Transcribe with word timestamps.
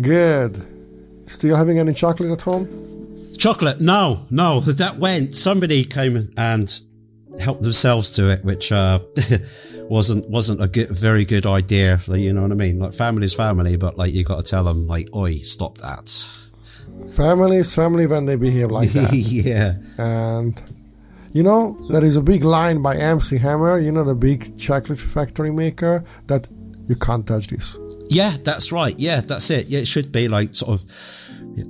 Good. 0.00 0.64
Still 1.26 1.56
having 1.56 1.78
any 1.78 1.92
chocolate 1.92 2.30
at 2.30 2.42
home? 2.42 3.34
Chocolate? 3.36 3.80
No, 3.80 4.26
no. 4.30 4.60
That 4.60 4.98
went. 4.98 5.36
Somebody 5.36 5.84
came 5.84 6.32
and 6.36 6.78
helped 7.40 7.62
themselves 7.62 8.10
to 8.12 8.30
it, 8.30 8.44
which 8.44 8.72
uh, 8.72 9.00
wasn't 9.82 10.28
wasn't 10.28 10.62
a 10.62 10.68
good, 10.68 10.90
very 10.90 11.24
good 11.24 11.46
idea. 11.46 12.00
Like, 12.06 12.20
you 12.20 12.32
know 12.32 12.42
what 12.42 12.52
I 12.52 12.54
mean? 12.54 12.78
Like 12.78 12.94
family's 12.94 13.34
family, 13.34 13.76
but 13.76 13.96
like 13.96 14.12
you 14.12 14.24
got 14.24 14.44
to 14.44 14.50
tell 14.50 14.64
them, 14.64 14.86
like, 14.86 15.08
oi, 15.14 15.38
stop 15.38 15.78
that. 15.78 16.08
Family 17.12 17.58
is 17.58 17.74
family 17.74 18.06
when 18.06 18.26
they 18.26 18.36
behave 18.36 18.70
like 18.70 18.90
that. 18.90 19.12
yeah. 19.12 19.74
And 19.98 20.60
you 21.32 21.42
know, 21.42 21.76
there 21.88 22.04
is 22.04 22.16
a 22.16 22.22
big 22.22 22.44
line 22.44 22.82
by 22.82 22.96
MC 22.96 23.38
Hammer, 23.38 23.78
you 23.78 23.92
know, 23.92 24.04
the 24.04 24.14
big 24.14 24.58
chocolate 24.58 24.98
factory 24.98 25.50
maker, 25.50 26.04
that 26.26 26.46
you 26.88 26.96
can't 26.96 27.26
touch 27.26 27.48
this. 27.48 27.76
Yeah, 28.08 28.36
that's 28.42 28.72
right. 28.72 28.98
Yeah, 28.98 29.20
that's 29.20 29.50
it. 29.50 29.66
Yeah, 29.66 29.80
it 29.80 29.88
should 29.88 30.10
be 30.12 30.28
like 30.28 30.54
sort 30.54 30.72
of 30.72 30.84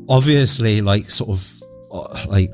obviously 0.08 0.80
like 0.80 1.10
sort 1.10 1.30
of 1.30 1.62
uh, 1.90 2.26
like 2.28 2.50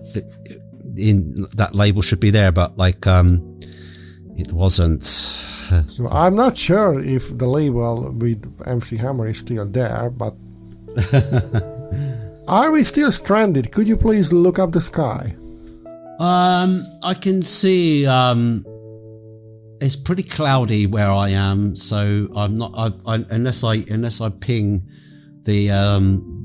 in 0.97 1.47
that 1.57 1.75
label 1.75 2.03
should 2.03 2.21
be 2.21 2.31
there, 2.31 2.53
but 2.53 2.77
like 2.79 3.07
um 3.07 3.61
it 4.37 4.53
wasn't. 4.53 5.05
I'm 6.11 6.37
not 6.37 6.57
sure 6.57 7.01
if 7.01 7.37
the 7.37 7.47
label 7.47 8.13
with 8.13 8.45
MC 8.67 8.97
Hammer 8.97 9.29
is 9.29 9.39
still 9.39 9.67
there, 9.67 10.11
but 10.11 10.35
are 12.49 12.71
we 12.71 12.85
still 12.85 13.13
stranded? 13.13 13.73
Could 13.73 13.89
you 13.89 13.97
please 13.97 14.33
look 14.33 14.59
up 14.59 14.73
the 14.73 14.81
sky? 14.81 15.35
Um, 16.19 16.87
I 17.03 17.15
can 17.15 17.43
see. 17.43 18.07
Um, 18.07 18.65
it's 19.81 19.97
pretty 19.97 20.23
cloudy 20.23 20.87
where 20.87 21.11
I 21.11 21.31
am, 21.31 21.77
so 21.77 22.29
I'm 22.35 22.59
not. 22.59 22.73
I, 22.77 23.15
I, 23.15 23.25
unless 23.31 23.65
I 23.65 23.75
unless 23.89 24.21
I 24.21 24.31
ping 24.31 24.83
the 25.43 25.71
um 25.71 26.45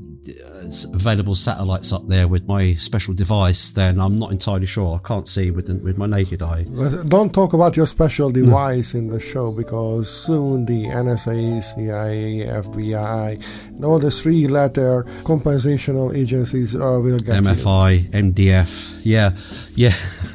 available 0.92 1.34
satellites 1.34 1.92
up 1.92 2.06
there 2.06 2.28
with 2.28 2.46
my 2.46 2.74
special 2.74 3.14
device, 3.14 3.70
then 3.70 3.98
I'm 3.98 4.18
not 4.18 4.32
entirely 4.32 4.66
sure. 4.66 5.00
I 5.02 5.08
can't 5.08 5.28
see 5.28 5.50
with 5.50 5.66
the, 5.66 5.76
with 5.76 5.96
my 5.96 6.06
naked 6.06 6.42
eye. 6.42 6.64
Don't 7.08 7.32
talk 7.32 7.52
about 7.52 7.76
your 7.76 7.86
special 7.86 8.28
hmm. 8.28 8.44
device 8.44 8.94
in 8.94 9.08
the 9.08 9.20
show 9.20 9.50
because 9.50 10.08
soon 10.10 10.66
the 10.66 10.84
NSA, 10.84 11.62
CIA, 11.62 12.46
FBI, 12.46 13.42
and 13.68 13.84
all 13.84 13.98
the 13.98 14.10
three-letter 14.10 15.06
compensational 15.24 16.12
agencies 16.12 16.74
uh, 16.74 17.00
will 17.02 17.18
get 17.18 17.42
MFI, 17.42 18.04
you. 18.04 18.10
MDF. 18.10 19.00
Yeah, 19.02 19.34
yeah, 19.74 19.94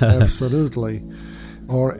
yeah, 0.00 0.22
absolutely 0.22 1.02
or 1.72 1.94
uh, 1.94 1.98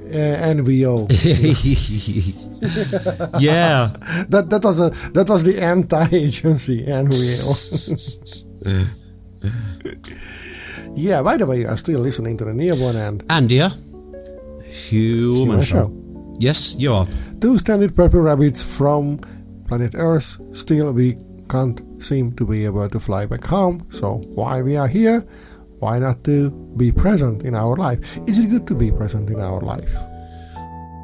NVO. 0.54 1.08
yeah, 3.40 3.92
that 4.28 4.50
that 4.50 4.62
was 4.62 4.80
a 4.80 4.90
that 5.12 5.28
was 5.28 5.42
the 5.42 5.60
anti-agency 5.60 6.86
NVO. 7.02 8.44
yeah. 10.94 11.22
By 11.22 11.36
the 11.36 11.46
way, 11.46 11.60
you 11.60 11.68
are 11.68 11.76
still 11.76 12.00
listening 12.00 12.36
to 12.38 12.44
the 12.44 12.52
Neoborn 12.52 12.96
and 12.96 13.26
Andia 13.28 13.72
Human, 14.64 15.36
Human 15.46 15.62
show. 15.62 15.88
show. 15.88 16.36
Yes, 16.38 16.74
you 16.78 16.92
are. 16.92 17.06
Two 17.40 17.58
standard 17.58 17.94
purple 17.94 18.20
rabbits 18.20 18.62
from 18.62 19.18
planet 19.68 19.94
Earth. 19.96 20.38
Still, 20.52 20.92
we 20.92 21.16
can't 21.48 21.80
seem 22.02 22.32
to 22.36 22.44
be 22.46 22.64
able 22.64 22.88
to 22.88 23.00
fly 23.00 23.26
back 23.26 23.44
home. 23.44 23.86
So 23.90 24.22
why 24.34 24.62
we 24.62 24.76
are 24.76 24.88
here? 24.88 25.24
Why 25.82 25.98
not 25.98 26.22
to 26.22 26.50
be 26.76 26.92
present 26.92 27.42
in 27.42 27.56
our 27.56 27.74
life? 27.74 27.98
Is 28.28 28.38
it 28.38 28.48
good 28.48 28.68
to 28.68 28.74
be 28.74 28.92
present 28.92 29.28
in 29.30 29.40
our 29.40 29.60
life? 29.60 29.92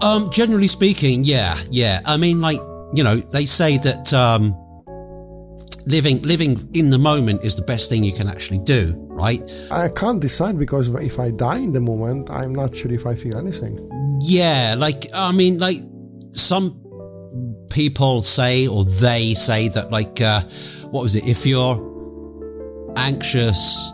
Um, 0.02 0.30
generally 0.30 0.68
speaking, 0.68 1.24
yeah, 1.24 1.58
yeah. 1.68 2.00
I 2.06 2.16
mean, 2.16 2.40
like 2.40 2.60
you 2.94 3.02
know, 3.02 3.16
they 3.16 3.44
say 3.44 3.76
that 3.78 4.12
um, 4.12 4.56
living 5.86 6.22
living 6.22 6.70
in 6.74 6.90
the 6.90 6.98
moment 6.98 7.42
is 7.42 7.56
the 7.56 7.62
best 7.62 7.88
thing 7.88 8.04
you 8.04 8.12
can 8.12 8.28
actually 8.28 8.58
do, 8.58 8.94
right? 9.08 9.42
I 9.72 9.88
can't 9.88 10.20
decide 10.20 10.56
because 10.56 10.88
if 10.94 11.18
I 11.18 11.32
die 11.32 11.58
in 11.58 11.72
the 11.72 11.80
moment, 11.80 12.30
I'm 12.30 12.54
not 12.54 12.76
sure 12.76 12.92
if 12.92 13.04
I 13.04 13.16
feel 13.16 13.36
anything. 13.36 13.76
Yeah, 14.20 14.76
like 14.78 15.10
I 15.12 15.32
mean, 15.32 15.58
like 15.58 15.78
some 16.30 16.80
people 17.68 18.22
say 18.22 18.68
or 18.68 18.84
they 18.84 19.34
say 19.34 19.68
that, 19.70 19.90
like, 19.90 20.20
uh, 20.20 20.42
what 20.92 21.02
was 21.02 21.16
it? 21.16 21.24
If 21.24 21.44
you're 21.44 21.76
anxious 22.96 23.92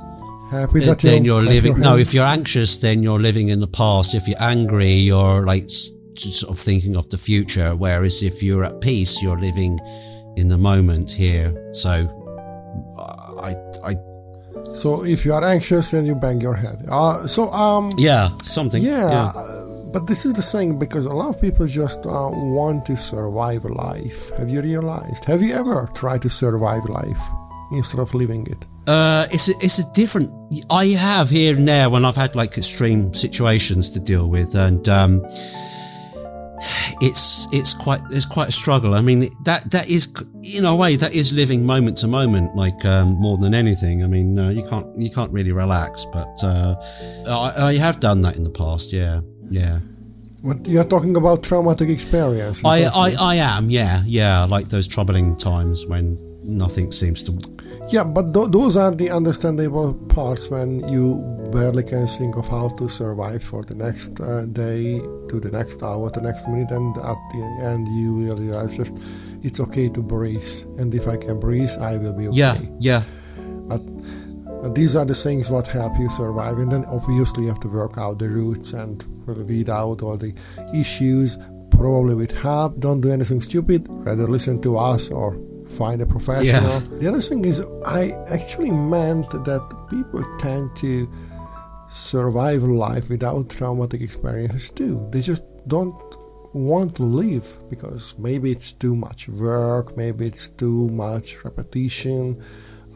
happy 0.50 0.80
that 0.80 0.98
then 1.00 1.24
you're, 1.24 1.42
you're 1.42 1.52
living 1.52 1.78
no 1.80 1.96
if 1.96 2.12
you're 2.14 2.26
anxious 2.26 2.78
then 2.78 3.02
you're 3.02 3.20
living 3.20 3.48
in 3.48 3.60
the 3.60 3.66
past. 3.66 4.14
If 4.14 4.26
you're 4.28 4.42
angry 4.42 4.92
you're 4.92 5.44
like 5.44 5.70
sort 5.70 6.50
of 6.50 6.58
thinking 6.58 6.96
of 6.96 7.08
the 7.10 7.18
future. 7.18 7.74
Whereas 7.76 8.22
if 8.22 8.42
you're 8.42 8.64
at 8.64 8.80
peace 8.80 9.22
you're 9.22 9.38
living 9.38 9.78
in 10.36 10.48
the 10.48 10.58
moment 10.58 11.10
here. 11.10 11.52
So 11.74 11.90
i 13.40 13.54
i 13.84 13.96
so 14.74 15.04
if 15.04 15.24
you 15.24 15.32
are 15.32 15.44
anxious 15.44 15.90
then 15.90 16.06
you 16.06 16.14
bang 16.14 16.40
your 16.40 16.54
head. 16.54 16.84
Uh, 16.88 17.26
so 17.26 17.50
um 17.52 17.92
yeah 17.98 18.30
something. 18.42 18.82
yeah, 18.82 19.10
yeah. 19.10 19.40
Uh, 19.40 19.64
but 19.92 20.08
this 20.08 20.26
is 20.26 20.32
the 20.32 20.42
thing 20.42 20.76
because 20.76 21.06
a 21.06 21.14
lot 21.14 21.28
of 21.28 21.40
people 21.40 21.68
just 21.68 22.04
uh, 22.04 22.28
want 22.32 22.84
to 22.86 22.96
survive 22.96 23.64
life. 23.64 24.30
Have 24.30 24.50
you 24.50 24.60
realized? 24.60 25.24
Have 25.24 25.40
you 25.40 25.54
ever 25.54 25.88
tried 25.94 26.22
to 26.22 26.28
survive 26.28 26.84
life 26.86 27.22
instead 27.72 28.00
of 28.00 28.12
living 28.14 28.46
it 28.46 28.66
uh, 28.86 29.26
it's 29.30 29.48
a, 29.48 29.52
it's 29.60 29.78
a 29.78 29.84
different. 29.92 30.30
I 30.70 30.86
have 30.88 31.30
here 31.30 31.56
and 31.56 31.66
there 31.66 31.88
when 31.88 32.04
I've 32.04 32.16
had 32.16 32.34
like 32.34 32.58
extreme 32.58 33.14
situations 33.14 33.88
to 33.90 34.00
deal 34.00 34.28
with, 34.28 34.54
and 34.54 34.86
um, 34.90 35.24
it's 37.00 37.46
it's 37.50 37.72
quite 37.72 38.02
it's 38.10 38.26
quite 38.26 38.48
a 38.48 38.52
struggle. 38.52 38.94
I 38.94 39.00
mean 39.00 39.30
that 39.44 39.70
that 39.70 39.88
is 39.88 40.12
in 40.42 40.66
a 40.66 40.76
way 40.76 40.96
that 40.96 41.14
is 41.14 41.32
living 41.32 41.64
moment 41.64 41.96
to 41.98 42.06
moment, 42.06 42.54
like 42.56 42.84
um, 42.84 43.14
more 43.14 43.38
than 43.38 43.54
anything. 43.54 44.04
I 44.04 44.06
mean 44.06 44.38
uh, 44.38 44.50
you 44.50 44.68
can't 44.68 44.86
you 45.00 45.10
can't 45.10 45.32
really 45.32 45.52
relax, 45.52 46.04
but 46.12 46.38
uh, 46.42 46.74
I, 47.26 47.68
I 47.68 47.74
have 47.76 48.00
done 48.00 48.20
that 48.22 48.36
in 48.36 48.44
the 48.44 48.50
past. 48.50 48.92
Yeah, 48.92 49.22
yeah. 49.48 49.80
What 50.42 50.66
you're 50.66 50.84
talking 50.84 51.16
about 51.16 51.42
traumatic 51.42 51.88
experience? 51.88 52.62
I, 52.66 52.82
I, 52.84 53.14
I 53.18 53.34
am, 53.36 53.70
yeah, 53.70 54.02
yeah, 54.04 54.44
like 54.44 54.68
those 54.68 54.86
troubling 54.86 55.38
times 55.38 55.86
when 55.86 56.18
nothing 56.44 56.92
seems 56.92 57.22
to 57.24 57.32
yeah, 57.88 58.04
but 58.04 58.32
th- 58.32 58.50
those 58.50 58.76
are 58.76 58.94
the 58.94 59.10
understandable 59.10 59.92
parts 59.92 60.48
when 60.48 60.88
you 60.88 61.20
barely 61.52 61.82
can 61.82 62.06
think 62.06 62.36
of 62.36 62.48
how 62.48 62.70
to 62.70 62.88
survive 62.88 63.42
for 63.42 63.62
the 63.62 63.74
next 63.74 64.18
uh, 64.20 64.46
day, 64.46 65.00
to 65.28 65.38
the 65.38 65.50
next 65.50 65.82
hour, 65.82 66.10
the 66.10 66.22
next 66.22 66.48
minute, 66.48 66.70
and 66.70 66.96
at 66.96 67.16
the 67.32 67.58
end 67.62 67.86
you 67.88 68.14
will 68.14 68.36
realize 68.36 68.76
just 68.76 68.96
it's 69.42 69.60
okay 69.60 69.88
to 69.90 70.02
breathe, 70.02 70.48
and 70.78 70.94
if 70.94 71.06
I 71.06 71.16
can 71.18 71.38
breathe, 71.38 71.70
I 71.78 71.98
will 71.98 72.14
be 72.14 72.28
okay. 72.28 72.38
Yeah, 72.38 72.58
yeah. 72.80 73.02
But 73.68 73.82
uh, 74.62 74.70
these 74.70 74.96
are 74.96 75.04
the 75.04 75.14
things 75.14 75.50
what 75.50 75.66
help 75.66 75.98
you 75.98 76.08
survive, 76.08 76.58
and 76.58 76.72
then 76.72 76.86
obviously 76.86 77.44
you 77.44 77.48
have 77.50 77.60
to 77.60 77.68
work 77.68 77.98
out 77.98 78.18
the 78.18 78.28
roots 78.28 78.72
and 78.72 79.02
weed 79.26 79.68
out 79.68 80.02
all 80.02 80.16
the 80.16 80.34
issues. 80.74 81.36
Probably 81.70 82.14
with 82.14 82.30
help. 82.30 82.78
Don't 82.78 83.00
do 83.00 83.10
anything 83.10 83.40
stupid. 83.40 83.86
Rather 83.90 84.28
listen 84.28 84.62
to 84.62 84.78
us 84.78 85.10
or 85.10 85.36
find 85.74 86.00
a 86.00 86.06
professional. 86.06 86.80
Yeah. 86.80 86.98
The 87.00 87.08
other 87.08 87.20
thing 87.20 87.44
is, 87.44 87.60
I 87.84 88.12
actually 88.28 88.70
meant 88.70 89.30
that 89.30 89.62
people 89.90 90.24
tend 90.38 90.74
to 90.76 91.08
survive 91.94 92.62
life 92.64 93.08
without 93.08 93.50
traumatic 93.50 94.00
experiences 94.00 94.70
too. 94.70 95.06
They 95.10 95.20
just 95.20 95.44
don't 95.68 95.94
want 96.52 96.94
to 96.96 97.02
live 97.02 97.58
because 97.68 98.14
maybe 98.18 98.50
it's 98.50 98.72
too 98.72 98.94
much 98.94 99.28
work, 99.28 99.96
maybe 99.96 100.26
it's 100.26 100.48
too 100.48 100.88
much 100.88 101.44
repetition. 101.44 102.42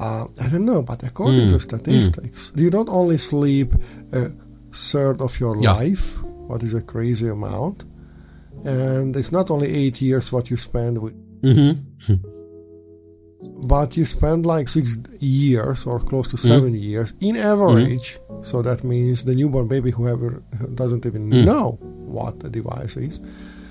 Uh, 0.00 0.26
I 0.40 0.48
don't 0.48 0.64
know, 0.64 0.82
but 0.82 1.02
according 1.02 1.48
mm. 1.48 1.50
to 1.50 1.60
statistics, 1.60 2.50
mm. 2.50 2.60
you 2.60 2.70
don't 2.70 2.88
only 2.88 3.18
sleep 3.18 3.74
a 4.12 4.30
third 4.72 5.20
of 5.20 5.38
your 5.40 5.60
yeah. 5.60 5.72
life, 5.72 6.22
what 6.22 6.62
is 6.62 6.72
a 6.72 6.82
crazy 6.82 7.28
amount, 7.28 7.84
and 8.64 9.16
it's 9.16 9.32
not 9.32 9.50
only 9.50 9.68
eight 9.74 10.00
years 10.00 10.32
what 10.32 10.50
you 10.50 10.56
spend 10.56 10.98
with. 10.98 11.14
Mm-hmm. 11.42 12.14
but 13.56 13.96
you 13.96 14.04
spend 14.04 14.46
like 14.46 14.68
six 14.68 14.96
years 15.20 15.86
or 15.86 15.98
close 16.00 16.28
to 16.30 16.36
mm-hmm. 16.36 16.48
7 16.48 16.72
mm. 16.72 16.80
years 16.80 17.14
in 17.20 17.36
average. 17.36 18.18
Mm. 18.28 18.44
So 18.44 18.62
that 18.62 18.84
means 18.84 19.24
the 19.24 19.34
newborn 19.34 19.68
baby, 19.68 19.90
whoever 19.90 20.42
doesn't 20.74 21.04
even 21.06 21.30
mm. 21.30 21.44
know 21.44 21.78
what 21.80 22.40
the 22.40 22.48
device 22.48 22.96
is, 22.96 23.20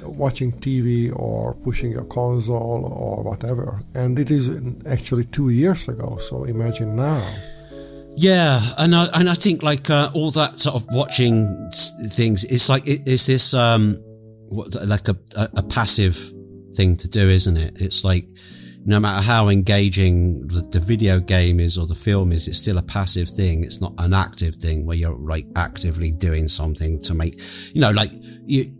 watching 0.01 0.51
TV 0.51 1.11
or 1.17 1.53
pushing 1.55 1.97
a 1.97 2.03
console 2.05 2.85
or 2.85 3.23
whatever. 3.23 3.81
And 3.93 4.19
it 4.19 4.29
is 4.29 4.51
actually 4.85 5.25
two 5.25 5.49
years 5.49 5.87
ago. 5.87 6.17
So 6.17 6.43
imagine 6.43 6.95
now. 6.95 7.23
Yeah, 8.19 8.61
and 8.79 8.95
I 8.95 9.05
and 9.13 9.29
I 9.29 9.35
think 9.35 9.61
like 9.61 9.91
uh, 9.91 10.09
all 10.15 10.31
that 10.31 10.59
sort 10.59 10.75
of 10.75 10.87
watching 10.89 11.71
things, 12.09 12.43
it's 12.45 12.67
like 12.67 12.87
it, 12.87 13.01
it's 13.05 13.27
this 13.27 13.53
um, 13.53 13.95
what, 14.49 14.73
like 14.87 15.07
a, 15.07 15.15
a, 15.35 15.47
a 15.57 15.63
passive 15.63 16.17
thing 16.73 16.95
to 16.97 17.07
do, 17.07 17.29
isn't 17.29 17.57
it? 17.57 17.79
It's 17.79 18.03
like 18.03 18.27
no 18.87 19.01
matter 19.01 19.21
how 19.21 19.49
engaging 19.49 20.47
the, 20.47 20.61
the, 20.61 20.79
video 20.79 21.19
game 21.19 21.59
is 21.59 21.77
or 21.77 21.85
the 21.85 21.93
film 21.93 22.31
is, 22.31 22.47
it's 22.47 22.57
still 22.57 22.77
a 22.77 22.81
passive 22.81 23.27
thing. 23.27 23.65
It's 23.65 23.81
not 23.81 23.93
an 23.97 24.13
active 24.13 24.55
thing 24.55 24.85
where 24.85 24.95
you're 24.95 25.13
like 25.17 25.45
actively 25.57 26.09
doing 26.09 26.47
something 26.47 27.01
to 27.01 27.13
make, 27.13 27.43
you 27.73 27.81
know, 27.81 27.91
like 27.91 28.09
you, 28.45 28.73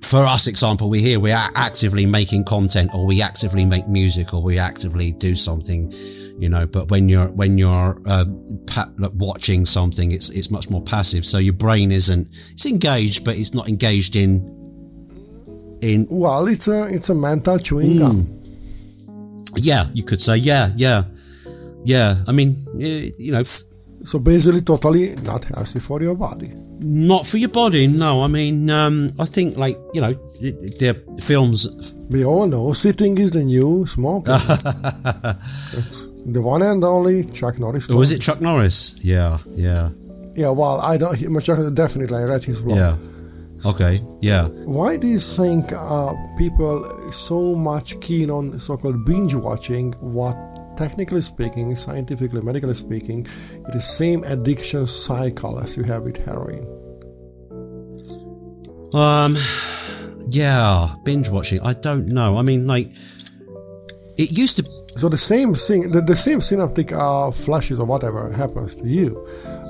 for 0.00 0.24
us, 0.24 0.46
example, 0.46 0.88
we 0.88 1.02
here 1.02 1.20
we 1.20 1.30
are 1.30 1.50
actively 1.54 2.06
making 2.06 2.44
content, 2.44 2.90
or 2.94 3.04
we 3.04 3.20
actively 3.20 3.66
make 3.66 3.86
music, 3.86 4.32
or 4.32 4.42
we 4.42 4.58
actively 4.58 5.12
do 5.12 5.34
something, 5.34 5.92
you 6.38 6.48
know. 6.48 6.66
But 6.66 6.90
when 6.90 7.08
you're 7.08 7.28
when 7.28 7.58
you're 7.58 8.00
uh, 8.06 8.24
pa- 8.66 8.90
watching 8.98 9.66
something, 9.66 10.12
it's 10.12 10.30
it's 10.30 10.50
much 10.50 10.68
more 10.70 10.82
passive. 10.82 11.24
So 11.24 11.38
your 11.38 11.54
brain 11.54 11.90
isn't 11.90 12.28
it's 12.52 12.66
engaged, 12.66 13.24
but 13.24 13.36
it's 13.36 13.54
not 13.54 13.68
engaged 13.68 14.14
in 14.14 14.40
in. 15.80 16.06
Well, 16.10 16.48
it's 16.48 16.68
a 16.68 16.84
it's 16.84 17.08
a 17.08 17.14
mental 17.14 17.58
chewing 17.58 17.98
gum. 17.98 18.43
Yeah, 19.56 19.86
you 19.94 20.02
could 20.04 20.20
say, 20.20 20.36
yeah, 20.36 20.72
yeah, 20.76 21.04
yeah. 21.84 22.16
I 22.26 22.32
mean, 22.32 22.56
you 22.78 23.32
know, 23.32 23.40
f- 23.40 23.64
So 24.04 24.18
basically, 24.18 24.60
totally 24.60 25.16
not 25.24 25.44
healthy 25.44 25.80
for 25.80 26.02
your 26.02 26.14
body. 26.14 26.50
not 26.80 27.24
for 27.26 27.38
your 27.38 27.48
body. 27.48 27.86
No, 27.88 28.20
I 28.22 28.28
mean, 28.28 28.68
um, 28.70 29.10
I 29.18 29.24
think 29.24 29.56
like 29.56 29.78
you 29.94 30.00
know, 30.02 30.12
the 30.40 30.94
films. 31.22 31.66
We 32.10 32.22
all 32.24 32.46
know 32.46 32.72
sitting 32.74 33.16
is 33.18 33.30
the 33.30 33.44
new 33.44 33.86
smoking. 33.86 34.34
The 36.26 36.40
one 36.40 36.62
and 36.62 36.82
only 36.84 37.24
Chuck 37.24 37.58
Norris. 37.58 37.86
Was 37.88 38.08
told 38.08 38.12
it 38.18 38.20
Chuck 38.22 38.40
Norris? 38.40 38.94
Yeah, 39.02 39.38
yeah, 39.56 39.90
Yeah, 40.34 40.48
well, 40.50 40.80
I 40.80 40.96
don't. 40.96 41.16
he- 41.16 41.28
Chuck 41.40 41.58
definitely 41.74 42.16
I 42.18 42.24
read 42.24 42.42
his 42.44 42.60
blog. 42.62 42.76
yeah. 42.78 42.96
Okay, 43.64 44.00
yeah. 44.20 44.48
Why 44.48 44.96
do 44.96 45.06
you 45.06 45.18
think 45.18 45.72
uh, 45.72 46.12
people 46.36 47.10
so 47.10 47.54
much 47.54 47.98
keen 48.00 48.30
on 48.30 48.60
so-called 48.60 49.04
binge 49.06 49.34
watching? 49.34 49.92
What, 50.00 50.36
technically 50.76 51.22
speaking, 51.22 51.74
scientifically, 51.74 52.42
medically 52.42 52.74
speaking, 52.74 53.26
it 53.68 53.74
is 53.74 53.84
same 53.84 54.22
addiction 54.24 54.86
cycle 54.86 55.58
as 55.58 55.76
you 55.76 55.82
have 55.84 56.02
with 56.02 56.18
heroin. 56.24 56.66
Um, 58.92 59.36
yeah, 60.28 60.94
binge 61.04 61.28
watching. 61.28 61.60
I 61.60 61.72
don't 61.72 62.06
know. 62.08 62.36
I 62.36 62.42
mean, 62.42 62.66
like, 62.66 62.92
it 64.16 64.30
used 64.30 64.56
to. 64.58 64.64
So 64.96 65.08
the 65.08 65.18
same 65.18 65.54
thing, 65.54 65.90
the, 65.90 66.00
the 66.00 66.14
same 66.14 66.40
synaptic 66.40 66.92
uh, 66.92 67.32
flashes 67.32 67.80
or 67.80 67.86
whatever 67.86 68.30
happens 68.30 68.76
to 68.76 68.86
you. 68.86 69.26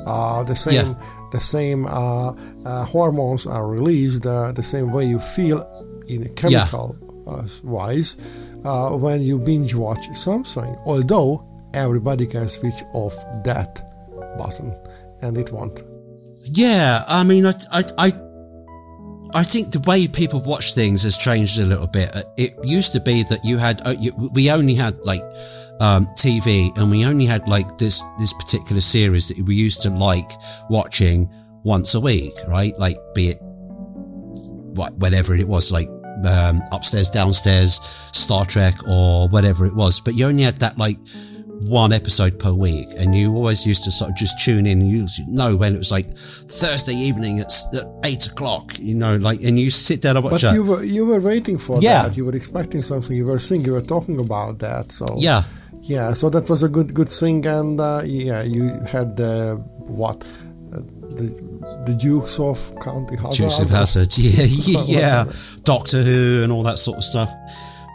Uh, 0.06 0.42
the 0.42 0.54
same, 0.54 0.74
Yeah. 0.74 0.94
The 1.34 1.40
same 1.40 1.84
uh, 1.86 2.32
uh, 2.64 2.84
hormones 2.84 3.44
are 3.44 3.66
released 3.66 4.24
uh, 4.24 4.52
the 4.52 4.62
same 4.62 4.92
way 4.92 5.04
you 5.04 5.18
feel 5.18 5.58
in 6.06 6.22
a 6.22 6.28
chemical 6.28 6.96
uh, 7.26 7.42
wise 7.64 8.16
uh, 8.64 8.90
when 8.90 9.20
you 9.20 9.38
binge 9.38 9.74
watch 9.74 10.06
something. 10.14 10.76
Although 10.86 11.44
everybody 11.74 12.26
can 12.26 12.48
switch 12.48 12.80
off 12.92 13.16
that 13.42 13.82
button, 14.38 14.72
and 15.22 15.36
it 15.36 15.50
won't. 15.50 15.82
Yeah, 16.44 17.04
I 17.08 17.24
mean, 17.24 17.46
I, 17.46 17.54
I, 17.72 17.84
I, 17.98 18.12
I 19.34 19.42
think 19.42 19.72
the 19.72 19.80
way 19.80 20.06
people 20.06 20.40
watch 20.40 20.74
things 20.74 21.02
has 21.02 21.16
changed 21.16 21.58
a 21.58 21.66
little 21.66 21.88
bit. 21.88 22.14
It 22.36 22.54
used 22.62 22.92
to 22.92 23.00
be 23.00 23.24
that 23.24 23.44
you 23.44 23.58
had, 23.58 23.82
uh, 23.84 23.94
we 24.32 24.50
only 24.50 24.74
had 24.74 24.98
like 25.00 25.22
um, 25.80 26.06
TV, 26.16 26.76
and 26.78 26.90
we 26.90 27.04
only 27.04 27.26
had 27.26 27.46
like 27.48 27.78
this 27.78 28.02
this 28.18 28.32
particular 28.34 28.80
series 28.80 29.28
that 29.28 29.38
we 29.40 29.54
used 29.54 29.82
to 29.82 29.90
like 29.90 30.30
watching 30.70 31.28
once 31.64 31.94
a 31.94 32.00
week, 32.00 32.32
right? 32.46 32.78
Like, 32.78 32.96
be 33.14 33.30
it 33.30 33.38
whatever 34.76 35.34
it 35.34 35.48
was, 35.48 35.70
like 35.70 35.88
um, 36.26 36.62
upstairs, 36.72 37.08
downstairs, 37.08 37.80
Star 38.12 38.44
Trek, 38.44 38.76
or 38.88 39.28
whatever 39.28 39.66
it 39.66 39.74
was. 39.74 40.00
But 40.00 40.14
you 40.14 40.26
only 40.26 40.42
had 40.42 40.58
that 40.58 40.78
like 40.78 40.98
one 41.68 41.92
episode 41.92 42.38
per 42.38 42.52
week, 42.52 42.88
and 42.98 43.16
you 43.16 43.34
always 43.34 43.64
used 43.66 43.84
to 43.84 43.90
sort 43.90 44.10
of 44.10 44.16
just 44.16 44.34
tune 44.42 44.66
in. 44.66 44.80
And 44.82 44.90
you 44.90 45.06
know 45.28 45.56
when 45.56 45.74
it 45.74 45.78
was 45.78 45.90
like 45.90 46.16
Thursday 46.48 46.94
evening 46.94 47.40
at, 47.40 47.52
at 47.74 47.86
eight 48.04 48.26
o'clock, 48.26 48.78
you 48.78 48.94
know, 48.94 49.16
like, 49.16 49.42
and 49.42 49.58
you 49.58 49.70
sit 49.70 50.02
there 50.02 50.14
and 50.14 50.24
watch 50.24 50.32
But 50.32 50.40
that. 50.42 50.54
you 50.54 50.62
were 50.64 50.82
you 50.84 51.04
were 51.06 51.20
waiting 51.20 51.58
for 51.58 51.78
Yeah. 51.80 52.02
that. 52.04 52.16
You 52.16 52.24
were 52.26 52.34
expecting 52.36 52.82
something. 52.82 53.16
You 53.16 53.26
were 53.26 53.38
thinking. 53.38 53.66
You 53.66 53.72
were 53.72 53.80
talking 53.82 54.18
about 54.20 54.58
that. 54.60 54.92
So 54.92 55.06
yeah, 55.16 55.42
Yeah, 55.82 56.14
so 56.14 56.30
that 56.30 56.48
was 56.48 56.62
a 56.62 56.68
good 56.68 56.94
good 56.94 57.08
thing, 57.10 57.46
and 57.46 57.80
uh, 57.80 58.02
yeah, 58.04 58.42
you 58.42 58.70
had 58.86 59.20
uh, 59.20 59.56
what 60.00 60.24
uh, 60.72 60.80
the 61.16 61.26
the 61.86 61.94
Dukes 61.94 62.38
of 62.40 62.58
County 62.80 63.16
Hazard. 63.16 63.36
Joseph 63.36 63.70
Hazard, 63.70 64.16
yeah, 64.18 64.82
yeah, 64.86 65.24
Doctor 65.64 66.02
Who, 66.02 66.42
and 66.42 66.50
all 66.52 66.62
that 66.62 66.78
sort 66.78 66.96
of 66.98 67.04
stuff. 67.04 67.30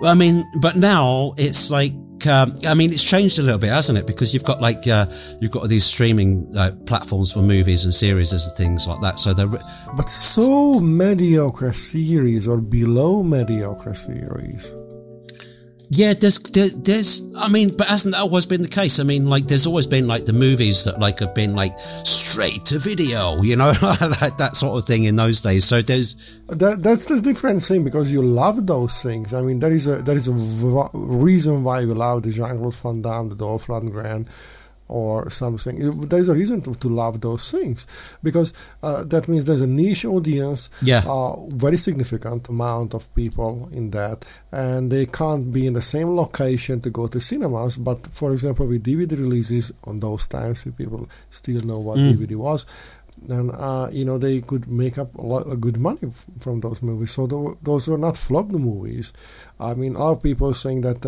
I 0.04 0.14
mean, 0.14 0.46
but 0.62 0.76
now 0.78 1.34
it's 1.38 1.70
like, 1.72 1.94
um, 2.28 2.58
I 2.66 2.74
mean, 2.74 2.92
it's 2.92 3.04
changed 3.04 3.40
a 3.40 3.42
little 3.42 3.60
bit, 3.60 3.70
hasn't 3.70 3.98
it? 3.98 4.08
Because 4.08 4.34
you've 4.34 4.44
got 4.44 4.62
like, 4.62 4.88
uh, 4.88 5.06
you've 5.40 5.52
got 5.52 5.68
these 5.70 5.86
streaming 5.86 6.52
uh, 6.58 6.72
platforms 6.86 7.32
for 7.32 7.42
movies 7.42 7.84
and 7.84 7.94
series 7.94 8.32
and 8.32 8.42
things 8.56 8.88
like 8.88 9.02
that. 9.02 9.20
So 9.20 9.34
they're, 9.34 9.48
re- 9.48 9.60
But 9.96 10.10
so 10.10 10.80
mediocre 10.80 11.74
series 11.74 12.48
or 12.48 12.58
below 12.58 13.24
mediocre 13.24 13.94
series. 13.94 14.74
Yeah, 15.92 16.14
there's, 16.14 16.38
there, 16.38 16.70
there's, 16.70 17.22
I 17.36 17.48
mean, 17.48 17.76
but 17.76 17.88
hasn't 17.88 18.14
that 18.14 18.22
always 18.22 18.46
been 18.46 18.62
the 18.62 18.68
case? 18.68 19.00
I 19.00 19.04
mean, 19.04 19.26
like, 19.28 19.48
there's 19.48 19.66
always 19.66 19.88
been 19.88 20.06
like 20.08 20.26
the 20.26 20.34
movies 20.34 20.84
that 20.84 21.00
like 21.00 21.20
have 21.20 21.34
been 21.34 21.56
like 21.56 21.78
straight 22.04 22.64
to 22.68 22.78
video, 22.78 23.42
you 23.42 23.56
know, 23.56 23.74
like 24.22 24.38
that 24.38 24.52
sort 24.56 24.78
of 24.78 24.86
thing 24.88 25.06
in 25.06 25.16
those 25.16 25.42
days. 25.42 25.66
So 25.66 25.82
there's, 25.82 26.16
That, 26.48 26.84
that's 26.84 27.06
the 27.06 27.20
different 27.20 27.64
thing 27.64 27.84
because 27.84 28.12
you 28.12 28.22
love 28.22 28.68
those 28.68 29.02
things. 29.02 29.34
I 29.34 29.42
mean, 29.42 29.60
there 29.60 29.72
is 29.72 29.88
a 29.88 30.02
there 30.04 30.16
is 30.16 30.28
a 30.28 30.34
v- 30.34 30.90
reason 30.94 31.64
why 31.64 31.80
you 31.82 31.94
love 31.96 32.22
the 32.24 32.32
Jean 32.32 32.58
Claude 32.60 32.76
Van 32.76 33.02
Damme, 33.02 33.30
the 33.30 33.36
Dolph 33.36 33.68
Lundgren, 33.68 34.28
or 34.90 35.30
something. 35.30 35.76
There's 36.10 36.28
a 36.30 36.34
reason 36.34 36.62
to, 36.64 36.74
to 36.76 36.90
love 36.90 37.22
those 37.22 37.50
things 37.52 37.86
because 38.24 38.52
uh, 38.84 39.04
that 39.06 39.28
means 39.30 39.46
there's 39.46 39.62
a 39.62 39.68
niche 39.68 40.04
audience, 40.04 40.70
Yeah. 40.82 41.04
uh, 41.08 41.36
very 41.50 41.78
significant 41.78 42.50
amount 42.50 42.94
of 42.96 43.08
people 43.16 43.70
in 43.72 43.92
that, 43.92 44.26
and 44.52 44.92
they 44.92 45.06
can't 45.06 45.54
be 45.54 45.68
in 45.68 45.74
the 45.74 45.82
same 45.82 46.10
location 46.16 46.82
to 46.82 46.90
go 46.90 47.08
to 47.08 47.20
cinemas. 47.22 47.78
But 47.78 48.08
for 48.08 48.34
example, 48.34 48.66
with 48.68 48.84
DVD 48.84 49.12
releases 49.18 49.72
on 49.84 50.00
those 50.00 50.28
times, 50.28 50.66
if 50.66 50.76
people 50.76 51.08
still 51.30 51.62
know 51.62 51.80
what 51.80 51.98
Mm. 52.00 52.14
DVD 52.18 52.36
was, 52.36 52.66
and 53.30 53.52
uh, 53.52 53.90
you 53.92 54.06
know 54.06 54.18
they 54.18 54.40
could 54.42 54.68
make 54.68 54.98
up 54.98 55.14
a 55.16 55.22
lot 55.22 55.46
of 55.46 55.60
good 55.62 55.78
money 55.78 56.00
f- 56.04 56.26
from 56.40 56.62
those 56.62 56.82
movies. 56.82 57.12
So 57.12 57.28
tho- 57.28 57.58
those 57.62 57.88
were 57.88 57.98
not 57.98 58.16
flopped 58.18 58.52
movies. 58.52 59.12
I 59.60 59.74
mean, 59.76 59.96
a 59.96 60.00
lot 60.00 60.12
of 60.18 60.24
people 60.24 60.54
saying 60.54 60.82
that. 60.82 61.06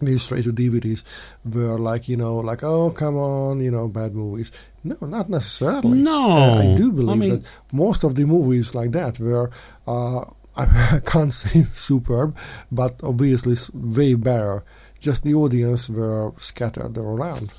These 0.00 0.22
straight 0.22 0.44
to 0.44 0.52
DVDs 0.52 1.02
were 1.44 1.78
like 1.78 2.08
you 2.08 2.16
know 2.16 2.36
like 2.36 2.62
oh 2.62 2.90
come 2.90 3.16
on 3.16 3.60
you 3.60 3.70
know 3.70 3.88
bad 3.88 4.14
movies. 4.14 4.52
No 4.84 4.96
not 5.02 5.28
necessarily. 5.28 5.98
No. 5.98 6.30
Uh, 6.30 6.58
I 6.62 6.76
do 6.76 6.88
I 6.90 6.94
believe 6.94 7.18
mean- 7.18 7.30
that 7.40 7.46
most 7.72 8.04
of 8.04 8.14
the 8.14 8.24
movies 8.24 8.74
like 8.74 8.92
that 8.92 9.18
were 9.18 9.50
uh, 9.86 10.24
I 10.56 11.00
can't 11.04 11.32
say 11.32 11.64
superb 11.74 12.36
but 12.70 13.00
obviously 13.02 13.56
way 13.74 14.14
better. 14.14 14.64
Just 15.00 15.22
the 15.22 15.34
audience 15.34 15.88
were 15.88 16.32
scattered 16.38 16.96
around. 16.98 17.52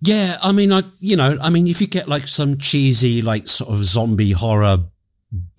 Yeah, 0.00 0.36
I 0.42 0.52
mean, 0.52 0.70
I 0.72 0.82
you 1.00 1.16
know, 1.16 1.36
I 1.40 1.50
mean, 1.50 1.66
if 1.66 1.80
you 1.80 1.88
get 1.88 2.08
like 2.08 2.28
some 2.28 2.58
cheesy, 2.58 3.20
like 3.20 3.48
sort 3.48 3.70
of 3.74 3.84
zombie 3.84 4.30
horror, 4.30 4.78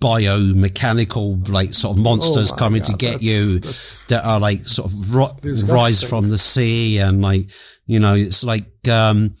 biomechanical, 0.00 1.48
like 1.48 1.74
sort 1.74 1.96
of 1.96 2.02
monsters 2.02 2.50
Oh 2.52 2.56
coming 2.56 2.82
to 2.82 2.92
get 2.94 3.22
you 3.22 3.60
that's- 3.60 4.04
that 4.06 4.24
are 4.24 4.40
like 4.40 4.66
sort 4.66 4.90
of 4.92 5.14
ro- 5.14 5.36
rise 5.64 6.02
from 6.02 6.28
the 6.28 6.38
sea, 6.38 6.98
and 6.98 7.22
like 7.22 7.48
you 7.86 7.98
know, 7.98 8.14
it's 8.14 8.42
like 8.44 8.88
um 8.88 9.34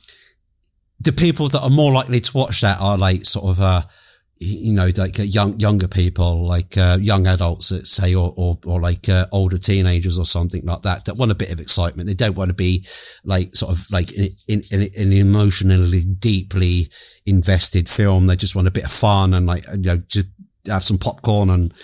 the 1.00 1.12
people 1.12 1.48
that 1.48 1.60
are 1.60 1.70
more 1.70 1.92
likely 1.92 2.20
to 2.20 2.36
watch 2.36 2.60
that 2.60 2.78
are 2.80 2.98
like 2.98 3.24
sort 3.24 3.46
of 3.46 3.60
uh 3.60 3.82
you 4.42 4.72
know 4.72 4.90
like 4.96 5.20
uh, 5.20 5.22
young 5.22 5.58
younger 5.60 5.86
people 5.86 6.46
like 6.46 6.76
uh, 6.78 6.96
young 6.98 7.26
adults 7.26 7.70
let's 7.70 7.90
say 7.90 8.14
or 8.14 8.32
or, 8.36 8.58
or 8.64 8.80
like 8.80 9.06
uh, 9.08 9.26
older 9.32 9.58
teenagers 9.58 10.18
or 10.18 10.24
something 10.24 10.64
like 10.64 10.80
that 10.80 11.04
that 11.04 11.16
want 11.16 11.30
a 11.30 11.34
bit 11.34 11.52
of 11.52 11.60
excitement. 11.60 12.06
They 12.06 12.14
don't 12.14 12.36
want 12.36 12.48
to 12.48 12.54
be 12.54 12.86
like 13.24 13.54
sort 13.54 13.72
of 13.72 13.86
like 13.90 14.10
in, 14.14 14.30
in, 14.48 14.62
in 14.72 14.90
an 14.96 15.12
emotionally 15.12 16.04
deeply 16.04 16.90
invested 17.26 17.86
film. 17.86 18.26
They 18.26 18.36
just 18.36 18.56
want 18.56 18.66
a 18.66 18.72
bit 18.72 18.84
of 18.84 18.92
fun 18.92 19.34
and 19.34 19.46
like 19.46 19.66
you 19.72 19.76
know 19.78 19.98
just 20.08 20.28
have 20.66 20.84
some 20.84 20.98
popcorn 20.98 21.50
and 21.50 21.74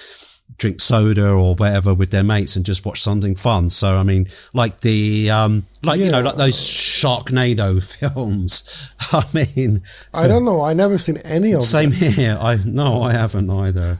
drink 0.58 0.80
soda 0.80 1.28
or 1.28 1.54
whatever 1.54 1.92
with 1.92 2.10
their 2.10 2.22
mates 2.22 2.56
and 2.56 2.64
just 2.64 2.84
watch 2.86 3.02
something 3.02 3.34
fun 3.34 3.68
so 3.68 3.96
i 3.98 4.02
mean 4.02 4.26
like 4.54 4.80
the 4.80 5.28
um 5.30 5.66
like 5.82 6.00
you 6.00 6.10
know 6.10 6.22
like 6.22 6.36
those 6.36 6.56
sharknado 6.56 7.82
films 7.98 8.64
i 9.12 9.22
mean 9.34 9.82
I 10.14 10.26
don't 10.26 10.44
know 10.46 10.62
I 10.62 10.72
never 10.72 10.96
seen 10.98 11.18
any 11.18 11.52
of 11.52 11.64
same 11.64 11.90
here. 11.92 12.38
I 12.40 12.56
no, 12.64 13.02
I 13.02 13.12
haven't 13.12 13.50
either. 13.50 13.98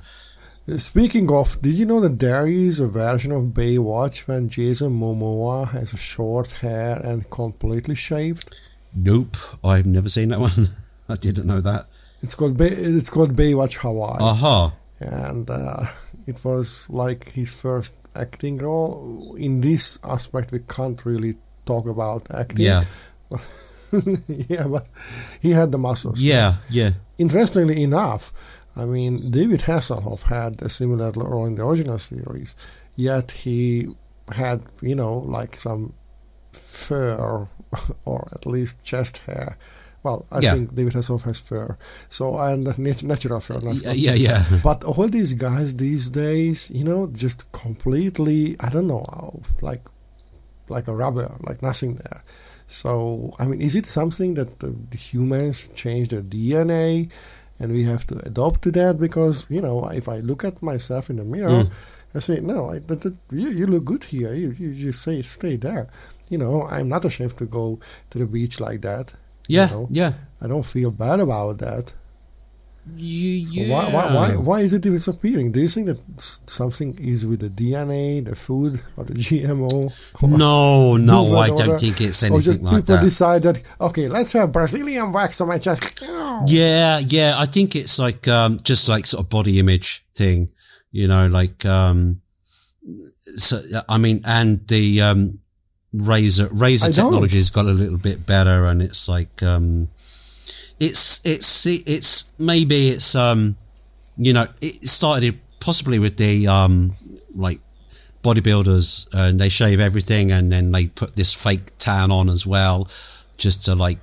Speaking 0.78 1.30
of, 1.30 1.60
did 1.62 1.74
you 1.74 1.84
know 1.86 2.00
that 2.00 2.18
there 2.18 2.46
is 2.48 2.80
a 2.80 2.88
version 2.88 3.30
of 3.30 3.44
Baywatch 3.54 4.26
when 4.26 4.48
Jason 4.48 4.98
Momoa 4.98 5.68
has 5.70 5.90
short 5.90 6.50
hair 6.52 7.00
and 7.04 7.28
completely 7.30 7.94
shaved? 7.94 8.52
Nope, 8.94 9.36
I've 9.62 9.86
never 9.86 10.08
seen 10.08 10.30
that 10.30 10.40
one. 10.40 10.70
I 11.08 11.14
didn't 11.16 11.46
know 11.46 11.60
that. 11.60 11.86
It's 12.22 12.34
called 12.34 12.56
Bay, 12.56 12.68
it's 12.68 13.10
called 13.10 13.36
Baywatch 13.36 13.74
Hawaii. 13.76 14.18
Aha. 14.20 14.72
and 14.98 15.48
uh, 15.48 15.84
it 16.26 16.44
was 16.44 16.86
like 16.90 17.30
his 17.30 17.52
first 17.52 17.92
acting 18.14 18.58
role. 18.58 19.36
In 19.38 19.60
this 19.60 19.98
aspect, 20.02 20.52
we 20.52 20.60
can't 20.60 21.04
really 21.04 21.36
talk 21.64 21.86
about 21.86 22.26
acting. 22.30 22.66
Yeah. 22.66 22.84
yeah, 24.26 24.66
but 24.66 24.86
he 25.40 25.50
had 25.50 25.72
the 25.72 25.78
muscles. 25.78 26.20
Yeah. 26.20 26.56
Yeah. 26.70 26.92
Interestingly 27.18 27.82
enough, 27.82 28.32
I 28.76 28.84
mean, 28.84 29.30
David 29.30 29.60
Hasselhoff 29.60 30.22
had 30.24 30.60
a 30.60 30.68
similar 30.68 31.10
role 31.12 31.46
in 31.46 31.54
the 31.54 31.64
original 31.64 31.98
series, 31.98 32.54
yet 32.94 33.30
he 33.30 33.88
had, 34.32 34.62
you 34.82 34.94
know, 34.94 35.18
like 35.18 35.56
some 35.56 35.94
fur 36.52 37.48
or 38.04 38.28
at 38.32 38.46
least 38.46 38.82
chest 38.82 39.18
hair. 39.18 39.56
Well, 40.06 40.20
I 40.30 40.40
Yeah. 40.40 40.52
think 40.54 40.64
David 40.78 40.92
Hasselhoff 40.96 41.22
has 41.30 41.38
fur, 41.48 41.68
so 42.16 42.24
and 42.48 42.60
nat- 42.86 43.02
natural 43.12 43.40
fur. 43.46 43.58
Not, 43.66 43.76
Yeah, 43.82 43.92
yeah, 44.06 44.14
yeah. 44.28 44.40
But 44.68 44.78
all 44.90 45.08
these 45.18 45.32
guys 45.46 45.68
these 45.86 46.04
days, 46.24 46.58
you 46.78 46.84
know, 46.90 47.00
just 47.24 47.38
completely, 47.62 48.40
I 48.66 48.68
don't 48.74 48.86
know, 48.94 49.04
like 49.68 49.84
like 50.68 50.86
a 50.92 50.94
rubber, 51.04 51.28
like 51.48 51.60
nothing 51.70 51.92
there. 52.02 52.20
So, 52.80 52.90
I 53.40 53.42
mean, 53.48 53.60
is 53.68 53.74
it 53.80 53.86
something 53.86 54.34
that 54.38 54.50
the, 54.62 54.70
the 54.92 54.96
humans 55.08 55.56
change 55.82 56.06
their 56.12 56.22
DNA 56.34 57.08
and 57.60 57.68
we 57.72 57.82
have 57.92 58.04
to 58.10 58.14
adopt 58.30 58.58
to 58.62 58.70
that? 58.78 58.94
Because, 59.06 59.36
you 59.48 59.60
know, 59.66 59.76
if 60.00 60.06
I 60.08 60.18
look 60.30 60.42
at 60.44 60.56
myself 60.70 61.04
in 61.10 61.16
the 61.16 61.24
mirror, 61.24 61.62
Mm. 61.64 61.70
I 62.14 62.20
say, 62.20 62.40
no, 62.40 62.58
I, 62.74 62.78
that, 62.88 63.00
that, 63.02 63.14
you, 63.30 63.48
you 63.58 63.66
look 63.66 63.84
good 63.84 64.04
here. 64.04 64.32
You, 64.42 64.48
you 64.60 64.68
just 64.74 65.02
say, 65.06 65.20
stay 65.22 65.56
there. 65.56 65.84
You 66.32 66.38
know, 66.42 66.54
I'm 66.74 66.88
not 66.88 67.04
ashamed 67.04 67.36
to 67.36 67.46
go 67.46 67.78
to 68.10 68.18
the 68.18 68.26
beach 68.26 68.58
like 68.58 68.80
that. 68.90 69.12
You 69.48 69.58
Yeah, 69.58 69.66
know. 69.66 69.88
yeah. 69.90 70.12
I 70.42 70.46
don't 70.48 70.64
feel 70.64 70.90
bad 70.90 71.20
about 71.20 71.58
that. 71.58 71.92
You, 72.94 73.46
So. 73.48 73.72
Why, 73.72 73.90
why, 73.92 74.14
why, 74.14 74.36
why 74.36 74.60
is 74.60 74.72
it 74.72 74.82
disappearing? 74.82 75.50
Do 75.50 75.58
you 75.60 75.68
think 75.68 75.88
that 75.88 75.98
something 76.46 76.96
is 77.00 77.26
with 77.26 77.40
the 77.40 77.48
DNA, 77.48 78.24
the 78.24 78.36
food, 78.36 78.80
or 78.96 79.02
the 79.02 79.12
GMO? 79.26 79.92
Or, 80.22 80.28
No, 80.28 80.96
no, 80.96 81.36
I 81.36 81.48
don't 81.48 81.80
think 81.80 82.00
it's 82.00 82.22
or 82.22 82.26
anything 82.26 82.42
just 82.42 82.62
like 82.62 82.74
people 82.74 82.94
that. 82.94 83.00
People 83.00 83.04
decide 83.08 83.42
that 83.42 83.62
okay, 83.80 84.08
let's 84.08 84.32
have 84.34 84.52
Brazilian 84.52 85.10
wax 85.10 85.40
on 85.40 85.48
my 85.48 85.58
chest. 85.58 86.00
Yeah, 86.46 87.00
yeah. 87.00 87.34
I 87.36 87.46
think 87.46 87.74
it's 87.74 87.98
like 87.98 88.28
um, 88.28 88.60
just 88.62 88.88
like 88.88 89.06
sort 89.08 89.24
of 89.24 89.30
body 89.30 89.58
image 89.58 90.04
thing, 90.14 90.50
you 90.92 91.08
know, 91.08 91.26
like 91.26 91.66
um, 91.66 92.20
so 93.36 93.60
I 93.88 93.98
mean, 93.98 94.22
and 94.24 94.64
the 94.68 95.00
um, 95.00 95.40
razor 95.96 96.48
razor 96.52 96.86
I 96.86 96.90
don't. 96.90 97.06
technology 97.06 97.38
has 97.38 97.50
got 97.50 97.66
a 97.66 97.72
little 97.72 97.98
bit 97.98 98.26
better, 98.26 98.66
and 98.66 98.82
it's 98.82 99.08
like 99.08 99.42
um, 99.42 99.88
it's 100.78 101.20
it's 101.24 101.66
it's 101.66 102.24
maybe 102.38 102.88
it's 102.90 103.14
um, 103.14 103.56
you 104.16 104.32
know, 104.32 104.48
it 104.60 104.88
started 104.88 105.38
possibly 105.60 105.98
with 105.98 106.16
the 106.16 106.46
um, 106.48 106.96
like 107.34 107.60
bodybuilders, 108.22 109.06
and 109.12 109.40
they 109.40 109.48
shave 109.48 109.80
everything, 109.80 110.32
and 110.32 110.50
then 110.52 110.72
they 110.72 110.86
put 110.86 111.16
this 111.16 111.32
fake 111.32 111.76
tan 111.78 112.10
on 112.10 112.28
as 112.28 112.46
well, 112.46 112.88
just 113.36 113.64
to 113.66 113.74
like 113.74 113.98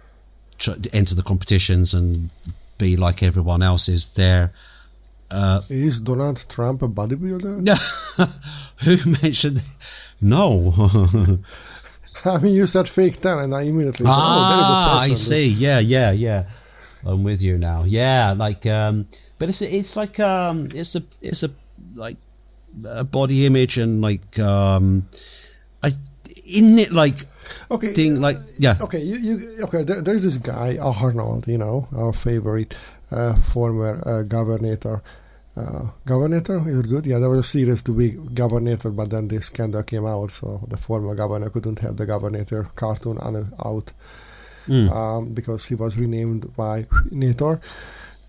tr- 0.58 0.72
enter 0.94 1.16
the 1.16 1.24
competitions 1.24 1.94
and 1.94 2.30
be 2.78 2.98
like 2.98 3.24
everyone 3.24 3.62
else 3.62 3.88
is 3.88 4.12
there. 4.12 4.52
Uh, 5.32 5.62
Is 5.70 6.00
Donald 6.00 6.46
Trump 6.48 6.84
a 6.84 6.88
bodybuilder? 6.88 7.68
who 8.84 9.12
mentioned? 9.24 9.62
No. 10.22 10.72
I 12.26 12.40
mean, 12.40 12.54
you 12.54 12.68
said 12.68 12.88
fake 12.88 13.20
tan, 13.22 13.40
and 13.40 13.56
I 13.56 13.64
immediately 13.64 14.06
said, 14.06 14.14
ah, 14.16 14.24
oh, 14.36 14.50
there 14.50 14.60
is 14.60 14.70
a 14.70 14.72
I. 14.72 15.14
I 15.14 15.16
see. 15.16 15.48
Yeah, 15.48 15.80
yeah, 15.80 16.12
yeah. 16.12 16.46
I'm 17.06 17.24
with 17.24 17.42
you 17.42 17.58
now. 17.58 17.84
Yeah, 17.84 18.32
like, 18.32 18.66
um, 18.66 19.08
but 19.40 19.50
it's 19.50 19.62
it's 19.62 19.98
like 19.98 20.20
um, 20.20 20.70
it's 20.74 20.96
a 20.96 21.04
it's 21.22 21.44
a 21.44 21.52
like 21.96 22.18
a 22.86 23.04
body 23.04 23.46
image 23.46 23.78
and 23.78 24.02
like 24.02 24.40
um, 24.40 25.08
I 25.84 25.92
isn't 26.46 26.80
it 26.80 26.92
like 26.94 27.26
Okay, 27.70 27.92
thing 27.94 28.22
like 28.22 28.38
yeah 28.58 28.76
okay, 28.80 29.02
you, 29.02 29.18
you 29.18 29.64
okay? 29.64 29.84
There, 29.84 30.02
there's 30.02 30.24
this 30.24 30.38
guy 30.38 30.78
Arnold, 30.78 31.48
you 31.48 31.58
know, 31.58 31.88
our 31.96 32.14
favorite 32.14 32.76
uh, 33.12 33.36
former 33.36 34.02
uh, 34.08 34.24
governor. 34.24 35.02
Uh, 35.56 35.92
governor 36.06 36.38
is 36.38 36.80
it 36.80 36.90
good? 36.90 37.06
Yeah, 37.06 37.20
there 37.20 37.30
was 37.30 37.40
a 37.40 37.44
series 37.44 37.84
to 37.84 37.92
be 37.92 38.10
governor, 38.12 38.76
but 38.78 39.10
then 39.12 39.28
this 39.28 39.46
scandal 39.46 39.84
came 39.84 40.06
out, 40.06 40.32
so 40.32 40.64
the 40.68 40.78
former 40.78 41.14
governor 41.16 41.50
couldn't 41.52 41.80
have 41.80 41.96
the 41.98 42.06
governor 42.08 42.44
cartoon 42.76 43.18
on, 43.20 43.54
out 43.64 43.92
Mm. 44.68 44.90
um, 44.96 45.34
because 45.34 45.66
he 45.66 45.76
was 45.76 45.98
renamed 45.98 46.56
by 46.56 46.84
Nator. 47.12 47.60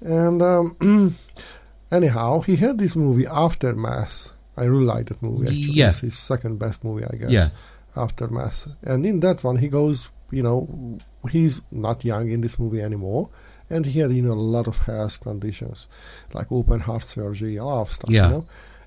And 0.00 0.42
um, 0.42 1.14
anyhow, 1.92 2.40
he 2.40 2.56
had 2.56 2.76
this 2.78 2.96
movie 2.96 3.24
Aftermath. 3.26 4.32
I 4.56 4.64
really 4.64 4.84
like 4.84 5.06
that 5.06 5.22
movie. 5.22 5.46
Actually, 5.46 5.60
Yeah. 5.78 5.90
it's 5.90 6.00
his 6.00 6.18
second 6.18 6.58
best 6.58 6.82
movie, 6.84 7.04
I 7.04 7.16
guess. 7.16 7.30
Yeah. 7.30 7.48
Aftermath. 7.96 8.66
And 8.82 9.06
in 9.06 9.20
that 9.20 9.44
one, 9.44 9.58
he 9.58 9.68
goes, 9.68 10.10
you 10.30 10.42
know, 10.42 10.98
he's 11.30 11.60
not 11.70 12.04
young 12.04 12.28
in 12.30 12.40
this 12.40 12.58
movie 12.58 12.82
anymore. 12.82 13.28
And 13.70 13.86
he 13.86 14.00
had, 14.00 14.10
you 14.12 14.22
know, 14.22 14.32
a 14.34 14.48
lot 14.56 14.66
of 14.68 14.78
health 14.80 15.20
conditions, 15.20 15.86
like 16.34 16.52
open 16.52 16.80
heart 16.80 17.04
surgery, 17.04 17.56
a 17.56 17.64
lot 17.64 17.80
of 17.82 17.90
stuff, 17.90 18.10
Yeah. 18.10 18.26
you 18.26 18.32
know. 18.34 18.44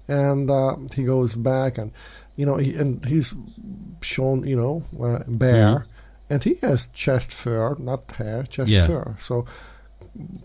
And 0.08 0.50
uh, 0.50 0.76
he 0.96 1.04
goes 1.04 1.36
back 1.36 1.78
and, 1.78 1.92
you 2.36 2.46
know, 2.46 2.58
he, 2.58 2.76
and 2.76 3.04
he's 3.06 3.34
shown, 4.02 4.48
you 4.48 4.56
know, 4.56 4.84
uh, 5.04 5.24
bare. 5.28 5.86
And 6.30 6.44
he 6.44 6.56
has 6.62 6.88
chest 6.94 7.32
fur, 7.34 7.76
not 7.80 8.12
hair, 8.12 8.44
chest 8.44 8.70
Yeah. 8.72 8.88
fur. 8.88 9.16
So 9.20 9.46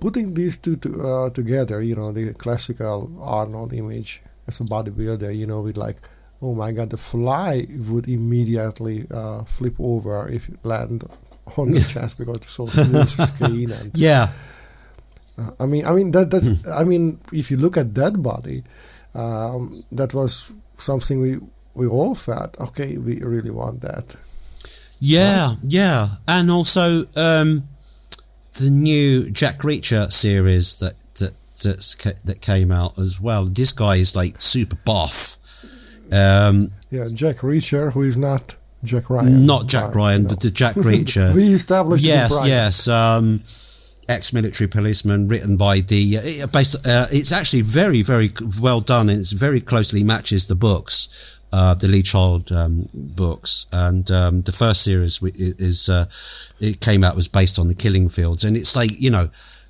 putting 0.00 0.34
these 0.34 0.56
two 0.56 0.76
to, 0.76 1.02
uh, 1.06 1.30
together, 1.30 1.80
you 1.82 1.94
know, 1.94 2.12
the 2.12 2.32
classical 2.34 3.10
Arnold 3.20 3.72
image 3.72 4.22
as 4.48 4.60
a 4.60 4.64
bodybuilder, 4.64 5.36
you 5.36 5.46
know, 5.46 5.60
with 5.62 5.76
like, 5.76 5.96
oh 6.40 6.54
my 6.54 6.72
god, 6.72 6.90
the 6.90 6.96
fly 6.96 7.66
would 7.88 8.08
immediately 8.08 9.06
uh, 9.10 9.44
flip 9.44 9.74
over 9.78 10.28
if 10.28 10.48
it 10.48 10.58
land 10.64 11.04
on 11.56 11.70
the 11.72 11.80
chest 11.82 12.18
because 12.18 12.36
it's 12.36 12.50
so 12.52 12.66
smooth 12.68 13.08
skin 13.08 13.70
and 13.72 13.90
yeah 13.94 14.30
uh, 15.38 15.50
I 15.58 15.64
mean, 15.66 15.86
I 15.86 15.92
mean 15.92 16.10
that 16.12 16.30
that's 16.30 16.46
Hmm. 16.46 16.54
I 16.70 16.84
mean, 16.84 17.18
if 17.32 17.50
you 17.50 17.56
look 17.56 17.76
at 17.78 17.94
that 17.94 18.22
body, 18.22 18.64
um, 19.14 19.82
that 19.90 20.12
was 20.12 20.52
something 20.78 21.20
we 21.22 21.38
we 21.74 21.86
all 21.86 22.14
felt. 22.14 22.58
Okay, 22.60 22.98
we 22.98 23.22
really 23.22 23.50
want 23.50 23.80
that. 23.80 24.14
Yeah, 25.00 25.56
yeah, 25.64 26.16
and 26.28 26.50
also 26.50 27.06
um, 27.16 27.66
the 28.58 28.68
new 28.68 29.30
Jack 29.30 29.60
Reacher 29.62 30.12
series 30.12 30.76
that 30.80 30.94
that 31.14 31.32
that's, 31.62 31.94
ca- 31.94 32.20
that 32.24 32.42
came 32.42 32.70
out 32.70 32.98
as 32.98 33.18
well. 33.18 33.46
This 33.46 33.72
guy 33.72 33.96
is 33.96 34.14
like 34.14 34.38
super 34.40 34.76
buff. 34.84 35.38
Um, 36.12 36.72
Yeah, 36.90 37.08
Jack 37.10 37.38
Reacher, 37.38 37.90
who 37.90 38.02
is 38.02 38.18
not 38.18 38.54
Jack 38.84 39.10
Ryan, 39.10 39.46
not 39.46 39.66
Jack 39.66 39.94
Ryan, 39.94 40.24
but 40.24 40.40
the 40.40 40.50
Jack 40.50 40.74
Reacher. 40.76 41.34
we 41.34 41.52
established 41.52 42.04
yes, 42.04 42.36
yes. 42.44 42.88
Um, 42.88 43.42
ex-military 44.08 44.68
policeman, 44.68 45.28
written 45.28 45.56
by 45.56 45.80
the. 45.80 46.42
Uh, 46.42 46.46
based, 46.48 46.86
uh, 46.86 47.06
it's 47.10 47.32
actually 47.32 47.62
very, 47.62 48.02
very 48.02 48.32
well 48.60 48.80
done, 48.80 49.08
and 49.08 49.20
it's 49.20 49.32
very 49.32 49.60
closely 49.60 50.02
matches 50.02 50.46
the 50.46 50.54
books, 50.54 51.08
uh, 51.52 51.74
the 51.74 51.88
Lee 51.88 52.02
Child 52.02 52.50
um, 52.52 52.88
books, 52.92 53.66
and 53.72 54.10
um, 54.10 54.42
the 54.42 54.52
first 54.52 54.82
series 54.82 55.20
is 55.22 55.88
uh, 55.88 56.06
it 56.60 56.80
came 56.80 57.04
out 57.04 57.16
was 57.16 57.28
based 57.28 57.58
on 57.58 57.68
the 57.68 57.74
Killing 57.74 58.08
Fields, 58.08 58.44
and 58.44 58.56
it's 58.56 58.74
like 58.74 58.90
you 59.00 59.10
know, 59.10 59.28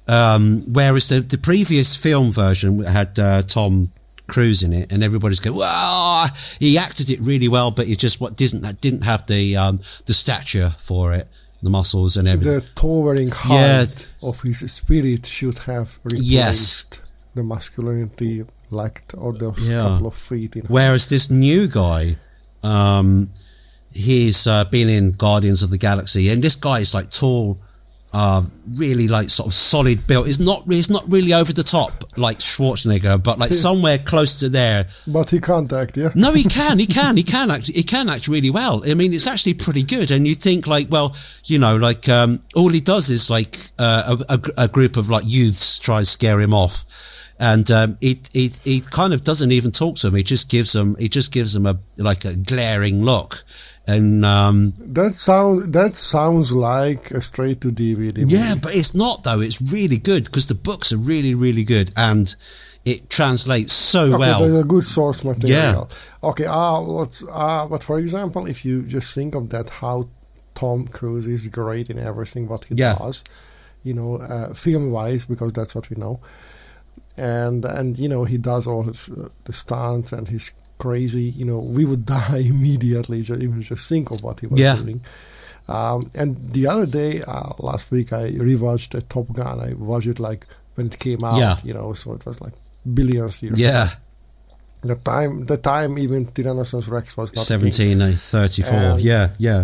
um, 0.08 0.64
whereas 0.72 1.08
the 1.08 1.20
the 1.20 1.38
previous 1.38 1.94
film 1.94 2.32
version 2.32 2.82
had 2.82 3.18
uh, 3.18 3.42
Tom. 3.42 3.90
Cruise 4.28 4.62
in 4.62 4.72
it, 4.72 4.92
and 4.92 5.02
everybody's 5.02 5.40
going, 5.40 5.56
"Wow, 5.56 6.28
he 6.58 6.78
acted 6.78 7.10
it 7.10 7.20
really 7.20 7.48
well, 7.48 7.70
but 7.70 7.86
he 7.86 7.96
just 7.96 8.20
what 8.20 8.36
didn't 8.36 8.62
that 8.62 8.80
didn't 8.80 9.02
have 9.02 9.26
the 9.26 9.56
um, 9.56 9.80
the 10.06 10.14
stature 10.14 10.74
for 10.78 11.12
it, 11.12 11.28
the 11.62 11.70
muscles 11.70 12.16
and 12.16 12.26
everything." 12.28 12.60
the 12.60 12.64
towering 12.74 13.28
Yeah. 13.28 13.84
height 13.84 14.06
of 14.22 14.40
his 14.42 14.60
spirit 14.72 15.26
should 15.26 15.58
have 15.60 15.98
replaced 16.04 16.24
Yes. 16.30 16.84
the 17.34 17.42
masculinity 17.42 18.44
like 18.70 19.02
or 19.18 19.32
those 19.34 19.58
Yeah. 19.60 19.82
couple 19.82 20.06
of 20.06 20.14
feet 20.14 20.56
in 20.56 20.62
Whereas 20.68 21.08
this 21.08 21.28
new 21.28 21.66
guy, 21.68 22.16
um, 22.62 23.28
he's 23.90 24.46
uh, 24.46 24.64
been 24.66 24.88
in 24.88 25.12
Guardians 25.12 25.62
of 25.62 25.70
the 25.70 25.78
Galaxy, 25.78 26.30
and 26.30 26.42
this 26.42 26.56
guy 26.56 26.78
is 26.80 26.94
like 26.94 27.10
tall, 27.10 27.58
uh, 28.12 28.42
really 28.74 29.08
like 29.08 29.30
sort 29.30 29.46
of 29.46 29.54
solid 29.54 30.06
built. 30.06 30.26
He's 30.26 30.38
not 30.38 30.64
he's 30.70 30.90
not 30.90 31.10
really 31.10 31.32
over 31.32 31.52
the 31.52 31.62
top 31.62 32.04
like 32.16 32.38
Schwarzenegger, 32.38 33.22
but 33.22 33.38
like 33.38 33.52
somewhere 33.68 33.98
close 33.98 34.38
to 34.40 34.48
there. 34.48 34.88
but 35.06 35.30
he 35.30 35.40
can't 35.40 35.72
act 35.72 35.96
yeah 35.96 36.10
No, 36.14 36.32
he 36.32 36.44
can, 36.44 36.78
he 36.78 36.86
can, 36.98 37.16
he 37.16 37.22
can 37.22 37.50
act, 37.50 37.68
he 37.68 37.82
can 37.82 38.08
act 38.08 38.28
really 38.28 38.50
well. 38.50 38.82
I 38.88 38.94
mean, 38.94 39.12
it's 39.12 39.26
actually 39.26 39.54
pretty 39.54 39.82
good. 39.82 40.10
And 40.10 40.26
you 40.26 40.34
think 40.34 40.66
like, 40.66 40.90
well, 40.90 41.16
you 41.44 41.58
know, 41.58 41.76
like 41.76 42.08
um, 42.08 42.42
all 42.54 42.68
he 42.68 42.80
does 42.80 43.10
is 43.10 43.30
like 43.30 43.70
uh, 43.78 44.16
a, 44.28 44.34
a, 44.34 44.64
a 44.64 44.68
group 44.68 44.96
of 44.96 45.08
like 45.08 45.24
youths 45.26 45.78
try 45.78 46.00
to 46.00 46.06
scare 46.06 46.40
him 46.40 46.52
off, 46.52 46.84
and 47.38 47.70
um, 47.70 47.96
he, 48.00 48.20
he 48.32 48.50
he 48.62 48.80
kind 48.80 49.14
of 49.14 49.24
doesn't 49.24 49.52
even 49.52 49.72
talk 49.72 49.96
to 49.96 50.08
him. 50.08 50.14
He 50.14 50.22
just 50.22 50.48
gives 50.50 50.72
them 50.72 50.96
he 50.96 51.08
just 51.08 51.32
gives 51.32 51.54
them 51.54 51.66
a 51.66 51.78
like 51.96 52.24
a 52.24 52.36
glaring 52.36 53.02
look, 53.02 53.42
and 53.86 54.24
um, 54.24 54.74
that 54.78 55.14
sound 55.14 55.72
that 55.72 55.96
sounds 55.96 56.52
like 56.52 57.10
a 57.10 57.20
straight 57.20 57.60
to 57.62 57.72
dvd 57.72 58.18
movie. 58.18 58.34
yeah, 58.34 58.54
but 58.54 58.74
it's 58.74 58.94
not 58.94 59.24
though. 59.24 59.40
It's 59.40 59.60
really 59.60 59.98
good 59.98 60.24
because 60.24 60.46
the 60.46 60.54
books 60.54 60.92
are 60.92 60.98
really 60.98 61.34
really 61.34 61.64
good 61.64 61.92
and 61.96 62.34
it 62.84 63.10
translates 63.10 63.72
so 63.72 64.06
Okay, 64.06 64.16
well. 64.18 64.40
there's 64.40 64.60
a 64.60 64.64
good 64.64 64.84
source 64.84 65.24
material. 65.24 65.88
Okay, 66.22 66.46
uh, 66.46 66.80
let's. 66.80 67.24
Uh, 67.30 67.66
but 67.68 67.82
for 67.84 67.98
example, 67.98 68.46
if 68.48 68.64
you 68.64 68.82
just 68.82 69.14
think 69.14 69.34
of 69.36 69.50
that, 69.50 69.70
how 69.70 70.08
Tom 70.54 70.88
Cruise 70.88 71.26
is 71.28 71.46
great 71.46 71.90
in 71.90 71.98
everything 71.98 72.48
what 72.48 72.64
he 72.64 72.74
Yeah. 72.74 72.94
does, 72.98 73.22
you 73.84 73.94
know, 73.94 74.16
uh, 74.16 74.52
film 74.54 74.90
wise, 74.90 75.24
because 75.26 75.52
that's 75.52 75.74
what 75.76 75.90
we 75.90 75.96
know. 75.96 76.18
and 77.16 77.64
and 77.64 77.98
you 77.98 78.08
know 78.08 78.24
he 78.24 78.38
does 78.38 78.66
all 78.66 78.84
his 78.84 79.08
uh, 79.10 79.28
the 79.44 79.52
stunts 79.52 80.12
and 80.12 80.28
he's 80.28 80.50
crazy. 80.86 81.26
You 81.40 81.46
know, 81.50 81.60
we 81.76 81.82
would 81.90 82.04
die 82.18 82.42
immediately 82.54 83.18
just 83.28 83.40
even 83.46 83.60
just 83.70 83.84
think 83.92 84.06
of 84.14 84.18
what 84.26 84.36
he 84.40 84.46
was 84.52 84.60
Yeah. 84.60 84.76
doing. 84.82 85.00
Um, 85.78 85.98
and 86.20 86.30
the 86.56 86.64
other 86.72 86.86
day, 87.00 87.12
uh, 87.34 87.50
last 87.68 87.86
week, 87.96 88.08
I 88.12 88.24
rewatched 88.50 88.92
uh, 88.98 89.00
Top 89.14 89.28
Gun. 89.38 89.56
I 89.68 89.70
watched 89.90 90.08
it 90.14 90.18
like 90.28 90.42
when 90.74 90.86
it 90.90 90.98
came 90.98 91.22
out. 91.28 91.38
Yeah. 91.38 91.56
You 91.66 91.74
know, 91.76 91.92
so 91.94 92.06
it 92.18 92.22
was 92.26 92.36
like 92.46 92.54
billions 92.98 93.34
years. 93.42 93.58
Yeah, 93.68 93.88
The 94.90 94.96
time, 95.12 95.46
the 95.52 95.56
time, 95.72 95.92
even 96.04 96.26
Tyrannosaurus 96.26 96.88
Rex 96.90 97.06
was 97.16 97.30
not. 97.36 97.44
seventeen 97.46 98.02
uh, 98.02 98.12
thirty-four. 98.32 98.74
And- 98.98 99.00
yeah, 99.10 99.26
yeah, 99.38 99.62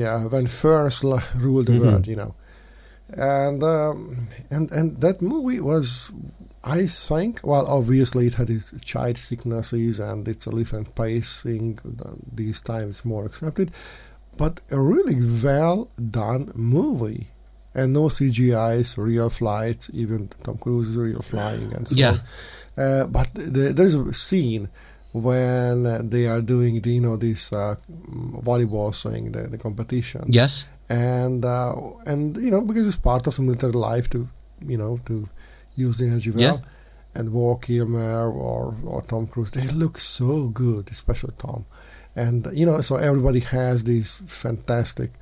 Yeah, 0.00 0.24
when 0.32 0.46
first 0.46 1.04
la- 1.04 1.28
ruled 1.44 1.66
the 1.66 1.72
Mhm. 1.76 1.80
world, 1.84 2.04
you 2.12 2.16
know, 2.16 2.32
and 3.12 3.60
um, 3.62 3.98
and 4.54 4.72
and 4.72 4.86
that 5.04 5.20
movie 5.20 5.60
was, 5.60 6.10
I 6.66 6.86
think, 6.88 7.40
well, 7.44 7.64
obviously 7.66 8.26
it 8.26 8.34
had 8.34 8.50
its 8.50 8.72
child 8.80 9.16
sicknesses 9.18 10.00
and 10.00 10.26
it's 10.26 10.46
a 10.48 10.50
different 10.50 10.94
pacing. 10.96 11.78
These 12.40 12.60
times 12.60 13.04
more 13.04 13.24
accepted, 13.24 13.70
but 14.36 14.60
a 14.72 14.80
really 14.80 15.16
well 15.44 15.88
done 16.10 16.50
movie, 16.54 17.28
and 17.74 17.92
no 17.92 18.04
CGI's, 18.08 18.98
real 18.98 19.30
flights, 19.30 19.88
even 19.92 20.28
Tom 20.42 20.58
Cruise 20.58 20.88
is 20.90 20.96
real 20.96 21.22
flying 21.22 21.72
and 21.72 21.86
so 21.88 21.94
Yeah. 21.94 22.12
on. 22.12 22.20
Uh, 22.84 23.06
but 23.06 23.28
the, 23.34 23.72
there's 23.72 23.94
a 23.94 24.12
scene 24.12 24.68
when 25.12 26.08
they 26.10 26.26
are 26.26 26.42
doing 26.42 26.80
the, 26.82 26.90
you 26.90 27.00
know 27.00 27.16
this 27.16 27.52
uh, 27.52 27.76
volleyball 28.48 28.92
thing, 29.02 29.32
the, 29.32 29.42
the 29.48 29.58
competition, 29.58 30.24
yes, 30.28 30.66
and 30.88 31.44
uh, 31.44 31.74
and 32.06 32.36
you 32.36 32.50
know 32.50 32.60
because 32.62 32.86
it's 32.86 32.96
part 32.98 33.26
of 33.26 33.34
the 33.36 33.42
military 33.42 33.72
life 33.72 34.10
to 34.10 34.28
you 34.66 34.76
know 34.76 34.98
to 35.06 35.28
use 35.76 35.98
the 35.98 36.06
energy 36.06 36.30
well. 36.30 36.40
Yeah. 36.62 37.20
And 37.20 37.30
Val 37.30 37.56
Kilmer 37.56 38.30
or 38.30 38.74
or 38.84 39.02
Tom 39.02 39.26
Cruise, 39.26 39.50
they 39.52 39.66
look 39.68 39.98
so 39.98 40.48
good, 40.48 40.90
especially 40.90 41.34
Tom. 41.38 41.64
And 42.14 42.46
you 42.52 42.66
know, 42.66 42.80
so 42.82 42.96
everybody 42.96 43.40
has 43.40 43.84
this 43.84 44.20
fantastic 44.26 45.12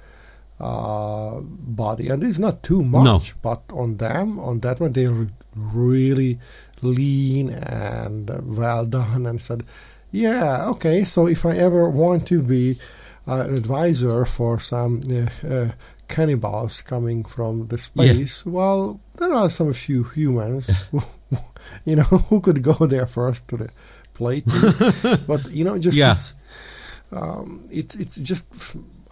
uh, 0.61 1.41
body, 1.41 2.09
and 2.09 2.23
it's 2.23 2.39
not 2.39 2.63
too 2.63 2.83
much, 2.83 3.05
No. 3.05 3.21
but 3.43 3.63
on 3.73 3.97
them, 3.97 4.39
on 4.39 4.61
that 4.61 4.81
one, 4.81 4.93
they're 4.93 5.27
really 5.55 6.39
lean 6.83 7.51
and 7.51 8.31
well 8.57 8.87
done. 8.87 9.27
And 9.27 9.41
said, 9.43 9.65
yeah, 10.11 10.67
okay. 10.71 11.05
So 11.05 11.27
if 11.27 11.45
I 11.45 11.57
ever 11.57 11.89
want 11.91 12.27
to 12.29 12.43
be 12.43 12.79
uh, 13.27 13.41
an 13.49 13.57
advisor 13.57 14.25
for 14.25 14.59
some 14.59 15.03
uh, 15.11 15.47
uh, 15.47 15.71
cannibals 16.09 16.83
coming 16.83 17.25
from 17.25 17.69
the 17.69 17.79
space, 17.79 18.45
well, 18.47 19.01
there 19.17 19.33
are 19.33 19.51
some 19.51 19.73
few 19.73 20.05
humans, 20.05 20.69
who, 20.91 21.03
you 21.85 21.97
know, 21.97 22.03
who 22.29 22.41
could 22.41 22.63
go 22.63 22.75
there 22.87 23.07
first 23.07 23.47
to 23.49 23.57
the 23.57 23.69
plate. 24.15 24.45
but 25.27 25.51
you 25.51 25.65
know, 25.65 25.79
just 25.79 25.97
Yeah. 25.97 26.13
it's, 26.13 26.35
um, 27.13 27.65
it's 27.71 27.95
it's 27.95 28.17
just. 28.17 28.47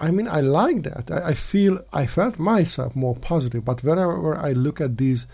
I 0.01 0.11
mean, 0.11 0.27
I 0.27 0.41
like 0.41 0.83
that. 0.83 1.11
I, 1.13 1.29
I 1.29 1.35
feel 1.35 1.79
I 1.93 2.07
felt 2.07 2.39
myself 2.39 2.97
more 2.97 3.15
positive. 3.15 3.65
But 3.65 3.85
whenever 3.85 4.37
I 4.37 4.51
look 4.53 4.81
at 4.81 4.99
these 4.99 5.27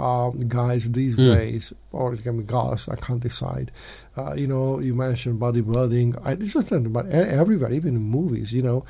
um, 0.00 0.40
guys 0.48 0.90
these 0.90 1.16
Mm. 1.18 1.34
days, 1.34 1.72
or 1.92 2.14
it 2.14 2.22
can 2.22 2.38
be 2.38 2.44
girls, 2.44 2.88
I 2.88 2.96
can't 2.96 3.20
decide. 3.20 3.70
Uh, 4.16 4.32
you 4.34 4.46
know, 4.48 4.80
you 4.80 4.94
mentioned 4.94 5.40
bodybuilding. 5.40 6.18
I, 6.24 6.32
it's 6.32 6.52
just 6.54 6.72
e- 6.72 7.10
everywhere, 7.12 7.72
even 7.72 7.94
in 7.96 8.02
movies, 8.02 8.52
you 8.52 8.62
know, 8.62 8.84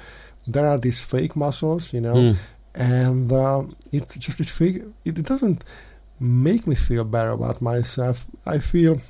there 0.52 0.67
are 0.67 0.78
these 0.78 1.00
fake 1.00 1.35
muscles, 1.37 1.93
you 1.93 2.00
know, 2.00 2.14
Mm. 2.14 2.37
and 2.75 3.33
um, 3.33 3.76
it's 3.93 4.19
just 4.19 4.40
it, 4.40 4.49
fig- 4.49 4.85
it 5.05 5.19
it 5.19 5.26
doesn't 5.28 5.62
make 6.21 6.67
me 6.67 6.75
feel 6.75 7.05
better 7.05 7.31
about 7.31 7.61
myself. 7.61 8.26
I 8.47 8.59
feel 8.59 9.00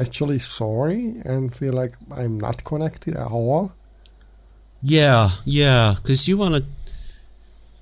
actually 0.00 0.38
sorry 0.38 1.16
and 1.24 1.52
feel 1.54 1.72
like 1.82 1.94
I'm 2.20 2.38
not 2.38 2.64
connected 2.64 3.16
at 3.16 3.30
all. 3.30 3.72
yeah, 4.82 5.30
yeah. 5.46 5.94
Because 5.96 6.28
you 6.28 6.36
want 6.38 6.54
to 6.56 6.62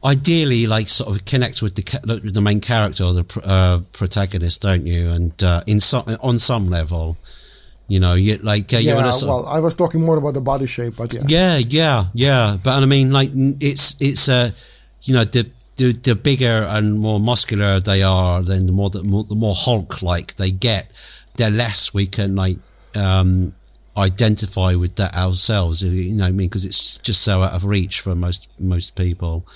ideally 0.04 0.66
like 0.66 0.88
sort 0.88 1.11
of 1.14 1.25
connect 1.25 1.62
with 1.62 1.75
the 1.75 1.83
the 2.05 2.31
the 2.31 2.40
main 2.40 2.61
character 2.61 3.05
or 3.05 3.12
the 3.14 3.40
uh, 3.44 3.81
protagonist, 3.92 4.61
don't 4.62 4.87
you? 4.87 5.11
And 5.11 5.42
uh, 5.42 5.62
in 5.66 5.81
some 5.81 6.05
on 6.20 6.38
some 6.38 6.70
level, 6.70 7.16
you 7.88 8.01
know, 8.01 8.14
you 8.14 8.37
like 8.38 8.73
uh, 8.73 8.79
yeah, 8.79 8.95
want 8.95 9.07
to 9.07 9.12
sort 9.12 9.23
of- 9.31 9.45
well, 9.45 9.55
I 9.55 9.61
was 9.61 9.77
talking 9.77 10.01
more 10.01 10.16
about 10.16 10.35
the 10.35 10.40
body 10.40 10.66
shape, 10.66 10.97
but 10.97 11.12
yeah. 11.12 11.23
Yeah, 11.27 11.59
yeah, 11.59 12.05
yeah. 12.14 12.59
But 12.62 12.83
I 12.83 12.87
mean, 12.87 13.11
like, 13.11 13.31
it's 13.61 13.97
it's 14.01 14.29
uh, 14.29 14.51
you 15.03 15.14
know, 15.14 15.25
the 15.25 15.47
the, 15.77 15.92
the 15.92 16.14
bigger 16.14 16.66
and 16.68 16.99
more 17.01 17.18
muscular 17.18 17.81
they 17.81 18.03
are, 18.03 18.42
then 18.42 18.66
the 18.66 18.73
more 18.73 18.90
the 18.90 19.03
more, 19.03 19.25
the 19.25 19.35
more 19.35 19.55
Hulk 19.55 20.03
like 20.03 20.37
they 20.37 20.51
get, 20.51 20.90
the 21.37 21.51
less 21.51 21.92
we 21.95 22.07
can 22.07 22.37
like 22.37 22.59
um, 22.95 23.55
identify 23.97 24.75
with 24.75 24.97
that 24.97 25.14
ourselves. 25.14 25.83
You 25.83 26.12
know, 26.12 26.25
what 26.25 26.29
I 26.29 26.33
mean, 26.33 26.49
because 26.49 26.64
it's 26.64 26.99
just 26.99 27.23
so 27.23 27.42
out 27.42 27.53
of 27.53 27.64
reach 27.64 28.01
for 28.01 28.14
most 28.14 28.49
most 28.59 28.95
people. 28.95 29.47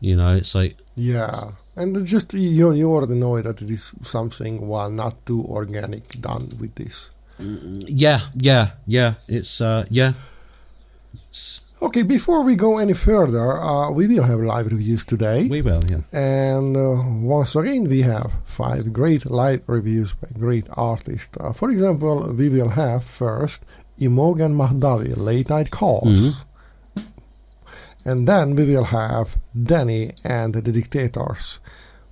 You 0.00 0.16
know, 0.16 0.36
it's 0.36 0.54
like 0.54 0.76
Yeah, 0.94 1.52
and 1.74 2.06
just 2.06 2.34
you 2.34 2.72
you 2.72 2.92
already 2.92 3.14
know 3.14 3.40
that 3.40 3.62
it 3.62 3.70
is 3.70 3.92
something 4.02 4.68
well 4.68 4.90
not 4.90 5.24
too 5.26 5.42
organic 5.48 6.20
done 6.20 6.56
with 6.60 6.74
this. 6.74 7.10
Yeah, 7.38 8.20
yeah, 8.36 8.70
yeah. 8.86 9.14
It's 9.28 9.60
uh, 9.60 9.84
yeah. 9.90 10.12
It's- 11.14 11.62
Okay, 11.82 12.02
before 12.04 12.42
we 12.42 12.56
go 12.56 12.78
any 12.78 12.94
further, 12.94 13.60
uh, 13.60 13.90
we 13.90 14.06
will 14.06 14.22
have 14.24 14.40
live 14.40 14.66
reviews 14.72 15.04
today, 15.04 15.46
we 15.46 15.60
will, 15.60 15.82
yeah. 15.84 16.00
and 16.10 16.74
uh, 16.74 17.02
once 17.20 17.54
again 17.54 17.84
we 17.84 18.00
have 18.00 18.32
five 18.46 18.94
great 18.94 19.26
live 19.30 19.60
reviews 19.66 20.14
by 20.14 20.28
great 20.38 20.66
artists. 20.74 21.36
Uh, 21.38 21.52
for 21.52 21.70
example, 21.70 22.32
we 22.32 22.48
will 22.48 22.70
have 22.70 23.04
first 23.04 23.60
Imogen 23.98 24.54
Mahdavi, 24.54 25.12
Late 25.18 25.50
Night 25.50 25.70
Calls. 25.70 26.08
Mhm. 26.96 27.04
And 28.06 28.26
then 28.26 28.54
we 28.56 28.64
will 28.64 28.84
have 28.84 29.36
Danny 29.52 30.12
and 30.24 30.54
the 30.54 30.72
Dictators. 30.72 31.60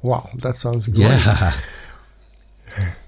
Wow, 0.02 0.28
that 0.42 0.56
sounds 0.58 0.88
great. 0.88 1.08
Yeah, 1.08 1.52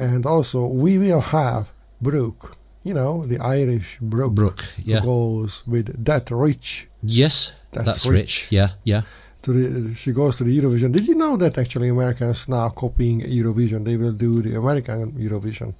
And 0.00 0.24
also, 0.26 0.66
we 0.66 0.98
will 0.98 1.20
have 1.20 1.72
Brooke, 2.00 2.56
you 2.84 2.94
know, 2.94 3.26
the 3.26 3.38
Irish 3.38 3.98
Brooke, 4.00 4.34
Brooke. 4.34 4.64
Yeah. 4.84 5.00
goes 5.04 5.62
with 5.66 5.86
That 6.04 6.30
Rich 6.30 6.88
Yes, 7.02 7.52
That's 7.72 7.86
that's, 7.86 8.06
rich. 8.06 8.20
rich. 8.20 8.46
Yeah, 8.50 8.68
yeah. 8.84 9.02
to 9.42 9.52
the. 9.52 9.94
She 9.94 10.12
goes 10.12 10.36
to 10.36 10.44
the 10.44 10.52
Eurovision. 10.58 10.92
Did 10.92 11.06
you 11.08 11.14
know 11.14 11.36
that 11.38 11.56
actually 11.58 11.88
Americans 11.88 12.48
now 12.48 12.68
copying 12.70 13.20
Eurovision? 13.22 13.84
They 13.84 13.96
will 13.96 14.12
do 14.12 14.42
the 14.42 14.54
American 14.56 15.12
Eurovision. 15.12 15.72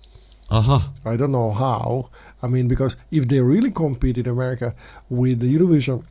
Uh 0.48 0.62
huh. 0.62 0.80
I 1.04 1.16
don't 1.16 1.32
know 1.32 1.50
how. 1.52 2.08
I 2.42 2.46
mean, 2.48 2.68
because 2.68 2.96
if 3.10 3.28
they 3.28 3.40
really 3.40 3.70
compete 3.70 4.18
in 4.18 4.28
America 4.28 4.74
with 5.08 5.40
the 5.40 5.54
Eurovision 5.56 6.04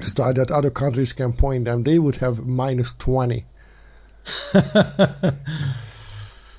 style 0.00 0.34
that 0.34 0.50
other 0.50 0.70
countries 0.70 1.12
can 1.12 1.32
point 1.32 1.64
them, 1.66 1.82
they 1.84 1.98
would 1.98 2.16
have 2.16 2.44
minus 2.46 2.92
20. 2.94 3.44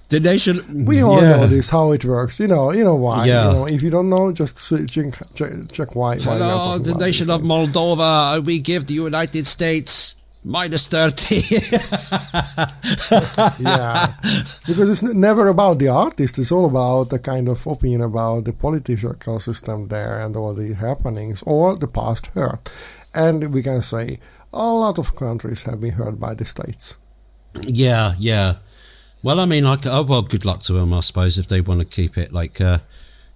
The 0.10 0.20
nation. 0.20 0.86
We 0.86 1.02
all 1.02 1.22
yeah. 1.22 1.30
know 1.30 1.48
this, 1.48 1.70
how 1.70 1.92
it 1.92 2.04
works. 2.04 2.40
You 2.40 2.48
know, 2.48 2.72
you 2.72 2.84
know 2.84 2.96
why. 2.96 3.26
Yeah. 3.26 3.48
You 3.48 3.54
know, 3.54 3.68
if 3.68 3.84
you 3.84 3.92
don't 3.92 4.10
know, 4.10 4.32
just 4.32 4.58
check, 4.92 5.14
check, 5.72 5.96
why. 5.96 6.18
why 6.18 6.24
Hello, 6.24 6.78
talking 6.78 6.84
the 6.84 6.96
nation 6.98 7.30
of. 7.30 7.42
Moldova. 7.42 8.44
We 8.44 8.60
give 8.60 8.88
the 8.88 8.96
United 8.96 9.46
States 9.46 10.16
minus 10.44 10.88
30. 10.88 11.36
yeah, 13.60 14.14
because 14.68 14.90
it's 14.90 15.04
never 15.04 15.48
about 15.48 15.80
the 15.80 15.90
artist. 15.90 16.40
It's 16.40 16.52
all 16.52 16.66
about 16.66 17.10
the 17.10 17.20
kind 17.20 17.48
of 17.48 17.66
opinion 17.68 18.02
about 18.02 18.46
the 18.46 18.54
political 18.54 19.40
system 19.40 19.88
there 19.90 20.20
and 20.20 20.36
all 20.36 20.54
the 20.54 20.74
happenings 20.74 21.44
or 21.46 21.76
the 21.78 21.88
past 21.88 22.28
hurt. 22.28 22.70
And 23.14 23.54
we 23.54 23.64
can 23.64 23.82
say 23.82 24.20
a 24.54 24.74
lot 24.74 24.98
of 24.98 25.16
countries 25.16 25.64
have 25.64 25.82
been 25.82 25.94
hurt 25.94 26.20
by 26.20 26.34
the 26.34 26.46
states. 26.46 26.96
yeah, 27.62 28.14
yeah. 28.18 28.56
Well, 29.22 29.40
I 29.40 29.46
mean, 29.46 29.66
like, 29.66 29.86
oh, 29.86 30.04
well, 30.04 30.22
good 30.22 30.46
luck 30.46 30.62
to 30.64 30.74
them, 30.74 30.94
I 30.94 31.02
suppose, 31.02 31.38
if 31.38 31.48
they 31.48 31.62
want 31.62 31.82
to 31.82 31.86
keep 31.86 32.18
it, 32.18 32.32
like, 32.32 32.62
uh, 32.62 32.80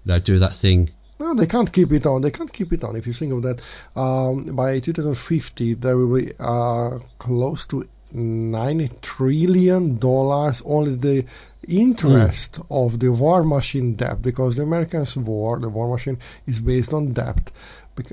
you 0.06 0.13
know, 0.13 0.19
do 0.19 0.39
that 0.39 0.56
thing. 0.56 0.89
No, 1.19 1.34
they 1.34 1.46
can't 1.46 1.72
keep 1.72 1.91
it 1.91 2.06
on. 2.06 2.22
They 2.22 2.32
can't 2.32 2.52
keep 2.52 2.74
it 2.74 2.84
on. 2.84 2.96
If 2.96 3.06
you 3.08 3.13
think 3.13 3.34
of 3.34 3.41
that, 3.43 3.62
um, 4.00 4.46
by 4.56 4.80
2050 4.80 5.76
there 5.76 5.98
will 5.98 6.19
be 6.19 6.32
uh, 6.39 7.00
close 7.17 7.65
to 7.67 7.88
90 8.12 8.89
trillion 9.02 9.98
dollars 9.98 10.62
only 10.65 10.96
the 10.96 11.26
interest 11.67 12.60
of 12.69 13.00
the 13.00 13.10
war 13.10 13.43
machine 13.43 13.96
debt 13.96 14.22
because 14.22 14.56
the 14.56 14.63
Americans' 14.63 15.17
war, 15.17 15.60
the 15.60 15.69
war 15.69 15.89
machine, 15.89 16.17
is 16.46 16.60
based 16.60 16.93
on 16.93 17.13
debt. 17.13 17.52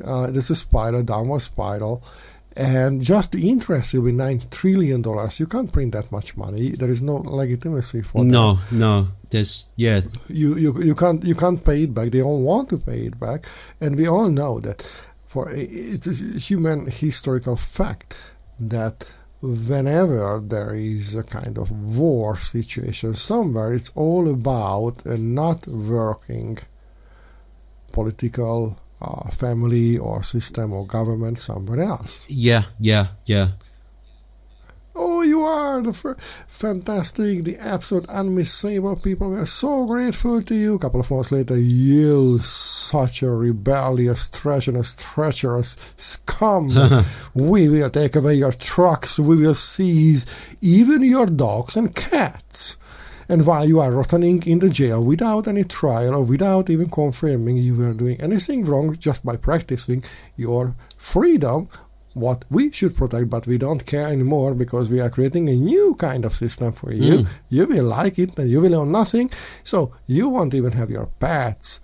Uh, 0.04 0.30
it's 0.32 0.50
a 0.50 0.54
spiral, 0.54 1.02
downward 1.02 1.40
spiral, 1.40 2.02
and 2.60 3.00
just 3.00 3.32
the 3.32 3.48
interest 3.48 3.94
will 3.94 4.02
be 4.02 4.12
nine 4.12 4.40
trillion 4.50 5.00
dollars. 5.00 5.40
You 5.40 5.46
can't 5.46 5.72
print 5.72 5.92
that 5.92 6.12
much 6.12 6.36
money. 6.36 6.70
There 6.70 6.90
is 6.90 7.00
no 7.00 7.16
legitimacy 7.16 8.02
for 8.02 8.22
that 8.22 8.30
No, 8.30 8.58
no. 8.70 9.08
There's, 9.30 9.68
yeah, 9.76 10.02
you, 10.28 10.56
you 10.56 10.82
you 10.82 10.94
can't 10.94 11.24
you 11.24 11.34
can't 11.34 11.64
pay 11.64 11.84
it 11.84 11.94
back. 11.94 12.10
They 12.10 12.18
don't 12.18 12.44
want 12.44 12.68
to 12.70 12.78
pay 12.78 13.06
it 13.06 13.18
back, 13.18 13.46
and 13.80 13.96
we 13.96 14.06
all 14.06 14.28
know 14.28 14.60
that. 14.60 14.82
For 15.26 15.48
it's 15.52 16.08
a 16.08 16.38
human 16.38 16.86
historical 16.90 17.54
fact 17.54 18.16
that 18.58 19.06
whenever 19.40 20.40
there 20.44 20.74
is 20.74 21.14
a 21.14 21.22
kind 21.22 21.56
of 21.56 21.70
war 21.70 22.36
situation 22.36 23.14
somewhere, 23.14 23.72
it's 23.72 23.92
all 23.94 24.28
about 24.28 25.06
a 25.06 25.16
not 25.16 25.68
working 25.68 26.58
political 27.92 28.76
uh, 29.00 29.30
family 29.30 29.98
or 29.98 30.22
system 30.22 30.72
or 30.72 30.86
government 30.86 31.38
somewhere 31.38 31.80
else. 31.80 32.26
Yeah, 32.28 32.64
yeah, 32.78 33.08
yeah. 33.24 33.48
Oh, 34.94 35.22
you 35.22 35.40
are 35.42 35.80
the 35.80 35.92
fr- 35.92 36.20
fantastic, 36.48 37.44
the 37.44 37.56
absolute 37.58 38.06
unmissable 38.08 39.02
people. 39.02 39.30
We 39.30 39.38
are 39.38 39.46
so 39.46 39.86
grateful 39.86 40.42
to 40.42 40.54
you. 40.54 40.74
A 40.74 40.78
couple 40.78 41.00
of 41.00 41.10
months 41.10 41.30
later, 41.30 41.56
you 41.56 42.38
such 42.40 43.22
a 43.22 43.30
rebellious, 43.30 44.28
treacherous, 44.28 44.94
treacherous 44.96 45.76
scum. 45.96 46.76
we 47.34 47.68
will 47.68 47.88
take 47.88 48.16
away 48.16 48.34
your 48.34 48.52
trucks. 48.52 49.18
We 49.18 49.36
will 49.36 49.54
seize 49.54 50.26
even 50.60 51.02
your 51.02 51.26
dogs 51.26 51.76
and 51.76 51.94
cats. 51.94 52.76
And 53.30 53.46
while 53.46 53.64
you 53.64 53.78
are 53.78 53.92
rotting 53.92 54.42
in 54.42 54.58
the 54.58 54.68
jail 54.68 55.00
without 55.00 55.46
any 55.46 55.62
trial 55.62 56.16
or 56.16 56.24
without 56.24 56.68
even 56.68 56.90
confirming 56.90 57.58
you 57.58 57.76
were 57.76 57.92
doing 57.92 58.20
anything 58.20 58.64
wrong 58.64 58.96
just 58.96 59.24
by 59.24 59.36
practicing 59.36 60.02
your 60.36 60.74
freedom, 60.96 61.68
what 62.14 62.44
we 62.50 62.72
should 62.72 62.96
protect, 62.96 63.30
but 63.30 63.46
we 63.46 63.56
don't 63.56 63.86
care 63.86 64.08
anymore 64.08 64.52
because 64.54 64.90
we 64.90 64.98
are 64.98 65.08
creating 65.08 65.48
a 65.48 65.54
new 65.54 65.94
kind 65.94 66.24
of 66.24 66.32
system 66.32 66.72
for 66.72 66.92
you. 66.92 67.18
Mm. 67.18 67.28
You 67.50 67.66
will 67.68 67.84
like 67.84 68.18
it 68.18 68.36
and 68.36 68.50
you 68.50 68.60
will 68.60 68.74
own 68.74 68.90
nothing. 68.90 69.30
So 69.62 69.94
you 70.08 70.28
won't 70.28 70.52
even 70.52 70.72
have 70.72 70.90
your 70.90 71.06
pets. 71.06 71.78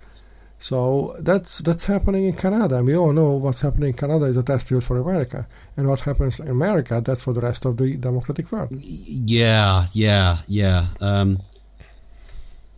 So 0.59 1.15
that's 1.19 1.59
that's 1.59 1.85
happening 1.85 2.25
in 2.25 2.33
Canada, 2.35 2.77
and 2.77 2.87
we 2.87 2.95
all 2.97 3.13
know 3.13 3.33
what's 3.33 3.61
happening 3.61 3.89
in 3.89 3.93
Canada 3.93 4.25
is 4.25 4.37
a 4.37 4.43
test 4.43 4.67
field 4.67 4.83
for 4.83 4.97
America, 4.97 5.47
and 5.75 5.87
what 5.87 5.99
happens 5.99 6.39
in 6.39 6.47
America, 6.47 6.99
that's 6.99 7.21
for 7.23 7.31
the 7.33 7.41
rest 7.41 7.65
of 7.65 7.77
the 7.77 7.95
democratic 7.95 8.51
world. 8.51 8.69
Yeah, 8.81 9.85
yeah, 9.93 10.39
yeah. 10.47 10.87
Um, 10.99 11.43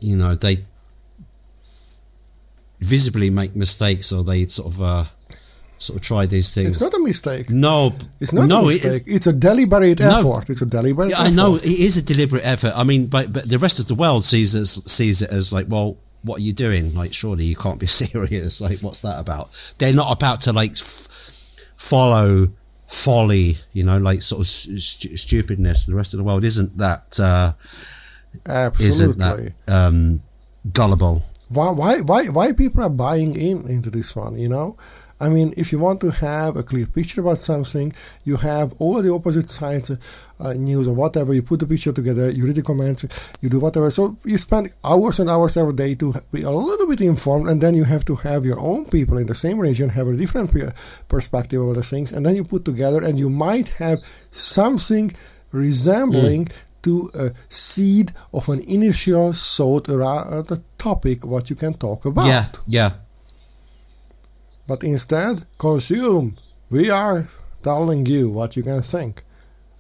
you 0.02 0.18
know, 0.18 0.36
they 0.36 0.66
visibly 2.82 3.30
make 3.30 3.56
mistakes, 3.56 4.12
or 4.12 4.24
they 4.24 4.46
sort 4.48 4.74
of 4.74 4.82
uh, 4.82 5.06
sort 5.78 5.98
of 5.98 6.04
try 6.04 6.26
these 6.26 6.54
things. 6.54 6.72
It's 6.72 6.82
not 6.82 6.94
a 6.94 7.00
mistake. 7.00 7.50
no, 7.50 7.96
It's 8.20 8.34
not 8.34 8.48
no, 8.50 8.66
a 8.66 8.70
it- 8.72 8.84
mistake. 8.84 9.04
it's 9.08 9.28
a 9.28 9.34
deliberate 9.34 10.00
No. 10.00 10.20
effort. 10.34 10.50
It's 10.50 10.62
a 10.62 10.66
deliberate. 10.66 11.12
Yeah, 11.12 11.22
I 11.22 11.30
know 11.30 11.56
it 11.56 11.64
is 11.64 11.98
a 11.98 12.02
deliberate 12.02 12.46
effort. 12.46 12.74
I 12.76 12.84
mean, 12.84 13.08
but 13.08 13.32
but 13.32 13.48
the 13.50 13.60
rest 13.60 13.80
of 13.80 13.88
the 13.88 13.96
world 13.96 14.24
sees 14.26 14.54
it 14.56 14.62
as, 14.62 14.80
sees 14.86 15.22
it 15.22 15.30
as 15.32 15.52
like, 15.54 15.68
well, 15.70 15.98
what 16.24 16.40
are 16.40 16.44
you 16.44 16.54
doing? 16.54 16.94
Like, 16.94 17.14
surely 17.14 17.46
you 17.46 17.56
can't 17.56 17.80
be 17.80 17.88
serious. 18.04 18.60
Like, 18.62 18.80
what's 18.82 19.02
that 19.02 19.20
about? 19.20 19.50
They're 19.78 19.94
not 19.94 20.12
about 20.12 20.42
to 20.42 20.54
like 20.54 20.72
f- 20.72 21.08
follow 21.78 22.50
folly, 22.88 23.58
you 23.74 23.84
know, 23.84 23.98
like 24.00 24.22
sort 24.22 24.42
of 24.42 24.48
stu- 24.48 25.16
stupidness. 25.16 25.86
The 25.86 25.96
rest 25.96 26.14
of 26.14 26.18
the 26.18 26.24
world 26.24 26.44
isn't 26.44 26.78
that 26.78 27.20
uh, 27.20 27.54
isn't 28.80 29.18
that 29.18 29.40
Absolutely. 29.40 29.54
um, 29.68 30.22
gullible. 30.74 31.24
why 31.50 31.70
why 31.72 32.00
why 32.02 32.26
why 32.28 32.52
people 32.54 32.84
are 32.84 32.90
buying 32.90 33.36
in 33.36 33.68
into 33.68 33.90
this 33.90 34.16
one 34.16 34.38
you 34.38 34.48
know 34.50 34.78
i 35.20 35.30
mean 35.30 35.54
if 35.58 35.72
you 35.72 35.80
want 35.80 36.00
to 36.02 36.12
have 36.12 36.56
a 36.56 36.64
clear 36.64 36.86
picture 36.86 37.22
about 37.22 37.38
something 37.38 37.94
you 38.24 38.38
have 38.38 38.74
all 38.80 39.02
the 39.02 39.12
opposite 39.12 39.50
sides 39.50 39.92
uh, 40.40 40.54
news 40.54 40.88
or 40.88 40.94
whatever. 40.94 41.34
You 41.34 41.42
put 41.42 41.60
the 41.60 41.68
picture 41.68 41.92
together 41.92 42.30
you 42.30 42.46
read 42.46 42.56
the 42.56 42.62
comments 42.62 43.06
you 43.42 43.50
do 43.50 43.60
whatever. 43.60 43.92
So 43.92 44.18
you 44.24 44.38
spend 44.38 44.72
hours 44.84 45.20
and 45.20 45.30
hours 45.30 45.58
every 45.58 45.74
day 45.74 45.96
to 45.96 46.14
be 46.32 46.44
a 46.44 46.52
little 46.52 46.88
bit 46.88 47.02
informed 47.02 47.50
and 47.50 47.62
then 47.62 47.76
you 47.76 47.84
have 47.84 48.06
to 48.06 48.16
have 48.16 48.46
your 48.46 48.60
own 48.60 48.86
people 48.86 49.18
in 49.18 49.28
the 49.28 49.36
same 49.36 49.60
region 49.60 49.90
have 49.90 50.08
a 50.08 50.16
different 50.16 50.52
perspective 51.08 51.62
of 51.62 51.76
the 51.76 51.84
things. 51.84 52.12
And 52.12 52.26
then 52.26 52.36
you 52.36 52.44
put 52.44 52.66
together 52.66 53.04
and 53.04 53.20
you 53.20 53.30
might 53.30 53.70
have 53.80 54.02
something 54.32 55.12
resembling 55.52 56.50
to 56.84 57.12
a 57.14 57.32
seed 57.50 58.14
of 58.34 58.48
an 58.48 58.62
initial 58.62 59.34
thought 59.34 59.90
around 59.90 60.48
the 60.48 60.62
topic 60.78 61.26
what 61.26 61.50
you 61.50 61.56
can 61.56 61.74
talk 61.74 62.06
about. 62.06 62.28
Yeah, 62.28 62.48
yeah, 62.68 62.92
But 64.70 64.84
instead, 64.84 65.48
consume. 65.58 66.38
We 66.70 66.92
are 66.92 67.28
telling 67.64 68.06
you 68.06 68.30
what 68.30 68.56
you 68.56 68.62
can 68.62 68.84
think. 68.84 69.24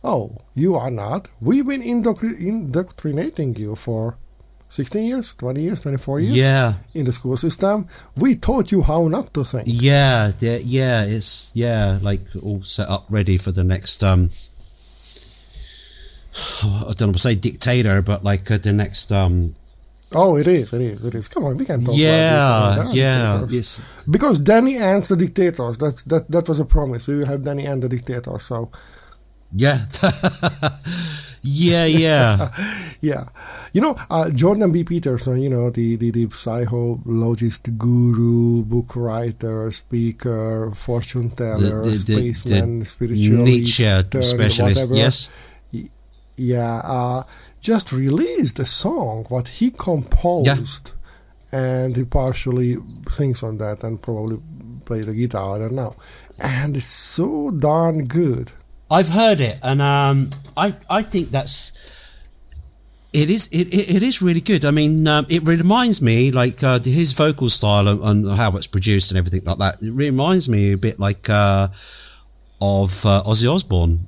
Oh, 0.03 0.37
you 0.55 0.75
are 0.75 0.89
not. 0.89 1.27
We've 1.39 1.67
been 1.67 1.83
indoctr- 1.83 2.39
indoctrinating 2.39 3.55
you 3.55 3.75
for 3.75 4.17
16 4.69 5.05
years, 5.05 5.35
20 5.35 5.61
years, 5.61 5.81
24 5.81 6.21
years 6.21 6.35
yeah, 6.35 6.73
in 6.95 7.05
the 7.05 7.11
school 7.11 7.37
system. 7.37 7.87
We 8.17 8.35
taught 8.35 8.71
you 8.71 8.81
how 8.81 9.07
not 9.07 9.31
to 9.35 9.43
think. 9.43 9.67
yeah, 9.67 10.31
yeah, 10.39 10.57
yeah. 10.57 11.03
It's 11.05 11.51
yeah, 11.53 11.99
like 12.01 12.21
all 12.41 12.63
set 12.63 12.89
up, 12.89 13.05
ready 13.09 13.37
for 13.37 13.51
the 13.51 13.63
next. 13.63 14.03
um 14.03 14.31
I 16.63 16.93
don't 16.97 17.11
know, 17.11 17.17
say 17.17 17.35
dictator, 17.35 18.01
but 18.01 18.23
like 18.23 18.49
uh, 18.49 18.57
the 18.57 18.73
next 18.73 19.11
um 19.11 19.53
Oh, 20.13 20.37
it 20.37 20.47
is, 20.47 20.73
it 20.73 20.81
is, 20.81 21.05
it 21.05 21.13
is. 21.13 21.27
Come 21.27 21.45
on, 21.45 21.55
we 21.57 21.65
can 21.65 21.85
talk 21.85 21.95
yeah, 21.95 22.73
about 22.73 22.85
this. 22.87 22.95
yeah. 22.95 23.37
Dictators. 23.41 23.53
It's, 23.59 23.81
Because 24.09 24.39
Danny 24.39 24.75
ends 24.77 25.07
the 25.07 25.15
dictators. 25.15 25.77
That's 25.77 26.01
that. 26.03 26.29
That 26.31 26.47
was 26.47 26.59
a 26.59 26.65
promise. 26.65 27.07
We 27.07 27.15
will 27.17 27.27
have 27.27 27.43
Danny 27.43 27.67
end 27.67 27.83
the 27.83 27.89
dictator. 27.89 28.39
So 28.39 28.71
yeah, 29.53 29.85
yeah, 31.41 31.85
yeah, 31.85 32.49
yeah, 33.01 33.23
you 33.73 33.81
know 33.81 33.95
uh, 34.09 34.29
Jordan 34.31 34.71
B. 34.71 34.83
Peterson. 34.83 35.39
You 35.41 35.49
know 35.49 35.69
the 35.69 35.95
the, 35.95 36.11
the 36.11 36.29
psychologist, 36.31 37.69
guru, 37.77 38.63
book 38.63 38.95
writer, 38.95 39.71
speaker, 39.71 40.71
fortune 40.75 41.29
teller, 41.31 41.81
The- 41.83 41.89
the- 41.91 42.15
the- 42.15 42.33
spaceman, 42.33 42.79
the 42.79 42.85
spiritual 42.85 43.43
Nietzsche 43.45 43.83
specialist. 44.21 44.61
whatever. 44.61 44.95
Yes, 44.95 45.29
Yeah, 46.35 46.77
uh, 46.83 47.23
just 47.61 47.91
released 47.91 48.59
a 48.59 48.65
song 48.65 49.25
what 49.29 49.47
he 49.47 49.71
composed, 49.71 50.91
and 51.51 51.95
he 51.95 52.03
partially 52.03 52.77
sings 53.09 53.43
on 53.43 53.57
that 53.57 53.83
and 53.83 54.01
probably 54.01 54.39
play 54.85 55.01
the 55.01 55.13
guitar. 55.13 55.55
I 55.55 55.59
don't 55.59 55.73
know, 55.73 55.95
and 56.39 56.75
it's 56.77 56.85
so 56.85 57.51
darn 57.51 58.05
good. 58.05 58.51
I've 58.91 59.09
heard 59.09 59.41
it, 59.41 59.59
and 59.61 59.81
um, 59.81 60.29
I 60.57 60.75
I 60.89 61.03
think 61.03 61.31
that's 61.31 61.71
it 63.11 63.29
is 63.29 63.47
it, 63.51 63.73
it, 63.73 63.95
it 63.95 64.03
is 64.03 64.21
really 64.21 64.41
good. 64.41 64.65
I 64.65 64.71
mean, 64.71 65.07
um, 65.07 65.25
it 65.29 65.43
reminds 65.43 66.01
me 66.01 66.31
like 66.31 66.63
uh, 66.63 66.79
his 66.79 67.13
vocal 67.13 67.49
style 67.49 67.87
and, 67.87 68.03
and 68.03 68.37
how 68.37 68.55
it's 68.55 68.67
produced 68.67 69.11
and 69.11 69.17
everything 69.17 69.43
like 69.45 69.57
that. 69.57 69.81
It 69.81 69.91
reminds 69.91 70.47
me 70.47 70.73
a 70.73 70.77
bit 70.77 70.99
like 70.99 71.29
uh, 71.29 71.69
of 72.61 73.05
uh, 73.05 73.23
Ozzy 73.25 73.51
Osbourne 73.51 74.07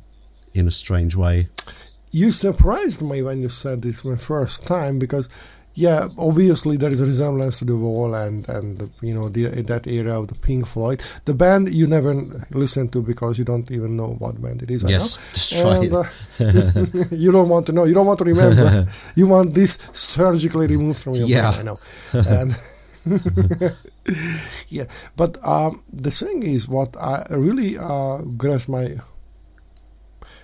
in 0.54 0.68
a 0.68 0.72
strange 0.72 1.16
way. 1.16 1.48
You 2.12 2.32
surprised 2.32 3.02
me 3.02 3.22
when 3.22 3.42
you 3.42 3.50
said 3.50 3.82
this 3.82 4.04
my 4.04 4.18
first 4.18 4.68
time 4.68 5.00
because, 5.00 5.30
yeah, 5.76 6.10
obviously 6.18 6.76
there 6.76 6.92
is 6.92 7.00
a 7.00 7.06
resemblance 7.06 7.60
to 7.60 7.66
the 7.66 7.78
Wall 7.78 8.14
and 8.14 8.48
and 8.50 8.92
you 9.02 9.14
know 9.14 9.30
the, 9.30 9.48
that 9.64 9.88
era 9.88 10.20
of 10.20 10.28
the 10.28 10.36
Pink 10.36 10.68
Floyd. 10.68 11.02
The 11.24 11.34
band 11.34 11.74
you 11.74 11.88
never 11.88 12.14
listen 12.52 12.90
to 12.90 13.02
because 13.02 13.40
you 13.40 13.46
don't 13.46 13.72
even 13.72 13.96
know 13.96 14.16
what 14.20 14.42
band 14.42 14.62
it 14.62 14.70
is. 14.72 14.84
Yes, 14.84 15.18
right. 15.64 15.88
And, 15.88 15.94
uh, 15.96 17.08
you 17.16 17.32
don't 17.32 17.48
want 17.48 17.66
to 17.68 17.72
know. 17.72 17.86
You 17.86 17.94
don't 17.94 18.08
want 18.08 18.20
to 18.20 18.26
remember. 18.26 18.88
you 19.16 19.28
want 19.28 19.54
this 19.54 19.78
surgically 19.94 20.68
removed 20.68 21.00
from 21.02 21.16
your 21.16 21.28
Yeah. 21.28 21.52
brain. 21.52 21.60
I 21.60 21.64
know. 21.64 21.78
And 22.28 22.56
yeah, 24.68 24.86
but 25.16 25.38
um, 25.48 25.82
the 25.92 26.12
thing 26.12 26.44
is, 26.44 26.68
what 26.68 26.96
I 26.98 27.26
really 27.32 27.78
uh, 27.78 28.18
grasped 28.38 28.70
my 28.70 28.98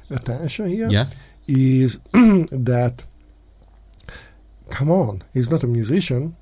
attention 0.10 0.68
here 0.70 0.90
Yeah, 0.90 1.06
is 1.48 2.00
that 2.12 3.04
come 4.70 4.92
on 4.92 5.24
he's 5.34 5.50
not 5.50 5.64
a 5.64 5.68
musician. 5.68 6.36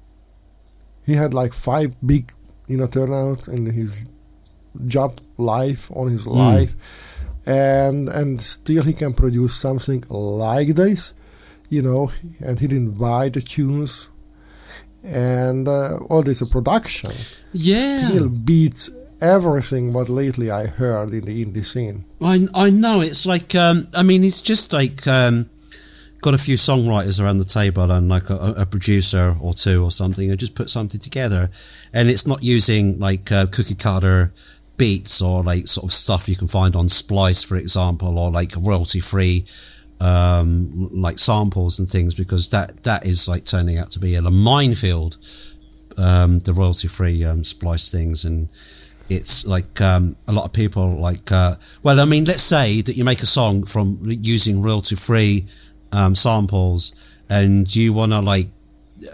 He 1.06 1.14
had 1.14 1.34
like 1.34 1.54
five 1.54 1.94
big 2.06 2.34
you 2.68 2.78
know 2.78 2.88
turnouts 2.88 3.48
in 3.48 3.66
his 3.66 4.06
job 4.88 5.20
life 5.38 5.92
on 5.92 6.10
his 6.10 6.26
life. 6.26 6.76
And 7.46 8.10
and 8.10 8.42
still 8.42 8.84
he 8.84 8.94
can 8.94 9.14
produce 9.14 9.56
something 9.56 10.04
like 10.10 10.70
this 10.70 11.14
you 11.70 11.82
know 11.82 12.12
and 12.40 12.60
he 12.60 12.68
didn't 12.68 12.98
buy 12.98 13.30
the 13.30 13.42
tunes. 13.42 14.10
And 15.04 15.68
uh, 15.68 15.98
all 16.10 16.24
this 16.24 16.42
production 16.50 17.12
yeah. 17.54 17.98
still 17.98 18.28
beats 18.28 18.90
everything 19.22 19.94
what 19.94 20.10
lately 20.10 20.52
i 20.52 20.66
heard 20.68 21.12
in 21.12 21.26
the 21.26 21.46
indie 21.46 21.66
scene. 21.66 22.06
I 22.22 22.48
I 22.54 22.70
know 22.70 23.02
it's 23.02 23.26
like 23.26 23.56
um, 23.56 23.88
I 23.94 24.04
mean 24.04 24.24
it's 24.24 24.42
just 24.42 24.74
like 24.74 25.08
um, 25.08 25.50
got 26.22 26.34
a 26.34 26.40
few 26.40 26.58
songwriters 26.58 27.24
around 27.24 27.38
the 27.38 27.46
table 27.46 27.92
and 27.92 28.10
like 28.10 28.32
a, 28.32 28.56
a 28.58 28.66
producer 28.66 29.38
or 29.40 29.54
two 29.54 29.84
or 29.84 29.92
something 29.92 30.32
and 30.32 30.40
just 30.40 30.56
put 30.56 30.72
something 30.72 31.00
together. 31.00 31.52
And 31.94 32.10
it's 32.10 32.26
not 32.26 32.44
using 32.44 32.98
like 32.98 33.32
uh, 33.32 33.46
cookie 33.46 33.76
cutter 33.76 34.34
beats 34.78 35.22
or 35.22 35.44
like 35.44 35.68
sort 35.68 35.86
of 35.86 35.94
stuff 35.94 36.28
you 36.28 36.36
can 36.36 36.48
find 36.48 36.76
on 36.76 36.90
Splice 36.90 37.44
for 37.44 37.56
example 37.58 38.18
or 38.18 38.32
like 38.32 38.54
royalty 38.58 39.00
free 39.00 39.46
um, 40.00 40.90
like 40.92 41.20
samples 41.20 41.78
and 41.78 41.88
things 41.88 42.16
because 42.16 42.50
that 42.50 42.84
that 42.84 43.06
is 43.06 43.28
like 43.28 43.46
turning 43.46 43.78
out 43.78 43.92
to 43.92 44.00
be 44.00 44.16
a 44.16 44.22
minefield 44.24 45.18
um, 45.98 46.40
the 46.40 46.54
royalty 46.54 46.88
free 46.88 47.24
um, 47.24 47.44
Splice 47.44 47.90
things 47.90 48.26
and 48.26 48.50
it's 49.10 49.46
like 49.46 49.82
um, 49.82 50.16
a 50.28 50.34
lot 50.34 50.46
of 50.46 50.54
people 50.54 50.96
like. 51.00 51.32
Uh, 51.32 51.56
well, 51.84 52.00
I 52.00 52.06
mean, 52.06 52.26
let's 52.26 52.44
say 52.44 52.82
that 52.82 52.96
you 52.96 53.04
make 53.04 53.22
a 53.22 53.28
song 53.28 53.64
from 53.64 54.00
using 54.04 54.62
royalty 54.62 54.96
free 54.96 55.46
um, 55.92 56.16
samples, 56.16 56.94
and 57.30 57.74
you 57.76 57.94
want 57.94 58.12
to 58.12 58.20
like. 58.20 58.48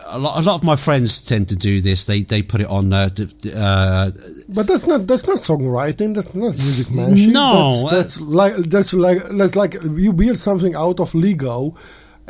A 0.06 0.20
lot, 0.20 0.40
a 0.40 0.44
lot 0.44 0.56
of 0.56 0.64
my 0.64 0.76
friends 0.76 1.20
tend 1.20 1.50
to 1.50 1.56
do 1.56 1.82
this. 1.82 2.06
They 2.06 2.22
they 2.22 2.42
put 2.44 2.62
it 2.62 2.68
on. 2.68 2.94
Uh, 2.94 3.10
uh, 3.56 4.12
but 4.48 4.68
that's 4.68 4.86
not 4.88 5.08
that's 5.08 5.28
not 5.28 5.38
songwriting. 5.38 6.14
That's 6.16 6.34
not 6.36 6.52
music 6.52 6.92
management. 6.92 7.34
No, 7.34 7.90
that's, 7.90 8.16
that's 8.16 8.22
like 8.22 8.56
that's 8.56 8.94
like 8.94 9.24
that's 9.24 9.56
like 9.56 9.74
you 9.84 10.14
build 10.14 10.38
something 10.38 10.76
out 10.76 11.00
of 11.00 11.14
Lego 11.16 11.76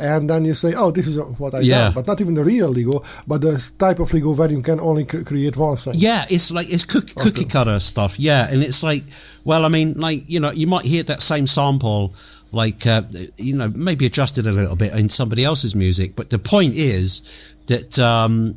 and 0.02 0.30
then 0.30 0.46
you 0.46 0.54
say, 0.56 0.74
"Oh, 0.74 0.90
this 0.92 1.08
is 1.08 1.18
what 1.18 1.54
I 1.54 1.60
yeah. 1.60 1.76
done," 1.76 1.94
but 1.94 2.08
not 2.08 2.20
even 2.22 2.34
the 2.34 2.44
real 2.44 2.70
Lego, 2.70 3.04
but 3.28 3.42
the 3.42 3.72
type 3.78 4.00
of 4.00 4.12
Lego 4.14 4.34
where 4.34 4.50
you 4.50 4.62
can 4.62 4.80
only 4.80 5.06
create 5.06 5.56
one 5.56 5.78
thing. 5.78 5.94
Yeah, 5.96 6.26
it's 6.30 6.50
like 6.50 6.72
it's 6.72 6.84
cookie, 6.84 7.14
cookie 7.16 7.46
cutter 7.46 7.80
stuff. 7.80 8.20
Yeah, 8.20 8.48
and 8.50 8.64
it's 8.64 8.82
like, 8.82 9.04
well, 9.44 9.64
I 9.64 9.70
mean, 9.70 10.00
like 10.00 10.28
you 10.28 10.40
know, 10.40 10.52
you 10.52 10.66
might 10.66 10.86
hear 10.86 11.04
that 11.04 11.22
same 11.22 11.46
sample, 11.46 12.16
like 12.52 12.88
uh, 12.88 13.04
you 13.38 13.56
know, 13.56 13.70
maybe 13.76 14.08
adjusted 14.08 14.48
a 14.48 14.52
little 14.52 14.76
bit 14.76 14.94
in 14.94 15.08
somebody 15.10 15.44
else's 15.44 15.76
music, 15.76 16.16
but 16.16 16.30
the 16.30 16.40
point 16.40 16.74
is 16.76 17.22
that. 17.68 18.00
Um, 18.00 18.56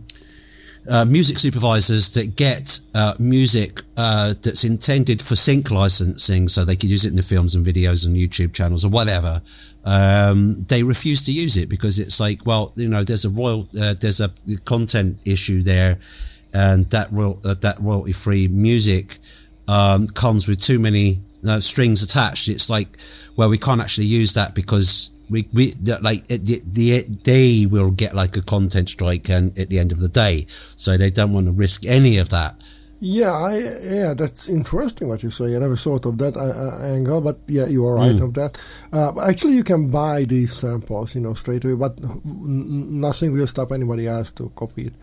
uh, 0.87 1.03
music 1.03 1.39
supervisors 1.39 2.13
that 2.13 2.37
get 2.37 2.79
uh, 2.95 3.15
music 3.19 3.81
uh, 3.97 4.35
that's 4.43 4.65
intended 4.65 5.23
for 5.23 5.35
sync 5.35 5.71
licensing, 5.71 6.47
so 6.47 6.63
they 6.63 6.77
can 6.77 6.91
use 6.91 7.07
it 7.07 7.09
in 7.09 7.17
the 7.17 7.23
films 7.23 7.55
and 7.55 7.65
videos 7.65 8.05
and 8.05 8.15
YouTube 8.15 8.53
channels 8.53 8.85
or 8.85 8.91
whatever 8.91 9.41
um, 9.85 10.65
they 10.69 10.83
refuse 10.83 11.23
to 11.23 11.33
use 11.33 11.57
it 11.57 11.69
because 11.69 11.99
it's 11.99 12.19
like, 12.19 12.45
well, 12.47 12.73
you 12.77 12.89
know, 12.89 13.05
there's 13.05 13.25
a 13.25 13.31
royal, 13.31 13.69
uh, 13.81 13.95
there's 13.95 14.21
a 14.21 14.33
content 14.65 15.19
issue 15.25 15.63
there, 15.63 15.99
and 16.53 16.89
that 16.91 17.13
royal, 17.13 17.39
uh, 17.45 17.55
that 17.61 17.81
royalty 17.81 18.13
free 18.13 18.49
music 18.49 19.19
um, 19.69 20.07
comes 20.09 20.49
with 20.49 20.61
too 20.61 20.79
many 20.79 21.21
uh, 21.47 21.61
strings 21.61 22.03
attached. 22.03 22.49
It's 22.49 22.71
like, 22.71 22.97
well, 23.37 23.49
we 23.49 23.59
can't 23.59 23.81
actually 23.81 24.07
use 24.07 24.33
that 24.35 24.55
because 24.55 25.11
we 25.31 25.49
we 25.53 25.73
like 26.01 26.27
the, 26.29 26.63
the, 26.73 27.01
they 27.25 27.67
will 27.67 27.91
get 27.91 28.15
like 28.15 28.37
a 28.37 28.43
content 28.43 28.89
strike 28.89 29.29
and 29.29 29.59
at 29.59 29.69
the 29.69 29.79
end 29.79 29.93
of 29.93 30.01
the 30.01 30.09
day, 30.09 30.47
so 30.77 30.97
they 30.97 31.11
don't 31.11 31.33
want 31.33 31.47
to 31.47 31.53
risk 31.53 31.85
any 31.87 32.19
of 32.19 32.31
that. 32.31 32.55
Yeah, 33.01 33.33
I, 33.33 33.59
yeah, 33.83 34.15
that's 34.15 34.49
interesting 34.49 35.09
what 35.09 35.23
you 35.23 35.31
say. 35.31 35.55
I 35.55 35.59
never 35.59 35.77
thought 35.77 36.07
of 36.07 36.19
that 36.19 36.37
uh, 36.37 36.41
uh 36.41 36.95
angle, 36.95 37.21
but 37.21 37.39
yeah, 37.47 37.67
you 37.67 37.85
are 37.87 37.95
right 37.97 38.17
mm. 38.17 38.25
of 38.25 38.35
that. 38.35 38.59
Uh, 38.93 39.13
actually, 39.21 39.55
you 39.55 39.65
can 39.65 39.91
buy 39.91 40.25
these 40.25 40.53
samples, 40.53 41.15
you 41.15 41.21
know, 41.21 41.35
straight 41.35 41.65
away, 41.65 41.75
but 41.75 41.99
nothing 42.25 43.33
will 43.33 43.47
stop 43.47 43.73
anybody 43.73 44.07
else 44.07 44.33
to 44.33 44.51
copy 44.57 44.87
it. 44.87 44.95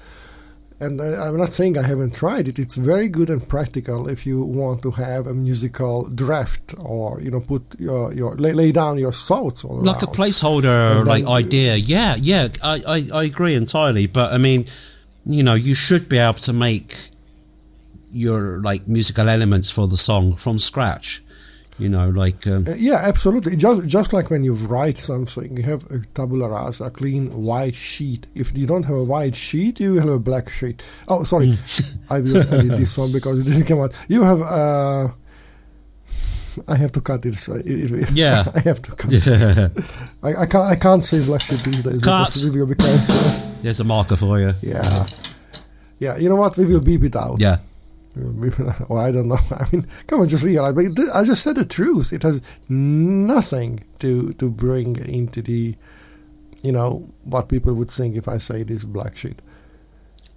And 0.81 0.99
I, 0.99 1.27
am 1.27 1.37
not 1.37 1.49
saying 1.49 1.77
I 1.77 1.83
haven't 1.83 2.15
tried 2.15 2.47
it. 2.47 2.57
It's 2.57 2.73
very 2.73 3.07
good 3.07 3.29
and 3.29 3.47
practical 3.47 4.07
if 4.09 4.25
you 4.25 4.43
want 4.43 4.81
to 4.81 4.89
have 4.89 5.27
a 5.27 5.33
musical 5.33 6.09
draft 6.09 6.73
or 6.79 7.21
you 7.21 7.29
know 7.29 7.39
put 7.39 7.79
your, 7.79 8.11
your 8.13 8.35
lay, 8.35 8.53
lay 8.53 8.71
down 8.71 8.97
your 8.97 9.11
thoughts 9.11 9.63
like 9.63 10.01
a 10.01 10.07
placeholder 10.07 11.05
like 11.05 11.23
idea. 11.25 11.75
Yeah, 11.75 12.15
yeah, 12.17 12.47
I, 12.63 12.81
I 12.87 13.19
I 13.19 13.23
agree 13.25 13.53
entirely. 13.53 14.07
But 14.07 14.33
I 14.33 14.39
mean, 14.39 14.65
you 15.23 15.43
know, 15.43 15.53
you 15.53 15.75
should 15.75 16.09
be 16.09 16.17
able 16.17 16.39
to 16.39 16.53
make 16.53 16.97
your 18.11 18.61
like 18.61 18.87
musical 18.87 19.29
elements 19.29 19.69
for 19.69 19.87
the 19.87 19.97
song 19.97 20.35
from 20.35 20.59
scratch 20.59 21.23
you 21.81 21.89
know 21.89 22.09
like 22.09 22.45
um, 22.47 22.67
uh, 22.67 22.73
yeah 22.75 22.99
absolutely 23.03 23.55
just 23.55 23.87
just 23.87 24.13
like 24.13 24.29
when 24.29 24.43
you 24.43 24.53
write 24.53 24.97
something 24.97 25.57
you 25.57 25.63
have 25.63 25.89
a 25.89 25.99
tabula 26.13 26.49
rasa 26.49 26.85
a 26.85 26.91
clean 26.91 27.31
white 27.43 27.73
sheet 27.73 28.27
if 28.35 28.55
you 28.55 28.67
don't 28.67 28.83
have 28.83 28.97
a 28.97 29.03
white 29.03 29.35
sheet 29.35 29.79
you 29.79 29.95
have 29.95 30.09
a 30.09 30.19
black 30.19 30.49
sheet 30.49 30.83
oh 31.07 31.23
sorry 31.23 31.47
mm. 31.47 31.97
i 32.09 32.19
will 32.19 32.37
edit 32.37 32.77
this 32.77 32.97
one 32.97 33.11
because 33.11 33.39
it 33.39 33.45
didn't 33.45 33.65
come 33.65 33.79
out 33.79 33.93
you 34.07 34.23
have 34.23 34.41
uh 34.41 35.07
I 36.67 36.75
have 36.75 36.91
to 36.91 37.01
cut 37.01 37.25
it. 37.25 37.35
So 37.35 37.53
it, 37.63 38.11
yeah, 38.11 38.43
I 38.55 38.59
have 38.59 38.81
to 38.81 38.91
cut 38.91 39.09
yeah. 39.09 39.19
this. 39.19 40.01
I, 40.23 40.35
I, 40.35 40.45
can't. 40.45 40.65
I 40.65 40.75
can't 40.75 41.01
say 41.01 41.23
black 41.23 41.39
sheet 41.39 41.63
these 41.63 41.81
days. 41.81 42.01
Cut. 42.01 42.35
We 42.43 42.49
will 42.49 42.67
be 42.67 42.75
cancelled. 42.75 43.41
There's 43.61 43.79
a 43.79 43.85
marker 43.85 44.17
for 44.17 44.37
you. 44.37 44.53
Yeah. 44.61 45.07
Yeah. 45.99 46.17
You 46.17 46.27
know 46.27 46.35
what? 46.35 46.57
We 46.57 46.65
will 46.65 46.81
beep 46.81 47.03
it 47.03 47.15
out. 47.15 47.39
Yeah. 47.39 47.59
well, 48.89 48.99
I 48.99 49.11
don't 49.11 49.27
know. 49.27 49.37
I 49.51 49.65
mean, 49.71 49.87
come 50.07 50.21
on, 50.21 50.29
just 50.29 50.43
realize. 50.43 50.73
But 50.73 50.85
I 51.13 51.23
just 51.23 51.43
said 51.43 51.55
the 51.55 51.65
truth. 51.65 52.11
It 52.11 52.23
has 52.23 52.41
nothing 52.69 53.83
to 53.99 54.33
to 54.33 54.49
bring 54.49 54.97
into 54.97 55.41
the, 55.41 55.75
you 56.61 56.71
know, 56.71 57.09
what 57.23 57.47
people 57.47 57.73
would 57.73 57.91
think 57.91 58.15
if 58.15 58.27
I 58.27 58.37
say 58.37 58.63
this 58.63 58.83
black 58.83 59.17
sheet. 59.17 59.41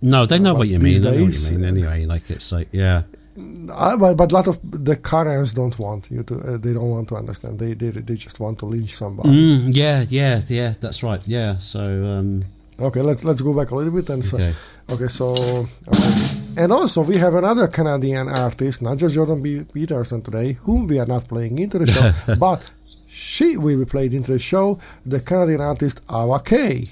No, 0.00 0.26
they 0.26 0.38
know 0.38 0.54
uh, 0.54 0.58
what 0.58 0.68
you 0.68 0.78
mean. 0.78 0.94
Days, 0.94 1.02
they 1.02 1.16
know 1.16 1.24
what 1.24 1.34
you 1.34 1.58
mean 1.58 1.64
anyway. 1.64 2.04
Like 2.04 2.30
it's 2.30 2.52
like, 2.52 2.68
yeah. 2.72 3.02
I, 3.36 3.96
but, 3.96 4.14
but 4.14 4.30
a 4.30 4.34
lot 4.34 4.46
of 4.46 4.58
the 4.62 4.96
Karens 4.96 5.52
don't 5.52 5.76
want 5.76 6.08
you 6.10 6.22
to. 6.22 6.34
Uh, 6.38 6.56
they 6.56 6.72
don't 6.72 6.90
want 6.90 7.08
to 7.08 7.16
understand. 7.16 7.58
They 7.58 7.74
they 7.74 7.90
they 7.90 8.14
just 8.14 8.38
want 8.38 8.60
to 8.60 8.66
lynch 8.66 8.94
somebody. 8.94 9.30
Mm, 9.30 9.76
yeah, 9.76 10.04
yeah, 10.08 10.42
yeah. 10.46 10.74
That's 10.80 11.02
right. 11.02 11.26
Yeah. 11.26 11.58
So. 11.58 11.80
Um, 11.82 12.44
okay, 12.78 13.00
let's 13.00 13.24
let's 13.24 13.42
go 13.42 13.52
back 13.52 13.72
a 13.72 13.74
little 13.74 13.92
bit 13.92 14.08
and 14.10 14.22
okay. 14.22 14.54
so. 14.86 14.94
Okay, 14.94 15.08
so 15.08 15.66
okay. 15.88 16.43
And 16.56 16.72
also 16.72 17.02
we 17.02 17.18
have 17.18 17.34
another 17.34 17.68
Canadian 17.68 18.28
artist, 18.28 18.82
not 18.82 18.98
just 18.98 19.14
Jordan 19.14 19.42
B. 19.42 19.64
Peterson 19.72 20.22
today, 20.22 20.52
whom 20.62 20.86
we 20.86 20.98
are 20.98 21.06
not 21.06 21.28
playing 21.28 21.58
into 21.58 21.78
the 21.78 21.86
show, 21.86 22.34
but 22.38 22.70
she 23.08 23.56
will 23.56 23.78
be 23.78 23.84
played 23.84 24.14
into 24.14 24.32
the 24.32 24.38
show. 24.38 24.78
The 25.06 25.20
Canadian 25.20 25.60
artist 25.60 26.00
Ava 26.10 26.40
K. 26.40 26.88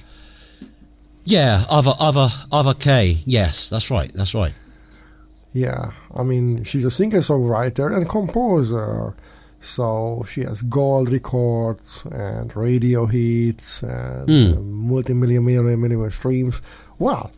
Yeah, 1.24 1.64
Ava 1.70 1.94
Ava 2.00 2.28
Ava 2.52 2.74
K. 2.74 3.22
Yes, 3.24 3.68
that's 3.68 3.90
right. 3.90 4.12
That's 4.14 4.34
right. 4.34 4.54
Yeah, 5.52 5.92
I 6.14 6.22
mean 6.22 6.64
she's 6.64 6.84
a 6.84 6.90
singer-songwriter 6.90 7.94
and 7.94 8.08
composer. 8.08 9.14
So 9.60 10.24
she 10.28 10.40
has 10.40 10.60
gold 10.62 11.12
records 11.12 12.04
and 12.10 12.54
radio 12.56 13.06
hits 13.06 13.82
and 13.82 14.28
mm. 14.28 14.56
uh, 14.56 14.60
multi-million 14.60 15.44
million, 15.44 15.80
million 15.80 16.10
streams. 16.10 16.60
Well, 16.98 17.30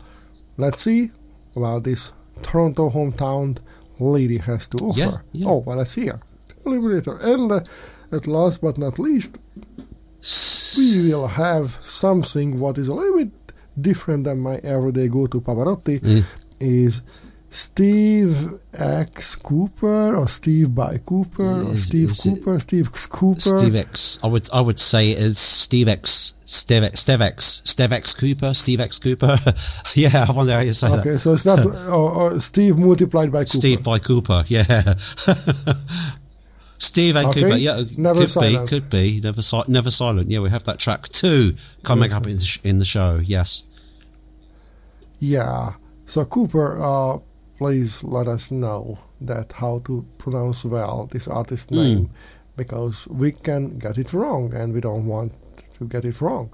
Let's 0.56 0.82
see 0.82 1.10
what 1.54 1.84
this 1.84 2.12
Toronto 2.42 2.90
hometown 2.90 3.58
lady 3.98 4.38
has 4.38 4.68
to 4.68 4.78
offer. 4.78 4.98
Yeah, 4.98 5.18
yeah. 5.32 5.48
Oh, 5.48 5.58
well, 5.58 5.76
let's 5.76 5.92
see 5.92 6.06
her 6.06 6.20
a 6.64 6.68
little 6.68 6.88
later. 6.88 7.18
And 7.18 7.52
uh, 7.52 7.60
at 8.12 8.26
last 8.26 8.60
but 8.60 8.78
not 8.78 8.98
least, 8.98 9.38
we 10.76 11.08
will 11.08 11.26
have 11.26 11.78
something 11.84 12.58
what 12.58 12.78
is 12.78 12.88
a 12.88 12.94
little 12.94 13.18
bit 13.18 13.30
different 13.80 14.24
than 14.24 14.40
my 14.40 14.56
everyday 14.56 15.08
go-to 15.08 15.40
Pavarotti. 15.40 16.00
Mm. 16.00 16.24
Is 16.60 17.02
Steve 17.54 18.58
X 18.72 19.36
Cooper 19.36 20.16
or 20.16 20.26
Steve 20.26 20.74
by 20.74 20.98
Cooper 20.98 21.62
or 21.62 21.76
Steve 21.76 22.10
Cooper, 22.20 22.58
Steve 22.58 22.88
X 22.88 23.06
Cooper. 23.06 23.58
Steve 23.58 23.76
X. 23.76 24.18
I 24.24 24.26
would 24.26 24.48
I 24.52 24.60
would 24.60 24.80
say 24.80 25.12
it 25.12 25.18
is 25.18 25.38
Steve 25.38 25.86
X, 25.86 26.32
Steve 26.46 26.82
X, 26.82 27.02
Steve 27.02 27.20
X, 27.20 27.62
Steve 27.64 27.92
X 27.92 28.12
Cooper, 28.12 28.54
Steve 28.54 28.80
X 28.80 28.98
Cooper. 28.98 29.38
yeah, 29.94 30.26
I 30.28 30.32
wonder 30.32 30.54
how 30.54 30.60
you 30.62 30.72
say 30.72 30.88
okay, 30.88 30.96
that. 30.96 31.06
Okay, 31.08 31.18
so 31.18 31.32
it's 31.32 31.44
not 31.44 31.64
or, 31.64 32.34
or 32.34 32.40
Steve 32.40 32.76
multiplied 32.76 33.30
by 33.30 33.44
Cooper. 33.44 33.58
Steve 33.58 33.84
by 33.84 34.00
Cooper. 34.00 34.44
Yeah. 34.48 34.94
Steve 36.78 37.14
and 37.14 37.28
okay. 37.28 37.42
Cooper, 37.42 37.56
yeah, 37.56 37.84
never 37.96 38.22
could 38.22 38.30
silent. 38.30 38.64
be, 38.64 38.68
could 38.68 38.90
be, 38.90 39.20
never, 39.22 39.42
si- 39.42 39.62
never 39.68 39.92
silent. 39.92 40.28
Yeah, 40.28 40.40
we 40.40 40.50
have 40.50 40.64
that 40.64 40.80
track 40.80 41.08
too 41.10 41.54
coming 41.84 42.12
up 42.12 42.26
in 42.26 42.34
the, 42.34 42.44
sh- 42.44 42.58
in 42.64 42.78
the 42.78 42.84
show. 42.84 43.20
Yes. 43.24 43.62
Yeah. 45.20 45.74
So 46.06 46.24
Cooper, 46.24 46.82
uh, 46.82 47.18
please 47.58 48.02
let 48.04 48.28
us 48.28 48.50
know 48.50 48.98
that 49.20 49.52
how 49.52 49.80
to 49.84 50.04
pronounce 50.18 50.64
well 50.64 51.08
this 51.10 51.28
artist 51.28 51.70
mm. 51.70 51.76
name 51.76 52.10
because 52.56 53.06
we 53.08 53.32
can 53.32 53.78
get 53.78 53.98
it 53.98 54.12
wrong 54.12 54.52
and 54.54 54.72
we 54.72 54.80
don't 54.80 55.06
want 55.06 55.32
to 55.78 55.84
get 55.86 56.04
it 56.04 56.20
wrong. 56.20 56.50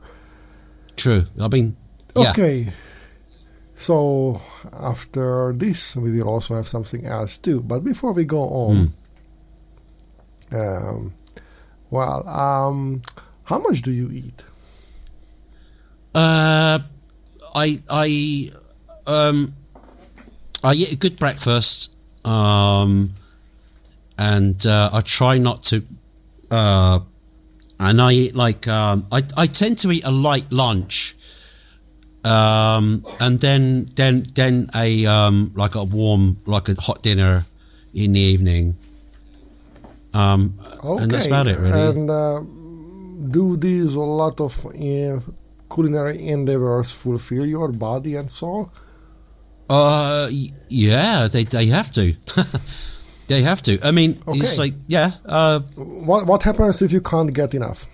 True. 0.97 1.25
I 1.41 1.49
mean, 1.49 1.77
yeah. 2.17 2.31
okay. 2.31 2.73
So 3.75 4.41
after 4.73 5.55
this, 5.55 5.97
we 5.97 6.11
will 6.13 6.29
also 6.29 6.55
have 6.55 6.69
something 6.69 7.07
else 7.07 7.39
too. 7.39 7.61
But 7.61 7.81
before 7.81 8.13
we 8.13 8.25
go 8.25 8.43
on, 8.43 8.93
mm. 10.53 10.89
um, 10.93 11.15
well, 11.91 12.29
um, 12.29 13.03
how 13.45 13.59
much 13.59 13.81
do 13.83 13.91
you 13.91 14.11
eat? 14.11 14.45
Uh, 16.15 16.81
I 17.55 17.83
I 17.89 18.53
um 19.07 19.55
I 20.63 20.75
eat 20.75 20.93
a 20.93 20.97
good 20.97 21.17
breakfast, 21.17 21.91
um, 22.25 23.13
and 24.19 24.67
uh, 24.67 24.91
I 24.93 25.01
try 25.01 25.39
not 25.39 25.65
to. 25.65 25.83
Uh, 26.51 27.01
and 27.79 28.01
I 28.01 28.13
eat 28.13 28.35
like 28.35 28.69
um, 28.69 29.07
I 29.11 29.23
I 29.37 29.47
tend 29.47 29.79
to 29.79 29.91
eat 29.91 30.05
a 30.05 30.11
light 30.11 30.51
lunch, 30.53 31.17
um, 32.25 33.05
and 33.21 33.41
then 33.41 33.89
then 33.95 34.27
then 34.35 34.71
a 34.75 35.07
um, 35.07 35.53
like 35.55 35.75
a 35.75 35.85
warm 35.85 36.37
like 36.47 36.69
a 36.69 36.81
hot 36.81 37.03
dinner 37.03 37.45
in 37.95 38.13
the 38.13 38.21
evening. 38.21 38.77
Um, 40.13 40.59
okay. 40.85 41.03
and 41.03 41.11
that's 41.11 41.27
about 41.27 41.47
it, 41.47 41.59
really. 41.59 41.81
And 41.81 42.11
uh, 42.11 42.41
do 43.31 43.57
these 43.57 43.95
a 43.95 44.01
lot 44.01 44.41
of 44.41 44.67
uh, 44.67 45.21
culinary 45.73 46.27
endeavors 46.29 46.91
fulfill 46.91 47.47
your 47.47 47.69
body 47.69 48.17
and 48.17 48.31
soul? 48.31 48.71
Uh, 49.71 50.29
yeah, 50.69 51.29
they 51.29 51.45
they 51.45 51.67
have 51.67 51.93
to. 51.93 52.15
they 53.29 53.43
have 53.43 53.63
to. 53.63 53.79
I 53.87 53.93
mean, 53.93 54.21
it's 54.27 54.59
like 54.59 54.75
yeah. 54.89 55.13
Uh, 55.25 55.61
What 55.77 56.27
what 56.27 56.43
happens 56.43 56.83
if 56.83 56.91
you 56.93 57.01
can't 57.01 57.33
get 57.33 57.55
enough? 57.55 57.87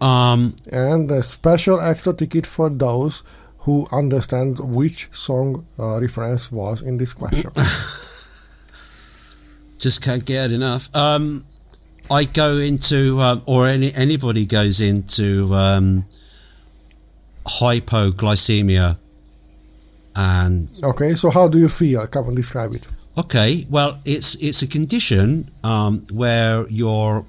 um, 0.00 0.54
And 0.70 1.10
a 1.10 1.22
special 1.22 1.80
extra 1.80 2.12
ticket 2.12 2.46
for 2.46 2.70
those 2.70 3.22
who 3.64 3.86
understand 3.92 4.58
which 4.60 5.08
song 5.12 5.66
uh, 5.78 6.00
reference 6.00 6.50
was 6.52 6.80
in 6.82 6.96
this 6.98 7.12
question. 7.12 7.50
just 9.78 10.00
can't 10.02 10.24
get 10.24 10.52
enough. 10.52 10.88
Um, 10.94 11.44
I 12.10 12.24
go 12.24 12.58
into, 12.58 13.20
um, 13.20 13.42
or 13.46 13.66
any 13.66 13.92
anybody 13.94 14.46
goes 14.46 14.80
into 14.80 15.52
um, 15.54 16.04
hypoglycemia, 17.46 18.98
and 20.14 20.68
okay, 20.82 21.14
so 21.14 21.30
how 21.30 21.48
do 21.48 21.58
you 21.58 21.68
feel? 21.68 22.06
Come 22.06 22.26
on, 22.28 22.34
describe 22.34 22.74
it. 22.74 22.86
okay, 23.16 23.66
well, 23.70 24.00
it's 24.04 24.34
it's 24.36 24.62
a 24.62 24.66
condition 24.66 25.50
um, 25.64 26.06
where 26.10 26.66
your, 26.68 27.24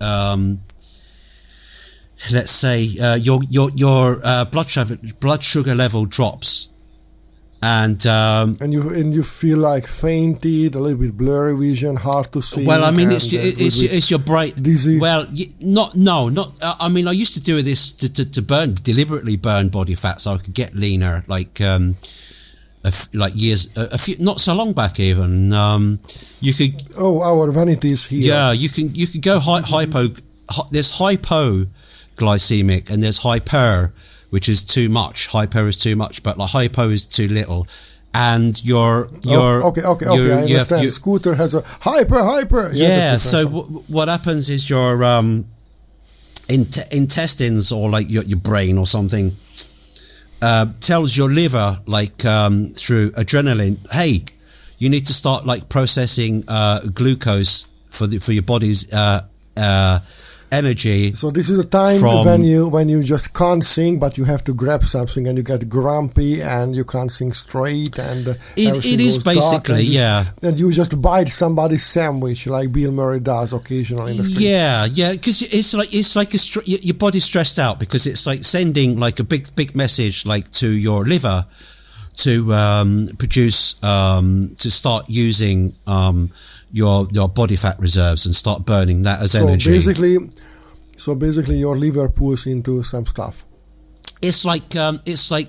um, 0.00 0.60
let's 2.32 2.52
say, 2.52 2.98
uh, 2.98 3.16
your 3.16 3.42
your 3.48 3.70
your 3.74 4.20
uh, 4.24 4.44
blood 4.44 4.68
sugar 4.68 4.98
blood 5.20 5.42
sugar 5.44 5.74
level 5.74 6.06
drops, 6.06 6.68
and 7.62 8.04
um, 8.06 8.56
And 8.60 8.72
you 8.72 8.90
and 8.90 9.14
you 9.14 9.22
feel 9.22 9.58
like 9.58 9.86
fainted, 9.86 10.74
a 10.74 10.80
little 10.80 10.98
bit 10.98 11.16
blurry 11.16 11.56
vision, 11.56 11.94
hard 11.96 12.32
to 12.32 12.42
see. 12.42 12.66
Well, 12.66 12.84
I 12.84 12.90
mean, 12.90 13.12
it's 13.12 13.30
your, 13.30 13.40
uh, 13.40 13.44
it's, 13.46 13.78
your, 13.78 13.92
it's 13.92 14.10
your 14.10 14.18
brain. 14.18 14.52
dizzy. 14.60 14.98
Well, 14.98 15.28
not 15.60 15.94
no, 15.94 16.28
not. 16.28 16.60
Uh, 16.60 16.74
I 16.80 16.88
mean, 16.88 17.06
I 17.06 17.12
used 17.12 17.34
to 17.34 17.40
do 17.40 17.62
this 17.62 17.92
to, 17.92 18.12
to, 18.12 18.24
to 18.24 18.42
burn 18.42 18.74
deliberately 18.82 19.36
burn 19.36 19.68
body 19.68 19.94
fat 19.94 20.20
so 20.20 20.34
I 20.34 20.38
could 20.38 20.54
get 20.54 20.74
leaner. 20.74 21.22
Like 21.28 21.60
um, 21.60 21.96
a 22.84 22.88
f- 22.88 23.08
like 23.12 23.34
years, 23.36 23.68
a, 23.76 23.90
a 23.92 23.98
few, 23.98 24.16
not 24.18 24.40
so 24.40 24.54
long 24.54 24.72
back 24.72 24.98
even. 24.98 25.52
Um, 25.52 26.00
you 26.40 26.52
could, 26.54 26.82
oh, 26.96 27.22
our 27.22 27.48
vanity 27.52 27.92
is 27.92 28.04
here. 28.06 28.22
yeah, 28.22 28.50
you 28.50 28.70
can 28.70 28.92
you 28.92 29.06
could 29.06 29.22
go 29.22 29.38
hy- 29.38 29.60
hypo. 29.62 30.08
Hy- 30.50 30.66
there's 30.72 30.90
hypoglycemic 30.90 32.90
and 32.90 33.00
there's 33.02 33.18
hyper, 33.18 33.92
which 34.32 34.48
is 34.48 34.62
too 34.62 34.88
much. 34.88 35.26
Hyper 35.26 35.68
is 35.68 35.76
too 35.76 35.94
much, 35.94 36.22
but 36.22 36.38
like 36.38 36.50
hypo 36.50 36.88
is 36.88 37.04
too 37.04 37.28
little. 37.28 37.66
And 38.14 38.62
your 38.64 39.08
Oh, 39.26 39.30
your 39.30 39.62
okay, 39.70 39.82
okay, 39.82 40.06
okay. 40.06 40.16
your- 40.16 40.24
I 40.38 40.44
you 40.44 40.56
have- 40.56 40.72
understand. 40.72 40.82
you- 40.84 40.90
Scooter 40.90 41.34
has 41.34 41.54
a 41.54 41.62
hyper, 41.80 42.22
hyper. 42.24 42.70
yeah, 42.72 43.12
that's 43.12 43.24
so 43.30 43.44
w- 43.44 43.82
what 43.88 44.08
happens 44.08 44.48
is 44.48 44.68
your 44.68 45.04
um, 45.04 45.44
int- 46.48 46.86
intestines 46.90 47.72
or 47.72 47.90
like 47.90 48.08
your, 48.10 48.22
your 48.24 48.38
brain 48.38 48.78
or 48.78 48.86
something 48.86 49.36
uh, 50.42 50.66
tells 50.80 51.16
your 51.16 51.30
liver 51.30 51.78
like 51.86 52.24
um, 52.24 52.72
through 52.74 53.10
adrenaline 53.12 53.76
hey 53.92 54.24
you 54.78 54.88
need 54.90 55.06
to 55.06 55.14
start 55.14 55.46
like 55.46 55.68
processing 55.68 56.42
uh, 56.48 56.80
glucose 56.92 57.66
for 57.90 58.06
the 58.08 58.18
for 58.18 58.32
your 58.32 58.42
body's 58.42 58.92
uh, 58.92 59.22
uh, 59.56 60.00
energy 60.52 61.12
So 61.14 61.30
this 61.30 61.48
is 61.50 61.58
a 61.58 61.64
time 61.64 62.00
when 62.24 62.44
you 62.44 62.68
when 62.68 62.88
you 62.88 63.02
just 63.02 63.32
can't 63.34 63.64
sing, 63.64 63.98
but 63.98 64.16
you 64.18 64.24
have 64.24 64.44
to 64.44 64.52
grab 64.52 64.84
something, 64.84 65.26
and 65.26 65.36
you 65.38 65.42
get 65.42 65.68
grumpy, 65.68 66.42
and 66.42 66.76
you 66.76 66.84
can't 66.84 67.10
sing 67.10 67.32
straight, 67.32 67.98
and 67.98 68.28
uh, 68.28 68.34
It- 68.56 68.84
it 68.84 69.00
is 69.00 69.18
basically, 69.24 69.76
and 69.76 69.86
just- 69.86 69.98
yeah. 69.98 70.24
And 70.42 70.60
you 70.60 70.70
just 70.72 71.00
bite 71.00 71.28
somebody's 71.30 71.84
sandwich 71.86 72.46
like 72.46 72.70
Bill 72.70 72.92
Murray 72.92 73.20
does 73.20 73.52
occasionally 73.52 74.12
in 74.12 74.18
the 74.18 74.24
street. 74.24 74.40
Yeah, 74.46 74.84
yeah, 74.92 75.12
because 75.12 75.42
it's 75.42 75.72
like 75.74 75.92
it's 75.94 76.14
like 76.14 76.34
a 76.34 76.38
str- 76.38 76.60
your 76.66 76.94
body's 76.94 77.24
stressed 77.24 77.58
out 77.58 77.80
because 77.80 78.06
it's 78.06 78.26
like 78.26 78.44
sending 78.44 79.00
like 79.00 79.18
a 79.20 79.24
big 79.24 79.48
big 79.56 79.74
message 79.74 80.26
like 80.26 80.50
to 80.60 80.70
your 80.70 81.04
liver 81.06 81.46
to 82.18 82.52
um, 82.52 83.06
produce 83.18 83.74
um, 83.82 84.54
to 84.58 84.70
start 84.70 85.08
using 85.08 85.72
um, 85.86 86.30
your 86.72 87.06
your 87.12 87.28
body 87.28 87.56
fat 87.56 87.78
reserves 87.78 88.26
and 88.26 88.34
start 88.34 88.64
burning 88.64 89.02
that 89.02 89.20
as 89.20 89.32
So 89.32 89.46
energy. 89.46 89.70
basically, 89.70 90.18
so 90.96 91.14
basically, 91.14 91.58
your 91.58 91.76
liver 91.76 92.08
pulls 92.08 92.46
into 92.46 92.82
some 92.82 93.06
stuff. 93.06 93.44
it's 94.20 94.44
like 94.44 94.74
um, 94.76 95.00
it's 95.06 95.30
like 95.30 95.48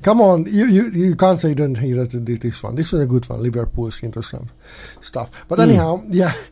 Come 0.00 0.20
on, 0.20 0.46
you, 0.46 0.66
you, 0.66 0.90
you 0.92 1.16
can't 1.16 1.40
say 1.40 1.54
don't 1.54 1.76
hear 1.76 1.96
that 2.06 2.24
this 2.40 2.62
one. 2.62 2.76
This 2.76 2.92
is 2.92 3.00
a 3.00 3.06
good 3.06 3.28
one. 3.28 3.42
Liverpool's 3.42 4.00
into 4.02 4.22
some 4.22 4.48
stuff. 5.00 5.28
Hmm. 5.34 5.44
But 5.48 5.60
anyhow, 5.60 6.02
yeah. 6.08 6.32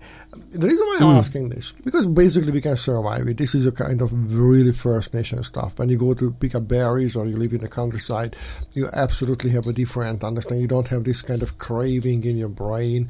The 0.53 0.67
reason 0.67 0.87
why 0.87 0.99
I'm 1.01 1.17
asking 1.17 1.49
this 1.49 1.73
because 1.73 2.07
basically 2.07 2.53
we 2.53 2.61
can 2.61 2.77
survive 2.77 3.27
it. 3.27 3.39
This 3.39 3.55
is 3.55 3.65
a 3.65 3.73
kind 3.73 4.03
of 4.03 4.11
really 4.37 4.73
First 4.73 5.15
Nation 5.15 5.43
stuff. 5.43 5.79
When 5.79 5.89
you 5.89 5.97
go 5.97 6.13
to 6.13 6.31
pick 6.31 6.55
up 6.55 6.69
berries 6.69 7.17
or 7.17 7.25
you 7.27 7.39
live 7.39 7.55
in 7.55 7.63
the 7.63 7.69
countryside, 7.69 8.37
you 8.75 8.87
absolutely 8.93 9.51
have 9.53 9.67
a 9.67 9.73
different 9.73 10.23
understanding. 10.23 10.61
You 10.61 10.69
don't 10.69 10.89
have 10.89 11.05
this 11.05 11.23
kind 11.23 11.43
of 11.43 11.57
craving 11.57 12.25
in 12.25 12.37
your 12.37 12.51
brain, 12.51 13.09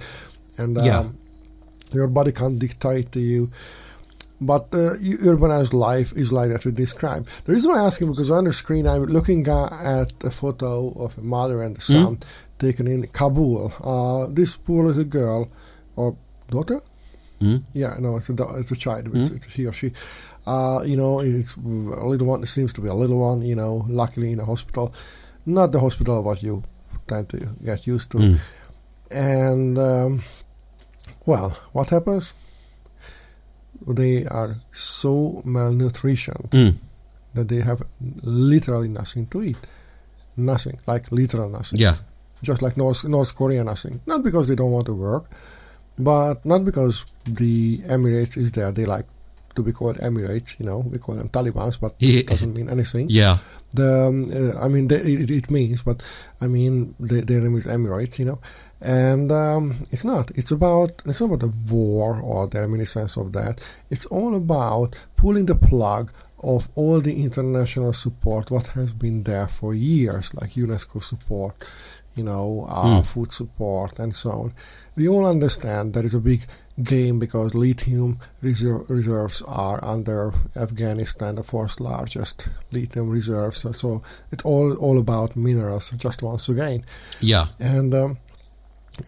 and 0.58 0.78
um, 0.78 0.84
Yeah. 0.84 1.04
your 1.92 2.08
body 2.08 2.32
can't 2.32 2.58
dictate 2.58 3.12
to 3.12 3.20
you. 3.20 3.48
But 4.38 4.64
uh, 4.74 4.98
urbanized 5.32 5.72
life 5.72 6.12
is 6.14 6.30
like 6.30 6.50
that 6.50 6.64
we 6.66 6.72
describe. 6.72 7.26
The 7.44 7.52
reason 7.54 7.70
why 7.70 7.78
I'm 7.80 7.86
asking 7.86 8.10
because 8.10 8.30
on 8.30 8.44
the 8.44 8.52
screen 8.52 8.86
I'm 8.86 9.04
looking 9.06 9.48
at 9.48 10.12
a 10.24 10.30
photo 10.30 10.90
of 11.04 11.16
a 11.16 11.22
mother 11.22 11.62
and 11.62 11.78
a 11.78 11.80
son 11.80 12.18
taken 12.58 12.86
in 12.86 13.06
Kabul. 13.06 13.72
Uh, 13.82 14.26
this 14.30 14.54
poor 14.56 14.84
little 14.84 15.04
girl 15.04 15.48
or 15.96 16.16
daughter, 16.50 16.80
mm, 17.40 17.62
yeah, 17.72 17.96
no, 17.98 18.16
it's 18.18 18.28
a 18.28 18.34
it's 18.60 18.70
a 18.72 18.76
child. 18.76 19.08
It's, 19.16 19.30
it's 19.30 19.46
he 19.46 19.66
or 19.66 19.72
she. 19.72 19.92
Uh, 20.46 20.82
you 20.84 20.98
know, 20.98 21.20
it's 21.20 21.56
a 21.56 22.06
little 22.06 22.26
one. 22.26 22.42
It 22.42 22.48
seems 22.48 22.74
to 22.74 22.82
be 22.82 22.88
a 22.88 22.94
little 22.94 23.18
one. 23.18 23.40
You 23.40 23.56
know, 23.56 23.86
luckily 23.88 24.32
in 24.32 24.40
a 24.40 24.44
hospital, 24.44 24.92
not 25.46 25.72
the 25.72 25.80
hospital 25.80 26.22
what 26.22 26.42
you 26.42 26.62
tend 27.06 27.30
to 27.30 27.38
get 27.64 27.86
used 27.86 28.10
to. 28.10 28.18
mm. 28.18 28.38
And 29.10 29.78
um, 29.78 30.22
well, 31.26 31.56
what 31.72 31.90
happens? 31.90 32.34
They 33.86 34.24
are 34.26 34.56
so 34.72 35.42
malnutrition 35.44 36.48
Mm. 36.50 36.74
that 37.34 37.48
they 37.48 37.60
have 37.60 37.82
literally 38.22 38.88
nothing 38.88 39.26
to 39.28 39.42
eat. 39.42 39.58
Nothing, 40.36 40.78
like 40.86 41.10
literal 41.12 41.48
nothing. 41.50 41.78
yeah, 41.78 41.96
Just 42.42 42.62
like 42.62 42.76
North, 42.76 43.04
North 43.04 43.34
Korea, 43.34 43.64
nothing. 43.64 44.00
Not 44.06 44.22
because 44.22 44.48
they 44.48 44.54
don't 44.54 44.70
want 44.72 44.86
to 44.86 44.94
work, 44.94 45.24
but 45.98 46.44
not 46.44 46.64
because 46.64 47.04
the 47.24 47.78
Emirates 47.88 48.36
is 48.36 48.52
there. 48.52 48.72
They 48.72 48.84
like 48.84 49.06
to 49.54 49.62
be 49.62 49.72
called 49.72 49.96
Emirates, 49.98 50.58
you 50.58 50.66
know. 50.66 50.78
We 50.92 50.98
call 50.98 51.14
them 51.16 51.28
Talibans, 51.30 51.78
but 51.78 51.94
Yeah. 51.98 52.20
it 52.20 52.26
doesn't 52.28 52.52
mean 52.54 52.68
anything. 52.68 53.08
yeah, 53.08 53.38
The 53.72 53.88
um, 54.08 54.24
uh, 54.32 54.64
I 54.64 54.68
mean, 54.68 54.88
they, 54.88 54.96
it, 55.00 55.30
it 55.30 55.50
means, 55.50 55.82
but 55.82 56.02
I 56.40 56.46
mean, 56.46 56.94
the, 57.00 57.22
their 57.22 57.40
name 57.40 57.56
is 57.56 57.66
Emirates, 57.66 58.18
you 58.18 58.26
know, 58.26 58.38
and 58.80 59.32
um, 59.32 59.86
it's 59.90 60.04
not. 60.04 60.30
It's 60.34 60.50
about 60.50 61.02
it's 61.04 61.20
not 61.20 61.32
about 61.32 61.42
a 61.48 61.52
war 61.72 62.20
or 62.20 62.46
the 62.46 62.60
reminiscence 62.60 63.16
of 63.16 63.32
that. 63.32 63.60
It's 63.90 64.06
all 64.06 64.34
about 64.34 64.96
pulling 65.16 65.46
the 65.46 65.54
plug 65.54 66.12
of 66.42 66.68
all 66.74 67.00
the 67.00 67.22
international 67.22 67.92
support 67.94 68.50
what 68.50 68.68
has 68.68 68.92
been 68.92 69.22
there 69.24 69.48
for 69.48 69.74
years, 69.74 70.34
like 70.34 70.50
UNESCO 70.52 71.02
support, 71.02 71.54
you 72.14 72.22
know, 72.22 72.66
uh, 72.68 73.00
Mm. 73.00 73.06
food 73.06 73.32
support, 73.32 73.98
and 73.98 74.14
so 74.14 74.30
on. 74.30 74.52
We 74.96 75.08
all 75.08 75.26
understand 75.26 75.92
there 75.94 76.04
is 76.06 76.14
a 76.14 76.20
big 76.20 76.46
game 76.82 77.18
because 77.18 77.54
lithium 77.54 78.18
reser- 78.42 78.86
reserves 78.88 79.42
are 79.46 79.82
under 79.82 80.34
Afghanistan, 80.54 81.36
the 81.36 81.42
fourth 81.42 81.80
largest 81.80 82.48
lithium 82.70 83.08
reserves. 83.08 83.58
So, 83.58 83.72
so 83.72 84.02
it's 84.30 84.44
all 84.44 84.74
all 84.74 84.98
about 84.98 85.36
minerals. 85.36 85.90
Just 85.96 86.22
once 86.22 86.48
again, 86.50 86.84
yeah, 87.20 87.46
and 87.58 87.94
um, 87.94 88.18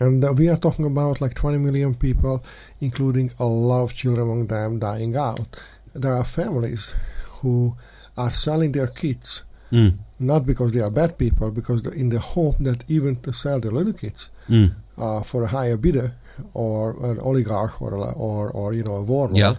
and 0.00 0.24
uh, 0.24 0.32
we 0.32 0.48
are 0.48 0.56
talking 0.56 0.84
about 0.86 1.20
like 1.20 1.34
20 1.34 1.58
million 1.58 1.94
people, 1.94 2.42
including 2.80 3.30
a 3.38 3.44
lot 3.44 3.82
of 3.84 3.94
children 3.94 4.26
among 4.26 4.46
them 4.48 4.78
dying 4.78 5.16
out. 5.16 5.60
There 5.94 6.14
are 6.14 6.24
families 6.24 6.94
who 7.40 7.76
are 8.16 8.32
selling 8.32 8.72
their 8.72 8.88
kids 8.88 9.44
mm, 9.72 9.96
not 10.18 10.44
because 10.46 10.72
they 10.72 10.80
are 10.80 10.90
bad 10.90 11.16
people, 11.18 11.50
because 11.50 11.80
in 11.86 12.08
the 12.10 12.18
hope 12.18 12.56
that 12.60 12.84
even 12.88 13.16
to 13.22 13.32
sell 13.32 13.60
their 13.60 13.70
little 13.70 13.92
kids 13.92 14.28
mm. 14.48 14.72
uh, 14.96 15.22
for 15.22 15.42
a 15.42 15.46
higher 15.48 15.76
bidder 15.76 16.14
or 16.54 16.96
an 17.04 17.18
oligarch 17.20 17.80
or 17.82 17.94
a, 17.94 18.12
or 18.12 18.50
or 18.50 18.72
you 18.74 18.82
know 18.82 18.96
a 18.96 19.02
warlord 19.02 19.36
Yeah. 19.38 19.56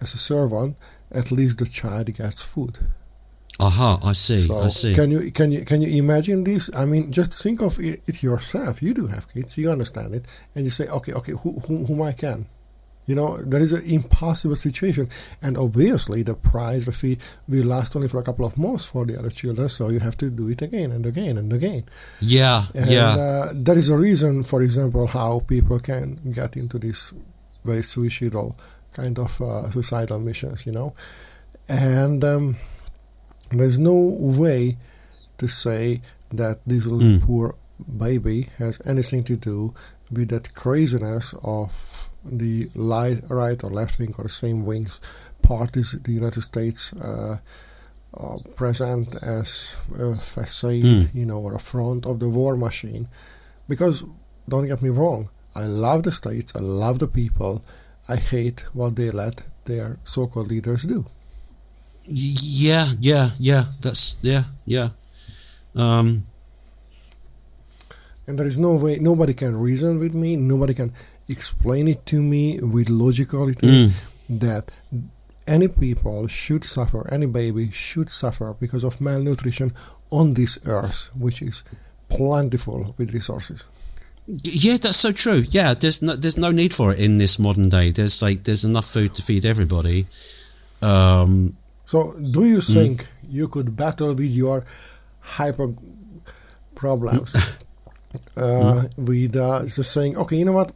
as 0.00 0.14
a 0.14 0.18
servant, 0.18 0.76
at 1.12 1.30
least 1.30 1.58
the 1.58 1.66
child 1.66 2.12
gets 2.14 2.42
food. 2.42 2.78
Aha, 3.58 3.98
I 4.02 4.12
see, 4.14 4.38
So 4.46 4.58
I 4.58 4.68
see. 4.68 4.94
can 4.94 5.10
you 5.10 5.30
can 5.32 5.50
you 5.52 5.64
can 5.64 5.80
you 5.82 5.88
imagine 6.02 6.44
this? 6.44 6.70
I 6.74 6.84
mean, 6.84 7.10
just 7.12 7.32
think 7.42 7.62
of 7.62 7.78
it, 7.80 8.02
it 8.06 8.22
yourself. 8.22 8.82
You 8.82 8.92
do 8.94 9.06
have 9.06 9.32
kids, 9.32 9.56
you 9.58 9.70
understand 9.70 10.14
it, 10.14 10.24
and 10.54 10.64
you 10.64 10.70
say, 10.70 10.86
okay, 10.88 11.12
okay, 11.12 11.32
who, 11.32 11.60
who, 11.66 11.84
whom 11.86 12.02
I 12.02 12.12
can. 12.12 12.46
You 13.06 13.14
know, 13.14 13.36
there 13.38 13.60
is 13.60 13.70
an 13.72 13.84
impossible 13.84 14.56
situation, 14.56 15.08
and 15.40 15.56
obviously 15.56 16.24
the 16.24 16.34
price, 16.34 16.86
the 16.86 16.92
fee, 16.92 17.18
will 17.46 17.64
last 17.66 17.94
only 17.94 18.08
for 18.08 18.18
a 18.18 18.22
couple 18.24 18.44
of 18.44 18.58
months 18.58 18.84
for 18.84 19.06
the 19.06 19.16
other 19.16 19.30
children. 19.30 19.68
So 19.68 19.90
you 19.90 20.00
have 20.00 20.16
to 20.18 20.28
do 20.28 20.48
it 20.48 20.60
again 20.60 20.90
and 20.90 21.06
again 21.06 21.38
and 21.38 21.52
again. 21.52 21.84
yeah, 22.20 22.66
And 22.74 22.90
yeah, 22.90 23.10
uh, 23.14 23.52
there 23.54 23.78
is 23.78 23.90
a 23.90 23.96
reason, 23.96 24.42
for 24.42 24.60
example, 24.60 25.06
how 25.06 25.38
people 25.46 25.78
can 25.78 26.18
get 26.32 26.56
into 26.56 26.80
this 26.80 27.12
very 27.64 27.84
suicidal 27.84 28.56
kind 28.92 29.18
of 29.20 29.40
uh, 29.40 29.70
suicidal 29.70 30.18
missions, 30.18 30.66
you 30.66 30.72
know. 30.72 30.92
And 31.68 32.24
um, 32.24 32.56
there's 33.50 33.78
no 33.78 33.94
way 33.94 34.76
to 35.38 35.46
say 35.48 36.00
that 36.32 36.58
this 36.66 36.84
little 36.86 37.18
Mm. 37.18 37.22
poor 37.22 37.54
baby 37.98 38.48
has 38.58 38.80
anything 38.84 39.22
to 39.24 39.36
do 39.36 39.74
with 40.10 40.28
that 40.30 40.54
craziness 40.54 41.34
of 41.42 42.08
the 42.24 42.68
light, 42.74 43.22
right 43.28 43.62
or 43.62 43.70
left 43.70 43.98
wing 43.98 44.14
or 44.18 44.24
the 44.24 44.30
same 44.30 44.64
wings 44.64 44.98
parties 45.42 45.94
the 46.02 46.12
United 46.12 46.42
States 46.42 46.92
uh, 46.94 47.38
uh, 48.14 48.38
present 48.56 49.14
as 49.22 49.76
a 49.98 50.16
facade, 50.16 50.82
Mm. 50.84 51.14
you 51.14 51.26
know, 51.26 51.38
or 51.40 51.54
a 51.54 51.58
front 51.60 52.06
of 52.06 52.18
the 52.18 52.28
war 52.28 52.56
machine. 52.56 53.06
Because 53.68 54.02
don't 54.48 54.66
get 54.66 54.82
me 54.82 54.88
wrong, 54.88 55.28
I 55.54 55.66
love 55.66 56.02
the 56.02 56.12
states, 56.12 56.52
I 56.54 56.60
love 56.60 56.98
the 56.98 57.06
people, 57.08 57.62
I 58.08 58.16
hate 58.16 58.64
what 58.72 58.96
they 58.96 59.10
let 59.10 59.42
their 59.66 59.98
so-called 60.04 60.48
leaders 60.48 60.82
do. 60.84 61.04
Yeah, 62.08 62.92
yeah, 63.00 63.30
yeah. 63.38 63.64
That's 63.80 64.16
yeah, 64.22 64.44
yeah. 64.64 64.90
Um, 65.74 66.26
And 68.26 68.38
there 68.38 68.46
is 68.46 68.58
no 68.58 68.74
way, 68.74 68.98
nobody 68.98 69.34
can 69.34 69.56
reason 69.56 69.98
with 69.98 70.14
me, 70.14 70.36
nobody 70.36 70.74
can 70.74 70.92
explain 71.28 71.86
it 71.88 72.04
to 72.06 72.20
me 72.20 72.58
with 72.60 72.88
logicality 72.88 73.60
mm, 73.60 73.92
that 74.28 74.72
any 75.46 75.68
people 75.68 76.26
should 76.26 76.64
suffer, 76.64 77.08
any 77.12 77.26
baby 77.26 77.70
should 77.70 78.10
suffer 78.10 78.56
because 78.58 78.82
of 78.82 79.00
malnutrition 79.00 79.72
on 80.10 80.34
this 80.34 80.58
earth, 80.66 81.10
which 81.16 81.40
is 81.40 81.62
plentiful 82.08 82.94
with 82.98 83.14
resources. 83.14 83.64
Yeah, 84.26 84.76
that's 84.76 84.96
so 84.96 85.12
true. 85.12 85.44
Yeah, 85.50 85.74
there's 85.74 86.02
no 86.02 86.16
there's 86.16 86.36
no 86.36 86.50
need 86.50 86.74
for 86.74 86.92
it 86.92 86.98
in 86.98 87.18
this 87.18 87.38
modern 87.38 87.68
day. 87.68 87.92
There's 87.92 88.20
like 88.22 88.42
there's 88.42 88.64
enough 88.64 88.90
food 88.90 89.14
to 89.14 89.22
feed 89.22 89.44
everybody. 89.44 90.06
Um, 90.82 91.56
So, 91.86 92.12
do 92.14 92.44
you 92.44 92.60
think 92.60 93.06
you 93.28 93.48
could 93.48 93.76
battle 93.76 94.08
with 94.14 94.30
your 94.30 94.64
hyper 95.20 95.72
problems 96.74 97.34
uh, 98.36 98.84
with 98.96 99.36
uh, 99.36 99.64
just 99.66 99.92
saying, 99.92 100.16
okay, 100.16 100.36
you 100.36 100.44
know 100.44 100.52
what? 100.52 100.72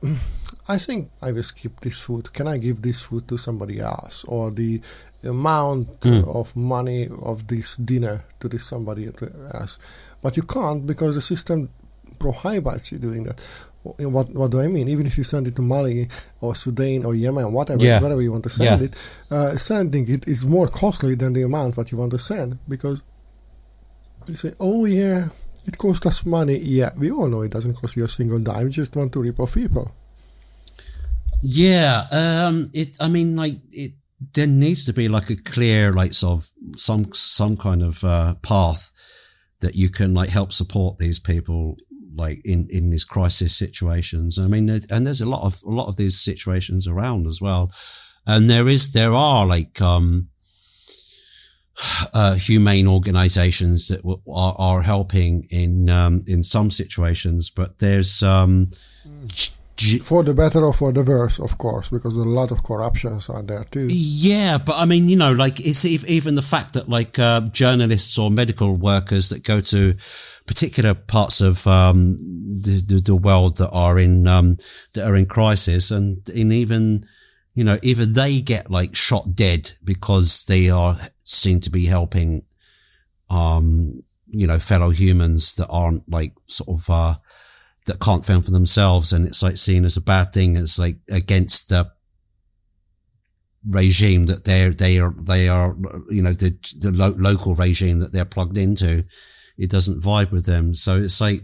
I 0.68 0.78
think 0.78 1.10
I 1.20 1.32
will 1.32 1.42
skip 1.42 1.80
this 1.80 1.98
food. 1.98 2.32
Can 2.32 2.46
I 2.46 2.58
give 2.58 2.82
this 2.82 3.02
food 3.02 3.26
to 3.28 3.36
somebody 3.38 3.80
else? 3.80 4.24
Or 4.24 4.50
the 4.50 4.80
amount 5.24 6.00
Mm. 6.00 6.26
of 6.34 6.54
money 6.56 7.08
of 7.22 7.46
this 7.48 7.76
dinner 7.76 8.24
to 8.40 8.48
this 8.48 8.64
somebody 8.64 9.10
else? 9.52 9.78
But 10.22 10.36
you 10.36 10.44
can't 10.44 10.86
because 10.86 11.14
the 11.16 11.20
system 11.20 11.68
prohibits 12.18 12.92
you 12.92 12.98
doing 12.98 13.24
that. 13.24 13.40
What 13.82 14.28
what 14.34 14.50
do 14.50 14.60
I 14.60 14.68
mean? 14.68 14.88
Even 14.88 15.06
if 15.06 15.16
you 15.16 15.24
send 15.24 15.46
it 15.46 15.56
to 15.56 15.62
Mali 15.62 16.08
or 16.42 16.54
Sudan 16.54 17.04
or 17.04 17.14
Yemen, 17.14 17.50
whatever, 17.52 17.82
Yeah. 17.82 18.00
wherever 18.02 18.20
you 18.20 18.30
want 18.32 18.44
to 18.44 18.50
send 18.50 18.80
Yeah. 18.80 18.86
it, 18.88 18.94
uh, 19.30 19.56
sending 19.56 20.06
it 20.08 20.28
is 20.28 20.44
more 20.44 20.68
costly 20.68 21.14
than 21.14 21.32
the 21.32 21.42
amount 21.42 21.76
that 21.76 21.90
you 21.90 21.96
want 21.98 22.10
to 22.12 22.18
send 22.18 22.58
because 22.68 23.00
you 24.28 24.36
say, 24.36 24.52
oh 24.60 24.84
yeah, 24.84 25.28
it 25.66 25.78
costs 25.78 26.04
us 26.06 26.26
money. 26.26 26.58
Yeah, 26.58 26.90
we 26.98 27.10
all 27.10 27.28
know 27.28 27.40
it 27.42 27.52
doesn't 27.52 27.74
cost 27.74 27.96
you 27.96 28.04
a 28.04 28.08
single 28.08 28.38
dime. 28.38 28.66
You 28.66 28.70
just 28.72 28.94
want 28.96 29.12
to 29.14 29.20
rip 29.22 29.40
off 29.40 29.54
people. 29.54 29.90
yeah, 31.42 32.06
um, 32.10 32.70
it. 32.72 32.96
I 33.00 33.08
mean, 33.08 33.36
like 33.36 33.56
it. 33.72 33.92
There 34.34 34.46
needs 34.46 34.84
to 34.84 34.92
be 34.92 35.08
like 35.08 35.30
a 35.30 35.36
clear, 35.36 35.92
like 35.94 36.12
sort 36.12 36.42
of 36.42 36.50
some 36.78 37.10
some 37.14 37.56
kind 37.56 37.82
of 37.82 38.04
uh, 38.04 38.34
path 38.42 38.92
that 39.60 39.74
you 39.74 39.88
can 39.88 40.12
like 40.12 40.28
help 40.28 40.52
support 40.52 40.98
these 40.98 41.18
people 41.18 41.76
like 42.14 42.40
in 42.44 42.68
in 42.70 42.90
these 42.90 43.04
crisis 43.04 43.54
situations. 43.56 44.38
I 44.38 44.46
mean, 44.46 44.68
and 44.68 45.06
there's 45.06 45.20
a 45.20 45.28
lot 45.28 45.42
of 45.42 45.62
a 45.64 45.70
lot 45.70 45.88
of 45.88 45.96
these 45.96 46.18
situations 46.18 46.86
around 46.86 47.26
as 47.26 47.40
well, 47.40 47.70
and 48.26 48.48
there 48.48 48.68
is 48.68 48.92
there 48.92 49.12
are 49.14 49.46
like 49.46 49.80
um 49.80 50.28
uh, 52.14 52.34
humane 52.34 52.86
organisations 52.86 53.88
that 53.88 54.02
w- 54.02 54.20
are, 54.28 54.54
are 54.58 54.82
helping 54.82 55.46
in 55.50 55.88
um, 55.88 56.22
in 56.26 56.42
some 56.42 56.70
situations, 56.70 57.50
but 57.50 57.78
there's 57.78 58.22
um, 58.22 58.68
g- 59.28 59.50
g- 59.76 59.98
For 59.98 60.22
the 60.22 60.34
better 60.34 60.64
or 60.64 60.72
for 60.74 60.92
the 60.92 61.02
worse, 61.02 61.38
of 61.38 61.56
course, 61.58 61.88
because 61.88 62.14
a 62.14 62.18
lot 62.24 62.50
of 62.50 62.62
corruptions 62.62 63.28
are 63.30 63.42
there 63.42 63.64
too. 63.70 63.86
yeah, 63.90 64.58
but 64.58 64.76
I 64.76 64.84
mean, 64.84 65.08
you 65.08 65.16
know, 65.16 65.32
like 65.32 65.60
it's 65.60 65.84
ev- 65.84 66.04
even 66.06 66.34
the 66.34 66.42
fact 66.42 66.74
that 66.74 66.88
like 66.88 67.18
uh, 67.18 67.40
journalists 67.52 68.18
or 68.18 68.30
medical 68.30 68.76
workers 68.76 69.28
that 69.30 69.42
go 69.44 69.60
to 69.62 69.94
particular 70.50 70.94
parts 70.94 71.40
of 71.40 71.64
um, 71.68 72.18
the, 72.60 72.82
the 72.84 73.00
the 73.00 73.14
world 73.14 73.58
that 73.58 73.70
are 73.70 74.00
in 74.00 74.26
um, 74.26 74.56
that 74.94 75.06
are 75.06 75.14
in 75.14 75.24
crisis, 75.24 75.92
and 75.92 76.28
in 76.30 76.50
even 76.50 77.06
you 77.54 77.62
know 77.62 77.78
even 77.84 78.14
they 78.14 78.40
get 78.40 78.68
like 78.68 78.96
shot 78.96 79.36
dead 79.36 79.70
because 79.84 80.42
they 80.46 80.68
are 80.68 80.98
seen 81.22 81.60
to 81.60 81.70
be 81.70 81.86
helping 81.86 82.42
um 83.30 84.02
you 84.26 84.44
know 84.44 84.58
fellow 84.58 84.90
humans 84.90 85.54
that 85.54 85.68
aren't 85.68 86.02
like 86.10 86.32
sort 86.48 86.68
of 86.68 86.90
uh 86.90 87.14
that 87.86 88.00
can't 88.00 88.26
fend 88.26 88.44
for 88.44 88.50
themselves. 88.50 89.12
And 89.12 89.24
it's 89.28 89.44
like 89.44 89.56
seen 89.56 89.84
as 89.84 89.96
a 89.96 90.00
bad 90.00 90.32
thing. 90.32 90.56
It's 90.56 90.80
like 90.80 90.96
against 91.12 91.68
the 91.68 91.88
regime 93.68 94.26
that 94.26 94.42
they're 94.42 94.70
they 94.70 94.98
are 94.98 95.14
they 95.16 95.48
are 95.48 95.76
you 96.08 96.22
know 96.22 96.32
the 96.32 96.56
the 96.78 96.90
lo- 96.90 97.14
local 97.18 97.54
regime 97.54 98.00
that 98.00 98.10
they're 98.10 98.24
plugged 98.24 98.58
into 98.58 99.04
it 99.60 99.70
doesn't 99.70 100.00
vibe 100.00 100.30
with 100.32 100.46
them 100.46 100.74
so 100.74 100.96
it's 101.06 101.20
like 101.20 101.42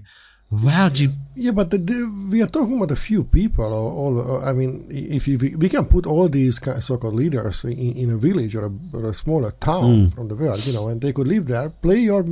how 0.68 0.88
do 0.88 1.02
you 1.02 1.12
Yeah, 1.34 1.50
but 1.50 1.70
the, 1.70 1.78
the, 1.78 2.28
we 2.30 2.40
are 2.40 2.46
talking 2.46 2.76
about 2.76 2.90
a 2.92 2.96
few 2.96 3.24
people. 3.24 3.64
Or, 3.64 3.92
all, 3.92 4.44
I 4.44 4.52
mean, 4.52 4.86
if 4.88 5.26
you, 5.28 5.36
we 5.58 5.68
can 5.68 5.84
put 5.84 6.06
all 6.06 6.28
these 6.28 6.58
kind 6.60 6.78
of 6.78 6.84
so-called 6.84 7.14
leaders 7.14 7.64
in, 7.64 7.72
in 7.72 8.10
a 8.10 8.16
village 8.16 8.54
or 8.54 8.66
a, 8.66 8.72
or 8.96 9.08
a 9.10 9.14
smaller 9.14 9.50
town 9.50 9.84
Mm. 9.86 10.14
from 10.14 10.28
the 10.28 10.36
world, 10.36 10.64
you 10.66 10.72
know, 10.72 10.88
and 10.88 11.00
they 11.00 11.12
could 11.12 11.26
live 11.26 11.46
there, 11.46 11.68
play 11.68 11.98
your 11.98 12.24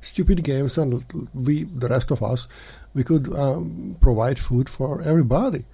stupid 0.00 0.44
games, 0.44 0.78
and 0.78 1.04
we, 1.34 1.64
the 1.64 1.88
rest 1.88 2.10
of 2.12 2.22
us, 2.22 2.46
we 2.94 3.02
could 3.02 3.32
um, 3.34 3.96
provide 4.00 4.38
food 4.38 4.68
for 4.68 5.00
everybody. 5.02 5.64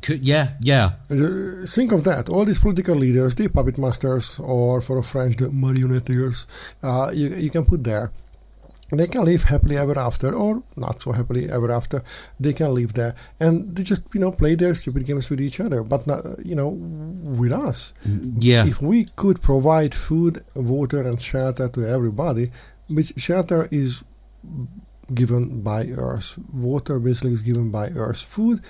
Could 0.00 0.24
yeah 0.26 0.46
yeah 0.60 0.90
Uh, 1.10 1.66
think 1.66 1.92
of 1.92 2.02
that. 2.04 2.28
All 2.28 2.44
these 2.44 2.58
political 2.58 2.94
leaders, 2.96 3.34
the 3.34 3.48
puppet 3.48 3.76
masters, 3.78 4.38
or 4.38 4.80
for 4.80 4.98
a 4.98 5.02
French, 5.02 5.36
the 5.36 5.48
marionnetteurs, 5.50 6.46
uh, 6.82 7.10
you, 7.12 7.28
you 7.28 7.50
can 7.50 7.64
put 7.64 7.84
there. 7.84 8.10
They 8.94 9.06
can 9.06 9.24
live 9.24 9.44
happily 9.44 9.78
ever 9.78 9.98
after, 9.98 10.34
or 10.34 10.62
not 10.76 11.00
so 11.00 11.12
happily 11.12 11.48
ever 11.50 11.70
after. 11.72 12.02
They 12.38 12.52
can 12.52 12.74
live 12.74 12.92
there, 12.92 13.14
and 13.40 13.74
they 13.74 13.82
just 13.82 14.02
you 14.14 14.20
know 14.20 14.32
play 14.32 14.54
their 14.54 14.74
stupid 14.74 15.06
games 15.06 15.30
with 15.30 15.40
each 15.40 15.60
other, 15.60 15.82
but 15.82 16.06
not 16.06 16.24
uh, 16.26 16.36
you 16.44 16.54
know 16.54 16.68
with 17.40 17.52
us. 17.52 17.92
yeah 18.38 18.66
If 18.66 18.82
we 18.82 19.06
could 19.16 19.40
provide 19.40 19.94
food, 19.94 20.44
water, 20.54 21.00
and 21.08 21.18
shelter 21.20 21.68
to 21.68 21.80
everybody, 21.86 22.50
which 22.88 23.12
shelter 23.16 23.66
is 23.70 24.02
given 25.14 25.62
by 25.62 25.86
Earth, 25.88 26.38
water 26.52 26.98
basically 26.98 27.32
is 27.32 27.40
given 27.42 27.70
by 27.70 27.88
Earth, 27.90 28.20
food 28.20 28.60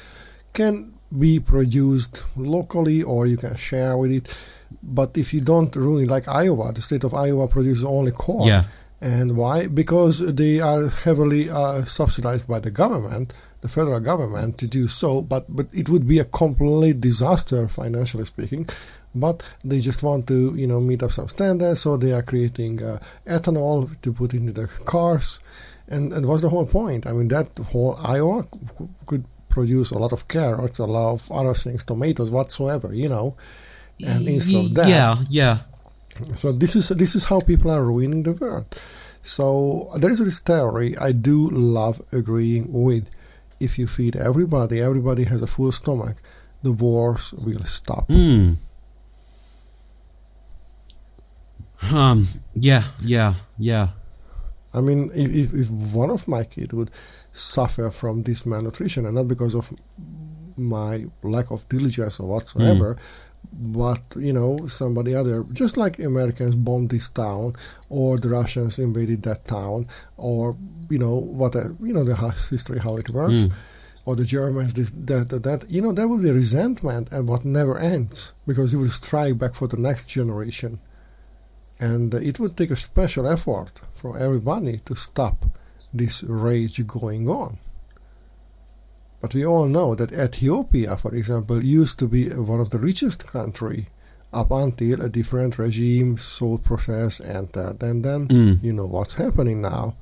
can 0.52 0.92
be 1.18 1.40
produced 1.40 2.22
locally 2.36 3.02
or 3.02 3.26
you 3.26 3.36
can 3.36 3.56
share 3.56 3.96
with 3.96 4.12
it. 4.12 4.48
But 4.82 5.16
if 5.16 5.34
you 5.34 5.40
don't 5.40 5.74
ruin, 5.76 6.08
like 6.08 6.28
Iowa, 6.28 6.72
the 6.72 6.82
state 6.82 7.04
of 7.04 7.14
Iowa 7.14 7.46
produces 7.48 7.84
only 7.84 8.12
corn. 8.12 8.48
yeah 8.48 8.64
And 9.02 9.36
why? 9.36 9.66
Because 9.66 10.20
they 10.20 10.60
are 10.60 10.86
heavily 10.86 11.50
uh, 11.50 11.84
subsidized 11.84 12.46
by 12.46 12.60
the 12.60 12.70
government, 12.70 13.34
the 13.60 13.68
federal 13.68 13.98
government, 13.98 14.58
to 14.58 14.68
do 14.68 14.86
so. 14.86 15.20
But 15.20 15.44
but 15.48 15.66
it 15.74 15.88
would 15.88 16.06
be 16.06 16.20
a 16.20 16.24
complete 16.24 17.00
disaster 17.00 17.66
financially 17.66 18.24
speaking. 18.24 18.68
But 19.12 19.42
they 19.64 19.80
just 19.80 20.04
want 20.04 20.28
to 20.28 20.54
you 20.54 20.68
know 20.68 20.80
meet 20.80 21.02
up 21.02 21.10
some 21.10 21.26
standards, 21.26 21.80
so 21.82 21.96
they 21.96 22.12
are 22.12 22.22
creating 22.22 22.80
uh, 22.80 23.00
ethanol 23.26 23.90
to 24.02 24.12
put 24.12 24.34
into 24.34 24.52
the 24.52 24.68
cars. 24.86 25.40
And 25.88 26.12
and 26.12 26.26
what's 26.26 26.42
the 26.42 26.48
whole 26.54 26.66
point? 26.66 27.04
I 27.04 27.12
mean 27.12 27.26
that 27.28 27.48
whole 27.72 27.98
Iowa 27.98 28.46
could 29.06 29.24
produce 29.52 29.90
a 29.92 29.98
lot 29.98 30.12
of 30.12 30.26
carrots, 30.26 30.78
a 30.78 30.86
lot 30.86 31.12
of 31.12 31.30
other 31.30 31.54
things, 31.54 31.84
tomatoes, 31.84 32.30
whatsoever, 32.30 32.92
you 32.92 33.08
know. 33.08 33.36
And 34.04 34.26
instead 34.26 34.64
of 34.64 34.74
that, 34.74 34.88
yeah 34.88 35.22
yeah 35.30 35.58
so 36.34 36.52
this 36.52 36.76
is 36.76 36.88
this 36.88 37.14
is 37.14 37.24
how 37.24 37.40
people 37.40 37.70
are 37.70 37.84
ruining 37.84 38.22
the 38.22 38.32
world. 38.32 38.66
So 39.22 39.90
there 39.96 40.10
is 40.10 40.18
this 40.18 40.40
theory 40.40 40.96
I 40.98 41.12
do 41.12 41.48
love 41.50 42.02
agreeing 42.12 42.72
with. 42.72 43.08
If 43.60 43.78
you 43.78 43.86
feed 43.86 44.16
everybody, 44.16 44.80
everybody 44.80 45.24
has 45.24 45.40
a 45.40 45.46
full 45.46 45.70
stomach, 45.70 46.16
the 46.64 46.72
wars 46.72 47.32
will 47.32 47.62
stop. 47.64 48.06
Hmm. 48.08 48.54
Um. 51.92 52.26
Yeah. 52.54 52.84
Yeah. 53.00 53.34
Yeah. 53.58 53.88
I 54.74 54.80
mean, 54.80 55.10
if, 55.14 55.30
if, 55.30 55.54
if 55.54 55.70
one 55.70 56.10
of 56.10 56.26
my 56.26 56.42
kids 56.42 56.72
would 56.72 56.90
suffer 57.32 57.90
from 57.90 58.22
this 58.22 58.44
malnutrition, 58.46 59.06
and 59.06 59.14
not 59.14 59.28
because 59.28 59.54
of 59.54 59.72
my 60.56 61.06
lack 61.22 61.50
of 61.50 61.68
diligence 61.68 62.20
or 62.20 62.28
whatsoever, 62.28 62.96
but 63.52 64.02
you 64.16 64.32
know, 64.32 64.66
somebody 64.68 65.14
other, 65.14 65.44
just 65.52 65.76
like 65.76 65.98
Americans 65.98 66.54
bombed 66.56 66.90
this 66.90 67.08
town, 67.08 67.54
or 67.88 68.18
the 68.18 68.28
Russians 68.28 68.78
invaded 68.78 69.22
that 69.22 69.46
town, 69.46 69.86
or 70.16 70.56
you 70.90 70.98
know 70.98 71.16
what, 71.16 71.54
a, 71.54 71.74
you 71.82 71.92
know 71.94 72.04
the 72.04 72.14
history 72.50 72.78
how 72.78 72.96
it 72.96 73.10
works, 73.10 73.34
Mm. 73.34 73.52
or 74.04 74.16
the 74.16 74.24
Germans 74.24 74.74
this, 74.74 74.90
that, 74.90 75.28
that 75.30 75.42
that 75.44 75.70
you 75.70 75.80
know 75.82 75.92
there 75.92 76.08
will 76.08 76.18
be 76.18 76.30
resentment 76.30 77.10
and 77.12 77.28
what 77.28 77.44
never 77.44 77.78
ends 77.78 78.32
because 78.46 78.72
you 78.72 78.78
will 78.78 78.90
strike 78.90 79.38
back 79.38 79.54
for 79.54 79.66
the 79.68 79.76
next 79.88 80.06
generation. 80.06 80.78
and 81.80 82.14
it 82.14 82.38
would 82.38 82.56
take 82.56 82.70
a 82.70 82.76
special 82.76 83.26
effort 83.26 83.72
from 83.92 84.12
everybody 84.26 84.78
to 84.88 84.94
stop 84.94 85.38
this 85.92 86.22
rage 86.22 86.86
going 86.86 87.28
on. 87.28 87.58
But 89.20 89.34
we 89.34 89.46
all 89.46 89.66
know 89.66 89.94
that 89.94 90.12
Ethiopia, 90.12 90.96
for 90.96 91.14
example, 91.14 91.64
used 91.64 91.98
to 92.00 92.08
be 92.08 92.28
one 92.30 92.60
of 92.60 92.70
the 92.70 92.78
richest 92.78 93.26
country 93.26 93.88
up 94.32 94.50
until 94.50 95.00
a 95.02 95.08
different 95.08 95.58
regime, 95.58 96.16
salt 96.18 96.64
process 96.64 97.20
entered. 97.20 97.82
And 97.82 98.04
then, 98.04 98.26
Mm. 98.28 98.62
you 98.62 98.72
know, 98.72 98.86
what's 98.86 99.14
happening 99.14 99.60
now? 99.60 99.94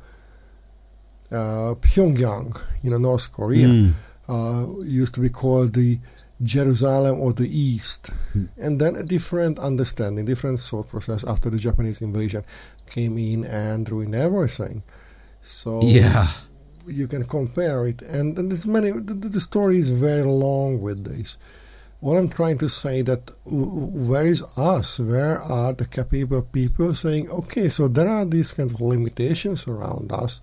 Uh, 1.31 1.75
Pyongyang, 1.75 2.57
you 2.83 2.91
know, 2.91 2.99
North 2.99 3.33
Korea, 3.33 3.69
Mm. 3.69 3.93
uh, 4.29 4.67
used 4.85 5.15
to 5.15 5.21
be 5.21 5.29
called 5.29 5.75
the 5.75 5.99
Jerusalem 6.43 7.21
of 7.21 7.37
the 7.37 7.49
East. 7.49 8.11
Hmm. 8.33 8.45
And 8.57 8.81
then 8.81 8.97
a 8.97 9.03
different 9.03 9.59
understanding, 9.59 10.25
different 10.25 10.59
thought 10.61 10.89
process 10.89 11.23
after 11.25 11.51
the 11.51 11.59
Japanese 11.59 12.01
invasion 12.01 12.45
came 12.89 13.19
in 13.19 13.45
and 13.45 13.89
ruined 13.91 14.15
everything. 14.15 14.83
So 15.51 15.81
Yeah. 15.83 16.29
you 16.87 17.07
can 17.07 17.25
compare 17.25 17.87
it, 17.87 18.03
and, 18.03 18.39
and 18.39 18.51
there's 18.51 18.67
many. 18.67 18.91
The, 18.93 19.15
the 19.37 19.41
story 19.41 19.79
is 19.79 19.91
very 19.91 20.23
long 20.25 20.81
with 20.81 21.05
this. 21.05 21.37
What 22.01 22.17
I'm 22.17 22.31
trying 22.31 22.57
to 22.65 22.69
say 22.69 23.03
that 23.03 23.31
where 23.45 24.27
is 24.27 24.43
us? 24.57 24.99
Where 24.99 25.37
are 25.43 25.73
the 25.75 25.85
capable 25.87 26.41
people 26.43 26.95
saying, 26.95 27.29
okay, 27.31 27.69
so 27.69 27.89
there 27.89 28.09
are 28.09 28.25
these 28.25 28.53
kind 28.53 28.71
of 28.71 28.81
limitations 28.81 29.67
around 29.69 30.11
us, 30.11 30.41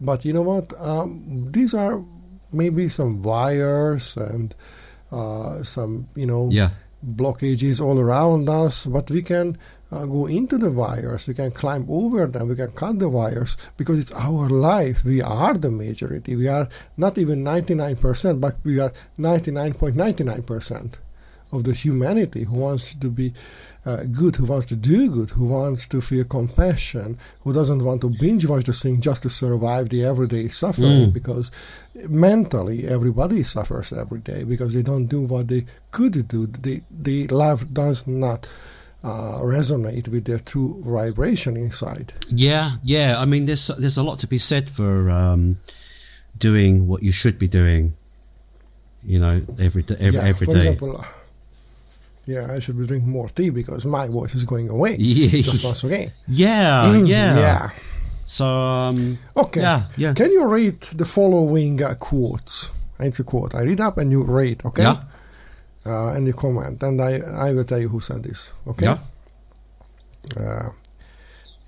but 0.00 0.24
you 0.24 0.32
know 0.32 0.42
what? 0.52 0.72
Um, 0.78 1.48
these 1.50 1.74
are 1.74 2.04
maybe 2.52 2.88
some 2.88 3.22
wires 3.22 4.16
and 4.16 4.54
uh, 5.10 5.64
some, 5.64 6.06
you 6.14 6.26
know, 6.26 6.48
Yeah. 6.52 6.70
blockages 7.04 7.80
all 7.80 7.98
around 7.98 8.48
us, 8.48 8.86
but 8.86 9.10
we 9.10 9.22
can 9.22 9.58
uh, 9.92 10.06
go 10.06 10.26
into 10.26 10.56
the 10.58 10.70
wires, 10.70 11.26
we 11.26 11.34
can 11.34 11.50
climb 11.50 11.84
over 11.88 12.26
them, 12.26 12.48
we 12.48 12.54
can 12.56 12.70
cut 12.72 12.98
the 12.98 13.08
wires 13.08 13.56
because 13.76 13.98
it's 13.98 14.12
our 14.12 14.48
life. 14.48 15.04
We 15.04 15.20
are 15.20 15.54
the 15.54 15.70
majority. 15.70 16.36
We 16.36 16.46
are 16.48 16.68
not 16.96 17.18
even 17.18 17.42
99%, 17.44 18.40
but 18.40 18.56
we 18.64 18.78
are 18.78 18.92
99.99% 19.18 20.94
of 21.52 21.64
the 21.64 21.72
humanity 21.72 22.44
who 22.44 22.56
wants 22.56 22.94
to 22.94 23.10
be 23.10 23.34
uh, 23.84 24.04
good, 24.04 24.36
who 24.36 24.44
wants 24.44 24.66
to 24.66 24.76
do 24.76 25.10
good, 25.10 25.30
who 25.30 25.46
wants 25.46 25.88
to 25.88 26.00
feel 26.00 26.22
compassion, 26.24 27.18
who 27.42 27.52
doesn't 27.52 27.82
want 27.82 28.00
to 28.02 28.10
binge 28.10 28.46
watch 28.46 28.64
the 28.66 28.72
thing 28.72 29.00
just 29.00 29.22
to 29.22 29.30
survive 29.30 29.88
the 29.88 30.04
everyday 30.04 30.46
suffering 30.48 31.08
Mm. 31.08 31.12
because 31.12 31.50
mentally 32.08 32.86
everybody 32.86 33.42
suffers 33.42 33.92
every 33.92 34.20
day 34.20 34.44
because 34.44 34.74
they 34.74 34.82
don't 34.82 35.06
do 35.06 35.22
what 35.22 35.48
they 35.48 35.64
could 35.90 36.28
do. 36.28 36.46
They, 36.46 36.82
the 36.90 37.26
life 37.28 37.66
does 37.72 38.06
not 38.06 38.46
uh, 39.02 39.38
resonate 39.42 40.08
with 40.08 40.24
their 40.24 40.38
true 40.40 40.82
vibration 40.84 41.56
inside. 41.56 42.12
Yeah, 42.28 42.72
yeah. 42.82 43.16
I 43.18 43.24
mean, 43.24 43.46
there's 43.46 43.68
there's 43.78 43.96
a 43.96 44.02
lot 44.02 44.18
to 44.20 44.26
be 44.26 44.38
said 44.38 44.70
for 44.70 45.10
um, 45.10 45.56
doing 46.38 46.86
what 46.88 47.02
you 47.02 47.12
should 47.12 47.38
be 47.38 47.48
doing. 47.48 47.94
You 49.02 49.18
know, 49.18 49.40
every 49.58 49.82
day, 49.82 49.96
every, 50.00 50.20
yeah, 50.20 50.26
every 50.26 50.44
for 50.46 50.52
day. 50.52 50.58
example, 50.58 51.00
uh, 51.00 51.04
yeah, 52.26 52.52
I 52.52 52.60
should 52.60 52.78
be 52.78 52.86
drinking 52.86 53.08
more 53.10 53.28
tea 53.30 53.48
because 53.50 53.86
my 53.86 54.06
voice 54.08 54.34
is 54.34 54.44
going 54.44 54.68
away. 54.68 54.96
Yeah. 54.98 55.40
Just 55.42 55.64
once 55.64 55.82
again. 55.84 56.12
yeah, 56.28 56.84
Mm, 56.92 57.08
yeah, 57.08 57.38
yeah. 57.38 57.70
So, 58.26 58.44
um, 58.46 59.18
Okay. 59.36 59.60
yeah, 59.62 59.84
yeah. 59.96 60.12
Can 60.12 60.30
you 60.30 60.46
read 60.46 60.80
the 60.94 61.04
following 61.06 61.82
uh, 61.82 61.94
quotes? 61.94 62.68
It's 63.00 63.18
a 63.18 63.24
quote. 63.24 63.54
I 63.54 63.62
read 63.62 63.80
up 63.80 63.96
and 63.98 64.12
you 64.12 64.22
read, 64.22 64.62
okay? 64.66 64.82
Yeah. 64.82 65.02
Uh, 65.84 66.12
and 66.12 66.26
you 66.26 66.34
comment, 66.34 66.82
and 66.82 67.00
I, 67.00 67.20
I 67.48 67.52
will 67.52 67.64
tell 67.64 67.80
you 67.80 67.88
who 67.88 68.00
said 68.00 68.22
this, 68.22 68.52
okay? 68.66 68.84
Yeah. 68.84 68.98
Uh, 70.36 70.68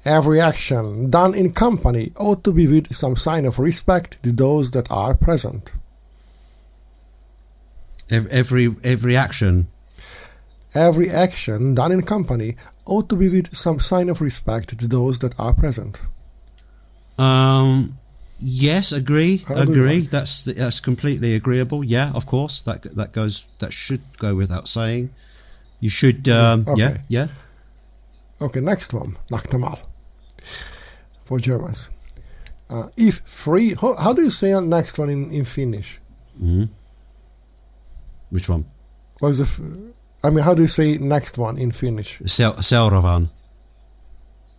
every 0.04 0.40
action 0.40 1.08
done 1.08 1.34
in 1.34 1.52
company 1.52 2.12
ought 2.16 2.44
to 2.44 2.52
be 2.52 2.66
with 2.66 2.94
some 2.94 3.16
sign 3.16 3.46
of 3.46 3.58
respect 3.58 4.22
to 4.22 4.32
those 4.32 4.72
that 4.72 4.90
are 4.90 5.14
present. 5.14 5.72
Every 8.10 8.76
every 8.84 9.16
action. 9.16 9.68
Every 10.74 11.08
action 11.10 11.74
done 11.74 11.92
in 11.92 12.02
company 12.02 12.56
ought 12.84 13.08
to 13.08 13.16
be 13.16 13.28
with 13.28 13.54
some 13.56 13.78
sign 13.80 14.10
of 14.10 14.20
respect 14.20 14.78
to 14.78 14.86
those 14.86 15.18
that 15.20 15.38
are 15.38 15.54
present. 15.54 16.00
Um, 17.18 17.98
yes, 18.42 18.92
agree, 18.92 19.44
agree. 19.48 20.00
That's 20.00 20.42
that's 20.44 20.80
completely 20.80 21.34
agreeable. 21.34 21.84
Yeah, 21.84 22.12
of 22.14 22.26
course. 22.26 22.62
That 22.62 22.82
that 22.96 23.12
goes. 23.12 23.46
That 23.58 23.72
should 23.72 24.00
go 24.18 24.34
without 24.34 24.68
saying. 24.68 25.10
You 25.80 25.90
should. 25.90 26.28
Um, 26.28 26.64
Yeah, 26.76 26.88
Okay. 26.90 27.00
yeah. 27.08 27.28
Okay, 28.40 28.60
next 28.60 28.92
one, 28.94 29.16
Nachtemal, 29.30 29.78
for 31.24 31.38
Germans. 31.40 31.88
Uh, 32.68 32.86
if 32.96 33.20
free, 33.24 33.74
how, 33.80 33.94
how 33.96 34.12
do 34.12 34.22
you 34.22 34.30
say 34.30 34.58
next 34.60 34.98
one 34.98 35.10
in, 35.12 35.30
in 35.30 35.44
Finnish? 35.44 36.00
hmm 36.38 36.64
Which 38.30 38.48
one? 38.48 38.64
What 39.20 39.30
is 39.30 39.38
the? 39.38 39.44
F- 39.44 39.60
I 40.24 40.30
mean, 40.30 40.44
how 40.44 40.54
do 40.54 40.62
you 40.62 40.68
say 40.68 40.98
next 40.98 41.38
one 41.38 41.58
in 41.58 41.70
Finnish? 41.72 42.20
Se- 42.26 42.56
seuravan. 42.62 43.28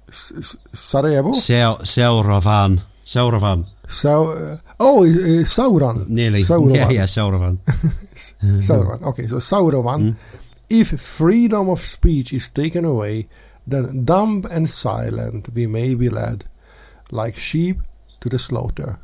S- 0.10 0.56
Sarajevo. 0.74 1.34
Se- 1.34 1.78
seuravan. 1.84 2.82
Seuravan. 3.06 3.66
So, 3.88 4.32
uh, 4.32 4.58
oh, 4.80 5.04
uh, 5.04 5.44
Sauron. 5.46 6.08
Nearly. 6.08 6.44
Sauron. 6.44 6.76
Yeah, 6.76 6.90
yeah. 6.90 7.04
Seuravan. 7.08 7.60
Sauron. 8.62 9.04
Okay, 9.04 9.28
so 9.28 9.38
Sauron. 9.38 9.84
Mm. 9.84 10.16
If 10.70 11.00
freedom 11.00 11.70
of 11.70 11.80
speech 11.80 12.34
is 12.34 12.50
taken 12.50 12.86
away, 12.86 13.28
then 13.68 14.06
dumb 14.06 14.46
and 14.50 14.70
silent 14.70 15.50
we 15.54 15.68
may 15.68 15.96
be 15.96 16.10
led, 16.10 16.46
like 17.12 17.36
sheep 17.36 17.78
to 18.22 18.30
the 18.30 18.40
slaughter. 18.40 19.00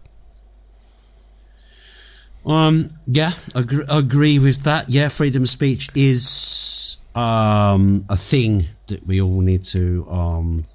Um, 2.45 2.91
yeah, 3.05 3.33
agree, 3.53 3.85
agree 3.89 4.39
with 4.39 4.63
that. 4.63 4.89
Yeah, 4.89 5.09
freedom 5.09 5.43
of 5.43 5.49
speech 5.49 5.89
is 5.93 6.97
um, 7.13 8.05
a 8.09 8.17
thing 8.17 8.67
that 8.87 9.05
we 9.05 9.21
all 9.21 9.41
need 9.41 9.65
to, 9.65 10.07
um, 10.09 10.65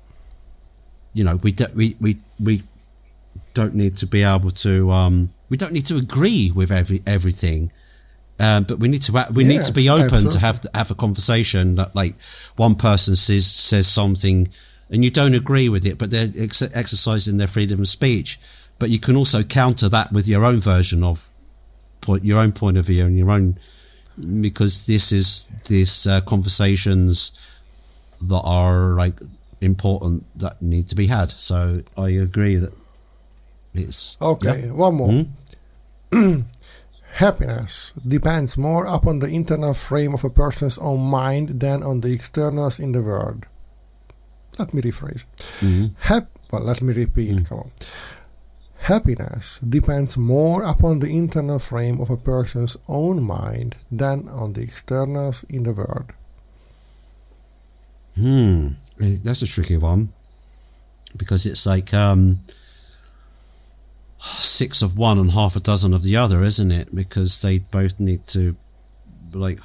you 1.15 1.25
know, 1.25 1.37
we 1.37 1.55
we 1.75 1.97
we 2.01 2.19
we 2.39 2.63
don't 3.55 3.75
need 3.75 3.97
to 3.99 4.07
be 4.07 4.23
able 4.23 4.51
to, 4.51 4.91
um, 4.91 5.33
we 5.49 5.57
don't 5.57 5.73
need 5.73 5.87
to 5.87 5.97
agree 5.97 6.51
with 6.55 6.71
every 6.71 7.03
everything, 7.07 7.73
um, 8.39 8.65
but 8.65 8.79
we 8.79 8.89
need 8.89 9.03
to 9.03 9.27
we 9.33 9.45
need 9.45 9.63
to 9.65 9.73
be 9.73 9.89
open 9.89 10.29
to 10.29 10.39
have 10.39 10.67
have 10.75 10.91
a 10.91 10.95
conversation 10.95 11.77
that 11.77 11.95
like 11.95 12.17
one 12.57 12.75
person 12.75 13.17
says 13.17 13.47
says 13.47 13.87
something 13.87 14.49
and 14.91 15.05
you 15.05 15.11
don't 15.11 15.35
agree 15.35 15.69
with 15.69 15.87
it, 15.87 15.99
but 15.99 16.11
they're 16.11 16.31
ex- 16.37 16.63
exercising 16.63 17.37
their 17.37 17.47
freedom 17.47 17.81
of 17.81 17.89
speech. 17.89 18.39
But 18.79 18.91
you 18.91 18.99
can 18.99 19.17
also 19.17 19.43
counter 19.43 19.89
that 19.89 20.13
with 20.13 20.29
your 20.29 20.45
own 20.45 20.61
version 20.61 21.03
of 21.03 21.29
point, 22.01 22.25
your 22.25 22.39
own 22.39 22.53
point 22.53 22.77
of 22.77 22.87
view 22.87 23.07
and 23.07 23.17
your 23.17 23.31
own, 23.31 23.59
because 24.41 24.87
this 24.87 25.13
is 25.13 25.49
this 25.69 26.07
uh, 26.07 26.21
conversations 26.23 27.33
that 28.23 28.41
are 28.41 28.95
like 28.95 29.15
important 29.61 30.25
that 30.39 30.61
need 30.61 30.89
to 30.89 30.95
be 30.95 31.07
had. 31.07 31.31
So 31.31 31.83
I 31.97 32.11
agree 32.11 32.57
that 32.57 32.73
Okay, 34.23 34.67
yeah. 34.67 34.73
one 34.73 34.95
more. 34.95 35.25
Hmm? 36.13 36.41
Happiness 37.15 37.93
depends 38.07 38.57
more 38.57 38.87
upon 38.87 39.19
the 39.21 39.27
internal 39.29 39.75
frame 39.75 40.15
of 40.15 40.25
a 40.25 40.31
person's 40.31 40.79
own 40.79 41.01
mind 41.01 41.61
than 41.61 41.83
on 41.83 42.01
the 42.01 42.13
externals 42.13 42.81
in 42.81 42.93
the 42.93 43.03
world. 43.03 43.47
Let 44.59 44.75
me 44.75 44.83
rephrase. 44.83 45.25
Mhm. 45.61 45.91
Hap- 45.99 46.31
well, 46.51 46.63
let 46.63 46.83
me 46.83 46.93
repeat. 46.93 47.37
Mm. 47.37 47.47
Come 47.49 47.59
on. 47.59 47.71
Happiness 48.79 49.61
depends 49.67 50.17
more 50.17 50.63
upon 50.63 50.99
the 50.99 51.09
internal 51.09 51.59
frame 51.59 52.01
of 52.01 52.11
a 52.11 52.17
person's 52.17 52.77
own 52.89 53.23
mind 53.23 53.77
than 53.91 54.29
on 54.29 54.53
the 54.53 54.63
externals 54.63 55.45
in 55.49 55.63
the 55.63 55.73
world. 55.73 56.13
Hmm, 58.15 58.69
Eh, 59.01 59.17
that's 59.25 59.43
a 59.43 59.47
tricky 59.47 59.77
one 59.77 60.13
because 61.17 61.47
it's 61.47 61.67
like 61.67 61.93
um, 61.95 62.39
six 64.25 64.83
of 64.83 64.97
one 64.97 65.19
and 65.19 65.31
half 65.31 65.57
a 65.57 65.61
dozen 65.61 65.95
of 65.95 66.03
the 66.03 66.17
other, 66.17 66.43
isn't 66.43 66.71
it? 66.71 66.95
Because 66.95 67.43
they 67.43 67.59
both 67.59 67.99
need 68.01 68.27
to, 68.29 68.57
like, 69.33 69.61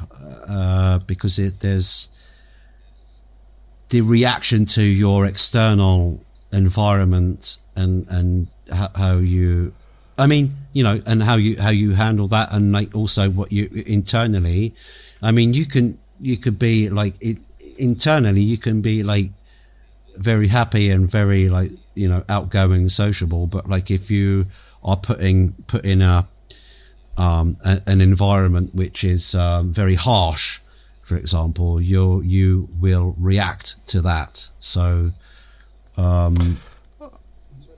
uh, 0.48 1.00
because 1.00 1.40
it, 1.40 1.60
there's 1.60 2.10
the 3.90 4.02
reaction 4.02 4.66
to 4.66 4.84
your 4.84 5.26
external 5.26 6.24
environment 6.52 7.58
and 7.76 8.08
and 8.10 8.48
how, 8.72 9.18
you, 9.18 9.74
I 10.18 10.28
mean, 10.28 10.56
you 10.74 10.84
know, 10.84 11.00
and 11.06 11.24
how 11.24 11.38
you 11.38 11.60
how 11.60 11.72
you 11.72 11.92
handle 11.92 12.28
that, 12.28 12.50
and 12.52 12.72
like 12.72 12.94
also 12.94 13.30
what 13.30 13.52
you 13.52 13.70
internally. 13.88 14.76
I 15.22 15.32
mean, 15.32 15.54
you 15.54 15.66
can 15.66 15.98
you 16.20 16.38
could 16.38 16.60
be 16.60 16.90
like 16.90 17.16
it, 17.22 17.38
internally, 17.78 18.42
you 18.42 18.58
can 18.58 18.82
be 18.82 19.04
like 19.04 19.32
very 20.18 20.48
happy 20.48 20.90
and 20.92 21.10
very 21.10 21.50
like 21.50 21.72
you 21.96 22.08
know 22.08 22.24
outgoing 22.30 22.90
sociable 22.90 23.48
but 23.48 23.70
like 23.70 23.92
if 23.92 24.10
you 24.12 24.46
are 24.84 24.98
putting 24.98 25.54
put 25.68 25.86
in 25.86 26.02
a 26.02 26.28
um 27.18 27.58
a, 27.66 27.82
an 27.88 28.02
environment 28.02 28.74
which 28.74 29.04
is 29.04 29.36
um, 29.36 29.74
very 29.74 29.96
harsh 29.96 30.60
for 31.10 31.18
example, 31.18 31.82
you 31.82 32.22
you 32.22 32.70
will 32.80 33.16
react 33.18 33.76
to 33.88 34.02
that. 34.02 34.48
So, 34.60 35.10
um, 35.98 36.60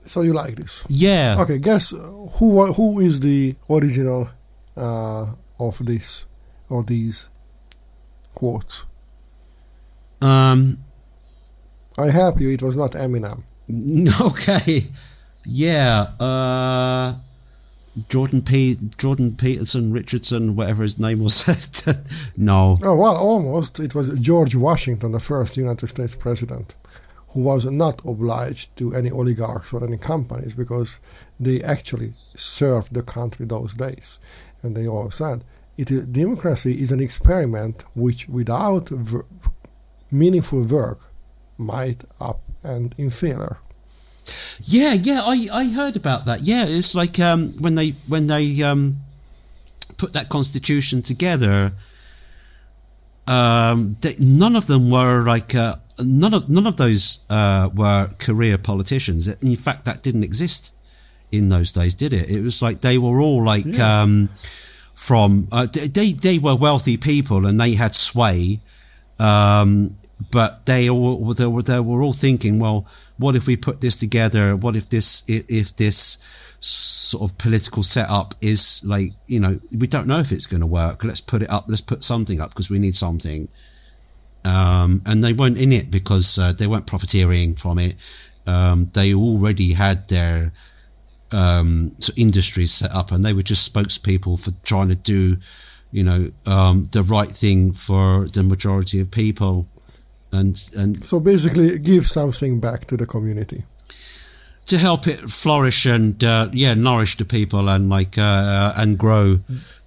So 0.02 0.20
you 0.20 0.34
like 0.34 0.56
this? 0.56 0.84
yeah, 0.88 1.36
Okay, 1.40 1.58
guess 1.58 1.94
who 2.36 2.72
who 2.74 3.00
is 3.00 3.20
the 3.20 3.56
original 3.70 4.28
uh, 4.76 5.32
of 5.58 5.78
this 5.86 6.26
or 6.68 6.82
these 6.84 7.30
quotes? 8.34 8.84
um, 10.20 10.84
I 11.96 12.10
help 12.10 12.38
you. 12.40 12.50
It 12.50 12.60
was 12.62 12.76
not 12.76 12.92
Eminem. 12.92 13.44
okay, 14.20 14.86
yeah, 15.44 16.02
uh, 16.20 17.14
Jordan 18.08 18.42
P. 18.42 18.78
Jordan 18.98 19.36
Peterson 19.36 19.92
Richardson, 19.92 20.56
whatever 20.56 20.82
his 20.82 20.98
name 20.98 21.20
was. 21.20 21.46
no, 22.36 22.78
Oh 22.82 22.96
well, 22.96 23.16
almost. 23.16 23.78
It 23.78 23.94
was 23.94 24.08
George 24.18 24.54
Washington, 24.54 25.12
the 25.12 25.20
first 25.20 25.56
United 25.56 25.86
States 25.88 26.14
president, 26.14 26.74
who 27.28 27.40
was 27.40 27.64
not 27.66 28.00
obliged 28.04 28.74
to 28.76 28.94
any 28.94 29.10
oligarchs 29.10 29.72
or 29.72 29.84
any 29.84 29.98
companies 29.98 30.54
because 30.54 31.00
they 31.38 31.62
actually 31.62 32.14
served 32.34 32.94
the 32.94 33.02
country 33.02 33.46
those 33.46 33.74
days, 33.74 34.18
and 34.62 34.76
they 34.76 34.86
all 34.86 35.10
said, 35.10 35.44
"It 35.76 35.90
is, 35.90 36.06
democracy 36.06 36.80
is 36.80 36.92
an 36.92 37.00
experiment 37.00 37.84
which, 37.94 38.28
without 38.28 38.88
ver- 38.88 39.26
meaningful 40.10 40.62
work, 40.62 41.10
might 41.58 42.04
up 42.20 42.40
end 42.64 42.94
in 42.98 43.10
failure." 43.10 43.58
Yeah, 44.62 44.92
yeah, 44.92 45.22
I, 45.22 45.48
I 45.52 45.64
heard 45.68 45.96
about 45.96 46.26
that. 46.26 46.42
Yeah, 46.42 46.64
it's 46.66 46.94
like 46.94 47.18
um, 47.18 47.52
when 47.58 47.74
they 47.74 47.90
when 48.06 48.26
they 48.28 48.62
um, 48.62 48.98
put 49.96 50.12
that 50.12 50.28
constitution 50.28 51.02
together. 51.02 51.72
Um, 53.26 53.96
they, 54.00 54.16
none 54.18 54.56
of 54.56 54.66
them 54.66 54.90
were 54.90 55.24
like 55.24 55.54
uh, 55.54 55.76
none 56.00 56.34
of 56.34 56.48
none 56.48 56.66
of 56.66 56.76
those 56.76 57.20
uh, 57.30 57.68
were 57.74 58.10
career 58.18 58.58
politicians. 58.58 59.28
In 59.28 59.56
fact, 59.56 59.84
that 59.84 60.02
didn't 60.02 60.24
exist 60.24 60.72
in 61.30 61.48
those 61.48 61.70
days, 61.72 61.94
did 61.94 62.12
it? 62.12 62.28
It 62.28 62.42
was 62.42 62.62
like 62.62 62.80
they 62.80 62.98
were 62.98 63.20
all 63.20 63.44
like 63.44 63.64
Yeah. 63.64 64.02
um, 64.02 64.28
from 64.94 65.48
uh, 65.52 65.66
they 65.72 66.12
they 66.12 66.38
were 66.38 66.56
wealthy 66.56 66.96
people 66.96 67.46
and 67.46 67.60
they 67.60 67.74
had 67.74 67.94
sway, 67.94 68.60
um, 69.20 69.96
but 70.30 70.66
they 70.66 70.88
all 70.88 71.34
they 71.34 71.46
were 71.46 71.62
they 71.62 71.80
were 71.80 72.02
all 72.02 72.12
thinking, 72.12 72.58
well, 72.58 72.86
what 73.18 73.36
if 73.36 73.46
we 73.46 73.56
put 73.56 73.80
this 73.80 73.98
together? 73.98 74.56
What 74.56 74.76
if 74.76 74.88
this 74.88 75.22
if, 75.28 75.74
this 75.76 76.18
sort 76.60 77.28
of 77.28 77.36
political 77.38 77.82
setup 77.82 78.34
is 78.40 78.80
like 78.84 79.12
you 79.26 79.40
know 79.40 79.58
we 79.76 79.86
don't 79.86 80.06
know 80.06 80.18
if 80.18 80.32
it's 80.32 80.46
going 80.46 80.60
to 80.60 80.66
work. 80.66 81.04
Let's 81.04 81.20
put 81.20 81.42
it 81.42 81.50
up. 81.50 81.64
Let's 81.68 81.80
put 81.80 82.04
something 82.04 82.40
up 82.40 82.50
because 82.50 82.70
we 82.70 82.78
need 82.78 82.96
something. 82.96 83.48
Um, 84.44 85.02
and 85.06 85.22
they 85.22 85.32
weren't 85.32 85.58
in 85.58 85.72
it 85.72 85.90
because 85.90 86.36
uh, 86.38 86.52
they 86.52 86.66
weren't 86.66 86.86
profiteering 86.86 87.54
from 87.54 87.78
it. 87.78 87.94
Um, 88.46 88.86
they 88.92 89.14
already 89.14 89.72
had 89.72 90.08
their 90.08 90.52
um, 91.32 91.94
of 91.98 92.14
industries 92.16 92.72
set 92.72 92.92
up, 92.92 93.10
and 93.12 93.24
they 93.24 93.32
were 93.32 93.42
just 93.42 93.72
spokespeople 93.72 94.38
for 94.38 94.52
trying 94.64 94.88
to 94.88 94.94
do, 94.94 95.36
you 95.90 96.04
know, 96.04 96.30
um, 96.46 96.84
the 96.92 97.02
right 97.02 97.28
thing 97.28 97.72
for 97.72 98.28
the 98.28 98.42
majority 98.42 99.00
of 99.00 99.10
people, 99.10 99.66
and 100.32 100.62
and 100.76 101.04
So 101.06 101.20
basically, 101.20 101.78
give 101.78 102.06
something 102.06 102.60
back 102.60 102.86
to 102.86 102.96
the 102.96 103.06
community. 103.06 103.64
to 104.66 104.78
help 104.78 105.06
it 105.06 105.30
flourish 105.30 105.86
and 105.86 106.22
uh, 106.24 106.48
yeah, 106.52 106.74
nourish 106.74 107.16
the 107.16 107.24
people 107.24 107.68
and 107.68 107.88
like 107.88 108.16
uh, 108.18 108.72
and 108.82 108.96
grow 108.96 109.38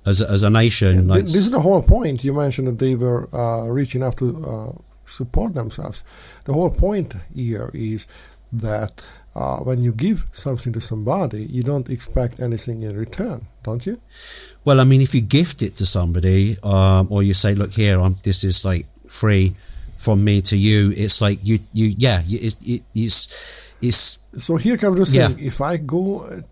as 0.05 0.21
a, 0.21 0.29
as 0.29 0.43
a 0.43 0.49
nation. 0.49 0.91
Th- 0.93 1.07
like, 1.07 1.23
this 1.25 1.35
is 1.35 1.51
the 1.51 1.61
whole 1.61 1.81
point. 1.81 2.23
You 2.23 2.33
mentioned 2.33 2.67
that 2.67 2.79
they 2.79 2.95
were 2.95 3.27
uh, 3.33 3.67
rich 3.79 3.95
enough 3.95 4.15
to 4.15 4.25
uh, 4.25 4.71
support 5.05 5.53
themselves. 5.53 6.03
The 6.43 6.53
whole 6.53 6.69
point 6.71 7.13
here 7.33 7.69
is 7.73 8.05
that 8.51 9.01
uh, 9.35 9.57
when 9.67 9.81
you 9.83 9.91
give 9.93 10.25
something 10.31 10.73
to 10.73 10.81
somebody, 10.81 11.43
you 11.55 11.63
don't 11.63 11.89
expect 11.89 12.39
anything 12.39 12.83
in 12.83 12.95
return, 12.97 13.39
don't 13.63 13.85
you? 13.85 13.97
Well, 14.65 14.79
I 14.79 14.83
mean, 14.83 15.01
if 15.01 15.13
you 15.15 15.21
gift 15.21 15.61
it 15.61 15.75
to 15.77 15.85
somebody, 15.85 16.57
um, 16.63 17.07
or 17.09 17.23
you 17.23 17.33
say, 17.33 17.55
"Look 17.55 17.73
here, 17.73 17.99
I'm, 18.01 18.15
this 18.23 18.43
is 18.43 18.63
like 18.65 18.85
free 19.07 19.55
from 20.05 20.17
me 20.29 20.35
to 20.49 20.55
you," 20.67 20.79
it's 21.03 21.19
like 21.25 21.39
you, 21.49 21.57
you, 21.79 21.87
yeah, 22.05 22.19
it, 22.27 22.55
it, 22.73 22.81
it's, 23.03 23.19
it's, 23.81 24.17
So 24.47 24.57
here 24.65 24.77
comes 24.77 24.97
the 25.03 25.07
Yeah. 25.17 25.27
thing: 25.29 25.39
if 25.51 25.57
I 25.71 25.73
go 25.77 26.03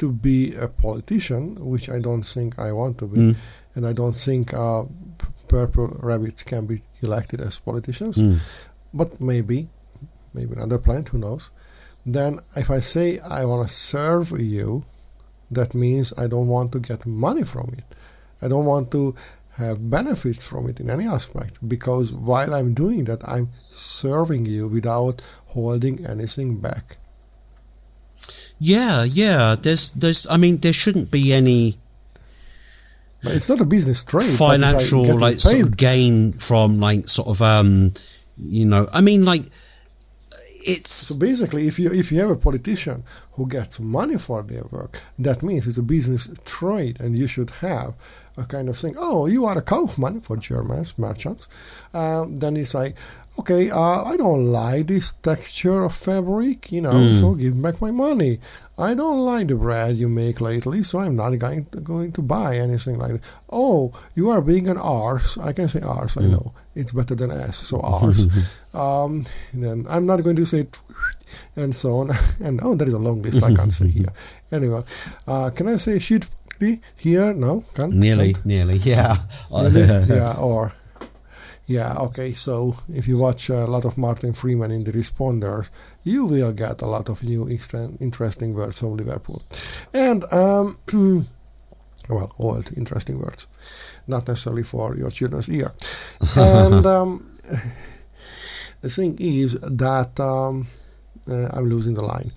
to 0.02 0.08
be 0.28 0.38
a 0.56 0.68
politician, 0.86 1.44
which 1.72 1.86
I 1.96 2.00
don't 2.08 2.26
think 2.34 2.50
I 2.68 2.70
want 2.80 2.94
to 3.02 3.06
be, 3.14 3.20
Mm. 3.20 3.36
and 3.76 3.84
I 3.92 3.94
don't 4.00 4.18
think 4.28 4.54
uh, 4.54 4.84
purple 5.48 5.88
rabbits 6.10 6.42
can 6.52 6.64
be 6.72 6.78
elected 7.08 7.40
as 7.48 7.60
politicians, 7.60 8.16
mm, 8.18 8.38
but 8.94 9.10
maybe, 9.32 9.58
maybe 10.34 10.52
another 10.58 10.80
plant, 10.88 11.06
who 11.12 11.18
knows? 11.26 11.44
Then 12.06 12.32
if 12.56 12.70
I 12.78 12.82
say 12.94 13.08
I 13.40 13.42
want 13.50 13.62
to 13.68 13.74
serve 13.74 14.28
you, 14.58 14.84
that 15.58 15.74
means 15.74 16.06
I 16.24 16.26
don't 16.34 16.48
want 16.56 16.72
to 16.74 16.80
get 16.80 17.06
money 17.06 17.44
from 17.54 17.68
it. 17.80 17.86
I 18.44 18.48
don't 18.52 18.66
want 18.74 18.86
to 18.96 19.02
have 19.58 19.90
benefits 19.90 20.44
from 20.44 20.68
it 20.70 20.80
in 20.80 20.90
any 20.90 21.06
aspect 21.08 21.60
because 21.68 22.12
while 22.12 22.54
I'm 22.54 22.74
doing 22.74 23.04
that, 23.06 23.28
I'm 23.28 23.50
serving 23.72 24.46
you 24.48 24.68
without 24.68 25.22
holding 25.48 26.06
anything 26.06 26.60
back. 26.60 26.98
yeah, 28.60 29.04
yeah. 29.04 29.56
There's, 29.60 29.90
there's, 29.92 30.26
I 30.30 30.38
mean, 30.38 30.58
there 30.58 30.74
shouldn't 30.74 31.12
be 31.12 31.34
any 31.34 31.78
But 33.24 33.34
it's 33.36 33.50
not 33.50 33.62
a 33.62 33.66
business 33.66 34.04
trade. 34.04 34.26
but 34.26 34.34
if 34.34 34.42
I 34.42 34.52
financial 34.58 35.06
get 35.06 35.18
like 35.18 35.40
sort 35.42 35.62
of 35.62 35.78
gain 35.78 36.34
from 36.34 36.80
like 36.80 37.08
sort 37.10 37.28
of, 37.30 37.42
um, 37.42 37.94
you 38.38 38.66
know, 38.66 38.88
I 38.92 39.02
mean, 39.02 39.26
like, 39.26 39.46
it's 40.66 40.92
So 40.94 41.16
basically, 41.16 41.68
if 41.68 41.78
you 41.78 41.92
if 41.92 42.12
you 42.12 42.20
have 42.22 42.30
a 42.30 42.38
politician 42.38 43.04
who 43.34 43.48
gets 43.48 43.80
money 43.80 44.18
for 44.18 44.44
their 44.44 44.64
work, 44.72 45.02
that 45.20 45.44
means 45.44 45.68
it's 45.68 45.78
a 45.78 45.84
business 45.84 46.30
trade, 46.46 47.00
and 47.02 47.18
you 47.18 47.28
should 47.28 47.50
have 47.62 47.96
a 48.38 48.44
kind 48.46 48.70
of 48.70 48.78
thing. 48.78 48.96
Oh, 48.98 49.26
you 49.28 49.46
are 49.46 49.58
a 49.58 49.62
Kaufmann 49.62 50.22
for 50.22 50.38
Germans 50.38 50.98
merchants. 50.98 51.48
Um, 51.94 52.38
then 52.38 52.58
it's 52.58 52.74
like, 52.74 52.96
okay, 53.40 53.70
uh, 53.70 54.04
I 54.04 54.18
don't 54.18 54.46
like 54.52 54.88
this 54.88 55.12
texture 55.14 55.84
of 55.84 55.94
fabric, 55.96 56.72
you 56.72 56.82
know, 56.82 56.94
Mm. 56.94 57.20
so 57.20 57.34
give 57.36 57.60
back 57.62 57.82
my 57.82 57.92
money. 57.92 58.40
I 58.78 58.94
don't 58.96 59.20
like 59.22 59.48
the 59.50 59.56
bread 59.56 59.98
you 59.98 60.10
make 60.10 60.42
lately, 60.42 60.82
so 60.84 61.00
I'm 61.00 61.16
not 61.16 61.38
going 61.38 61.66
to, 61.74 61.80
going 61.82 62.12
to 62.14 62.22
buy 62.22 62.58
anything 62.58 62.98
like 62.98 63.12
that. 63.14 63.22
Oh, 63.52 63.92
you 64.16 64.30
are 64.30 64.42
being 64.42 64.68
an 64.68 64.78
arse. 64.78 65.38
I 65.38 65.54
can 65.54 65.68
say 65.68 65.82
arse. 65.82 66.18
I 66.18 66.22
Mm. 66.24 66.32
know 66.32 66.54
it's 66.76 66.92
better 66.92 67.14
than 67.16 67.30
ass, 67.32 67.58
so 67.58 67.80
arse. 67.82 68.26
um, 68.74 69.26
then 69.54 69.86
I'm 69.90 70.06
not 70.08 70.24
going 70.24 70.36
to 70.38 70.46
say 70.46 70.60
it 70.62 70.80
and 71.56 71.76
so 71.76 71.98
on. 71.98 72.10
and 72.40 72.60
oh, 72.64 72.76
there 72.76 72.88
is 72.88 72.94
a 72.94 73.00
long 73.00 73.22
list 73.22 73.44
I 73.44 73.54
can't 73.54 73.74
say 73.74 73.88
here. 73.98 74.14
Anyway, 74.52 74.84
uh, 75.28 75.50
can 75.52 75.68
I 75.68 75.78
say 75.78 75.98
shit 76.00 76.26
here? 76.96 77.34
No, 77.34 77.64
can't. 77.74 77.94
nearly, 77.94 78.34
can't? 78.34 78.46
nearly, 78.46 78.78
yeah. 78.78 79.18
Really? 79.52 79.82
yeah, 80.16 80.36
or 80.38 80.74
yeah, 81.66 81.96
okay. 81.98 82.34
So 82.34 82.76
if 82.90 83.08
you 83.08 83.18
watch 83.18 83.50
a 83.50 83.66
lot 83.66 83.86
of 83.86 83.98
Martin 83.98 84.34
Freeman 84.34 84.72
in 84.72 84.84
the 84.84 84.92
Responders, 84.92 85.70
you 86.04 86.26
will 86.26 86.52
get 86.52 86.82
a 86.82 86.86
lot 86.88 87.10
of 87.10 87.24
new 87.24 87.48
interesting 87.48 88.54
words 88.54 88.80
from 88.80 88.98
Liverpool, 88.98 89.42
and 89.94 90.24
um, 90.34 90.78
well, 92.10 92.36
old 92.38 92.70
interesting 92.78 93.20
words, 93.20 93.48
not 94.08 94.28
necessarily 94.28 94.64
for 94.64 94.96
your 94.96 95.10
children's 95.12 95.50
ear. 95.50 95.74
and 96.36 96.86
um, 96.86 97.38
the 98.82 98.90
thing 98.90 99.18
is 99.20 99.54
that 99.62 100.20
um, 100.20 100.68
uh, 101.30 101.48
I'm 101.54 101.70
losing 101.70 101.94
the 101.94 102.02
line. 102.02 102.34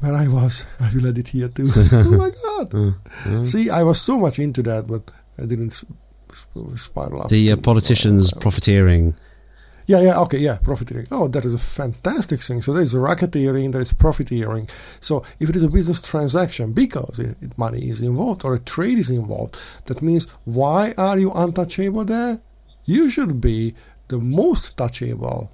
Where 0.00 0.14
I 0.14 0.28
was, 0.28 0.64
I 0.80 0.90
will 0.94 1.06
edit 1.06 1.28
here 1.28 1.48
too. 1.48 1.68
oh 1.92 2.10
my 2.10 2.30
god! 2.30 2.70
Mm. 2.70 3.46
See, 3.46 3.70
I 3.70 3.82
was 3.82 4.00
so 4.00 4.18
much 4.18 4.38
into 4.38 4.62
that, 4.64 4.86
but 4.86 5.10
I 5.38 5.46
didn't 5.46 5.72
s- 5.72 5.84
s- 6.30 6.80
spiral 6.82 7.22
up. 7.22 7.28
The 7.30 7.52
uh, 7.52 7.56
politicians 7.56 8.32
uh, 8.32 8.38
profiteering. 8.40 9.14
yeah, 9.86 10.00
yeah, 10.00 10.18
okay, 10.20 10.38
yeah, 10.38 10.58
profiteering. 10.58 11.06
Oh, 11.10 11.28
that 11.28 11.44
is 11.44 11.54
a 11.54 11.58
fantastic 11.58 12.40
thing. 12.42 12.60
So 12.62 12.72
there 12.72 12.82
is 12.82 12.92
racketeering, 12.94 13.72
there 13.72 13.80
is 13.80 13.92
profiteering. 13.92 14.68
So 15.00 15.22
if 15.40 15.48
it 15.48 15.56
is 15.56 15.62
a 15.62 15.68
business 15.68 16.00
transaction, 16.02 16.72
because 16.72 17.18
it, 17.18 17.36
it- 17.40 17.56
money 17.58 17.88
is 17.90 18.00
involved 18.00 18.44
or 18.44 18.54
a 18.54 18.58
trade 18.60 18.98
is 18.98 19.10
involved, 19.10 19.58
that 19.86 20.02
means 20.02 20.26
why 20.44 20.92
are 20.98 21.18
you 21.18 21.30
untouchable 21.32 22.04
there? 22.04 22.40
You 22.84 23.08
should 23.10 23.40
be 23.40 23.74
the 24.08 24.18
most 24.18 24.76
touchable 24.76 25.50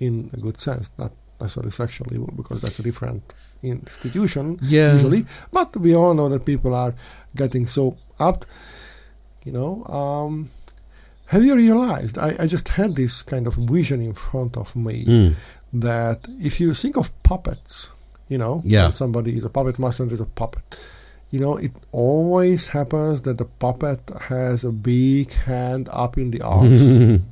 in 0.00 0.30
a 0.32 0.36
good 0.38 0.58
sense, 0.60 0.90
not 0.98 1.12
necessarily 1.40 1.70
sexually, 1.70 2.18
because 2.36 2.60
that's 2.62 2.78
a 2.78 2.82
different 2.82 3.22
institution 3.64 4.58
Yeah. 4.62 4.92
usually. 4.92 5.26
But 5.52 5.76
we 5.76 5.94
all 5.94 6.14
know 6.14 6.28
that 6.28 6.44
people 6.44 6.74
are 6.74 6.94
getting 7.36 7.66
so 7.66 7.96
up, 8.18 8.44
you 9.44 9.52
know. 9.52 9.84
Um, 9.86 10.50
have 11.26 11.44
you 11.44 11.56
realized? 11.56 12.18
I, 12.18 12.36
I 12.38 12.46
just 12.46 12.68
had 12.68 12.96
this 12.96 13.22
kind 13.22 13.46
of 13.46 13.54
vision 13.54 14.00
in 14.00 14.12
front 14.14 14.56
of 14.56 14.74
me 14.76 15.04
Mm. 15.04 15.34
that 15.72 16.26
if 16.40 16.60
you 16.60 16.74
think 16.74 16.96
of 16.96 17.10
puppets, 17.22 17.90
you 18.28 18.38
know, 18.38 18.60
Yeah. 18.64 18.90
somebody 18.90 19.36
is 19.38 19.44
a 19.44 19.50
puppet 19.50 19.78
master 19.78 20.02
and 20.04 20.12
is 20.12 20.20
a 20.20 20.26
puppet. 20.26 20.64
You 21.30 21.40
know, 21.40 21.56
it 21.56 21.72
always 21.90 22.68
happens 22.68 23.22
that 23.22 23.38
the 23.38 23.44
puppet 23.46 24.00
has 24.28 24.62
a 24.62 24.70
big 24.70 25.32
hand 25.32 25.88
up 25.90 26.16
in 26.16 26.30
the 26.30 26.42
arms. 26.42 27.20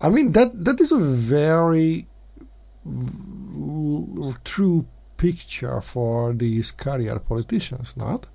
I 0.00 0.08
mean 0.10 0.32
that 0.32 0.64
that 0.64 0.80
is 0.80 0.92
a 0.92 0.98
very 0.98 2.06
true 4.44 4.86
picture 5.16 5.80
for 5.80 6.32
these 6.32 6.70
career 6.70 7.18
politicians, 7.18 7.96
not? 7.96 8.26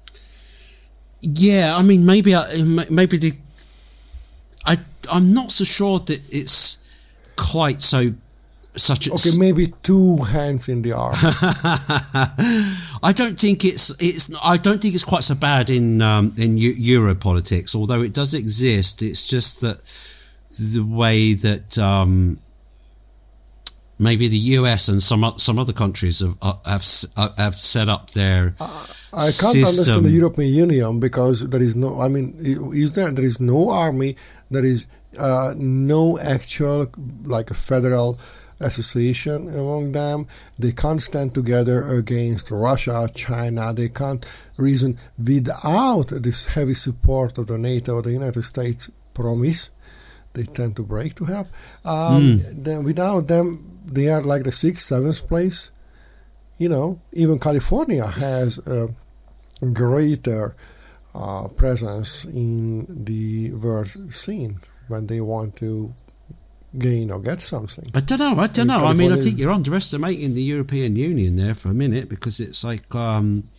Yeah, 1.22 1.76
I 1.76 1.82
mean, 1.84 2.06
maybe 2.06 2.36
I, 2.36 2.62
maybe 2.90 3.18
the 3.18 3.34
I 4.66 4.78
I'm 5.12 5.34
not 5.34 5.52
so 5.52 5.64
sure 5.64 6.00
that 6.00 6.22
it's 6.30 6.78
quite 7.36 7.82
so 7.82 8.14
such 8.76 9.08
a 9.08 9.14
Okay, 9.14 9.32
maybe 9.38 9.74
two 9.84 10.18
hands 10.18 10.70
in 10.70 10.82
the 10.82 10.94
arm. 10.94 11.16
I 13.04 13.14
don't 13.14 13.40
think 13.40 13.66
it's 13.66 13.90
it's 14.02 14.32
I 14.42 14.58
don't 14.58 14.82
think 14.82 14.96
it's 14.96 15.04
quite 15.04 15.24
so 15.24 15.36
bad 15.36 15.70
in 15.70 16.02
um, 16.02 16.34
in 16.38 16.58
Eu- 16.58 16.76
Euro 16.78 17.16
politics, 17.16 17.76
although 17.76 18.02
it 18.02 18.14
does 18.14 18.34
exist. 18.34 19.02
It's 19.02 19.28
just 19.28 19.62
that 19.62 19.82
the 20.60 20.82
way 20.82 21.34
that 21.34 21.78
um, 21.78 22.40
maybe 24.02 24.28
the 24.28 24.44
US 24.58 24.90
and 24.90 25.02
some 25.02 25.24
some 25.38 25.60
other 25.60 25.74
countries 25.74 26.20
have 26.20 26.36
uh, 26.42 26.54
have 26.66 26.86
uh, 27.16 27.30
have 27.38 27.56
set 27.56 27.88
up 27.88 28.12
their 28.12 28.54
I 29.14 29.30
can't 29.32 29.58
understand 29.58 30.06
the 30.06 30.10
European 30.12 30.54
Union 30.54 31.00
because 31.00 31.48
there 31.50 31.62
is 31.62 31.76
no. 31.76 32.00
I 32.00 32.08
mean, 32.08 32.36
is 32.74 32.94
there? 32.94 33.12
There 33.12 33.26
is 33.26 33.40
no 33.40 33.70
army. 33.70 34.16
There 34.50 34.64
is 34.64 34.86
uh, 35.18 35.54
no 35.58 36.18
actual 36.20 36.88
like 37.26 37.52
a 37.52 37.54
federal 37.54 38.18
association 38.62 39.50
among 39.50 39.92
them. 39.92 40.28
They 40.58 40.72
can't 40.72 41.02
stand 41.02 41.34
together 41.34 41.88
against 41.90 42.52
Russia, 42.52 43.10
China. 43.14 43.74
They 43.74 43.90
can't 43.90 44.26
reason 44.56 44.98
without 45.18 46.08
this 46.08 46.46
heavy 46.46 46.76
support 46.76 47.38
of 47.38 47.48
the 47.48 47.58
NATO, 47.58 47.96
or 47.96 48.02
the 48.02 48.14
United 48.14 48.44
States 48.44 48.90
promise. 49.14 49.70
They 50.34 50.44
tend 50.44 50.78
to 50.78 50.84
break 50.84 51.16
to 51.16 51.26
help. 51.26 51.48
Um, 51.84 52.42
Then 52.56 52.86
without 52.86 53.28
them, 53.28 53.81
they 53.94 54.08
are 54.10 54.22
like 54.22 54.44
the 54.44 54.52
sixth, 54.52 54.86
seventh 54.86 55.28
place 55.28 55.72
you 56.62 56.70
know, 56.70 57.02
even 57.12 57.40
California 57.40 58.06
has 58.06 58.60
a 58.60 58.88
greater 59.74 60.56
uh, 61.16 61.48
presence 61.48 62.24
in 62.26 62.86
the 63.04 63.52
world 63.54 63.88
scene 64.14 64.60
when 64.88 65.08
they 65.08 65.22
want 65.22 65.56
to 65.56 65.92
gain 66.78 67.10
or 67.10 67.20
get 67.20 67.42
something. 67.42 67.90
I 67.96 68.02
don't 68.02 68.20
know. 68.20 68.40
I 68.40 68.46
don't 68.46 68.60
In 68.60 68.68
know. 68.68 68.86
I 68.86 68.94
mean, 68.94 69.12
I 69.12 69.20
think 69.20 69.40
you're 69.40 69.52
underestimating 69.52 70.36
the 70.36 70.44
European 70.44 70.96
Union 70.96 71.36
there 71.36 71.56
for 71.56 71.70
a 71.70 71.74
minute 71.74 72.08
because 72.10 72.40
it's 72.40 72.64
like 72.64 72.94
um, 72.94 73.50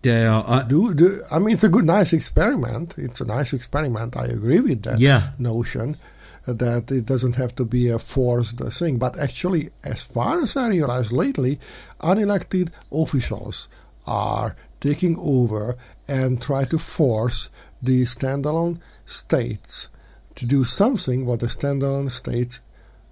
they 0.00 0.24
are. 0.24 0.42
I, 0.48 0.62
Do, 0.66 0.94
do 0.94 1.22
I 1.30 1.38
mean 1.38 1.52
it's 1.56 1.64
a 1.64 1.68
good, 1.68 1.84
nice 1.84 2.14
experiment. 2.14 2.94
It's 2.96 3.20
a 3.20 3.26
nice 3.26 3.52
experiment. 3.52 4.16
I 4.16 4.24
agree 4.24 4.60
with 4.60 4.84
that 4.84 5.00
yeah, 5.00 5.32
notion 5.38 5.98
that 6.46 6.90
it 6.90 7.06
doesn't 7.06 7.36
have 7.36 7.54
to 7.56 7.64
be 7.64 7.88
a 7.88 7.98
forced 7.98 8.58
thing. 8.58 8.98
But 8.98 9.18
actually, 9.18 9.70
as 9.82 10.02
far 10.02 10.42
as 10.42 10.56
I 10.56 10.68
realize 10.68 11.12
lately, 11.12 11.58
unelected 12.00 12.70
officials 12.92 13.68
are 14.06 14.56
taking 14.80 15.16
over 15.18 15.76
and 16.06 16.40
try 16.40 16.64
to 16.64 16.78
force 16.78 17.48
the 17.82 18.02
standalone 18.02 18.80
states 19.06 19.88
to 20.34 20.46
do 20.46 20.64
something 20.64 21.24
what 21.24 21.40
the 21.40 21.46
standalone 21.46 22.10
states 22.10 22.60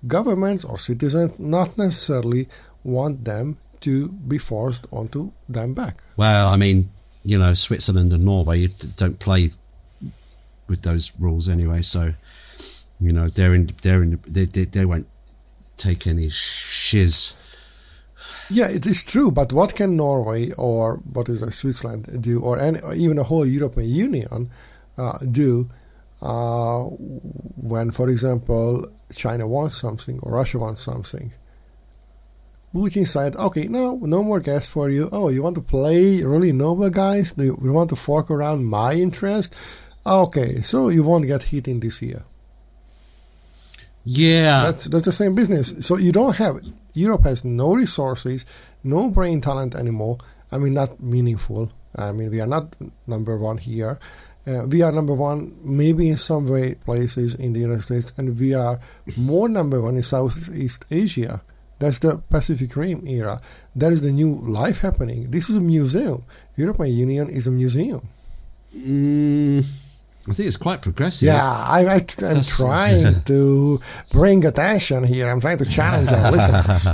governments 0.06 0.64
or 0.64 0.78
citizens 0.78 1.38
not 1.38 1.78
necessarily 1.78 2.48
want 2.84 3.24
them 3.24 3.56
to 3.80 4.08
be 4.08 4.38
forced 4.38 4.86
onto 4.90 5.32
them 5.48 5.74
back. 5.74 6.02
Well, 6.16 6.48
I 6.48 6.56
mean, 6.56 6.90
you 7.24 7.38
know, 7.38 7.54
Switzerland 7.54 8.12
and 8.12 8.24
Norway 8.24 8.68
don't 8.96 9.18
play 9.18 9.50
with 10.68 10.82
those 10.82 11.12
rules 11.18 11.48
anyway. 11.48 11.82
So, 11.82 12.14
you 13.02 13.12
know, 13.12 13.28
they're 13.28 13.54
in. 13.54 13.70
They're 13.82 14.02
in. 14.02 14.20
They 14.26 14.44
they, 14.44 14.64
they 14.64 14.84
won't 14.84 15.08
take 15.76 16.06
any 16.06 16.28
shiz. 16.30 17.34
Yeah, 18.50 18.68
it 18.68 18.84
is 18.86 19.04
true, 19.04 19.30
but 19.30 19.52
what 19.52 19.74
can 19.74 19.96
Norway 19.96 20.50
or 20.52 20.96
what 21.12 21.28
is 21.28 21.40
it, 21.40 21.52
Switzerland 21.52 22.22
do, 22.22 22.40
or, 22.40 22.58
any, 22.58 22.80
or 22.80 22.92
even 22.92 23.16
the 23.16 23.24
whole 23.24 23.46
European 23.46 23.88
Union 23.88 24.50
uh, 24.98 25.18
do 25.18 25.70
uh, 26.20 26.82
when, 26.82 27.90
for 27.90 28.10
example, 28.10 28.86
China 29.14 29.46
wants 29.48 29.80
something 29.80 30.18
or 30.22 30.32
Russia 30.32 30.58
wants 30.58 30.82
something? 30.82 31.32
Putin 32.74 33.06
said, 33.06 33.36
"Okay, 33.36 33.68
no, 33.68 33.96
no 33.96 34.22
more 34.22 34.40
gas 34.40 34.68
for 34.68 34.88
you. 34.88 35.08
Oh, 35.12 35.28
you 35.28 35.42
want 35.42 35.56
to 35.56 35.62
play 35.62 36.22
really 36.22 36.52
noble 36.52 36.88
guys? 36.90 37.32
Do 37.32 37.44
you, 37.44 37.72
want 37.72 37.90
to 37.90 37.96
fork 37.96 38.30
around 38.30 38.64
my 38.64 38.94
interest? 38.94 39.54
Okay, 40.06 40.62
so 40.62 40.88
you 40.88 41.02
won't 41.02 41.26
get 41.26 41.44
heat 41.44 41.68
in 41.68 41.80
this 41.80 42.00
year. 42.00 42.24
Yeah, 44.04 44.64
That's 44.64 44.84
that's 44.86 45.04
the 45.04 45.12
same 45.12 45.34
business. 45.34 45.74
So 45.80 45.96
you 45.96 46.12
don't 46.12 46.36
have 46.36 46.60
Europe 46.94 47.24
has 47.24 47.44
no 47.44 47.74
resources, 47.74 48.44
no 48.82 49.10
brain 49.10 49.40
talent 49.40 49.74
anymore. 49.74 50.18
I 50.50 50.58
mean, 50.58 50.74
not 50.74 51.00
meaningful. 51.00 51.70
I 51.96 52.12
mean, 52.12 52.30
we 52.30 52.40
are 52.40 52.46
not 52.46 52.74
number 53.06 53.36
one 53.38 53.58
here. 53.58 53.98
Uh, 54.46 54.66
we 54.66 54.82
are 54.82 54.90
number 54.90 55.14
one, 55.14 55.54
maybe 55.62 56.08
in 56.08 56.16
some 56.16 56.48
way 56.48 56.74
places 56.74 57.34
in 57.36 57.52
the 57.52 57.60
United 57.60 57.82
States, 57.82 58.12
and 58.18 58.38
we 58.40 58.54
are 58.54 58.80
more 59.16 59.48
number 59.48 59.80
one 59.80 59.94
in 59.96 60.02
Southeast 60.02 60.84
Asia. 60.90 61.42
That's 61.78 62.00
the 62.00 62.18
Pacific 62.30 62.74
Rim 62.74 63.06
era. 63.06 63.40
That 63.76 63.92
is 63.92 64.02
the 64.02 64.10
new 64.10 64.34
life 64.42 64.78
happening. 64.80 65.30
This 65.30 65.48
is 65.48 65.56
a 65.56 65.60
museum. 65.60 66.24
European 66.56 66.92
Union 66.96 67.30
is 67.30 67.46
a 67.46 67.50
museum. 67.50 68.08
mm, 68.74 69.64
I 70.28 70.32
think 70.32 70.46
it's 70.46 70.56
quite 70.56 70.82
progressive. 70.82 71.26
Yeah, 71.26 71.44
I, 71.44 71.84
I, 71.86 72.06
I'm 72.24 72.42
trying 72.42 73.22
to 73.24 73.80
bring 74.10 74.44
attention 74.44 75.04
here. 75.04 75.28
I'm 75.28 75.40
trying 75.40 75.58
to 75.58 75.64
challenge 75.64 76.10
our 76.10 76.30
listeners. 76.36 76.86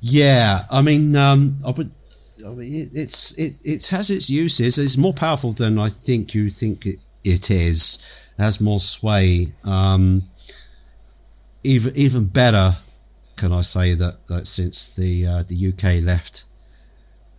Yeah, 0.00 0.66
I 0.70 0.82
mean, 0.82 1.16
um, 1.16 1.58
I 1.66 1.70
would. 1.70 1.90
I 2.44 2.50
mean, 2.50 2.74
it, 2.74 2.90
it's 2.94 3.32
it 3.32 3.54
it 3.62 3.86
has 3.88 4.10
its 4.10 4.28
uses. 4.28 4.78
It's 4.78 4.96
more 4.96 5.14
powerful 5.14 5.52
than 5.52 5.78
I 5.78 5.90
think 5.90 6.34
you 6.34 6.50
think 6.50 6.86
it, 6.86 6.98
it 7.24 7.50
is. 7.50 7.98
It 8.38 8.42
has 8.42 8.60
more 8.60 8.80
sway. 8.80 9.52
Um, 9.64 10.24
even 11.64 11.94
even 11.96 12.24
better, 12.26 12.76
can 13.36 13.52
I 13.52 13.62
say 13.62 13.94
that, 13.94 14.26
that 14.28 14.46
since 14.46 14.90
the 14.90 15.26
uh, 15.26 15.42
the 15.44 15.68
UK 15.68 16.02
left. 16.02 16.44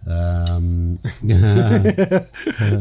Um, 0.07 0.99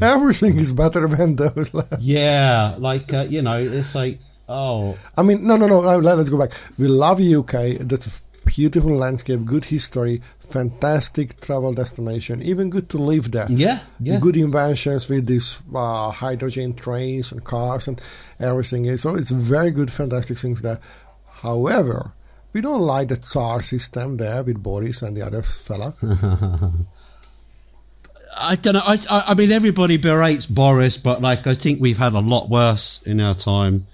Everything 0.03 0.59
is 0.59 0.73
better 0.73 1.07
than 1.09 1.37
those. 1.37 1.71
yeah, 2.01 2.75
like 2.79 3.13
uh, 3.13 3.27
you 3.29 3.43
know, 3.43 3.57
it's 3.59 3.95
like 3.95 4.19
oh 4.49 4.97
I 5.17 5.23
mean, 5.23 5.47
no, 5.47 5.57
no, 5.57 5.67
no. 5.67 5.81
no, 5.83 5.99
let- 5.99 6.17
Let's 6.17 6.31
go 6.31 6.39
back. 6.39 6.53
We 6.79 6.89
love 6.89 7.21
UK. 7.21 7.79
That's 7.81 8.07
a 8.07 8.11
beautiful 8.47 8.97
landscape, 8.97 9.45
good 9.45 9.65
history, 9.67 10.23
fantastic 10.39 11.41
travel 11.41 11.73
destination. 11.73 12.43
Even 12.43 12.69
good 12.71 12.89
to 12.91 12.99
live 12.99 13.31
there. 13.31 13.47
yeah 13.51 13.81
yeah 14.01 14.19
Good 14.19 14.37
inventions 14.37 15.09
with 15.09 15.27
these 15.27 15.59
uh, 15.75 16.11
hydrogen 16.11 16.75
trains 16.75 17.33
and 17.33 17.45
cars 17.45 17.87
and 17.87 18.01
everything. 18.41 18.97
So 18.97 19.15
it's 19.15 19.31
very 19.31 19.71
good, 19.71 19.91
fantastic 19.93 20.39
things 20.39 20.63
there. 20.63 20.81
However, 21.43 22.13
we 22.53 22.61
don't 22.61 22.81
like 22.83 23.09
the 23.09 23.17
Tsar 23.17 23.63
system 23.63 24.17
there 24.17 24.43
with 24.43 24.61
Boris 24.63 25.03
and 25.03 25.17
the 25.17 25.23
other 25.23 25.43
fella. 25.43 25.95
I 28.37 28.57
don't 28.57 28.75
know. 28.75 28.83
I, 28.85 28.99
I 29.11 29.25
I 29.29 29.35
mean, 29.35 29.51
everybody 29.53 29.97
berates 29.97 30.47
Boris, 30.47 30.97
but 30.97 31.21
like 31.21 31.47
I 31.47 31.55
think 31.55 31.81
we've 31.81 31.99
had 31.99 32.13
a 32.15 32.21
lot 32.21 32.49
worse 32.49 33.01
in 33.05 33.21
our 33.21 33.35
time. 33.35 33.87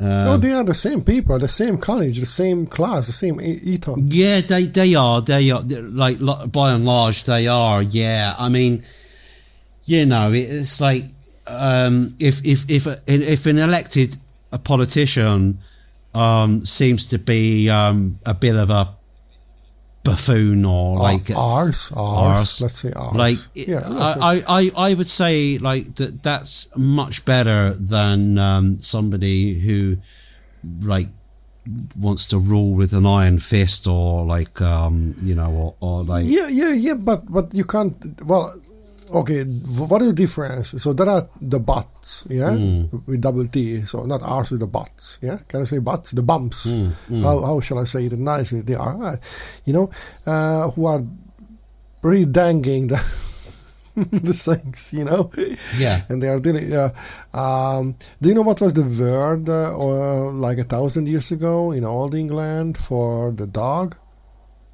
no, 0.00 0.32
Um, 0.34 0.40
they 0.40 0.52
are 0.52 0.64
the 0.64 0.74
same 0.74 1.02
people, 1.04 1.38
the 1.38 1.48
same 1.48 1.78
college, 1.78 2.18
the 2.18 2.26
same 2.26 2.66
class, 2.66 3.06
the 3.06 3.12
same 3.12 3.40
Eton. 3.40 4.08
yeah, 4.10 4.40
they 4.40 4.64
they 4.66 4.94
are. 4.94 5.22
They 5.22 5.50
are 5.50 5.62
like 5.62 6.18
by 6.50 6.72
and 6.72 6.84
large 6.84 7.24
they 7.24 7.46
are. 7.46 7.80
Yeah, 7.82 8.34
I 8.38 8.48
mean, 8.48 8.82
you 9.84 10.04
know, 10.04 10.32
it's 10.32 10.80
like 10.80 11.04
um, 11.46 12.16
if 12.18 12.44
if 12.44 12.68
if 12.68 12.86
if 13.06 13.46
an 13.46 13.58
elected 13.58 14.16
a 14.52 14.58
politician 14.58 15.58
um, 16.14 16.64
seems 16.64 17.06
to 17.06 17.18
be 17.18 17.68
um, 17.70 18.18
a 18.26 18.34
bit 18.34 18.56
of 18.56 18.70
a 18.70 18.88
buffoon 20.04 20.64
or 20.64 20.98
like 20.98 21.30
ours, 21.34 21.90
ours. 21.96 22.60
let's 22.60 22.80
say 22.80 22.92
ours. 22.92 23.16
like 23.16 23.38
yeah, 23.54 23.82
I, 23.88 24.34
I, 24.36 24.44
I, 24.46 24.90
I 24.90 24.94
would 24.94 25.08
say 25.08 25.58
like 25.58 25.94
that 25.96 26.22
that's 26.22 26.68
much 26.76 27.24
better 27.24 27.74
than 27.74 28.38
um, 28.38 28.80
somebody 28.80 29.58
who 29.58 29.96
like 30.82 31.08
wants 31.98 32.26
to 32.26 32.38
rule 32.38 32.74
with 32.74 32.92
an 32.92 33.06
iron 33.06 33.38
fist 33.38 33.86
or 33.86 34.24
like 34.26 34.60
um 34.60 35.16
you 35.22 35.34
know 35.34 35.50
or, 35.50 35.74
or 35.80 36.04
like 36.04 36.26
Yeah, 36.26 36.48
yeah, 36.48 36.72
yeah, 36.72 36.94
but 36.94 37.30
but 37.30 37.54
you 37.54 37.64
can't. 37.64 37.96
Well, 38.22 38.54
okay. 39.10 39.44
What 39.44 40.02
is 40.02 40.08
the 40.08 40.14
difference? 40.14 40.82
So 40.82 40.92
there 40.92 41.08
are 41.08 41.28
the 41.40 41.60
bots, 41.60 42.24
yeah, 42.28 42.54
with 43.06 43.20
double 43.20 43.46
T. 43.46 43.84
So 43.84 44.04
not 44.04 44.22
ours 44.22 44.50
with 44.50 44.60
the 44.60 44.66
bots, 44.66 45.18
yeah. 45.22 45.38
Can 45.48 45.62
I 45.62 45.64
say 45.64 45.78
bots? 45.78 46.10
The 46.10 46.22
bumps. 46.22 46.70
How 47.10 47.40
how 47.44 47.60
shall 47.60 47.78
I 47.78 47.84
say 47.84 48.06
it 48.06 48.12
nicely? 48.18 48.62
They 48.62 48.74
are, 48.74 49.02
uh, 49.02 49.16
you 49.64 49.72
know, 49.72 49.90
uh, 50.26 50.70
who 50.70 50.86
are 50.86 51.02
really 52.02 52.26
dangling 52.26 52.88
the 52.88 53.00
the 53.94 54.32
things, 54.32 54.92
you 54.92 55.04
know. 55.04 55.30
Yeah. 55.78 56.02
And 56.08 56.22
they 56.22 56.28
are 56.28 56.40
doing. 56.40 56.72
Uh, 56.72 56.90
um, 57.32 57.94
do 58.20 58.28
you 58.28 58.34
know 58.34 58.42
what 58.42 58.60
was 58.60 58.74
the 58.74 58.82
word 58.82 59.48
uh, 59.48 59.74
or 59.76 60.32
like 60.32 60.58
a 60.58 60.64
thousand 60.64 61.06
years 61.06 61.30
ago 61.30 61.70
in 61.70 61.84
old 61.84 62.14
England 62.14 62.76
for 62.76 63.30
the 63.30 63.46
dog? 63.46 63.96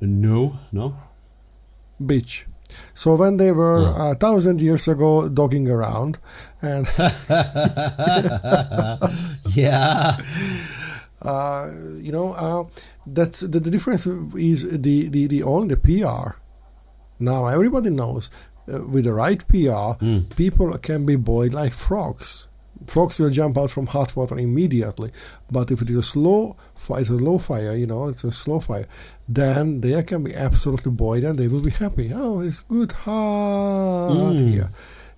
No, 0.00 0.58
no. 0.72 0.96
Bitch. 2.00 2.44
So 2.94 3.14
when 3.16 3.36
they 3.36 3.52
were 3.52 3.92
a 3.96 4.14
thousand 4.14 4.60
years 4.60 4.86
ago 4.88 5.28
dogging 5.28 5.68
around, 5.70 6.18
and 6.62 6.86
yeah. 9.54 10.16
uh, 11.22 11.70
you 11.98 12.12
know, 12.12 12.32
uh, 12.32 12.64
that's 13.06 13.40
the, 13.40 13.60
the 13.60 13.70
difference 13.70 14.06
is 14.06 14.62
the, 14.70 15.08
the, 15.08 15.26
the 15.26 15.42
only 15.42 15.74
the 15.74 15.76
PR. 15.76 16.36
Now 17.18 17.46
everybody 17.46 17.90
knows 17.90 18.30
uh, 18.72 18.82
with 18.84 19.04
the 19.04 19.12
right 19.12 19.46
PR, 19.48 19.96
Mm. 20.00 20.34
people 20.36 20.76
can 20.78 21.04
be 21.06 21.16
boiled 21.16 21.52
like 21.54 21.72
frogs. 21.72 22.46
Frogs 22.86 23.18
will 23.18 23.30
jump 23.30 23.58
out 23.58 23.70
from 23.70 23.86
hot 23.86 24.16
water 24.16 24.38
immediately, 24.38 25.10
but 25.50 25.70
if 25.70 25.82
it 25.82 25.90
is 25.90 25.96
a 25.96 26.02
slow 26.02 26.56
fire, 26.80 27.00
it's 27.00 27.10
a 27.10 27.14
low 27.14 27.38
fire, 27.38 27.74
you 27.76 27.86
know, 27.86 28.08
it's 28.08 28.24
a 28.24 28.32
slow 28.32 28.60
fire, 28.60 28.86
then 29.28 29.80
they 29.80 30.02
can 30.02 30.24
be 30.24 30.34
absolutely 30.34 30.90
boiled 30.92 31.24
and 31.24 31.38
they 31.38 31.48
will 31.48 31.62
be 31.62 31.70
happy. 31.70 32.10
Oh, 32.14 32.40
it's 32.40 32.60
good 32.60 32.92
hot 32.92 34.36
Mm. 34.36 34.48
here, 34.48 34.70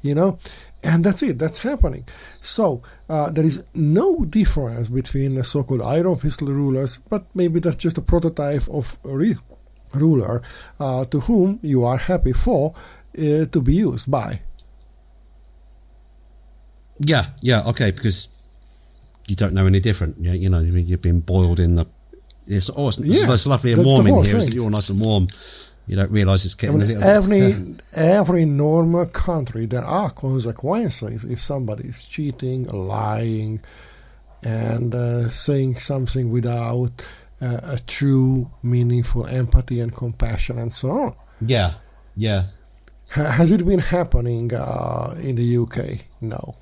you 0.02 0.14
know, 0.14 0.38
and 0.82 1.04
that's 1.04 1.22
it. 1.22 1.38
That's 1.38 1.60
happening. 1.60 2.04
So 2.40 2.82
uh, 3.08 3.30
there 3.30 3.46
is 3.46 3.62
no 3.74 4.24
difference 4.24 4.88
between 4.88 5.34
the 5.36 5.44
so-called 5.44 5.82
iron 5.82 6.16
fist 6.16 6.42
rulers, 6.42 6.98
but 7.08 7.24
maybe 7.34 7.60
that's 7.60 7.76
just 7.76 7.98
a 7.98 8.02
prototype 8.02 8.68
of 8.68 8.98
a 9.04 9.36
ruler 9.94 10.42
uh, 10.80 11.04
to 11.06 11.20
whom 11.20 11.58
you 11.62 11.84
are 11.84 11.98
happy 11.98 12.32
for 12.32 12.74
uh, 13.16 13.44
to 13.46 13.60
be 13.62 13.74
used 13.74 14.10
by. 14.10 14.40
Yeah, 16.98 17.26
yeah, 17.40 17.62
okay, 17.70 17.90
because 17.90 18.28
you 19.26 19.36
don't 19.36 19.54
know 19.54 19.66
any 19.66 19.80
different. 19.80 20.18
You, 20.18 20.32
you 20.32 20.48
know, 20.48 20.60
you've 20.60 21.02
been 21.02 21.20
boiled 21.20 21.60
in 21.60 21.76
the. 21.76 21.86
It's, 22.46 22.70
oh, 22.74 22.88
it's, 22.88 22.98
Yeah, 22.98 23.32
it's 23.32 23.46
lovely 23.46 23.72
and 23.72 23.84
warm 23.84 24.06
in 24.06 24.24
here. 24.24 24.36
Isn't 24.36 24.52
it? 24.52 24.54
You're 24.54 24.64
all 24.64 24.70
nice 24.70 24.88
and 24.88 25.00
warm. 25.00 25.28
You 25.86 25.96
don't 25.96 26.10
realise 26.10 26.44
it's 26.44 26.54
I 26.54 26.58
getting 26.58 26.78
mean, 26.78 26.90
a 26.90 26.94
little 26.94 27.08
every 27.08 27.76
every 27.94 28.44
normal 28.44 29.06
country 29.06 29.66
there 29.66 29.84
are 29.84 30.10
consequences 30.10 31.24
if 31.24 31.40
somebody 31.40 31.88
is 31.88 32.04
cheating, 32.04 32.66
lying, 32.66 33.62
and 34.44 34.94
uh, 34.94 35.28
saying 35.28 35.76
something 35.76 36.30
without 36.30 37.04
uh, 37.40 37.60
a 37.64 37.78
true, 37.86 38.50
meaningful 38.62 39.26
empathy 39.26 39.80
and 39.80 39.94
compassion 39.94 40.58
and 40.58 40.72
so 40.72 40.90
on. 40.90 41.16
Yeah, 41.40 41.74
yeah. 42.16 42.46
Has 43.08 43.50
it 43.50 43.66
been 43.66 43.80
happening 43.80 44.54
uh, 44.54 45.14
in 45.20 45.34
the 45.34 45.58
UK? 45.58 46.06
No. 46.20 46.54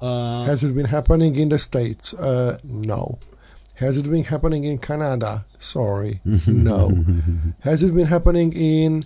Uh, 0.00 0.44
Has 0.44 0.64
it 0.64 0.74
been 0.74 0.86
happening 0.86 1.36
in 1.36 1.48
the 1.50 1.58
States? 1.58 2.14
Uh, 2.14 2.58
no. 2.64 3.18
Has 3.74 3.96
it 3.96 4.10
been 4.10 4.24
happening 4.24 4.64
in 4.64 4.78
Canada? 4.78 5.46
Sorry, 5.58 6.20
no. 6.46 7.04
Has 7.60 7.82
it 7.82 7.94
been 7.94 8.06
happening 8.06 8.52
in 8.52 9.04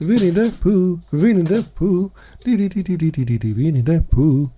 Winnie 0.00 0.30
the 0.30 0.52
Pooh, 0.60 1.00
Winnie 1.12 1.42
the 1.42 1.62
Pooh, 1.74 2.10
Winnie 2.44 2.68
the 3.82 4.04
Pooh? 4.10 4.50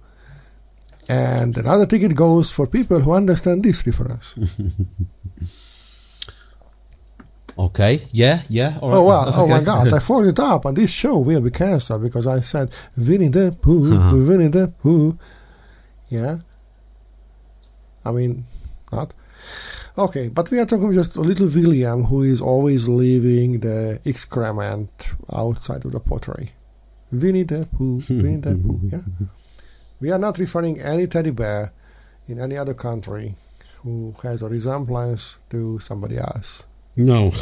And 1.08 1.58
another 1.58 1.84
ticket 1.84 2.14
goes 2.14 2.50
for 2.50 2.66
people 2.66 3.00
who 3.00 3.12
understand 3.12 3.64
this 3.64 3.86
reference. 3.86 4.34
Okay. 7.58 8.08
Yeah. 8.12 8.42
Yeah. 8.48 8.78
Oh 8.80 9.02
wow! 9.02 9.28
Okay. 9.28 9.36
Oh 9.40 9.46
my 9.46 9.60
God! 9.60 9.92
I 9.92 9.98
fucked 9.98 10.26
it 10.26 10.40
up, 10.40 10.64
and 10.64 10.76
this 10.76 10.90
show 10.90 11.18
will 11.18 11.40
be 11.40 11.50
cancelled 11.50 12.02
because 12.02 12.26
I 12.26 12.40
said 12.40 12.72
Winnie 12.96 13.28
the 13.28 13.52
Pooh, 13.60 13.94
uh-huh. 13.94 14.16
Winnie 14.16 14.48
the 14.48 14.68
Pooh. 14.68 15.18
Yeah. 16.12 16.40
I 18.04 18.12
mean, 18.12 18.44
not. 18.92 19.14
Okay, 19.96 20.28
but 20.28 20.50
we 20.50 20.58
are 20.58 20.66
talking 20.66 20.92
just 20.92 21.16
a 21.16 21.22
little 21.22 21.48
William 21.48 22.04
who 22.04 22.22
is 22.22 22.40
always 22.42 22.86
leaving 22.86 23.60
the 23.60 23.98
excrement 24.04 24.90
outside 25.32 25.86
of 25.86 25.92
the 25.92 26.00
pottery. 26.00 26.50
Winnie 27.10 27.44
the 27.44 27.66
Pooh, 27.66 28.02
Winnie 28.10 28.36
the 28.36 28.56
Pooh. 28.56 28.80
Yeah. 28.84 29.00
We 30.00 30.10
are 30.10 30.18
not 30.18 30.36
referring 30.36 30.80
any 30.80 31.06
teddy 31.06 31.30
bear 31.30 31.72
in 32.26 32.38
any 32.38 32.58
other 32.58 32.74
country 32.74 33.34
who 33.80 34.14
has 34.22 34.42
a 34.42 34.50
resemblance 34.50 35.38
to 35.48 35.78
somebody 35.78 36.18
else. 36.18 36.64
No. 36.94 37.32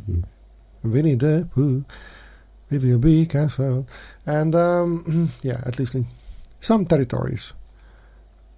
Winnie 0.82 1.16
the 1.16 1.48
Pooh, 1.54 1.84
we 2.70 2.78
will 2.78 2.98
be 2.98 3.26
cancelled. 3.26 3.90
And 4.24 4.54
um, 4.54 5.32
yeah, 5.42 5.60
at 5.66 5.78
least 5.78 5.94
in 5.94 6.06
some 6.60 6.86
territories. 6.86 7.52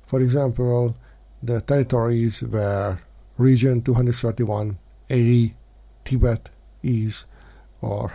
For 0.09 0.21
example, 0.21 0.97
the 1.43 1.61
territories 1.61 2.41
where 2.43 3.01
region 3.37 3.83
231A 3.83 5.55
Tibet 6.05 6.49
is, 6.83 7.25
or 7.83 8.13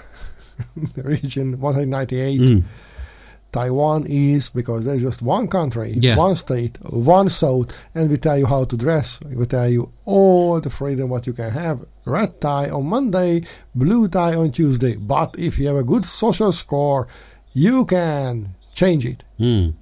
the 0.95 1.03
region 1.15 1.59
198 1.59 2.41
Mm. 2.41 2.63
Taiwan 3.51 4.05
is 4.09 4.49
because 4.49 4.83
there's 4.83 5.03
just 5.03 5.21
one 5.21 5.47
country, 5.47 5.93
Yeah. 6.01 6.15
one 6.17 6.33
state, 6.35 6.75
one 6.89 7.29
south, 7.29 7.69
and 7.93 8.09
we 8.09 8.17
tell 8.17 8.35
you 8.39 8.47
how 8.47 8.63
to 8.65 8.75
dress. 8.75 9.19
We 9.21 9.45
tell 9.45 9.69
you 9.69 9.91
all 10.05 10.59
the 10.59 10.71
freedom 10.71 11.09
what 11.11 11.27
you 11.27 11.33
can 11.33 11.51
have. 11.51 11.85
Red 12.05 12.41
tie 12.41 12.71
on 12.71 12.87
Monday, 12.87 13.43
blue 13.75 14.07
tie 14.07 14.33
on 14.33 14.51
Tuesday. 14.51 14.95
But 14.95 15.35
if 15.37 15.59
you 15.59 15.67
have 15.67 15.75
a 15.77 15.83
good 15.83 16.03
social 16.03 16.51
score, 16.51 17.07
you 17.53 17.85
can 17.85 18.55
change 18.73 19.05
it. 19.05 19.23
Mm. 19.39 19.75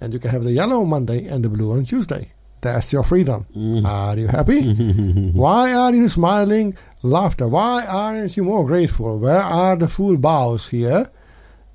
And 0.00 0.12
you 0.12 0.18
can 0.18 0.30
have 0.30 0.44
the 0.44 0.52
yellow 0.52 0.80
on 0.80 0.88
Monday 0.88 1.26
and 1.26 1.44
the 1.44 1.48
blue 1.48 1.72
on 1.72 1.84
Tuesday. 1.84 2.32
That's 2.60 2.92
your 2.92 3.02
freedom. 3.02 3.46
Mm. 3.56 3.84
Are 3.84 4.18
you 4.18 4.26
happy? 4.26 4.72
Why 5.32 5.72
are 5.72 5.94
you 5.94 6.08
smiling? 6.08 6.76
Laughter. 7.02 7.48
Why 7.48 7.86
aren't 7.86 8.36
you 8.36 8.44
more 8.44 8.66
grateful? 8.66 9.18
Where 9.18 9.42
are 9.42 9.76
the 9.76 9.88
full 9.88 10.16
bows 10.16 10.68
here? 10.68 11.10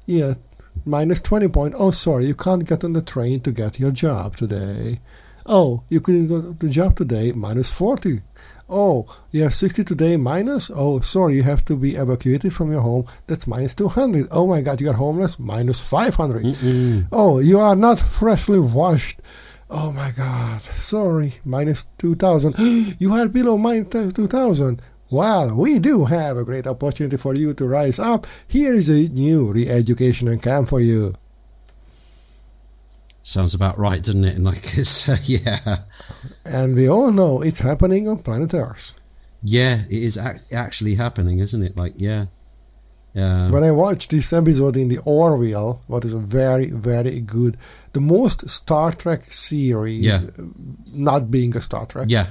Yeah, 0.06 0.36
minus 0.86 1.22
20 1.22 1.48
point. 1.48 1.74
Oh, 1.78 1.92
sorry, 1.92 2.28
you 2.28 2.36
can't 2.36 2.68
get 2.68 2.84
on 2.84 2.94
the 2.94 3.02
train 3.02 3.42
to 3.42 3.52
get 3.52 3.80
your 3.80 3.92
job 3.92 4.38
today. 4.38 5.00
Oh, 5.48 5.84
you 5.90 6.02
couldn't 6.02 6.28
go 6.28 6.42
to 6.42 6.54
the 6.54 6.70
job 6.70 6.96
today. 6.96 7.32
Minus 7.32 7.70
40. 7.70 8.22
Oh, 8.68 9.06
you 9.32 9.44
have 9.44 9.54
60 9.54 9.84
today 9.84 10.18
minus? 10.18 10.72
Oh, 10.74 11.00
sorry, 11.00 11.36
you 11.36 11.44
have 11.44 11.64
to 11.66 11.76
be 11.76 11.96
evacuated 11.96 12.54
from 12.54 12.72
your 12.72 12.82
home. 12.82 13.06
That's 13.28 13.46
minus 13.46 13.76
200. 13.76 14.28
Oh 14.32 14.48
my 14.48 14.62
God, 14.62 14.82
you 14.82 14.90
are 14.90 14.94
homeless? 14.94 15.38
Minus 15.38 15.80
500. 15.80 16.44
Mm-mm. 16.44 17.08
Oh, 17.12 17.40
you 17.40 17.60
are 17.60 17.76
not 17.76 18.00
freshly 18.00 18.60
washed. 18.60 19.20
Oh 19.70 19.92
my 19.92 20.12
God, 20.12 20.62
sorry, 20.62 21.36
minus 21.44 21.86
2000. 22.00 22.56
you 23.00 23.14
are 23.14 23.28
below 23.28 23.58
minus 23.58 24.14
2000. 24.14 24.82
Well, 25.12 25.54
we 25.54 25.78
do 25.78 26.06
have 26.06 26.36
a 26.36 26.44
great 26.44 26.66
opportunity 26.66 27.18
for 27.18 27.36
you 27.36 27.54
to 27.54 27.68
rise 27.68 28.00
up. 28.00 28.26
Here 28.48 28.74
is 28.74 28.90
a 28.90 29.08
new 29.10 29.52
re 29.52 29.70
education 29.70 30.40
camp 30.40 30.70
for 30.70 30.82
you. 30.82 31.14
Sounds 33.28 33.56
about 33.56 33.80
right, 33.80 34.04
doesn't 34.04 34.24
it? 34.24 34.36
And 34.36 34.44
like 34.52 34.78
it's 34.78 35.10
uh, 35.10 35.18
yeah, 35.24 35.78
And 36.46 36.76
we 36.76 36.88
all 36.88 37.12
know 37.12 37.42
it's 37.42 37.60
happening 37.62 38.08
on 38.08 38.18
planet 38.22 38.54
Earth. 38.54 38.94
yeah, 39.42 39.82
it 39.90 40.02
is 40.04 40.16
ac- 40.18 40.46
actually 40.54 40.94
happening, 40.96 41.40
isn't 41.40 41.64
it? 41.64 41.76
Like 41.76 41.94
yeah, 41.98 42.26
yeah. 43.16 43.50
When 43.50 43.64
I 43.64 43.72
watched 43.72 44.12
this 44.12 44.32
episode 44.32 44.78
in 44.78 44.90
the 44.90 45.00
Orville, 45.06 45.82
what 45.88 46.06
is 46.06 46.14
a 46.14 46.20
very, 46.20 46.70
very 46.70 47.20
good, 47.22 47.58
the 47.94 48.00
most 48.02 48.48
Star 48.48 48.92
Trek 48.92 49.24
series, 49.32 50.04
Yeah. 50.06 50.22
uh, 50.38 50.44
not 51.10 51.32
being 51.32 51.56
a 51.58 51.62
Star 51.62 51.86
Trek. 51.88 52.08
yeah, 52.10 52.28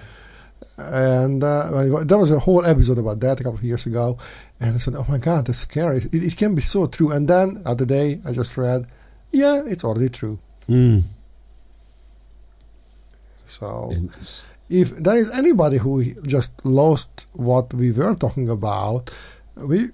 and 0.78 1.42
uh, 1.42 2.05
there 2.05 2.18
was 2.18 2.30
a 2.30 2.38
whole 2.38 2.64
episode 2.64 2.99
about 2.99 3.18
that 3.20 3.40
a 3.40 3.42
couple 3.45 3.59
of 3.59 3.64
years 3.64 3.86
ago 3.86 4.18
and 4.61 4.74
i 4.74 4.78
said 4.78 4.95
oh 4.97 5.07
my 5.09 5.18
god 5.18 5.47
that's 5.47 5.61
scary 5.61 5.99
it, 5.99 6.12
it 6.14 6.36
can 6.36 6.55
be 6.55 6.62
so 6.62 6.86
true 6.86 7.11
and 7.12 7.28
then 7.28 7.62
other 7.64 7.84
day 7.84 8.20
i 8.26 8.32
just 8.32 8.57
read 8.57 8.84
yeah 9.30 9.62
it's 9.66 9.84
already 9.84 10.09
true 10.09 10.38
mm. 10.69 11.03
so 13.47 13.93
if 14.69 14.91
there 14.97 15.17
is 15.17 15.31
anybody 15.31 15.79
who 15.79 16.03
just 16.23 16.53
lost 16.65 17.27
what 17.33 17.73
we 17.75 17.91
were 17.93 18.15
talking 18.15 18.49
about 18.49 19.11
we 19.57 19.91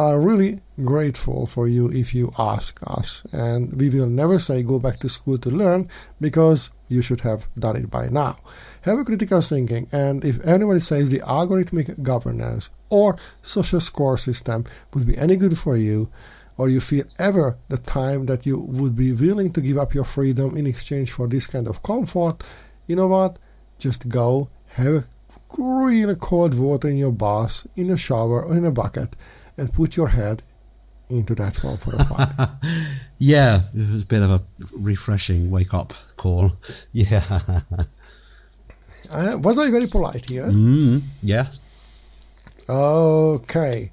are 0.00 0.18
really 0.18 0.60
grateful 0.82 1.46
for 1.46 1.68
you 1.68 1.90
if 1.92 2.14
you 2.14 2.32
ask 2.38 2.80
us. 2.86 3.22
And 3.32 3.78
we 3.78 3.90
will 3.90 4.06
never 4.06 4.38
say 4.38 4.62
go 4.62 4.78
back 4.78 4.98
to 5.00 5.10
school 5.10 5.36
to 5.38 5.50
learn 5.50 5.90
because 6.20 6.70
you 6.88 7.02
should 7.02 7.20
have 7.20 7.48
done 7.58 7.76
it 7.76 7.90
by 7.90 8.08
now. 8.08 8.38
Have 8.82 8.98
a 8.98 9.04
critical 9.04 9.42
thinking. 9.42 9.88
And 9.92 10.24
if 10.24 10.44
anybody 10.46 10.80
says 10.80 11.10
the 11.10 11.20
algorithmic 11.20 12.02
governance 12.02 12.70
or 12.88 13.18
social 13.42 13.80
score 13.80 14.16
system 14.16 14.64
would 14.94 15.06
be 15.06 15.18
any 15.18 15.36
good 15.36 15.58
for 15.58 15.76
you 15.76 16.10
or 16.60 16.68
you 16.68 16.80
feel 16.80 17.06
ever 17.18 17.56
the 17.68 17.78
time 17.78 18.26
that 18.26 18.44
you 18.44 18.58
would 18.58 18.94
be 18.94 19.12
willing 19.12 19.50
to 19.52 19.60
give 19.60 19.78
up 19.78 19.94
your 19.94 20.04
freedom 20.04 20.56
in 20.56 20.66
exchange 20.66 21.10
for 21.10 21.26
this 21.26 21.46
kind 21.46 21.66
of 21.66 21.82
comfort 21.82 22.36
you 22.86 22.94
know 22.94 23.08
what 23.08 23.38
just 23.78 24.08
go 24.08 24.48
have 24.78 24.86
a 24.86 25.04
really 25.56 26.14
cold 26.14 26.54
water 26.54 26.88
in 26.88 26.98
your 26.98 27.12
bath 27.12 27.66
in 27.76 27.90
a 27.90 27.96
shower 27.96 28.44
or 28.44 28.56
in 28.56 28.64
a 28.64 28.70
bucket 28.70 29.16
and 29.56 29.72
put 29.72 29.96
your 29.96 30.08
head 30.08 30.42
into 31.08 31.34
that 31.34 31.62
one 31.64 31.76
for 31.76 31.94
a 31.96 32.04
while. 32.04 32.58
yeah, 33.18 33.62
it 33.74 33.90
was 33.92 34.04
a 34.04 34.06
bit 34.06 34.22
of 34.22 34.30
a 34.30 34.42
refreshing 34.76 35.50
wake 35.50 35.74
up 35.74 35.92
call. 36.16 36.52
Yeah. 36.92 37.62
Uh, 39.10 39.36
was 39.42 39.58
I 39.58 39.70
very 39.70 39.88
polite 39.88 40.26
here? 40.26 40.46
Mm, 40.46 41.02
yeah. 41.20 41.50
Okay. 42.68 43.90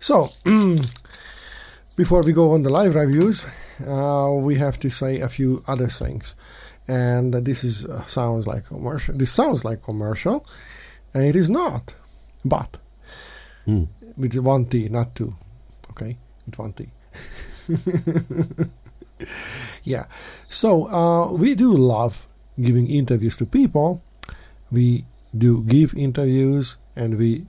So, 0.00 0.30
before 1.96 2.22
we 2.22 2.32
go 2.32 2.52
on 2.52 2.62
the 2.62 2.70
live 2.70 2.94
reviews, 2.94 3.46
uh, 3.86 4.30
we 4.32 4.56
have 4.56 4.78
to 4.80 4.90
say 4.90 5.20
a 5.20 5.28
few 5.28 5.62
other 5.66 5.88
things. 5.88 6.34
And 6.88 7.34
this 7.34 7.64
is 7.64 7.84
uh, 7.84 8.06
sounds 8.06 8.46
like 8.46 8.66
commercial. 8.66 9.16
This 9.16 9.32
sounds 9.32 9.64
like 9.64 9.82
commercial, 9.82 10.46
and 11.14 11.24
it 11.24 11.36
is 11.36 11.48
not. 11.50 11.94
But 12.44 12.78
Mm. 13.66 13.88
with 14.16 14.36
one 14.36 14.66
T, 14.66 14.88
not 14.88 15.14
two. 15.16 15.34
Okay, 15.90 16.16
with 16.46 16.56
one 16.58 16.72
T. 16.72 16.86
yeah. 19.82 20.06
So 20.48 20.86
uh, 20.88 21.32
we 21.32 21.56
do 21.56 21.72
love 21.76 22.28
giving 22.60 22.86
interviews 22.86 23.36
to 23.38 23.46
people. 23.46 24.02
We 24.70 25.04
do 25.36 25.62
give 25.64 25.94
interviews, 25.94 26.76
and 26.94 27.18
we 27.18 27.46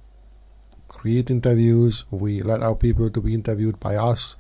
create 1.08 1.30
interviews. 1.30 2.04
We 2.12 2.42
let 2.42 2.62
our 2.62 2.76
people 2.76 3.10
to 3.10 3.22
be 3.22 3.34
interviewed 3.34 3.80
by 3.80 3.96
us. 3.96 4.36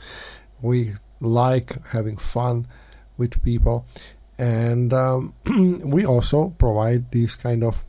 We 0.61 0.95
like 1.21 1.81
having 1.95 2.17
fun 2.17 2.67
with 3.17 3.41
people, 3.41 3.85
and 4.37 4.91
um, 4.91 5.33
we 5.95 6.05
also 6.05 6.49
provide 6.59 7.11
these 7.11 7.37
kind 7.37 7.63
of 7.63 7.85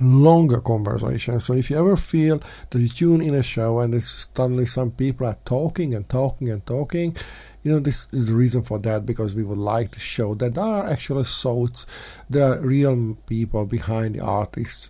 longer 0.00 0.60
conversations. 0.62 1.44
So 1.44 1.52
if 1.52 1.68
you 1.68 1.76
ever 1.76 1.96
feel 1.96 2.40
that 2.70 2.78
you 2.78 2.88
tune 2.88 3.20
in 3.20 3.34
a 3.34 3.42
show 3.42 3.80
and 3.80 4.02
suddenly 4.02 4.64
some 4.64 4.90
people 4.92 5.26
are 5.26 5.36
talking 5.44 5.94
and 5.94 6.08
talking 6.08 6.48
and 6.48 6.64
talking, 6.64 7.14
you 7.62 7.72
know 7.72 7.80
this 7.80 8.08
is 8.10 8.26
the 8.26 8.34
reason 8.34 8.62
for 8.62 8.78
that 8.78 9.04
because 9.04 9.34
we 9.34 9.42
would 9.42 9.58
like 9.58 9.90
to 9.90 10.00
show 10.00 10.34
that 10.36 10.54
there 10.54 10.64
are 10.64 10.88
actual 10.88 11.24
souls, 11.24 11.84
there 12.30 12.44
are 12.44 12.60
real 12.60 13.18
people 13.26 13.66
behind 13.66 14.14
the 14.14 14.20
artists, 14.24 14.88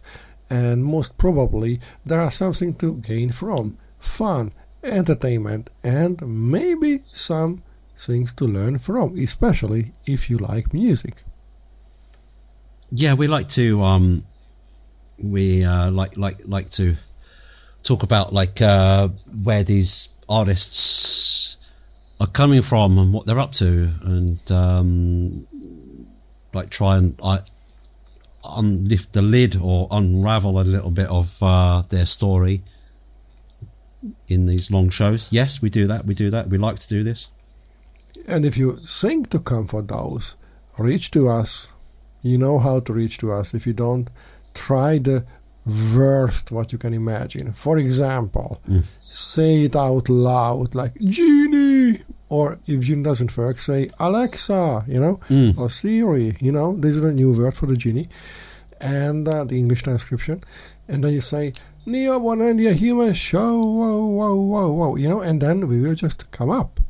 and 0.50 0.84
most 0.84 1.16
probably 1.18 1.80
there 2.04 2.20
are 2.20 2.30
something 2.30 2.74
to 2.76 2.94
gain 2.96 3.30
from 3.30 3.76
fun, 3.98 4.52
entertainment, 4.82 5.70
and 5.82 6.20
maybe 6.50 7.02
some 7.12 7.62
things 7.96 8.32
to 8.34 8.44
learn 8.44 8.78
from, 8.78 9.18
especially 9.18 9.92
if 10.06 10.30
you 10.30 10.38
like 10.38 10.72
music. 10.72 11.24
Yeah, 12.90 13.14
we 13.14 13.26
like 13.26 13.48
to 13.50 13.82
um 13.82 14.24
we 15.18 15.64
uh, 15.64 15.90
like 15.90 16.16
like 16.16 16.38
like 16.44 16.70
to 16.70 16.96
talk 17.82 18.02
about 18.02 18.32
like 18.32 18.62
uh, 18.62 19.08
where 19.42 19.64
these 19.64 20.08
artists 20.28 21.56
are 22.20 22.26
coming 22.26 22.62
from 22.62 22.98
and 22.98 23.12
what 23.12 23.26
they're 23.26 23.38
up 23.38 23.52
to, 23.54 23.90
and 24.02 24.52
um, 24.52 25.46
like 26.52 26.70
try 26.70 26.96
and 26.96 27.18
I 27.22 27.40
unlift 28.44 29.12
the 29.12 29.22
lid 29.22 29.56
or 29.60 29.88
unravel 29.90 30.60
a 30.60 30.62
little 30.62 30.90
bit 30.90 31.08
of 31.08 31.36
uh, 31.42 31.82
their 31.90 32.06
story 32.06 32.62
in 34.28 34.46
these 34.46 34.70
long 34.70 34.90
shows. 34.90 35.28
Yes, 35.32 35.60
we 35.60 35.70
do 35.70 35.86
that. 35.86 36.04
We 36.06 36.14
do 36.14 36.30
that. 36.30 36.48
We 36.48 36.58
like 36.58 36.78
to 36.78 36.88
do 36.88 37.02
this. 37.02 37.28
And 38.26 38.44
if 38.44 38.56
you 38.56 38.78
think 38.86 39.30
to 39.30 39.38
come 39.40 39.66
for 39.66 39.82
those, 39.82 40.36
reach 40.76 41.10
to 41.12 41.28
us. 41.28 41.68
You 42.22 42.38
know 42.38 42.58
how 42.58 42.80
to 42.80 42.92
reach 42.92 43.18
to 43.18 43.32
us. 43.32 43.54
If 43.54 43.66
you 43.66 43.72
don't, 43.72 44.10
try 44.54 44.98
the 44.98 45.24
worst 45.94 46.50
what 46.50 46.72
you 46.72 46.78
can 46.78 46.94
imagine. 46.94 47.52
For 47.52 47.78
example, 47.78 48.60
Mm. 48.68 48.84
say 49.10 49.64
it 49.64 49.76
out 49.76 50.08
loud 50.08 50.74
like 50.74 50.94
Genie, 51.00 52.00
or 52.28 52.58
if 52.66 52.80
Genie 52.80 53.02
doesn't 53.02 53.36
work, 53.36 53.56
say 53.58 53.90
Alexa, 53.98 54.84
you 54.86 55.00
know, 55.00 55.20
Mm. 55.28 55.56
or 55.58 55.70
Siri, 55.70 56.36
you 56.40 56.52
know, 56.52 56.76
this 56.76 56.94
is 56.96 57.02
a 57.02 57.12
new 57.12 57.32
word 57.32 57.54
for 57.54 57.66
the 57.66 57.76
Genie, 57.76 58.08
and 58.80 59.26
uh, 59.26 59.44
the 59.44 59.56
English 59.56 59.82
transcription. 59.82 60.42
And 60.88 61.02
then 61.04 61.12
you 61.12 61.20
say, 61.20 61.52
Neo 61.86 62.18
One 62.18 62.40
and 62.42 62.58
the 62.58 62.72
Human 62.74 63.12
Show, 63.14 63.58
whoa, 63.64 64.06
whoa, 64.06 64.34
whoa, 64.34 64.72
whoa, 64.72 64.96
you 64.96 65.08
know, 65.08 65.20
and 65.20 65.40
then 65.40 65.66
we 65.68 65.80
will 65.80 65.94
just 65.94 66.30
come 66.30 66.50
up. 66.50 66.80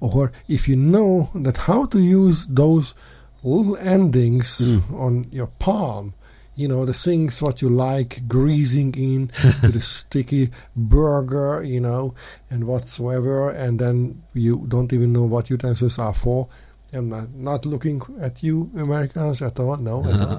Or 0.00 0.32
if 0.48 0.68
you 0.68 0.76
know 0.76 1.30
that 1.34 1.56
how 1.68 1.86
to 1.86 1.98
use 1.98 2.46
those 2.48 2.94
little 3.42 3.76
endings 3.78 4.48
Mm. 4.60 5.00
on 5.00 5.26
your 5.30 5.46
palm, 5.58 6.14
you 6.56 6.66
know, 6.66 6.86
the 6.86 6.94
things 6.94 7.42
what 7.42 7.60
you 7.60 7.68
like 7.68 8.26
greasing 8.26 8.94
in 8.94 9.28
to 9.60 9.68
the 9.68 9.80
sticky 9.80 10.50
burger, 10.74 11.62
you 11.62 11.80
know, 11.80 12.14
and 12.50 12.64
whatsoever, 12.64 13.50
and 13.50 13.78
then 13.78 14.22
you 14.32 14.64
don't 14.66 14.92
even 14.92 15.12
know 15.12 15.24
what 15.24 15.50
utensils 15.50 15.98
are 15.98 16.14
for. 16.14 16.48
I'm 16.92 17.10
not, 17.10 17.34
not 17.34 17.66
looking 17.66 18.00
at 18.20 18.42
you 18.42 18.70
Americans 18.76 19.42
at 19.42 19.60
all, 19.60 19.76
no. 19.76 20.04
At 20.04 20.20
all. 20.20 20.36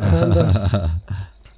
and, 0.00 0.32
uh, 0.32 0.88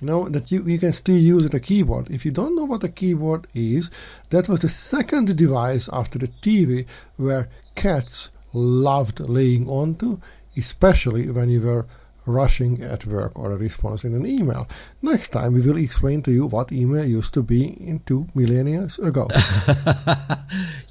no, 0.00 0.28
that 0.28 0.50
you, 0.50 0.66
you 0.66 0.78
can 0.78 0.92
still 0.92 1.16
use 1.16 1.48
the 1.48 1.60
keyboard. 1.60 2.10
If 2.10 2.24
you 2.24 2.32
don't 2.32 2.56
know 2.56 2.64
what 2.64 2.82
a 2.82 2.88
keyboard 2.88 3.46
is, 3.54 3.90
that 4.30 4.48
was 4.48 4.60
the 4.60 4.68
second 4.68 5.36
device 5.36 5.88
after 5.92 6.18
the 6.18 6.28
TV 6.28 6.86
where 7.16 7.48
cats 7.74 8.30
loved 8.52 9.20
laying 9.20 9.68
onto, 9.68 10.18
especially 10.56 11.30
when 11.30 11.48
you 11.50 11.60
were 11.60 11.86
rushing 12.26 12.82
at 12.82 13.06
work 13.06 13.38
or 13.38 13.52
a 13.52 13.56
response 13.56 14.04
in 14.04 14.14
an 14.14 14.26
email. 14.26 14.68
Next 15.02 15.30
time 15.30 15.54
we 15.54 15.60
will 15.60 15.76
explain 15.76 16.22
to 16.22 16.32
you 16.32 16.46
what 16.46 16.72
email 16.72 17.04
used 17.04 17.34
to 17.34 17.42
be 17.42 17.64
in 17.64 18.00
two 18.00 18.26
millennia 18.34 18.88
ago. 19.02 19.28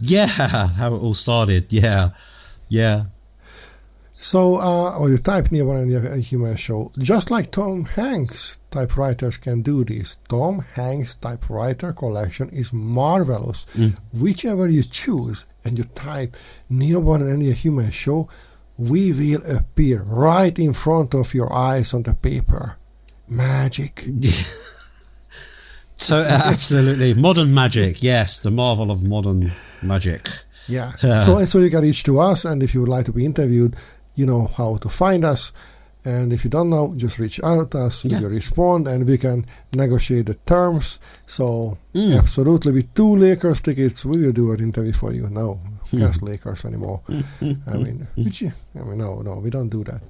Yeah, 0.02 0.28
how 0.28 0.96
it 0.96 1.00
all 1.00 1.14
started. 1.14 1.72
Yeah, 1.74 2.12
yeah. 2.70 3.06
So, 4.18 4.58
uh, 4.58 4.98
or 4.98 5.10
you 5.10 5.18
type 5.18 5.52
near 5.52 5.66
one 5.66 5.78
in 5.78 5.90
the 5.90 6.20
human 6.20 6.58
show, 6.58 6.92
just 6.98 7.32
like 7.32 7.52
Tom 7.52 7.86
Hanks 7.86 8.58
typewriters 8.70 9.38
can 9.38 9.62
do 9.62 9.84
this. 9.86 10.18
Tom 10.28 10.60
Hanks 10.74 11.16
typewriter 11.16 11.94
collection 11.94 12.50
is 12.50 12.74
marvelous. 12.74 13.66
Mm. 13.76 13.98
Whichever 14.14 14.68
you 14.68 14.84
choose 14.84 15.46
and 15.64 15.78
you 15.78 15.86
type 15.96 16.36
near 16.70 17.00
one 17.00 17.22
in 17.22 17.40
the 17.40 17.54
human 17.54 17.92
show, 17.92 18.28
we 18.80 19.12
will 19.12 19.44
appear 19.46 20.04
right 20.04 20.58
in 20.58 20.72
front 20.74 21.14
of 21.14 21.34
your 21.36 21.52
eyes 21.52 21.94
on 21.94 22.04
the 22.04 22.14
paper. 22.16 22.78
Magic. 23.28 24.06
So 25.98 26.16
absolutely 26.24 27.14
modern 27.14 27.54
magic. 27.54 28.02
Yes, 28.02 28.40
the 28.40 28.52
marvel 28.52 28.90
of 28.90 29.04
modern 29.04 29.52
magic. 29.82 30.30
Yeah. 30.68 30.94
so 31.20 31.38
and 31.38 31.48
so 31.50 31.60
you 31.60 31.70
can 31.70 31.82
reach 31.82 32.04
to 32.04 32.20
us, 32.22 32.46
and 32.46 32.64
if 32.64 32.74
you 32.74 32.80
would 32.80 32.90
like 32.90 33.06
to 33.08 33.12
be 33.12 33.26
interviewed, 33.26 33.76
you 34.16 34.26
know 34.26 34.48
how 34.56 34.78
to 34.78 34.88
find 34.88 35.26
us. 35.26 35.52
And 36.06 36.32
if 36.32 36.46
you 36.46 36.50
don't 36.50 36.70
know, 36.70 36.94
just 36.96 37.20
reach 37.20 37.44
out 37.44 37.72
to 37.72 37.80
us. 37.80 38.06
Yeah. 38.06 38.20
We 38.20 38.24
will 38.24 38.32
respond, 38.32 38.88
and 38.88 39.06
we 39.06 39.18
can 39.18 39.46
negotiate 39.76 40.28
the 40.28 40.36
terms. 40.46 41.00
So 41.28 41.78
Mm. 41.94 42.18
absolutely, 42.18 42.72
with 42.72 42.94
two 42.94 43.18
Lakers 43.18 43.60
tickets, 43.60 44.06
we 44.06 44.22
will 44.22 44.32
do 44.32 44.54
an 44.54 44.62
interview 44.62 44.94
for 44.94 45.12
you. 45.12 45.28
No, 45.30 45.60
who 45.92 45.98
Hmm. 45.98 46.26
Lakers 46.26 46.66
anymore? 46.66 47.02
I 47.08 47.78
mean, 47.78 48.08
which 48.16 48.44
I 48.44 48.80
mean, 48.84 48.98
no, 48.98 49.22
no, 49.22 49.36
we 49.36 49.50
don't 49.50 49.70
do 49.70 49.84
that. 49.86 50.02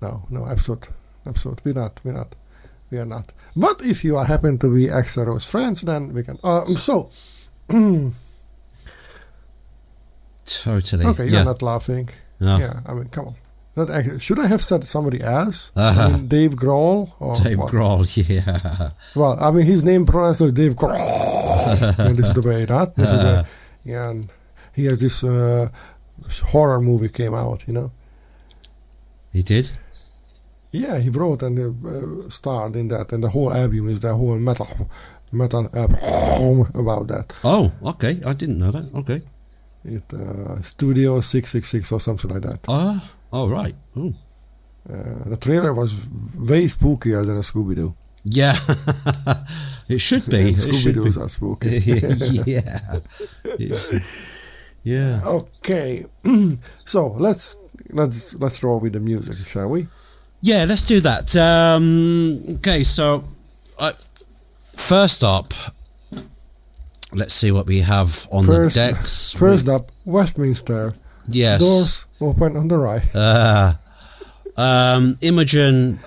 No, 0.00 0.22
no, 0.30 0.46
absolute, 0.46 0.88
absolute. 1.26 1.60
We're 1.64 1.74
not, 1.74 2.00
we're 2.04 2.12
not, 2.12 2.34
we 2.90 2.98
are 2.98 3.06
not. 3.06 3.32
But 3.54 3.82
if 3.82 4.04
you 4.04 4.16
are 4.16 4.24
happen 4.24 4.58
to 4.58 4.74
be 4.74 4.86
Axeros 4.88 5.44
friends, 5.46 5.80
then 5.82 6.12
we 6.12 6.22
can. 6.22 6.38
Uh, 6.44 6.74
so, 6.74 7.10
Totally. 10.44 11.04
okay, 11.06 11.24
you're 11.24 11.34
yeah. 11.34 11.42
not 11.44 11.62
laughing. 11.62 12.08
No. 12.40 12.58
Yeah, 12.58 12.80
I 12.86 12.94
mean, 12.94 13.08
come 13.08 13.28
on. 13.28 13.34
Not 13.74 13.90
actually, 13.90 14.20
should 14.20 14.38
I 14.38 14.46
have 14.46 14.62
said 14.62 14.84
somebody 14.86 15.20
else? 15.22 15.70
Uh-huh. 15.76 16.00
I 16.00 16.08
mean, 16.12 16.28
Dave 16.28 16.52
Grohl? 16.54 17.12
Or 17.18 17.34
Dave 17.36 17.58
what? 17.58 17.72
Grohl. 17.72 18.06
Yeah. 18.28 18.90
Well, 19.14 19.36
I 19.38 19.50
mean, 19.50 19.66
his 19.66 19.82
name 19.84 20.06
pronounced 20.06 20.40
as 20.40 20.52
Dave 20.52 20.74
Grohl. 20.76 20.96
and 21.98 22.16
this 22.16 22.28
is 22.28 22.34
the 22.34 22.48
way 22.48 22.64
that. 22.64 22.94
This 22.96 23.08
is 23.10 23.18
the, 23.18 23.46
yeah, 23.84 24.10
and 24.10 24.30
he 24.76 24.84
has 24.84 24.98
this 24.98 25.24
uh, 25.24 25.68
horror 26.52 26.80
movie 26.80 27.08
came 27.08 27.34
out, 27.34 27.64
you 27.66 27.72
know. 27.72 27.90
He 29.32 29.42
did. 29.42 29.70
Yeah, 30.70 30.98
he 30.98 31.08
wrote 31.08 31.42
and 31.42 31.58
uh, 31.58 32.28
starred 32.28 32.76
in 32.76 32.88
that, 32.88 33.10
and 33.12 33.24
the 33.24 33.30
whole 33.30 33.52
album 33.52 33.88
is 33.88 34.00
the 34.00 34.14
whole 34.14 34.38
metal 34.38 34.68
metal 35.32 35.68
album 35.74 36.70
about 36.74 37.06
that. 37.08 37.34
Oh, 37.42 37.72
okay. 37.82 38.20
I 38.24 38.34
didn't 38.34 38.58
know 38.58 38.70
that. 38.70 38.94
Okay. 38.94 39.22
It 39.84 40.12
uh, 40.12 40.60
Studio 40.62 41.20
Six 41.20 41.52
Six 41.52 41.70
Six 41.70 41.92
or 41.92 42.00
something 42.00 42.30
like 42.30 42.42
that. 42.42 42.60
Ah. 42.68 43.12
oh, 43.32 43.48
right. 43.48 43.74
Oh. 43.96 44.12
Uh, 44.88 45.28
the 45.30 45.36
trailer 45.36 45.72
was 45.72 45.92
way 46.36 46.66
spookier 46.66 47.24
than 47.24 47.36
a 47.36 47.40
Scooby 47.40 47.74
Doo. 47.74 47.94
Yeah. 48.24 48.56
it 49.88 50.00
should 50.00 50.26
be. 50.26 50.52
Scooby 50.64 50.92
Doo's 50.92 51.16
are 51.16 51.28
spooky. 51.28 51.78
yeah. 52.46 53.00
Yeah. 54.86 55.20
Okay, 55.26 56.06
so 56.84 57.08
let's 57.18 57.56
let's 57.90 58.34
let's 58.34 58.62
roll 58.62 58.78
with 58.78 58.92
the 58.92 59.00
music, 59.00 59.36
shall 59.48 59.66
we? 59.68 59.88
Yeah, 60.42 60.64
let's 60.64 60.82
do 60.82 61.00
that. 61.00 61.34
Um, 61.34 62.40
okay, 62.62 62.84
so 62.84 63.24
uh, 63.80 63.92
first 64.76 65.24
up, 65.24 65.52
let's 67.12 67.34
see 67.34 67.50
what 67.50 67.66
we 67.66 67.80
have 67.80 68.28
on 68.30 68.46
First, 68.46 68.76
the 68.76 68.92
decks. 68.92 69.32
first 69.36 69.68
up, 69.68 69.90
Westminster. 70.04 70.94
yes. 71.26 71.58
Doors 71.60 72.06
open 72.20 72.56
on 72.56 72.68
the 72.68 72.78
right. 72.78 73.02
Uh, 73.12 73.74
um, 74.56 75.18
Imogen 75.20 75.98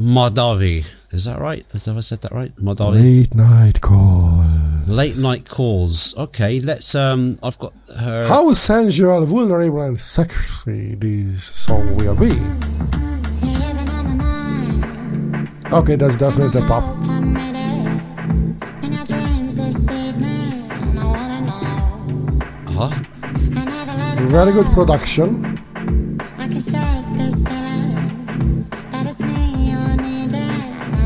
Mardavi. 0.00 0.86
Is 1.10 1.26
that 1.26 1.40
right? 1.40 1.66
Have 1.84 1.96
I 1.98 2.00
said 2.00 2.22
that 2.22 2.32
right? 2.32 2.56
Mardavi. 2.56 2.94
Late 2.94 3.34
night 3.34 3.82
call. 3.82 4.37
Late 4.88 5.18
night 5.18 5.46
calls. 5.46 6.16
Okay, 6.16 6.60
let's. 6.60 6.94
Um, 6.94 7.36
I've 7.42 7.58
got 7.58 7.74
her. 7.98 8.26
How 8.26 8.54
sensual, 8.54 9.26
vulnerable, 9.26 9.82
and 9.82 10.00
sexy 10.00 10.94
this 10.94 11.44
song 11.44 11.94
will 11.94 12.14
be. 12.14 12.32
Okay, 15.70 15.96
that's 15.96 16.16
definitely 16.16 16.62
a 16.62 16.66
pop. 16.66 16.84
Huh? 22.66 22.90
Very 24.26 24.52
good 24.52 24.66
production. 24.72 25.58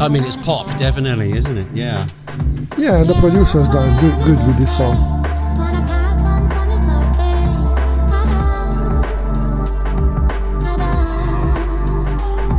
I 0.03 0.09
mean, 0.09 0.25
it's 0.25 0.37
pop, 0.37 0.67
definitely, 0.79 1.31
isn't 1.31 1.57
it? 1.57 1.67
Yeah. 1.73 2.09
Yeah, 2.77 3.03
and 3.03 3.09
the 3.09 3.15
producer's 3.21 3.69
done 3.69 4.01
do- 4.01 4.25
good 4.25 4.45
with 4.49 4.59
this 4.59 4.77
song. 4.77 4.97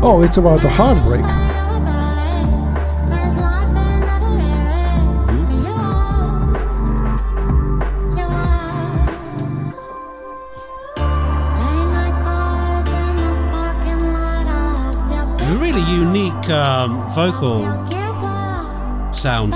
Oh, 0.05 0.21
it's 0.23 0.37
about 0.37 0.63
a 0.63 0.69
heartbreak. 0.69 1.42
Really 15.73 15.91
unique 15.91 16.49
um, 16.49 17.09
vocal 17.11 17.63
sound. 19.13 19.53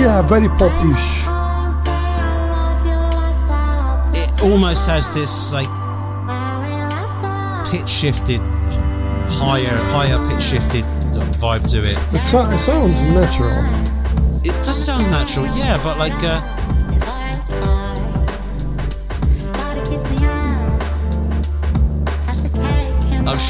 Yeah, 0.00 0.22
very 0.22 0.48
pop-ish. 0.48 1.22
It 4.14 4.42
almost 4.42 4.86
has 4.86 5.12
this 5.14 5.52
like 5.52 5.68
pitch 7.70 7.88
shifted, 7.88 8.40
higher, 9.30 9.76
higher 9.92 10.18
pitch 10.30 10.42
shifted 10.42 10.84
vibe 11.40 11.68
to 11.70 11.78
it. 11.78 11.98
It, 12.14 12.20
so- 12.20 12.48
it 12.50 12.58
sounds 12.58 13.02
natural. 13.02 13.50
It 14.44 14.52
does 14.64 14.84
sound 14.84 15.10
natural, 15.10 15.46
yeah, 15.56 15.80
but 15.82 15.98
like 15.98 16.12
uh, 16.14 16.40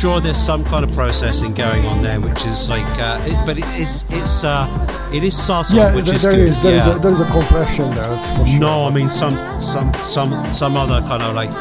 sure 0.03 0.18
there's 0.20 0.36
some 0.36 0.64
kind 0.64 0.84
of 0.84 0.92
processing 0.96 1.55
going 1.55 1.86
on 1.86 2.03
there, 2.03 2.20
which 2.20 2.44
is 2.44 2.68
like, 2.68 2.84
uh, 2.98 3.22
it, 3.24 3.38
but 3.46 3.57
it 3.57 3.64
is 3.78 4.05
it's 4.11 4.42
uh, 4.42 4.66
it 5.14 5.22
is 5.22 5.36
subtle, 5.40 5.76
Yeah, 5.76 5.94
which 5.94 6.07
th- 6.07 6.16
is 6.16 6.22
there 6.22 6.32
good. 6.32 6.40
is 6.48 6.61
there 6.61 6.74
is 6.74 6.86
yeah. 6.86 6.96
a, 6.96 6.98
there 6.98 7.12
is 7.12 7.20
a 7.20 7.30
compression 7.30 7.88
there. 7.92 8.18
For 8.36 8.44
sure. 8.46 8.59
no, 8.59 8.84
I 8.88 8.90
mean 8.90 9.11
some 9.11 9.36
some 9.57 9.94
some 10.03 10.30
some 10.53 10.74
other 10.76 11.00
kind 11.07 11.22
of 11.22 11.36
like 11.36 11.53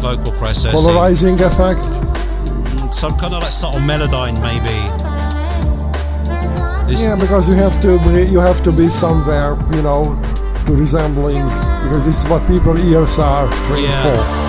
vocal 0.00 0.30
processing, 0.38 0.70
polarizing 0.78 1.40
effect. 1.40 1.82
some 2.94 3.16
kind 3.18 3.34
of 3.34 3.42
like 3.42 3.52
subtle 3.52 3.80
melodyne 3.80 4.36
maybe. 4.48 4.78
This- 6.88 7.00
Yeah, 7.02 7.16
because 7.16 7.48
you 7.48 7.54
have 7.54 7.80
to 7.82 7.98
be, 8.06 8.30
you 8.30 8.38
have 8.38 8.62
to 8.62 8.70
be 8.70 8.86
somewhere, 8.88 9.58
you 9.74 9.82
know, 9.82 10.14
to 10.66 10.72
resembling 10.76 11.42
because 11.82 12.04
this 12.06 12.22
is 12.22 12.28
what 12.30 12.46
people 12.46 12.78
ears 12.78 13.18
are 13.18 13.50
trained 13.66 13.88
Yeah. 13.88 14.14
for. 14.14 14.47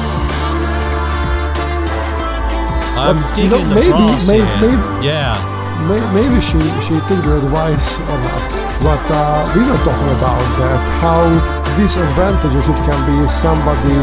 I'm 2.99 3.17
But, 3.21 3.37
you 3.37 3.49
know, 3.49 3.57
the 3.63 3.75
maybe- 3.75 4.27
may- 4.27 4.49
maybe- 4.63 5.07
yeah. 5.07 5.37
May- 5.87 6.09
Maybe 6.17 6.37
she 6.43 6.59
she 6.85 6.95
took 7.07 7.21
the 7.23 7.37
advice 7.39 7.89
or 8.11 8.17
not, 8.27 8.43
but 8.83 9.03
uh, 9.07 9.47
we 9.55 9.61
were 9.63 9.79
talking 9.87 10.11
about 10.19 10.43
that 10.59 10.79
how 10.99 11.23
disadvantages 11.79 12.67
it 12.67 12.79
can 12.83 12.99
be 13.07 13.15
if 13.23 13.31
somebody 13.31 13.99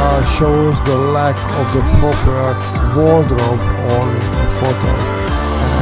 uh, 0.00 0.20
shows 0.38 0.80
the 0.88 0.96
lack 1.16 1.36
of 1.60 1.66
the 1.76 1.82
proper 2.00 2.40
wardrobe 2.96 3.60
on 4.00 4.08
a 4.44 4.46
photo, 4.58 4.92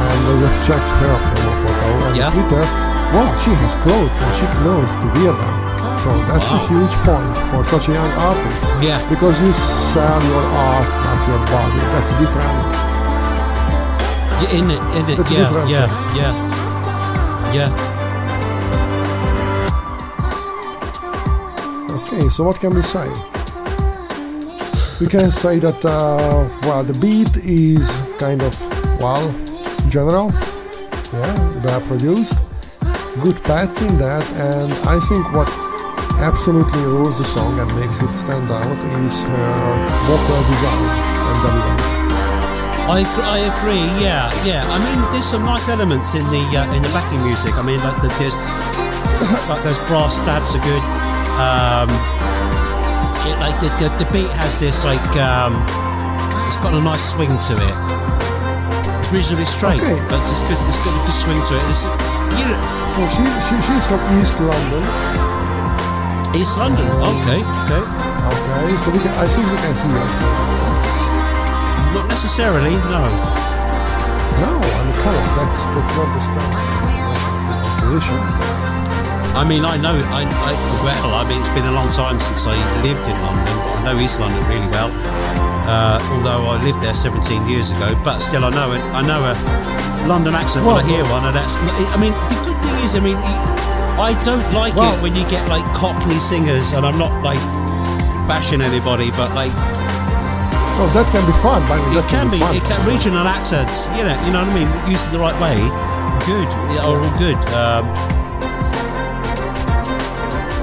and 0.03 0.17
they 0.27 0.35
just 0.45 0.59
checked 0.67 0.91
her 1.01 1.15
promo 1.31 1.53
photo 1.63 1.87
and 2.07 2.15
Yeah. 2.19 2.31
Twitter. 2.35 2.63
Well, 3.15 3.31
she 3.43 3.51
has 3.63 3.73
clothes 3.83 4.17
and 4.19 4.31
she 4.37 4.45
knows 4.65 4.91
to 5.01 5.07
wear 5.15 5.33
them. 5.39 5.55
So 6.03 6.09
that's 6.29 6.49
a 6.49 6.59
huge 6.67 6.95
point 7.03 7.37
for 7.49 7.63
such 7.65 7.89
a 7.89 7.91
young 7.93 8.11
artist. 8.11 8.63
Yeah. 8.81 8.99
Because 9.09 9.41
you 9.41 9.51
sell 9.53 10.21
your 10.23 10.43
art, 10.43 10.87
not 11.05 11.27
your 11.27 11.41
body. 11.47 11.81
That's 11.93 12.11
different. 12.21 12.89
Yeah, 14.39 14.51
in 14.57 14.71
it, 14.71 14.81
in 14.95 15.09
it, 15.09 15.17
That's 15.17 15.31
yeah, 15.31 15.37
difference, 15.39 15.71
yeah, 15.71 16.15
yeah, 16.15 16.33
yeah. 17.53 17.69
Okay, 21.91 22.29
so 22.29 22.43
what 22.45 22.57
can 22.61 22.73
we 22.73 22.81
say? 22.81 23.09
We 25.01 25.07
can 25.07 25.31
say 25.31 25.59
that, 25.59 25.83
uh, 25.83 26.47
well, 26.61 26.83
the 26.85 26.93
beat 26.93 27.35
is 27.35 27.91
kind 28.17 28.41
of, 28.41 28.57
well, 29.01 29.29
general, 29.89 30.31
yeah, 31.11 31.61
well 31.61 31.81
produced, 31.81 32.35
good 33.21 33.43
pads 33.43 33.81
in 33.81 33.97
that, 33.97 34.25
and 34.31 34.71
I 34.87 35.01
think 35.01 35.33
what 35.33 35.49
absolutely 36.19 36.81
rules 36.83 37.17
the 37.17 37.25
song 37.25 37.57
and 37.59 37.67
makes 37.79 38.01
it 38.01 38.13
stand 38.13 38.51
out 38.51 38.77
is 39.03 39.23
her 39.23 39.87
vocal 40.07 40.41
design 40.51 40.83
and 41.29 41.37
delivery. 41.43 41.89
I, 42.89 42.99
I 43.05 43.37
agree. 43.53 43.85
Yeah, 44.01 44.27
yeah. 44.43 44.65
I 44.65 44.77
mean, 44.81 44.97
there's 45.13 45.25
some 45.29 45.45
nice 45.45 45.69
elements 45.69 46.15
in 46.15 46.25
the 46.33 46.41
uh, 46.57 46.73
in 46.73 46.81
the 46.81 46.89
backing 46.89 47.21
music. 47.23 47.53
I 47.55 47.61
mean, 47.61 47.79
like 47.85 48.01
the, 48.01 48.09
there's 48.17 48.33
like 49.49 49.61
those 49.63 49.77
brass 49.87 50.17
stabs 50.17 50.55
are 50.57 50.63
good. 50.65 50.83
Um, 51.37 51.89
it, 53.29 53.37
like 53.37 53.57
the, 53.61 53.69
the 53.77 53.87
the 54.03 54.07
beat 54.11 54.31
has 54.41 54.57
this 54.59 54.83
like 54.83 55.05
um, 55.21 55.53
it's 56.49 56.57
got 56.57 56.73
a 56.73 56.81
nice 56.81 57.05
swing 57.13 57.29
to 57.29 57.53
it. 57.61 57.75
It's 59.05 59.11
reasonably 59.13 59.45
straight, 59.45 59.79
Okay. 59.85 59.95
but 60.09 60.19
it's 60.25 60.41
good. 60.49 60.57
It's 60.65 60.81
got 60.81 60.97
a 60.97 61.01
good 61.05 61.17
swing 61.21 61.41
to 61.45 61.53
it. 61.53 61.63
It's, 61.69 61.85
you 62.41 62.45
know, 62.49 62.57
So 62.97 63.05
she, 63.13 63.21
she 63.45 63.55
she's 63.69 63.85
from 63.85 64.01
East 64.17 64.41
London. 64.41 64.81
East 66.39 66.55
London. 66.57 66.87
Okay, 66.87 67.43
okay. 67.43 67.83
Okay, 67.83 68.67
so 68.79 68.87
we 68.95 68.99
can, 69.03 69.11
I 69.19 69.27
think 69.27 69.43
we 69.51 69.57
can 69.59 69.75
hear. 69.75 70.05
Not 71.91 72.07
necessarily. 72.07 72.75
No. 72.87 73.03
No, 74.39 74.51
I 74.55 74.79
mean, 74.87 74.95
come 75.03 75.15
on, 75.19 75.27
that's 75.35 75.67
that's 75.75 75.91
not 75.99 76.07
the 76.15 76.21
pronunciation. 77.43 78.19
I 79.35 79.43
mean, 79.43 79.65
I 79.65 79.75
know, 79.75 79.99
I, 80.15 80.23
I 80.23 80.51
well, 80.83 81.11
I 81.15 81.27
mean, 81.27 81.39
it's 81.43 81.49
been 81.51 81.65
a 81.67 81.71
long 81.75 81.89
time 81.89 82.19
since 82.21 82.47
I 82.47 82.55
lived 82.87 83.03
in 83.03 83.17
London, 83.19 83.55
I 83.75 83.91
know 83.91 83.99
East 83.99 84.19
London 84.19 84.39
really 84.47 84.67
well. 84.71 84.91
Uh, 85.67 85.99
although 86.15 86.47
I 86.49 86.63
lived 86.63 86.81
there 86.81 86.93
17 86.93 87.47
years 87.49 87.71
ago, 87.71 87.99
but 88.03 88.19
still, 88.19 88.45
I 88.45 88.49
know 88.49 88.71
it. 88.71 88.81
I 88.95 89.01
know 89.05 89.21
a 89.21 89.35
London 90.07 90.33
accent 90.35 90.65
when 90.65 90.75
I 90.75 90.79
Well, 90.79 90.87
hear 90.87 91.03
one, 91.11 91.25
and 91.25 91.35
that's. 91.35 91.55
I 91.57 91.97
mean, 91.99 92.13
the 92.31 92.39
good 92.47 92.57
thing 92.63 92.77
is, 92.85 92.95
I 92.95 93.01
mean, 93.03 93.17
I 93.99 94.15
don't 94.23 94.53
like 94.53 94.75
Well- 94.75 94.95
it 94.95 95.01
when 95.03 95.15
you 95.15 95.25
get 95.29 95.47
like 95.49 95.65
Cockney 95.75 96.19
singers, 96.19 96.71
and 96.71 96.85
I'm 96.85 96.97
not 96.97 97.11
like 97.23 97.39
bashing 98.27 98.61
anybody, 98.61 99.11
but 99.11 99.33
like 99.35 99.51
Oh, 100.81 100.87
that 100.95 101.07
can 101.11 101.25
be 101.27 101.35
fun. 101.43 101.59
I 101.67 101.75
mean, 101.83 101.91
it 101.91 101.95
that 102.01 102.07
can 102.09 102.31
be, 102.31 102.39
fun. 102.39 102.55
it 102.55 102.63
can 102.63 102.79
regional 102.87 103.27
accents, 103.27 103.87
you 103.99 104.03
know, 104.07 104.15
you 104.23 104.31
know 104.31 104.39
what 104.47 104.55
I 104.55 104.59
mean, 104.63 104.69
used 104.89 105.03
in 105.07 105.11
the 105.11 105.19
right 105.19 105.35
way, 105.43 105.59
good, 106.23 106.47
yeah, 106.71 106.87
are 106.87 106.95
all 107.03 107.15
good. 107.19 107.35
Um, 107.51 107.83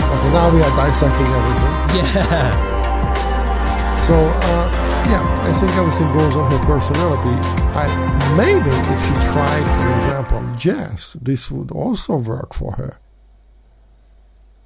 Okay, 0.06 0.30
now 0.32 0.48
we 0.54 0.62
are 0.62 0.74
dissecting 0.76 1.26
everything. 1.26 1.72
yeah. 2.00 2.64
So, 4.06 4.14
uh, 4.14 4.66
yeah, 5.10 5.44
I 5.48 5.52
think 5.52 5.72
everything 5.72 6.10
goes 6.14 6.34
on 6.36 6.50
her 6.50 6.64
personality. 6.64 7.36
I 7.76 7.84
maybe 8.36 8.70
if 8.70 9.00
she 9.04 9.14
tried, 9.32 9.66
for 9.76 9.94
example, 9.96 10.54
jazz, 10.56 11.16
this 11.20 11.50
would 11.50 11.70
also 11.72 12.16
work 12.16 12.54
for 12.54 12.72
her 12.80 13.00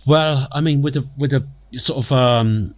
Well, 0.07 0.49
I 0.53 0.61
mean, 0.61 0.83
with 0.83 0.97
a 0.97 1.07
with 1.17 1.33
a 1.33 1.47
sort 1.73 2.05
of 2.05 2.13
um, 2.13 2.75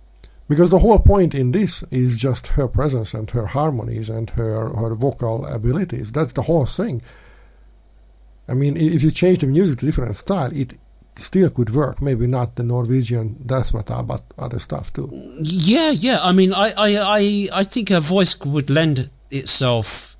because 0.48 0.70
the 0.70 0.78
whole 0.80 0.98
point 0.98 1.34
in 1.34 1.52
this 1.52 1.82
is 1.84 2.16
just 2.16 2.48
her 2.48 2.68
presence 2.68 3.14
and 3.14 3.28
her 3.30 3.46
harmonies 3.46 4.10
and 4.10 4.30
her 4.30 4.68
her 4.70 4.94
vocal 4.94 5.46
abilities. 5.46 6.12
That's 6.12 6.32
the 6.32 6.42
whole 6.42 6.66
thing. 6.66 7.02
I 8.48 8.54
mean, 8.54 8.76
if 8.76 9.02
you 9.02 9.10
change 9.10 9.38
the 9.38 9.46
music 9.46 9.78
to 9.78 9.86
different 9.86 10.16
style, 10.16 10.50
it 10.52 10.74
still 11.16 11.48
could 11.50 11.74
work. 11.74 12.02
Maybe 12.02 12.26
not 12.26 12.56
the 12.56 12.64
Norwegian 12.64 13.42
death 13.46 13.72
metal, 13.72 14.02
but 14.02 14.22
other 14.38 14.58
stuff 14.58 14.92
too. 14.92 15.08
yeah, 15.40 15.90
yeah. 15.90 16.18
I 16.22 16.32
mean, 16.32 16.52
I, 16.52 16.72
I, 16.76 16.96
I, 16.96 17.48
I 17.60 17.64
think 17.64 17.90
her 17.90 18.00
voice 18.00 18.38
would 18.40 18.68
lend 18.68 19.10
itself 19.30 20.11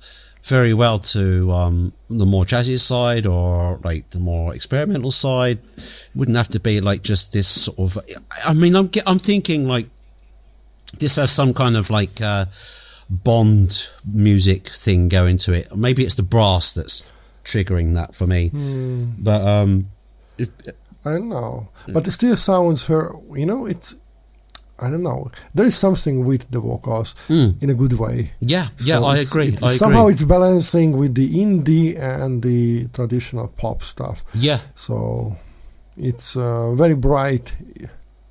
very 0.45 0.73
well 0.73 0.99
to 0.99 1.51
um, 1.51 1.93
the 2.09 2.25
more 2.25 2.43
jazzy 2.43 2.79
side 2.79 3.25
or 3.25 3.79
like 3.83 4.09
the 4.09 4.19
more 4.19 4.53
experimental 4.53 5.11
side. 5.11 5.59
It 5.77 6.09
wouldn't 6.15 6.37
have 6.37 6.49
to 6.49 6.59
be 6.59 6.81
like 6.81 7.01
just 7.01 7.31
this 7.31 7.47
sort 7.47 7.79
of. 7.79 7.97
I 8.45 8.53
mean, 8.53 8.75
I'm 8.75 8.89
I'm 9.05 9.19
thinking 9.19 9.67
like 9.67 9.87
this 10.99 11.15
has 11.15 11.31
some 11.31 11.53
kind 11.53 11.77
of 11.77 11.89
like 11.89 12.21
uh, 12.21 12.45
Bond 13.09 13.87
music 14.05 14.67
thing 14.67 15.07
going 15.07 15.37
to 15.39 15.53
it. 15.53 15.75
Maybe 15.75 16.03
it's 16.03 16.15
the 16.15 16.23
brass 16.23 16.73
that's 16.73 17.03
triggering 17.45 17.93
that 17.93 18.13
for 18.13 18.27
me. 18.27 18.49
Hmm. 18.49 19.11
But 19.19 19.41
um, 19.47 19.89
if, 20.37 20.49
I 21.05 21.13
don't 21.13 21.29
know, 21.29 21.69
but 21.87 22.07
it 22.07 22.11
still 22.11 22.37
sounds 22.37 22.85
her. 22.87 23.15
You 23.33 23.45
know, 23.45 23.65
it's. 23.65 23.95
I 24.79 24.89
don't 24.89 25.03
know. 25.03 25.29
There 25.53 25.65
is 25.67 25.75
something 25.75 26.25
with 26.25 26.49
the 26.51 26.59
vocals 26.59 27.15
Mm. 27.29 27.61
in 27.63 27.69
a 27.69 27.73
good 27.73 27.93
way. 27.93 28.31
yeah, 28.41 28.67
yeah, 28.79 28.99
So 28.99 29.03
I 29.05 29.17
agree. 29.17 29.47
it- 29.49 29.63
I 29.63 29.77
somehow 29.77 30.01
agree. 30.03 30.13
it's 30.13 30.23
balancing 30.23 30.97
with 30.97 31.13
the 31.15 31.29
indie 31.43 31.95
and 31.97 32.41
the 32.41 32.87
traditional 32.93 33.47
pop 33.47 33.83
stuff. 33.83 34.23
Yeah, 34.33 34.59
So 34.75 35.35
it's 35.95 36.35
uh, 36.35 36.73
very 36.75 36.95
bright, 36.95 37.53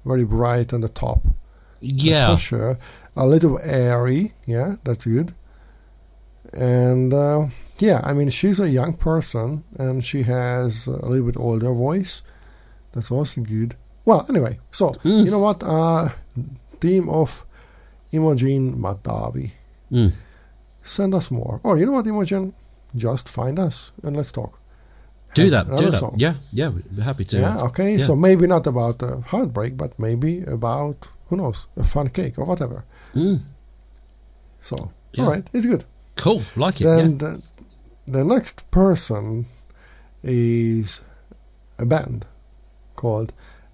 very 0.04 0.24
bright 0.24 0.72
on 0.72 0.80
the 0.80 0.88
top. 0.88 1.20
Yeah, 1.80 2.34
for 2.34 2.40
sure. 2.40 2.78
A 3.16 3.24
little 3.26 3.58
airy, 3.62 4.32
yeah, 4.46 4.76
that's 4.84 5.04
good. 5.04 5.32
And 6.52 7.12
uh, 7.14 7.46
yeah, 7.78 8.00
I 8.04 8.12
mean, 8.12 8.30
she's 8.30 8.60
a 8.60 8.68
young 8.68 8.94
person 8.94 9.64
and 9.78 10.04
she 10.04 10.22
has 10.24 10.86
a 10.86 11.06
little 11.06 11.26
bit 11.26 11.36
older 11.36 11.72
voice. 11.72 12.22
That's 12.92 13.10
also 13.10 13.40
good. 13.40 13.76
Well, 14.04 14.26
anyway, 14.28 14.58
so 14.70 14.90
Mm. 15.04 15.24
you 15.24 15.30
know 15.30 15.38
what? 15.38 15.62
Uh, 15.62 16.10
team 16.82 17.08
of 17.08 17.44
Imogen 18.12 18.62
Matavi. 18.84 19.50
Mm. 19.90 20.12
Send 20.82 21.14
us 21.14 21.30
more. 21.30 21.60
Or 21.62 21.78
you 21.78 21.86
know 21.86 21.92
what, 21.98 22.06
Imogen? 22.06 22.52
Just 22.94 23.28
find 23.28 23.58
us 23.58 23.92
and 24.04 24.16
let's 24.16 24.32
talk. 24.32 24.52
do 25.34 25.42
Have 25.42 25.50
that, 25.68 25.76
do 25.82 25.90
that. 25.90 25.98
song. 26.00 26.14
Yeah, 26.18 26.34
yeah, 26.52 26.68
we're 26.74 27.04
happy 27.04 27.24
to. 27.24 27.36
Yeah, 27.38 27.62
okay. 27.68 27.90
Yeah. 27.96 28.06
So 28.06 28.16
maybe 28.16 28.46
not 28.46 28.66
about 28.66 29.02
uh, 29.02 29.20
heartbreak, 29.32 29.72
but 29.76 29.90
maybe 29.98 30.32
about, 30.56 30.96
who 31.28 31.36
knows, 31.36 31.66
a 31.76 31.84
fun 31.84 32.08
cake 32.08 32.34
or 32.38 32.44
whatever. 32.44 32.84
Mm. 33.14 33.38
So, 34.60 34.76
Yeah. 35.12 35.24
all 35.24 35.30
right, 35.32 35.46
it's 35.54 35.66
good. 35.66 35.84
Cool, 36.16 36.42
like 36.56 36.80
it. 36.80 36.84
then 36.84 37.10
yeah. 37.12 37.18
the, 37.22 37.42
the 38.18 38.24
next 38.24 38.56
person 38.70 39.46
is 40.22 41.00
a 41.78 41.86
band 41.86 42.26
called 42.96 43.32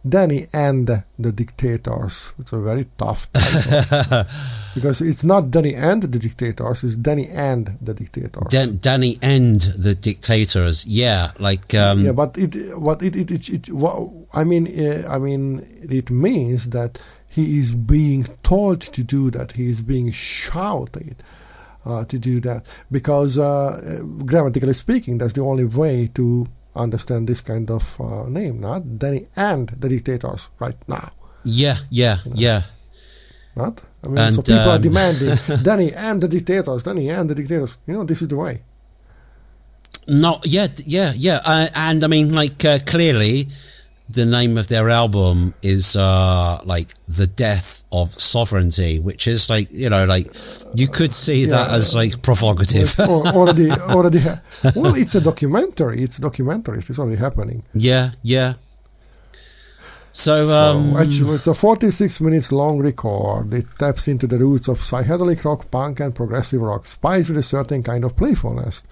Danny 0.08 0.46
and 0.52 0.86
the 1.18 1.32
Dictators. 1.32 2.32
It's 2.38 2.52
a 2.52 2.60
very 2.60 2.86
tough 2.96 3.30
title 3.32 4.24
because 4.74 5.00
it's 5.00 5.24
not 5.24 5.50
Danny 5.50 5.74
and 5.74 6.02
the 6.02 6.18
Dictators, 6.18 6.84
it's 6.84 6.96
Danny 6.96 7.28
and 7.28 7.76
the 7.80 7.94
Dictators. 7.94 8.48
Dan- 8.48 8.78
Danny 8.80 9.18
and 9.22 9.60
the 9.60 9.94
dictators. 9.94 10.86
Yeah, 10.86 11.32
like 11.38 11.74
um, 11.74 12.04
yeah, 12.04 12.12
but 12.12 12.36
it 12.38 12.78
what 12.78 13.02
it 13.02 13.16
it, 13.16 13.30
it, 13.30 13.48
it 13.48 13.72
what, 13.72 14.10
I 14.34 14.44
mean 14.44 14.66
uh, 14.66 15.08
I 15.08 15.18
mean 15.18 15.66
it 15.82 16.10
means 16.10 16.70
that 16.70 16.98
he 17.30 17.58
is 17.58 17.74
being 17.74 18.24
told 18.42 18.80
to 18.80 19.04
do 19.04 19.30
that. 19.30 19.52
He 19.52 19.66
is 19.66 19.82
being 19.82 20.10
shouted 20.12 21.22
uh, 21.84 22.04
to 22.04 22.18
do 22.18 22.40
that 22.40 22.66
because 22.90 23.38
uh, 23.38 23.44
uh, 23.44 24.02
grammatically 24.24 24.74
speaking, 24.74 25.18
that's 25.18 25.32
the 25.34 25.42
only 25.42 25.64
way 25.64 26.10
to 26.14 26.46
understand 26.74 27.28
this 27.28 27.40
kind 27.40 27.70
of 27.70 28.00
uh, 28.00 28.28
name. 28.28 28.60
Not 28.60 28.98
Danny 28.98 29.26
and 29.36 29.68
the 29.68 29.88
dictators 29.88 30.48
right 30.58 30.76
now. 30.88 31.12
yeah, 31.44 31.78
yeah, 31.90 32.18
yeah. 32.34 32.62
Not. 33.56 33.80
I 34.04 34.06
mean, 34.08 34.16
so 34.32 34.38
And, 34.38 34.44
people 34.46 34.70
are 34.70 34.76
um, 34.76 34.82
demanding 34.82 35.36
Danny 35.62 35.92
and 35.92 36.20
the 36.22 36.28
dictators. 36.28 36.82
Danny 36.84 37.08
and 37.10 37.28
the 37.28 37.34
dictators. 37.34 37.76
You 37.86 37.94
know, 37.94 38.04
this 38.04 38.22
is 38.22 38.28
the 38.28 38.36
way. 38.36 38.62
No, 40.06 40.40
yeah, 40.44 40.68
th- 40.68 40.88
yeah, 40.88 41.12
yeah. 41.16 41.40
Uh, 41.44 41.68
and 41.74 42.02
I 42.04 42.06
mean, 42.06 42.32
like, 42.32 42.64
uh, 42.64 42.78
clearly, 42.86 43.48
the 44.08 44.24
name 44.24 44.56
of 44.56 44.68
their 44.68 44.88
album 44.88 45.54
is 45.60 45.96
uh, 45.96 46.60
like 46.64 46.94
the 47.08 47.26
death 47.26 47.77
of 47.90 48.20
sovereignty, 48.20 48.98
which 48.98 49.26
is 49.26 49.48
like, 49.48 49.70
you 49.72 49.88
know, 49.88 50.04
like 50.04 50.30
you 50.74 50.88
could 50.88 51.14
see 51.14 51.46
that 51.46 51.70
Yeah. 51.70 51.76
as 51.76 51.94
like 51.94 52.20
provocative. 52.22 52.98
Already 53.00 53.70
already. 53.94 54.20
Well, 54.74 54.94
it's 54.94 55.14
a 55.14 55.20
documentary. 55.20 56.02
It's 56.02 56.18
a 56.18 56.20
documentary. 56.20 56.78
It's 56.80 56.98
already 56.98 57.16
happening. 57.16 57.62
yeah, 57.74 58.10
yeah. 58.22 58.54
So, 60.12 60.46
So 60.48 60.52
um, 60.54 60.96
actually, 60.96 61.36
it's 61.36 61.46
a 61.46 61.54
46 61.54 62.20
minutes 62.20 62.50
long 62.50 62.78
record. 62.80 63.54
It 63.54 63.66
taps 63.78 64.08
into 64.08 64.26
the 64.26 64.38
roots 64.38 64.66
of 64.68 64.80
psychedelic 64.80 65.44
rock, 65.44 65.70
punk, 65.70 66.00
and 66.00 66.14
progressive 66.14 66.60
rock, 66.60 66.86
spiced 66.86 67.28
with 67.28 67.38
a 67.38 67.42
certain 67.42 67.82
kind 67.82 68.04
of 68.04 68.16
playfulness. 68.16 68.82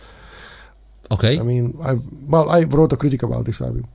okay, 1.10 1.38
I 1.38 1.42
mean, 1.42 1.74
I 1.82 1.94
well, 2.28 2.48
I 2.50 2.62
wrote 2.64 2.92
a 2.92 2.96
critic 2.96 3.22
about 3.22 3.44
this 3.44 3.60
album. 3.60 3.86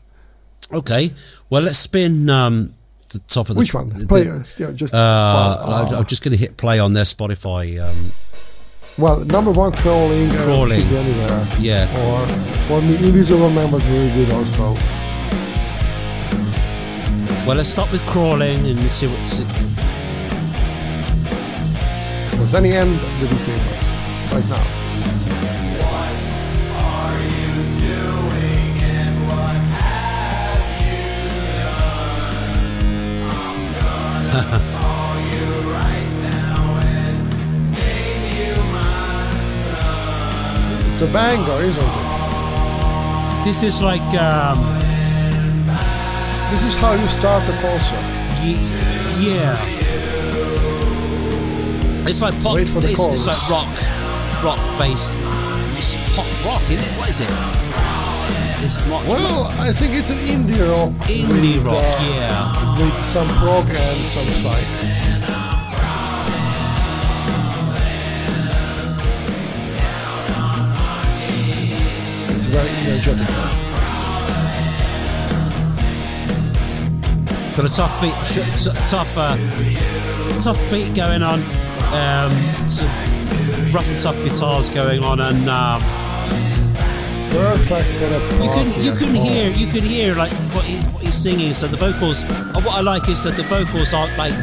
okay. 0.74 1.14
Well, 1.50 1.62
let's 1.64 1.80
spin 1.80 2.30
um, 2.30 2.74
the 3.12 3.20
top 3.28 3.50
of 3.50 3.56
the. 3.56 3.60
Which 3.60 3.74
one? 3.74 3.90
the- 3.90 4.08
Play, 4.08 4.28
uh, 4.28 4.40
yeah, 4.58 4.72
just 4.72 4.94
uh, 4.94 4.98
uh, 4.98 5.96
I'm 5.98 6.06
just 6.06 6.24
going 6.24 6.32
to 6.32 6.38
hit 6.38 6.58
play 6.58 6.80
on 6.80 6.94
their 6.94 7.04
Spotify. 7.06 7.80
Um, 7.82 8.12
well, 8.98 9.20
number 9.26 9.52
one, 9.52 9.72
crawling, 9.72 10.30
uh, 10.32 10.44
Crawling. 10.44 10.82
anywhere. 10.82 11.48
yeah, 11.60 11.88
Or 12.00 12.28
for 12.66 12.82
me, 12.82 12.96
Invisible 12.98 13.50
Man 13.50 13.72
was 13.72 13.86
very 13.86 14.10
good 14.14 14.34
also. 14.34 14.74
Well, 17.48 17.56
let's 17.58 17.70
start 17.70 17.92
with 17.92 18.02
crawling 18.08 18.66
and 18.68 18.92
see 18.92 19.08
what's. 19.08 19.40
It... 19.40 19.48
So 22.38 22.46
Danny 22.52 22.74
and 22.74 23.00
the 23.20 23.28
Dictators, 23.28 23.86
right 24.34 24.48
now. 24.50 24.81
It's 41.02 41.10
a 41.10 41.14
banger, 41.14 41.64
isn't 41.64 41.84
it? 41.84 43.44
This 43.44 43.64
is 43.64 43.82
like, 43.82 44.04
um, 44.22 44.60
This 46.52 46.62
is 46.62 46.76
how 46.76 46.94
you 46.94 47.08
start 47.08 47.50
a 47.50 47.54
concert. 47.60 47.96
y- 48.38 48.62
yeah. 49.18 49.58
It's 52.08 52.22
like 52.22 52.40
pop. 52.44 52.54
Wait 52.54 52.70
for 52.70 52.82
the 52.82 52.92
it's, 52.92 53.00
it's 53.08 53.26
like 53.26 53.50
rock, 53.50 53.76
rock 54.44 54.60
based. 54.78 55.10
It's 55.76 55.96
pop 56.16 56.28
rock, 56.46 56.62
isn't 56.70 56.84
it? 56.86 56.92
What 57.00 57.10
is 57.10 57.20
it? 57.20 57.30
It's 58.64 58.78
rock. 58.82 59.08
Well, 59.08 59.48
I 59.60 59.72
think 59.74 59.96
it's 59.96 60.12
an 60.12 60.20
indie 60.20 60.62
rock. 60.62 60.92
Indie 61.10 61.56
with, 61.56 61.66
rock, 61.66 61.78
uh, 61.78 62.14
yeah. 62.14 62.78
With 62.78 63.06
some 63.08 63.28
prog 63.40 63.68
and 63.72 64.08
some 64.08 64.28
psych. 64.44 65.11
It's 72.54 72.60
very 72.60 72.92
energetic. 72.92 73.28
Got 77.56 77.66
a 77.66 77.74
tough 77.74 78.02
beat, 78.02 78.14
sh- 78.28 78.66
t- 78.66 78.72
tough, 78.86 79.14
uh, 79.16 79.38
tough 80.42 80.60
beat 80.70 80.94
going 80.94 81.24
on. 81.24 81.44
Um, 81.94 82.68
some 82.68 82.90
rough 83.72 83.88
and 83.88 83.98
tough 83.98 84.18
guitars 84.18 84.70
going 84.70 85.02
on, 85.02 85.22
and 85.22 85.48
um, 85.48 85.82
Perfect 87.32 87.90
for 87.92 88.04
a 88.04 88.44
you 88.44 88.50
can 88.52 88.84
you 88.84 88.94
can 88.96 89.16
hear 89.16 89.50
you 89.52 89.68
can 89.68 89.84
hear 89.84 90.16
like 90.16 90.34
what, 90.54 90.66
he, 90.66 90.80
what 90.88 91.04
he's 91.04 91.16
singing. 91.16 91.54
So 91.54 91.68
the 91.68 91.78
vocals, 91.78 92.26
uh, 92.26 92.62
what 92.66 92.76
I 92.76 92.82
like 92.82 93.08
is 93.08 93.24
that 93.24 93.38
the 93.38 93.44
vocals 93.44 93.94
aren't 93.94 94.18
like 94.18 94.34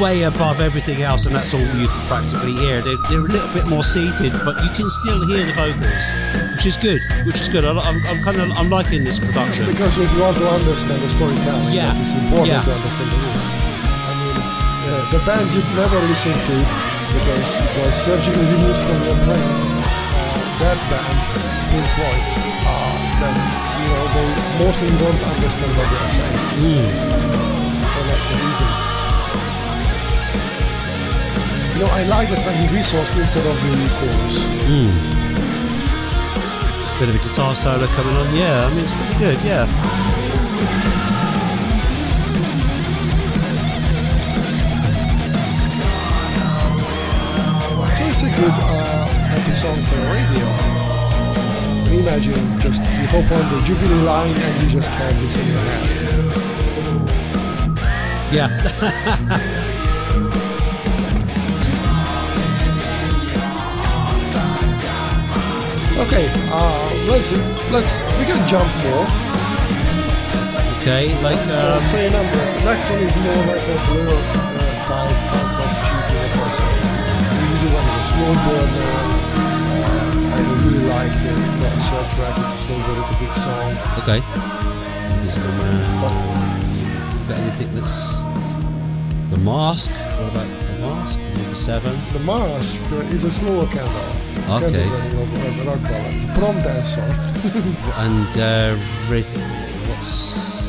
way 0.00 0.22
above 0.22 0.60
everything 0.60 1.02
else, 1.02 1.26
and 1.26 1.34
that's 1.34 1.54
all 1.54 1.60
you 1.60 1.88
can 1.88 2.06
practically 2.06 2.52
hear. 2.52 2.80
They're, 2.82 2.96
they're 3.08 3.20
a 3.20 3.28
little 3.28 3.52
bit 3.52 3.66
more 3.66 3.82
seated, 3.82 4.32
but 4.44 4.62
you 4.62 4.70
can 4.70 4.88
still 4.90 5.26
hear 5.26 5.46
the 5.46 5.52
vocals, 5.52 6.45
which 6.56 6.64
is 6.64 6.76
good. 6.80 7.02
Which 7.28 7.38
is 7.40 7.48
good. 7.52 7.64
I, 7.68 7.70
I'm, 7.76 8.00
I'm 8.08 8.20
kind 8.24 8.40
of 8.40 8.48
I'm 8.56 8.70
liking 8.70 9.04
this 9.04 9.18
production. 9.20 9.66
Because 9.68 9.98
if 9.98 10.08
you 10.16 10.20
want 10.24 10.38
to 10.38 10.48
understand 10.48 11.02
the 11.04 11.08
storytelling, 11.12 11.68
Yeah. 11.68 11.92
it's 12.00 12.14
important 12.16 12.48
Yeah. 12.48 12.64
to 12.64 12.72
understand 12.72 13.08
the 13.12 13.18
lyrics. 13.20 13.52
I 14.08 14.12
mean, 14.16 14.36
uh, 14.40 14.94
the 15.12 15.20
band 15.28 15.46
you'd 15.52 15.68
never 15.76 15.98
listen 16.08 16.32
to 16.32 16.56
because 17.12 17.48
it 17.60 17.72
was 17.84 17.92
surgically 17.92 18.46
removed 18.56 18.80
from 18.88 18.96
your 19.04 19.18
brain. 19.28 19.52
Uh, 20.16 20.64
that 20.64 20.78
band, 20.88 21.16
Pink 21.68 21.86
Floyd, 21.92 22.24
uh, 22.64 22.96
that 23.20 23.36
you 23.36 23.88
know 23.92 24.04
they 24.16 24.28
mostly 24.64 24.88
don't 24.96 25.22
understand 25.36 25.70
what 25.76 25.86
they 25.92 26.00
are 26.08 26.12
saying, 26.16 26.40
Mm. 26.56 26.88
and 27.84 28.04
that's 28.08 28.28
the 28.32 28.36
reason. 28.48 28.68
You 31.76 31.78
know, 31.84 31.90
I 31.92 32.02
like 32.08 32.30
that 32.32 32.40
when 32.48 32.56
he 32.56 32.66
whistles 32.74 33.12
instead 33.14 33.44
of 33.44 33.56
the 33.60 33.72
chorus. 34.00 34.36
Mm. 34.64 34.88
Bit 36.98 37.10
of 37.10 37.14
a 37.14 37.18
guitar 37.28 37.54
solo 37.54 37.86
coming 37.88 38.16
on. 38.16 38.34
Yeah, 38.34 38.64
I 38.64 38.70
mean 38.70 38.84
it's 38.84 38.92
pretty 38.92 39.18
good. 39.18 39.38
Yeah. 39.44 39.66
So 47.96 48.04
it's 48.04 48.22
a 48.22 48.30
good, 48.34 48.50
uh, 48.50 49.06
happy 49.08 49.54
song 49.54 49.76
for 49.76 49.96
the 49.96 50.06
radio. 50.08 50.46
Imagine 52.00 52.60
just 52.60 52.80
you 52.80 53.06
hop 53.08 53.30
on 53.30 53.44
the 53.52 53.60
Jubilee 53.66 54.02
line 54.02 54.36
and 54.36 54.62
you 54.62 54.68
just 54.70 54.88
have 54.88 55.20
this 55.20 55.36
in 55.36 55.46
your 55.48 55.60
head. 55.60 55.88
Yeah. 58.32 59.52
Okay, 65.96 66.28
uh, 66.52 66.90
let's 67.08 67.32
let's 67.72 67.96
we 68.20 68.24
can 68.28 68.40
jump 68.46 68.68
more. 68.84 69.06
okay, 70.82 71.16
like 71.22 71.40
so 71.48 71.56
um, 71.56 71.82
say 71.84 72.06
a 72.06 72.10
number. 72.10 72.36
Next 72.68 72.88
one 72.90 73.00
is 73.00 73.16
more 73.16 73.42
like 73.48 73.64
a 73.64 73.78
blur 73.88 74.12
uh, 74.12 74.86
type 74.86 75.16
of 75.32 75.50
not 75.56 75.72
of 76.20 76.30
course. 76.36 76.58
The 77.32 77.42
easy 77.52 77.68
one 77.72 77.86
is 77.88 77.96
a 77.96 78.06
slow 78.12 78.32
burner. 78.44 78.92
Uh, 79.88 80.36
I 80.36 80.40
really 80.62 80.84
like 80.84 81.14
the 81.24 81.32
Russell 81.64 82.04
track. 82.14 82.34
It's 82.44 82.52
a 82.52 82.64
slow 82.64 82.78
burn. 82.86 82.98
It's 83.00 83.10
a 83.10 83.18
big 83.18 83.32
song. 83.40 83.70
okay. 84.04 84.20
But 86.00 86.14
Got 87.28 87.38
anything 87.38 87.74
that's 87.74 88.18
the 89.30 89.38
mask? 89.42 89.90
What 89.90 90.30
about 90.30 90.46
the 90.46 90.78
mask? 90.78 91.18
Number 91.18 91.54
seven. 91.56 91.98
the 92.12 92.20
mask 92.20 92.82
is 93.12 93.24
a 93.24 93.32
slower 93.32 93.66
candle. 93.66 94.15
Okay. 94.48 94.70
Candle 94.72 95.26
burning 95.26 95.58
of, 95.58 95.58
of 95.58 95.66
rock 95.66 95.82
ballad. 95.82 96.38
Prom 96.38 96.62
dance 96.62 96.94
song. 96.94 97.10
And 98.04 98.30
uh, 98.38 98.76
what's 99.88 100.66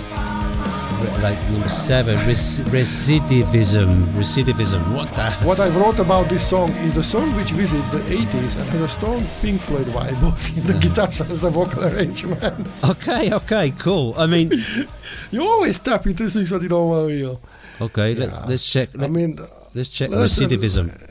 like 1.22 1.38
number 1.52 1.70
seven? 1.70 2.16
Res- 2.28 2.60
recidivism. 2.62 4.06
Recidivism. 4.14 4.82
What 4.96 5.14
the? 5.16 5.32
What 5.46 5.60
I 5.60 5.70
wrote 5.70 6.00
about 6.00 6.28
this 6.30 6.48
song 6.48 6.72
is 6.88 6.96
the 6.96 7.04
song 7.04 7.36
which 7.36 7.52
visits 7.52 7.90
the 7.90 8.00
80s 8.00 8.58
and 8.60 8.70
has 8.70 8.82
a 8.82 8.88
strong 8.90 9.26
Pink 9.42 9.62
Floyd 9.62 9.88
vibe 9.88 10.20
both 10.26 10.58
in 10.58 10.66
the 10.66 10.74
guitar 10.74 11.08
as 11.10 11.42
the 11.42 11.50
vocal 11.50 11.86
arrangement. 11.86 12.68
Okay, 12.84 13.32
okay, 13.34 13.72
cool. 13.72 14.14
I 14.18 14.26
mean, 14.26 14.52
You 15.32 15.44
always 15.44 15.80
tap 15.80 16.06
into 16.08 16.30
things 16.30 16.50
that 16.50 16.62
you 16.62 16.70
don't 16.70 16.90
want 16.90 17.10
to 17.10 17.18
feel. 17.20 17.42
okay, 17.82 18.14
Yeah. 18.14 18.26
let, 18.26 18.50
let's 18.50 18.66
check. 18.66 18.90
I 18.96 19.02
Let, 19.02 19.12
mean, 19.12 19.38
us 19.40 19.90
check 19.90 20.10
let's, 20.10 20.38
uh, 20.40 20.42
recidivism. 20.46 21.07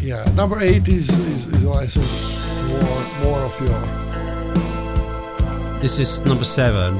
Yeah, 0.00 0.24
number 0.34 0.60
eight 0.60 0.88
is, 0.88 1.08
is, 1.10 1.46
is 1.46 1.64
I 1.66 1.86
think, 1.86 2.08
more, 2.68 3.02
more 3.24 3.40
of 3.40 3.60
your, 3.60 3.80
This 5.80 5.98
is 5.98 6.20
number 6.20 6.44
seven. 6.44 6.96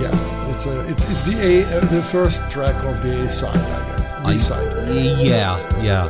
yeah, 0.00 0.50
it's, 0.54 0.66
a, 0.66 0.80
it's, 0.88 1.04
it's 1.10 1.22
the 1.22 1.36
A, 1.40 1.64
uh, 1.64 1.80
the 1.86 2.02
first 2.02 2.48
track 2.50 2.74
of 2.84 3.02
the 3.02 3.24
A 3.24 3.30
side, 3.30 3.56
I 3.56 3.96
guess. 3.96 4.34
B 4.34 4.38
side. 4.40 4.72
Yeah, 5.20 5.58
yeah. 5.82 6.08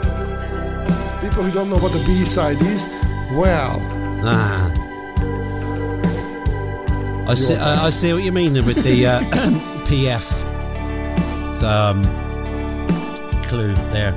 People 1.21 1.43
who 1.43 1.51
don't 1.51 1.69
know 1.69 1.79
what 1.79 1.93
the 1.93 2.03
B 2.07 2.25
side 2.25 2.61
is, 2.63 2.85
well, 3.33 3.81
Ah. 4.29 4.73
I 7.29 7.35
see. 7.35 7.55
I, 7.57 7.87
I 7.87 7.91
see 7.91 8.13
what 8.13 8.23
you 8.23 8.31
mean 8.33 8.55
with 8.65 8.83
the 8.85 9.07
uh, 9.07 9.21
PF 9.89 10.25
um, 11.63 12.03
clue 13.45 13.75
there. 13.93 14.15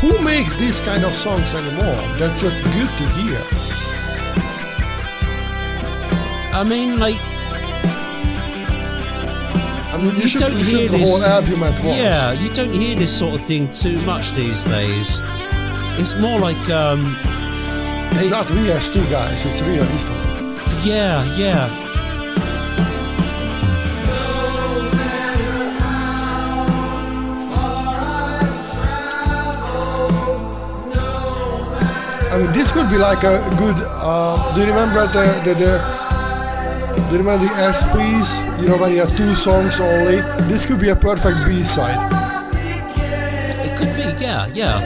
Who 0.00 0.22
makes 0.22 0.54
these 0.54 0.80
kind 0.80 1.04
of 1.04 1.14
songs 1.14 1.52
anymore? 1.54 2.00
That's 2.18 2.40
just 2.40 2.62
good 2.62 2.90
to 2.98 3.04
hear. 3.18 3.40
I 6.54 6.64
mean, 6.64 6.98
like, 6.98 7.16
I 9.92 9.96
mean, 10.00 10.14
you, 10.14 10.22
You 10.22 10.28
should 10.28 10.40
don't 10.40 10.54
listen 10.54 10.78
hear 10.78 10.86
to 10.88 10.92
the 10.92 10.98
whole 10.98 11.22
album 11.24 11.62
at 11.64 11.82
once. 11.84 11.98
yeah, 11.98 12.32
you 12.32 12.48
don't 12.54 12.72
hear 12.72 12.94
this 12.96 13.16
sort 13.16 13.34
of 13.40 13.46
thing 13.46 13.72
too 13.72 13.98
much 14.02 14.32
these 14.32 14.62
days. 14.64 15.20
It's 16.00 16.14
more 16.14 16.38
like, 16.38 16.68
um, 16.70 17.16
It's 18.12 18.24
Hey. 18.24 18.30
not 18.30 18.46
VST 18.46 19.04
guys, 19.10 19.44
it's 19.44 19.60
real 19.62 19.82
instrument. 19.82 20.60
yeah, 20.84 21.24
yeah. 21.36 21.68
I 32.38 32.42
mean, 32.42 32.52
this 32.52 32.70
could 32.70 32.88
be 32.88 32.98
like 32.98 33.24
a 33.24 33.42
good. 33.58 33.74
Uh, 33.82 34.54
do 34.54 34.60
you 34.60 34.68
remember 34.68 35.08
the 35.08 35.26
the, 35.42 35.54
the 35.58 35.72
do 37.10 37.16
you 37.16 37.18
remember 37.18 37.46
the 37.46 37.50
SPs? 37.50 38.62
You 38.62 38.68
know 38.68 38.76
when 38.76 38.92
you 38.92 39.00
have 39.00 39.16
two 39.16 39.34
songs 39.34 39.80
only. 39.80 40.20
This 40.46 40.64
could 40.64 40.78
be 40.78 40.90
a 40.90 40.94
perfect 40.94 41.44
B 41.48 41.64
side. 41.64 41.98
It 43.66 43.76
could 43.76 43.90
be, 43.96 44.24
yeah, 44.24 44.46
yeah. 44.54 44.78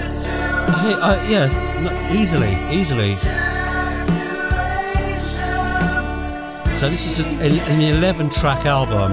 I, 0.66 1.12
I, 1.12 1.28
yeah, 1.28 1.46
no, 1.84 2.18
easily, 2.18 2.56
easily. 2.72 3.16
So 6.80 6.88
this 6.88 7.04
is 7.04 7.20
a, 7.20 7.26
an 7.68 7.80
11 7.82 8.30
track 8.30 8.64
album. 8.64 9.12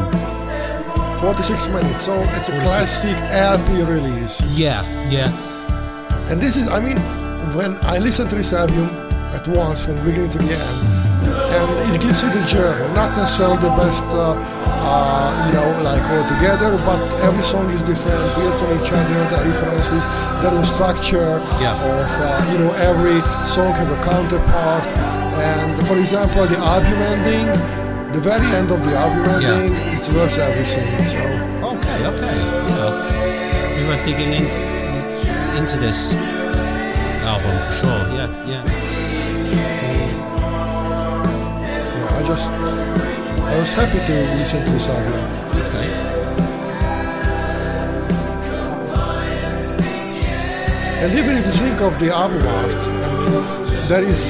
46 1.20 1.68
minutes, 1.68 2.06
so 2.06 2.14
it's 2.38 2.48
a 2.48 2.58
classic 2.62 3.18
LP 3.36 3.84
release. 3.84 4.40
Yeah, 4.56 4.82
yeah. 5.10 5.28
And 6.32 6.40
this 6.40 6.56
is, 6.56 6.70
I 6.70 6.80
mean, 6.80 6.98
when 7.56 7.78
I 7.84 7.98
listen 8.00 8.28
to 8.30 8.36
this 8.36 8.54
album 8.54 8.90
at 9.34 9.48
once 9.48 9.84
from 9.84 9.96
the 9.96 10.04
beginning 10.04 10.30
to 10.32 10.38
the 10.40 10.54
end, 10.54 10.78
and 11.30 11.96
it 11.96 12.02
gives 12.02 12.22
you 12.24 12.30
the 12.30 12.44
journey, 12.46 12.86
not 12.94 13.16
necessarily 13.18 13.58
the 13.62 13.70
best, 13.76 14.04
uh, 14.06 14.36
uh, 14.38 15.46
you 15.48 15.54
know, 15.54 15.70
like 15.84 16.02
all 16.10 16.26
together, 16.30 16.72
but 16.86 17.00
every 17.24 17.44
song 17.44 17.70
is 17.72 17.84
different, 17.84 18.22
built 18.36 18.62
on 18.64 18.70
each 18.80 18.92
other, 18.92 19.20
the 19.30 19.40
references, 19.50 20.04
the 20.42 20.64
structure 20.64 21.42
Yeah. 21.60 21.76
of, 21.76 22.12
uh, 22.22 22.52
you 22.52 22.58
know, 22.60 22.72
every 22.90 23.20
song 23.46 23.72
has 23.74 23.90
a 23.90 24.00
counterpart. 24.04 24.84
And 25.40 25.88
for 25.88 25.98
example, 25.98 26.46
the 26.46 26.58
album 26.58 27.00
ending, 27.14 27.48
the 28.12 28.20
very 28.20 28.48
end 28.56 28.72
of 28.72 28.80
the 28.86 28.94
album 28.98 29.42
Yeah. 29.42 29.50
ending, 29.54 29.74
it's 29.96 30.10
worth 30.10 30.38
everything. 30.38 30.90
So. 31.06 31.18
Okay, 31.74 32.00
okay. 32.12 32.36
Yeah. 32.78 32.92
We 33.78 33.82
were 33.88 34.02
digging 34.04 34.32
in 34.40 34.46
into 35.58 35.78
this 35.78 36.14
album 37.30 37.56
for 37.66 37.74
sure. 37.82 38.02
Yeah, 38.18 38.30
yeah. 38.52 38.64
Yeah, 41.96 42.18
I 42.18 42.22
just 42.32 42.52
I 42.52 43.56
was 43.60 43.72
happy 43.74 44.00
to 44.10 44.16
listen 44.40 44.66
to 44.66 44.72
this 44.72 44.88
album. 44.90 45.14
Okay. 45.62 45.90
And 51.02 51.10
even 51.18 51.38
if 51.38 51.46
you 51.46 51.52
think 51.54 51.82
of 51.82 51.98
the 52.00 52.10
album 52.14 52.46
art, 52.46 52.76
I 52.76 53.10
mean, 53.16 53.88
that 53.88 54.04
is 54.04 54.22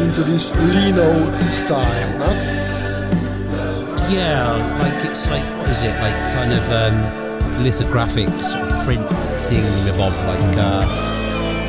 into 0.00 0.22
this 0.24 0.54
Lino 0.56 1.08
style, 1.50 2.18
not? 2.18 2.38
Yeah, 4.10 4.52
like 4.80 5.04
it's 5.08 5.26
like 5.28 5.44
what 5.58 5.70
is 5.70 5.82
it? 5.82 5.94
Like 6.02 6.18
kind 6.36 6.52
of 6.52 6.64
um, 6.82 6.96
lithographic 7.64 8.28
sort 8.44 8.68
of 8.68 8.84
print 8.84 9.08
thing 9.48 9.64
of 9.88 10.14
like 10.26 10.56
uh, 10.58 10.84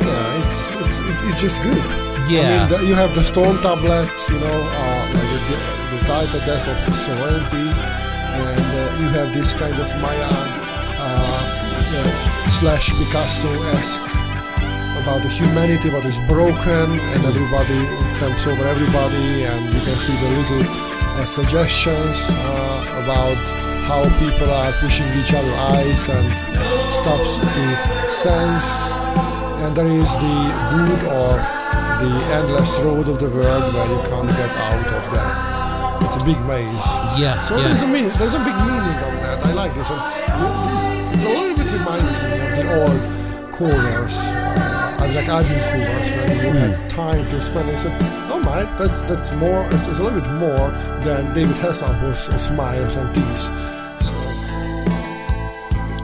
Yeah, 0.06 0.40
it's 0.40 0.60
it's, 0.86 0.98
it's, 1.32 1.40
just 1.40 1.62
good. 1.62 1.78
I 1.78 2.28
Yeah. 2.28 2.48
mean, 2.50 2.68
the, 2.72 2.78
you 2.88 2.94
have 2.94 3.14
the 3.14 3.24
stone 3.24 3.56
tablets, 3.62 4.28
you 4.28 4.38
know, 4.38 4.58
uh, 4.80 5.04
like 5.16 5.30
the, 5.50 5.58
the 5.92 6.00
title 6.06 6.40
death 6.48 6.66
of 6.68 6.96
sovereignty, 6.96 7.66
and 8.40 8.66
uh, 8.80 9.00
you 9.00 9.08
have 9.18 9.32
this 9.32 9.52
kind 9.52 9.76
of 9.84 9.88
Maya 10.00 10.30
uh, 11.06 12.48
slash 12.48 12.90
Picasso-esque 12.98 14.10
about 15.02 15.22
the 15.22 15.28
humanity 15.28 15.90
what 15.90 16.04
is 16.06 16.16
broken 16.26 16.86
and 17.12 17.24
everybody 17.26 17.80
tramps 18.16 18.46
over 18.46 18.64
everybody 18.64 19.44
and 19.44 19.60
you 19.74 19.80
can 19.80 19.96
see 19.98 20.16
the 20.16 20.30
little 20.38 20.64
uh, 20.66 21.26
suggestions 21.26 22.24
uh, 22.30 23.02
about 23.02 23.36
how 23.84 24.02
people 24.18 24.50
are 24.50 24.72
pushing 24.80 25.06
each 25.20 25.32
other 25.34 25.54
eyes 25.76 26.08
and 26.08 26.26
stops 26.98 27.36
to 27.36 28.10
sense 28.10 28.93
and 29.64 29.76
there 29.76 29.86
is 29.86 30.10
the 30.20 30.36
wood 30.76 31.02
or 31.08 31.32
the 32.04 32.12
endless 32.36 32.72
road 32.80 33.08
of 33.08 33.18
the 33.18 33.30
world 33.30 33.72
where 33.74 33.88
you 33.88 34.00
can't 34.10 34.28
get 34.28 34.50
out 34.68 34.86
of 34.98 35.04
that. 35.14 36.02
It's 36.04 36.16
a 36.20 36.24
big 36.24 36.38
maze. 36.46 36.86
yeah, 37.18 37.40
So 37.42 37.56
there's 37.56 37.80
a 37.80 37.86
yeah. 37.86 37.92
meaning, 37.92 38.12
there's 38.18 38.34
a 38.34 38.38
big 38.44 38.56
meaning 38.68 38.98
of 39.08 39.14
that. 39.24 39.38
I 39.46 39.52
like 39.52 39.74
this, 39.74 39.88
and 39.90 40.00
this, 40.68 41.14
it's 41.14 41.24
a 41.24 41.28
little 41.28 41.56
bit 41.56 41.72
reminds 41.72 42.16
me 42.20 42.32
of 42.44 42.50
the 42.58 42.64
old 42.82 43.00
covers, 43.54 44.16
uh, 44.20 45.12
like 45.14 45.28
album 45.28 45.58
covers, 45.72 46.10
when 46.12 46.36
you 46.44 46.52
had 46.60 46.90
time 46.90 47.24
to 47.30 47.40
spend. 47.40 47.70
I 47.70 47.76
said, 47.76 47.94
"Oh 48.30 48.40
my, 48.40 48.64
that's 48.76 49.00
that's 49.02 49.32
more. 49.32 49.64
It's, 49.72 49.86
it's 49.86 49.98
a 49.98 50.02
little 50.02 50.20
bit 50.20 50.30
more 50.32 50.70
than 51.06 51.32
David 51.32 51.56
Hasselhoff's 51.56 52.28
smiles 52.42 52.96
and 52.96 53.14
teeth." 53.14 53.44
So 54.06 54.12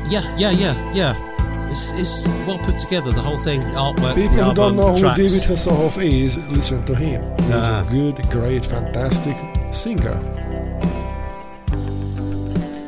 Yeah, 0.08 0.24
yeah, 0.36 0.50
yeah, 0.50 0.74
yeah. 0.92 1.29
It's, 1.70 1.90
it's 1.92 2.26
well 2.46 2.58
put 2.58 2.78
together, 2.78 3.12
the 3.12 3.22
whole 3.22 3.38
thing, 3.38 3.60
artwork, 3.74 4.14
people 4.16 4.36
who 4.38 4.54
don't 4.54 4.76
know 4.76 4.92
who. 4.96 5.00
David 5.14 5.42
Hasselhoff 5.42 6.02
is, 6.02 6.36
listen 6.48 6.84
to 6.86 6.94
him. 6.94 7.22
He's 7.44 7.50
Ah. 7.54 7.86
a 7.86 7.90
good, 7.90 8.16
great, 8.30 8.66
fantastic 8.66 9.36
singer. 9.72 10.18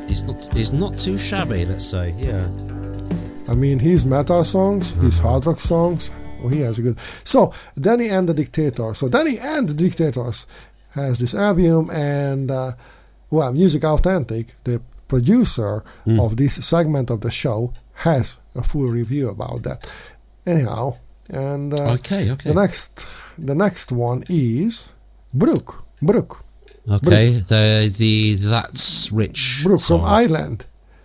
He's 0.09 0.23
not, 0.25 0.55
he's 0.55 0.73
not 0.73 0.99
too 0.99 1.17
shabby, 1.19 1.65
let's 1.65 1.85
say. 1.87 2.15
Yeah. 2.19 2.49
I 3.49 3.55
mean, 3.55 3.79
his 3.79 4.05
metal 4.05 4.45
songs, 4.45 4.93
his 4.95 5.19
hard 5.19 5.47
rock 5.47 5.61
songs. 5.61 6.11
Oh, 6.45 6.49
he 6.49 6.61
has 6.61 6.79
a 6.79 6.83
good. 6.83 6.99
So 7.25 7.53
Danny 7.81 8.09
and 8.09 8.29
the 8.29 8.35
Dictator. 8.35 8.95
So 8.95 9.09
Danny 9.09 9.39
and 9.39 9.69
the 9.69 9.75
Dictators 9.75 10.47
has 10.91 11.19
this 11.19 11.35
album, 11.35 11.89
and 11.91 12.51
uh, 12.51 12.73
well, 13.31 13.53
Music 13.53 13.85
Authentic, 13.85 14.49
the 14.65 14.83
producer 15.09 15.85
Mm. 16.07 16.19
of 16.25 16.37
this 16.37 16.55
segment 16.67 17.11
of 17.11 17.21
the 17.21 17.31
show, 17.31 17.73
has 17.95 18.37
a 18.55 18.62
full 18.62 18.89
review 18.89 19.29
about 19.29 19.62
that. 19.65 19.89
Anyhow, 20.47 20.97
and 21.31 21.73
uh, 21.73 21.93
Okay, 21.95 22.31
okay. 22.33 22.49
the 22.51 22.55
next, 22.55 23.07
the 23.39 23.55
next 23.55 23.93
one 23.93 24.24
is 24.29 24.89
Brooke. 25.33 25.85
Brooke. 26.01 26.45
Okay, 26.91 27.39
the 27.39 27.93
the 27.97 28.35
that's 28.35 29.12
rich. 29.12 29.61
Brooke 29.62 29.81
from 29.81 30.01
song. 30.01 30.05
Ireland. 30.05 30.65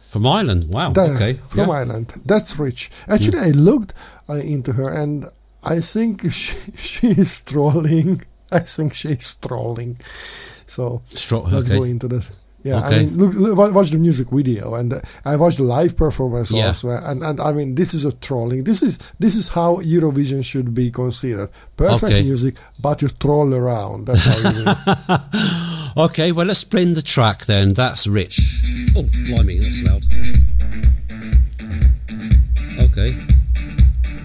from 0.09 0.25
Ireland. 0.25 0.69
Wow. 0.69 0.91
The- 0.93 1.13
okay. 1.15 1.33
From 1.49 1.67
yeah. 1.69 1.75
Ireland. 1.79 2.13
That's 2.25 2.57
rich. 2.57 2.89
Actually, 3.07 3.39
I 3.39 3.51
looked 3.51 3.93
uh, 4.27 4.33
into 4.35 4.73
her 4.73 4.89
and 4.91 5.25
I 5.63 5.79
think 5.81 6.23
she, 6.31 6.57
she 6.75 7.07
is 7.09 7.41
trolling. 7.41 8.23
I 8.51 8.59
think 8.59 8.93
she's 8.95 9.35
trolling. 9.35 9.99
So 10.65 11.01
Stro- 11.11 11.43
let's 11.51 11.67
okay. 11.69 11.77
go 11.77 11.83
into 11.83 12.07
the. 12.07 12.25
Yeah, 12.67 12.81
I 12.81 12.99
mean, 12.99 13.17
look, 13.17 13.33
look, 13.33 13.73
watch 13.73 13.91
the 13.91 13.97
music 13.97 14.27
video, 14.29 14.75
and 14.75 14.93
uh, 14.93 14.99
I 15.25 15.35
watched 15.35 15.57
the 15.57 15.63
live 15.63 15.95
performance 15.95 16.51
Yeah. 16.51 16.67
also, 16.67 16.89
and, 16.89 17.23
and 17.23 17.39
I 17.39 17.51
mean, 17.53 17.75
this 17.75 17.93
is 17.93 18.03
a 18.05 18.11
trolling. 18.11 18.63
This 18.65 18.81
is 18.81 18.97
this 19.19 19.35
is 19.35 19.47
how 19.49 19.77
Eurovision 19.77 20.43
should 20.43 20.73
be 20.73 20.91
considered. 20.91 21.49
Perfect 21.77 22.03
Okay. 22.13 22.21
music, 22.23 22.55
but 22.79 23.01
you 23.01 23.09
troll 23.09 23.53
around. 23.53 24.05
That's 24.07 24.25
how 24.25 24.49
you 24.49 24.65
do. 24.65 24.65
Okay, 25.97 26.31
well, 26.31 26.45
let's 26.45 26.63
blend 26.63 26.95
the 26.95 27.01
track 27.01 27.45
then. 27.47 27.73
That's 27.73 28.05
rich. 28.05 28.39
Oh, 28.95 29.01
blimey, 29.25 29.57
that's 29.57 29.81
loud. 29.81 30.03
Okay. 32.79 33.17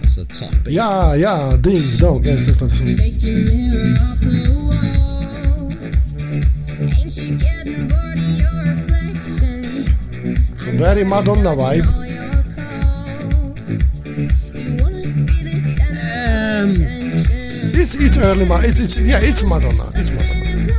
That's 0.01 0.17
a 0.17 0.25
tough 0.25 0.63
beat. 0.63 0.73
Yeah, 0.73 1.15
yeah, 1.15 1.57
ding 1.59 1.81
dong. 1.97 2.23
Yes, 2.23 2.45
that's 2.45 2.61
not 2.61 2.71
a 2.71 2.75
song. 2.75 2.93
Take 2.93 3.21
your 3.23 3.39
mirror 3.39 3.95
off 4.01 4.19
the 4.19 4.35
wall. 4.69 5.71
Ain't 6.93 7.11
she 7.11 7.31
getting 7.37 7.87
bored 7.87 8.19
You 14.53 14.81
wanna 14.81 15.11
be 15.27 15.43
the 15.43 15.59
Um. 15.91 16.69
It's 17.75 17.95
it's 17.95 18.17
early, 18.17 18.45
ma- 18.45 18.61
it's 18.63 18.79
it's 18.79 18.95
yeah, 18.97 19.19
it's 19.19 19.43
Madonna. 19.43 19.91
It's 19.95 20.11
Madonna. 20.11 20.73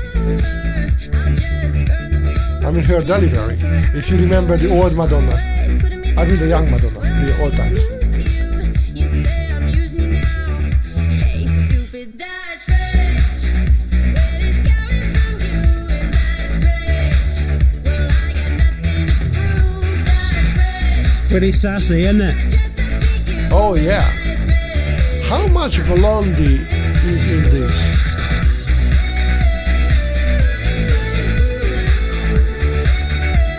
I'll 1.12 1.35
just 1.35 1.78
burn 1.86 2.12
them 2.12 2.27
all. 2.62 2.66
I 2.66 2.70
mean 2.70 2.85
her 2.85 3.02
delivery. 3.02 3.59
If 3.98 4.11
you 4.11 4.16
remember 4.19 4.56
the 4.56 4.70
old 4.70 4.94
Madonna, 4.97 5.35
I 6.16 6.24
mean 6.24 6.39
the 6.39 6.48
young 6.48 6.70
Madonna, 6.70 7.01
the 7.01 7.43
old 7.43 7.56
times. 7.56 7.81
Pretty 21.35 21.51
sassy, 21.51 22.05
isn't 22.05 22.20
it? 22.20 22.36
Just 22.48 22.77
to 22.77 22.82
make 23.01 23.27
you 23.27 23.48
Oh 23.51 23.74
yeah. 23.74 24.02
How 25.24 25.48
much 25.48 25.85
Blondie 25.85 26.62
is 27.11 27.24
in 27.24 27.43
this? 27.51 27.89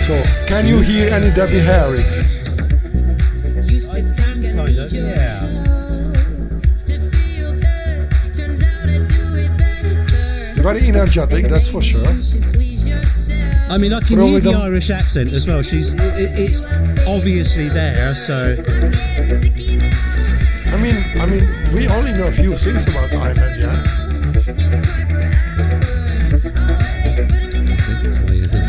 So 0.07 0.15
can 0.47 0.65
you 0.67 0.79
hear 0.79 1.13
any 1.13 1.35
Debbie 1.35 1.59
Harry? 1.59 1.99
used 3.69 3.91
to 3.91 4.03
think 4.15 4.45
I 4.45 4.65
need 4.67 4.91
your 4.93 5.13
love 5.13 6.15
to 6.85 6.95
feel 7.11 7.51
good. 7.59 8.09
Turns 8.33 8.63
out 8.63 8.87
I 8.87 8.99
do. 10.55 10.63
Very 10.63 10.87
energetic, 10.87 11.49
that's 11.49 11.67
for 11.67 11.81
sure. 11.81 12.07
I 13.67 13.77
mean, 13.77 13.93
I 13.93 13.99
can 14.01 14.19
hear 14.19 14.39
the 14.39 14.51
the- 14.51 14.57
Irish 14.57 14.89
accent 14.89 15.33
as 15.33 15.47
well. 15.47 15.61
She's, 15.63 15.89
it, 15.89 15.97
it's 15.97 16.61
obviously 17.07 17.67
there, 17.69 18.15
so. 18.15 18.55
I 20.67 20.77
mean, 20.77 20.97
I 21.19 21.25
mean, 21.25 21.45
we 21.73 21.87
only 21.87 22.11
know 22.13 22.27
a 22.27 22.31
few 22.31 22.55
things 22.57 22.87
about 22.87 23.11
Ireland, 23.13 23.59
yeah. 23.59 24.85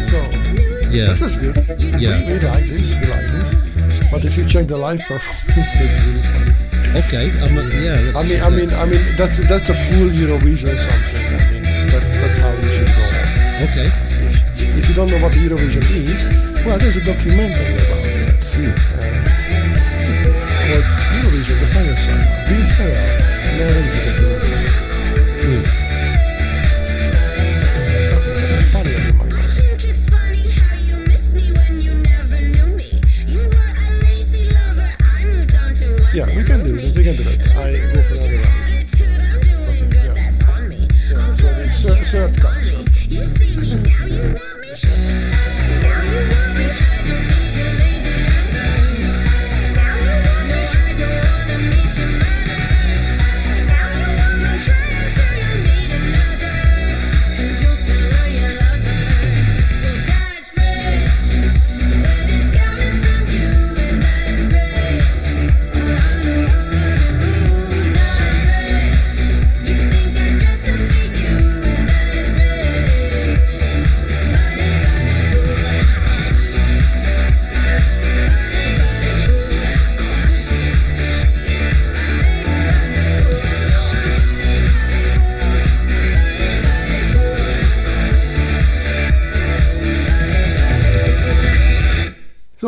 So 0.09 0.19
Yeah. 0.91 1.13
that 1.13 1.19
was 1.21 1.37
good. 1.37 1.57
Yeah. 2.01 2.25
We 2.27 2.39
like 2.41 2.69
this. 2.69 2.95
We 2.95 3.07
like 3.07 3.29
this. 3.37 3.55
But 4.11 4.25
if 4.25 4.37
you 4.39 4.45
check 4.47 4.67
the 4.69 4.79
live 4.79 5.01
performance, 5.01 5.45
that's 5.57 5.75
really 5.77 6.23
funny. 6.23 6.53
Okay, 7.05 7.31
I'm, 7.43 7.59
uh, 7.59 7.69
yeah. 7.77 8.13
I 8.17 8.23
mean, 8.23 8.41
I 8.41 8.49
mean, 8.49 8.71
I 8.73 8.87
mean, 8.87 9.03
that's 9.17 9.37
that's 9.51 9.69
a 9.69 9.75
full 9.75 10.09
Eurovision 10.09 10.79
something. 10.79 11.27
I 11.27 11.51
mean, 11.51 11.63
that's 11.93 12.13
that's 12.23 12.39
how 12.39 12.53
you 12.53 12.71
should 12.73 12.89
go. 12.97 13.05
Okay. 13.69 13.91
Don't 14.97 15.11
know 15.11 15.21
what 15.21 15.33
Eurovision 15.33 15.85
is, 15.93 16.25
well, 16.65 16.79
there's 16.79 16.97
a 16.97 17.05
documentary 17.05 17.77
about 17.77 18.01
that. 18.01 18.41
Um, 18.57 19.21
well, 20.73 20.85
Eurovision, 21.21 21.61
the 21.61 21.69
final 21.69 21.97
song, 22.01 22.25
Bill 22.49 22.65
Ferrell 22.81 23.21
narrates 23.61 23.96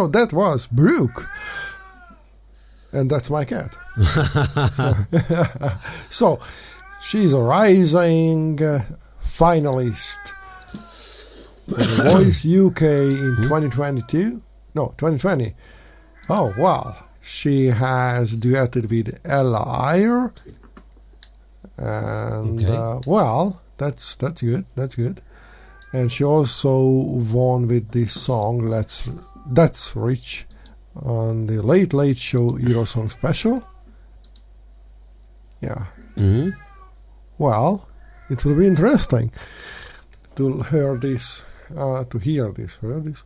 that 0.08 0.32
was 0.32 0.66
Brooke. 0.66 1.28
And 2.92 3.10
that's 3.10 3.28
my 3.30 3.44
cat. 3.44 3.76
so, 4.72 4.94
so, 6.10 6.40
she's 7.02 7.32
a 7.32 7.40
rising 7.42 8.62
uh, 8.62 8.84
finalist 9.22 10.16
for 11.68 11.74
The 11.74 12.02
Voice 12.04 12.44
UK 12.66 12.82
in 12.82 13.36
2022. 13.42 14.40
No, 14.74 14.94
2020. 14.96 15.54
Oh, 16.30 16.54
wow. 16.56 16.96
She 17.20 17.66
has 17.66 18.36
duetted 18.36 18.88
with 18.90 19.20
Ella 19.24 19.90
Eyre. 19.94 20.32
And, 21.76 22.58
Okay. 22.64 22.74
uh, 22.74 23.00
well, 23.06 23.60
that's 23.76 24.14
that's 24.16 24.40
good. 24.40 24.64
That's 24.74 24.94
good. 24.94 25.20
And 25.92 26.10
she 26.10 26.24
also 26.24 26.78
won 26.80 27.66
with 27.68 27.90
this 27.92 28.12
song, 28.20 28.62
Let's 28.68 29.08
That's 29.50 29.96
Rich, 29.96 30.46
on 30.94 31.46
the 31.46 31.62
Late 31.62 31.92
Late 31.92 32.18
Show 32.18 32.52
Eurosong 32.52 33.10
Special. 33.10 33.62
Yeah. 35.60 35.86
Mhm. 36.16 36.54
Well, 37.38 37.88
it 38.30 38.44
will 38.44 38.54
be 38.56 38.66
interesting 38.66 39.30
to 40.36 40.62
hear 40.70 40.96
this, 40.96 41.44
uh, 41.76 42.04
to 42.04 42.18
hear 42.18 42.52
this, 42.52 42.76
hear 42.80 43.00
this 43.00 43.22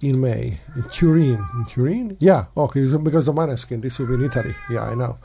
in 0.00 0.20
May 0.20 0.60
in 0.76 0.82
Turin. 0.84 1.40
In 1.58 1.64
Turin? 1.66 2.16
Yeah. 2.20 2.46
Okay. 2.56 2.86
Because 2.98 3.26
the 3.26 3.32
Maneskin, 3.32 3.82
this 3.82 3.98
will 3.98 4.06
be 4.06 4.14
in 4.14 4.24
Italy. 4.24 4.54
Yeah, 4.70 4.84
I 4.84 4.94
know. 4.94 5.16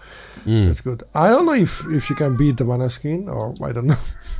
Mm. 0.46 0.68
That's 0.68 0.82
good. 0.82 1.04
I 1.14 1.30
don't 1.30 1.46
know 1.46 1.54
if 1.54 1.86
if 1.92 2.06
she 2.06 2.16
can 2.16 2.36
beat 2.38 2.58
the 2.58 2.64
Maneskin 2.66 3.28
or 3.28 3.54
I 3.64 3.72
don't 3.74 3.88
know. 3.88 3.98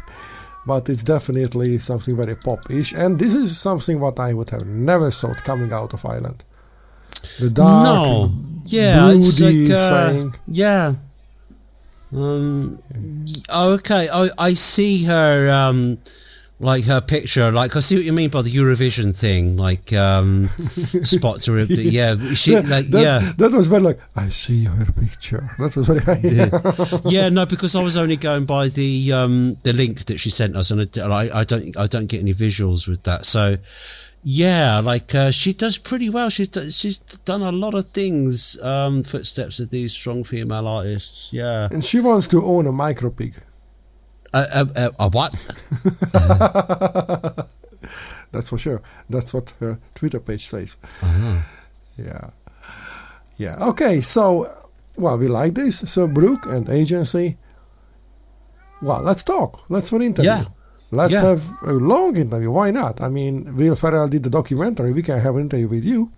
But 0.70 0.88
it's 0.88 1.02
definitely 1.02 1.80
something 1.80 2.16
very 2.16 2.36
pop-ish, 2.36 2.94
and 2.94 3.18
this 3.18 3.34
is 3.34 3.58
something 3.60 4.00
what 4.00 4.20
I 4.20 4.36
would 4.38 4.52
have 4.52 4.68
never 4.68 5.10
thought 5.10 5.44
coming 5.44 5.74
out 5.74 5.96
of 5.96 6.06
Ireland. 6.06 6.44
The 7.40 7.50
dark, 7.50 7.86
no, 7.86 8.32
yeah, 8.66 9.10
it's 9.12 9.40
like 9.40 9.68
uh, 9.72 10.30
yeah. 10.48 10.94
Um, 12.14 12.78
okay, 13.50 14.10
I 14.10 14.30
I 14.38 14.54
see 14.54 15.06
her 15.06 15.50
um, 15.50 15.98
like 16.60 16.84
her 16.86 17.02
picture. 17.02 17.52
Like 17.52 17.76
I 17.76 17.80
see 17.80 17.96
what 17.96 18.04
you 18.04 18.14
mean 18.14 18.30
by 18.30 18.42
the 18.42 18.52
Eurovision 18.54 19.16
thing. 19.16 19.56
Like 19.58 19.94
um, 19.94 20.48
spots 21.04 21.46
her. 21.46 21.60
Yeah, 21.60 22.16
she 22.36 22.56
like 22.56 22.88
that, 22.88 23.02
yeah. 23.02 23.32
that 23.38 23.52
was 23.52 23.68
very 23.68 23.82
like 23.82 24.00
I 24.16 24.30
see 24.30 24.66
her 24.66 24.92
picture. 24.92 25.50
That 25.58 25.76
was 25.76 25.88
very 25.88 26.20
Yeah. 26.22 27.00
yeah, 27.06 27.30
no, 27.30 27.46
because 27.54 27.76
I 27.76 27.82
was 27.82 27.96
only 27.96 28.18
going 28.18 28.46
by 28.46 28.68
the 28.68 29.14
um, 29.14 29.58
the 29.64 29.74
link 29.74 30.06
that 30.06 30.20
she 30.20 30.30
sent 30.30 30.56
us, 30.56 30.72
and 30.72 30.82
I, 30.98 31.02
I, 31.02 31.40
I 31.40 31.44
don't 31.44 31.76
I 31.78 31.88
don't 31.88 32.08
get 32.08 32.20
any 32.20 32.34
visuals 32.34 32.88
with 32.88 33.04
that. 33.04 33.26
So, 33.26 33.58
yeah, 34.24 34.80
like 34.80 35.16
uh, 35.16 35.32
she 35.32 35.54
does 35.54 35.78
pretty 35.78 36.10
well. 36.10 36.30
She's 36.30 36.50
do- 36.50 36.72
she's 36.72 36.98
done 36.98 37.42
a 37.42 37.52
lot 37.52 37.74
of 37.74 37.90
things. 37.92 38.60
Um, 38.62 39.04
footsteps 39.04 39.60
of 39.60 39.70
these 39.70 39.94
strong 39.94 40.24
female 40.26 40.68
artists. 40.68 41.32
Yeah, 41.32 41.70
and 41.72 41.84
she 41.86 42.02
wants 42.02 42.28
to 42.30 42.44
own 42.44 42.68
a 42.68 42.72
micro 42.74 43.10
pig. 43.12 43.36
Uh, 44.34 44.46
uh, 44.54 44.66
uh, 44.76 44.90
uh, 45.00 45.10
what? 45.10 45.34
That's 48.32 48.50
for 48.50 48.58
sure. 48.58 48.82
That's 49.10 49.34
what 49.34 49.52
her 49.60 49.80
Twitter 49.96 50.20
page 50.20 50.48
says. 50.48 50.76
Uh-huh. 51.02 51.42
Yeah. 51.98 52.30
Yeah. 53.38 53.68
Okay. 53.70 54.02
So, 54.02 54.48
well, 54.98 55.18
we 55.18 55.28
like 55.28 55.56
this. 55.56 55.80
So, 55.92 56.08
Brooke 56.08 56.46
and 56.46 56.70
agency. 56.70 57.38
Well, 58.82 59.02
let's 59.02 59.24
talk. 59.24 59.64
Let's 59.70 59.90
have 59.90 60.00
an 60.00 60.06
interview. 60.08 60.32
Yeah. 60.32 60.46
Let's 60.92 61.14
Yeah. 61.14 61.22
have 61.22 61.44
a 61.64 61.74
long 61.74 62.18
interview. 62.18 62.52
Why 62.52 62.72
not? 62.72 63.02
I 63.02 63.10
mean, 63.10 63.56
Will 63.56 63.76
Ferrell 63.76 64.08
did 64.08 64.24
the 64.24 64.30
documentary. 64.30 64.94
We 64.94 65.04
can 65.04 65.20
have 65.20 65.36
an 65.36 65.42
interview 65.42 65.68
with 65.68 65.84
you. 65.84 66.12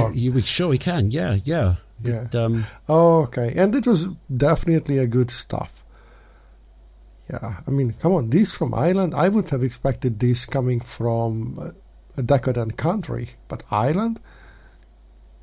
Or- 0.00 0.12
you, 0.12 0.32
we 0.32 0.42
sure 0.42 0.68
we 0.68 0.78
can. 0.78 1.10
Yeah, 1.10 1.38
yeah. 1.44 1.74
Yeah. 2.02 2.26
Um, 2.34 2.64
Okay. 2.88 3.54
And 3.56 3.74
it 3.74 3.86
was 3.86 4.08
definitely 4.34 4.98
a 4.98 5.06
good 5.06 5.30
stuff. 5.30 5.83
Yeah. 7.30 7.60
I 7.66 7.70
mean, 7.70 7.94
come 8.00 8.12
on. 8.12 8.30
These 8.30 8.52
from 8.52 8.74
Ireland. 8.74 9.14
I 9.14 9.28
would 9.28 9.48
have 9.50 9.62
expected 9.62 10.18
this 10.20 10.44
coming 10.46 10.80
from 10.80 11.72
a- 12.18 12.22
decadent 12.22 12.76
country, 12.76 13.30
but 13.48 13.62
Ireland. 13.70 14.20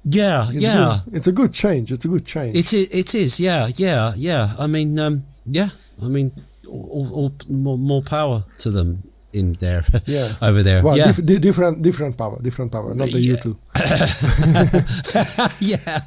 yeah, 0.03 0.49
It's 0.49 0.61
yeah. 0.61 1.01
Good. 1.05 1.15
It's 1.15 1.27
a 1.27 1.31
good 1.31 1.53
change. 1.53 1.91
It's 1.91 2.05
a 2.05 2.07
good 2.07 2.25
change. 2.25 2.55
It 2.57 2.71
is. 2.73 2.87
It 2.91 3.13
is. 3.15 3.39
Yeah, 3.39 3.69
yeah, 3.75 4.13
yeah. 4.15 4.55
I 4.57 4.67
mean, 4.67 4.97
um, 4.99 5.23
yeah. 5.45 5.69
I 6.01 6.05
mean, 6.07 6.31
all, 6.67 7.09
all, 7.13 7.33
more, 7.49 7.77
more 7.77 8.01
power 8.01 8.43
to 8.59 8.71
them 8.71 9.03
in 9.33 9.53
there. 9.59 9.85
Yeah. 10.05 10.33
over 10.41 10.63
there. 10.63 10.81
Well, 10.83 10.97
yeah, 10.97 11.07
dif- 11.11 11.25
di- 11.25 11.39
different, 11.39 11.81
different 11.81 12.17
power, 12.17 12.39
different 12.41 12.71
power, 12.71 12.93
not 12.95 13.09
the 13.11 13.19
Yeah. 13.19 13.35
U2. 13.35 13.57
yeah, 15.59 16.01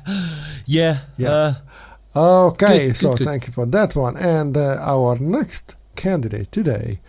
yeah. 0.67 0.99
Yeah. 1.17 1.29
Uh, 1.31 1.55
Okay, 2.17 2.89
Good, 2.89 2.97
so 2.97 3.11
good, 3.11 3.19
good. 3.19 3.27
thank 3.27 3.47
you 3.47 3.53
for 3.53 3.67
that 3.67 3.97
one. 3.97 4.17
And 4.17 4.57
uh, 4.57 4.79
our 4.81 5.19
next 5.19 5.75
candidate 5.97 6.53
today 6.53 7.01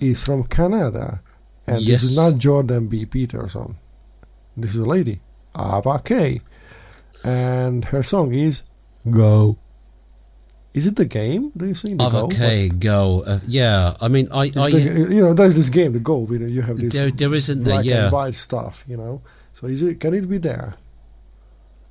is 0.00 0.22
from 0.22 0.44
Canada, 0.44 1.22
and 1.66 1.84
this 1.84 2.02
is 2.02 2.16
not 2.16 2.38
Jordan 2.38 2.88
B. 2.88 3.06
Peterson. 3.06 3.76
This 4.56 4.74
is 4.74 4.80
a 4.80 4.86
lady, 4.86 5.20
Ava 5.56 6.00
K, 6.04 6.40
and 7.22 7.84
her 7.86 8.02
song 8.02 8.34
is 8.34 8.62
"Go." 9.08 9.58
Is 10.74 10.86
it 10.86 10.96
the 10.96 11.06
game? 11.06 11.50
Do 11.56 11.66
you 11.66 11.74
sing 11.74 11.96
the 11.96 12.08
Go? 12.08 12.26
okay, 12.26 12.68
go. 12.68 13.22
Uh, 13.26 13.40
yeah, 13.46 13.96
I 14.00 14.08
mean, 14.08 14.28
I, 14.30 14.52
I 14.54 14.70
the- 14.70 15.08
you 15.10 15.22
know, 15.22 15.34
there's 15.34 15.54
this 15.54 15.70
game, 15.70 15.92
the 15.92 16.00
Go. 16.00 16.26
You 16.30 16.38
know, 16.38 16.46
you 16.46 16.62
have 16.62 16.76
this 16.76 16.92
there, 16.92 17.10
there 17.10 17.32
isn't 17.34 17.64
the 17.64 17.70
black 17.70 17.84
yeah. 17.84 18.04
and 18.04 18.12
white 18.12 18.34
stuff, 18.34 18.84
you 18.86 18.96
know. 18.96 19.22
So 19.54 19.66
is 19.66 19.82
it? 19.82 20.00
Can 20.00 20.14
it 20.14 20.28
be 20.28 20.38
there? 20.38 20.74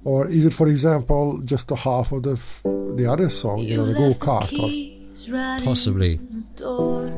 Or 0.07 0.27
is 0.29 0.45
it, 0.45 0.53
for 0.53 0.67
example, 0.67 1.39
just 1.43 1.69
a 1.71 1.75
half 1.75 2.13
of 2.15 2.23
the 2.23 2.33
f- 2.39 2.63
the 2.95 3.05
other 3.13 3.29
song, 3.29 3.59
you 3.59 3.75
know, 3.77 3.85
the 3.91 3.93
go 3.93 4.13
kart? 4.25 4.47
Or, 4.63 4.69
Possibly. 5.65 6.13
Door. 6.55 7.11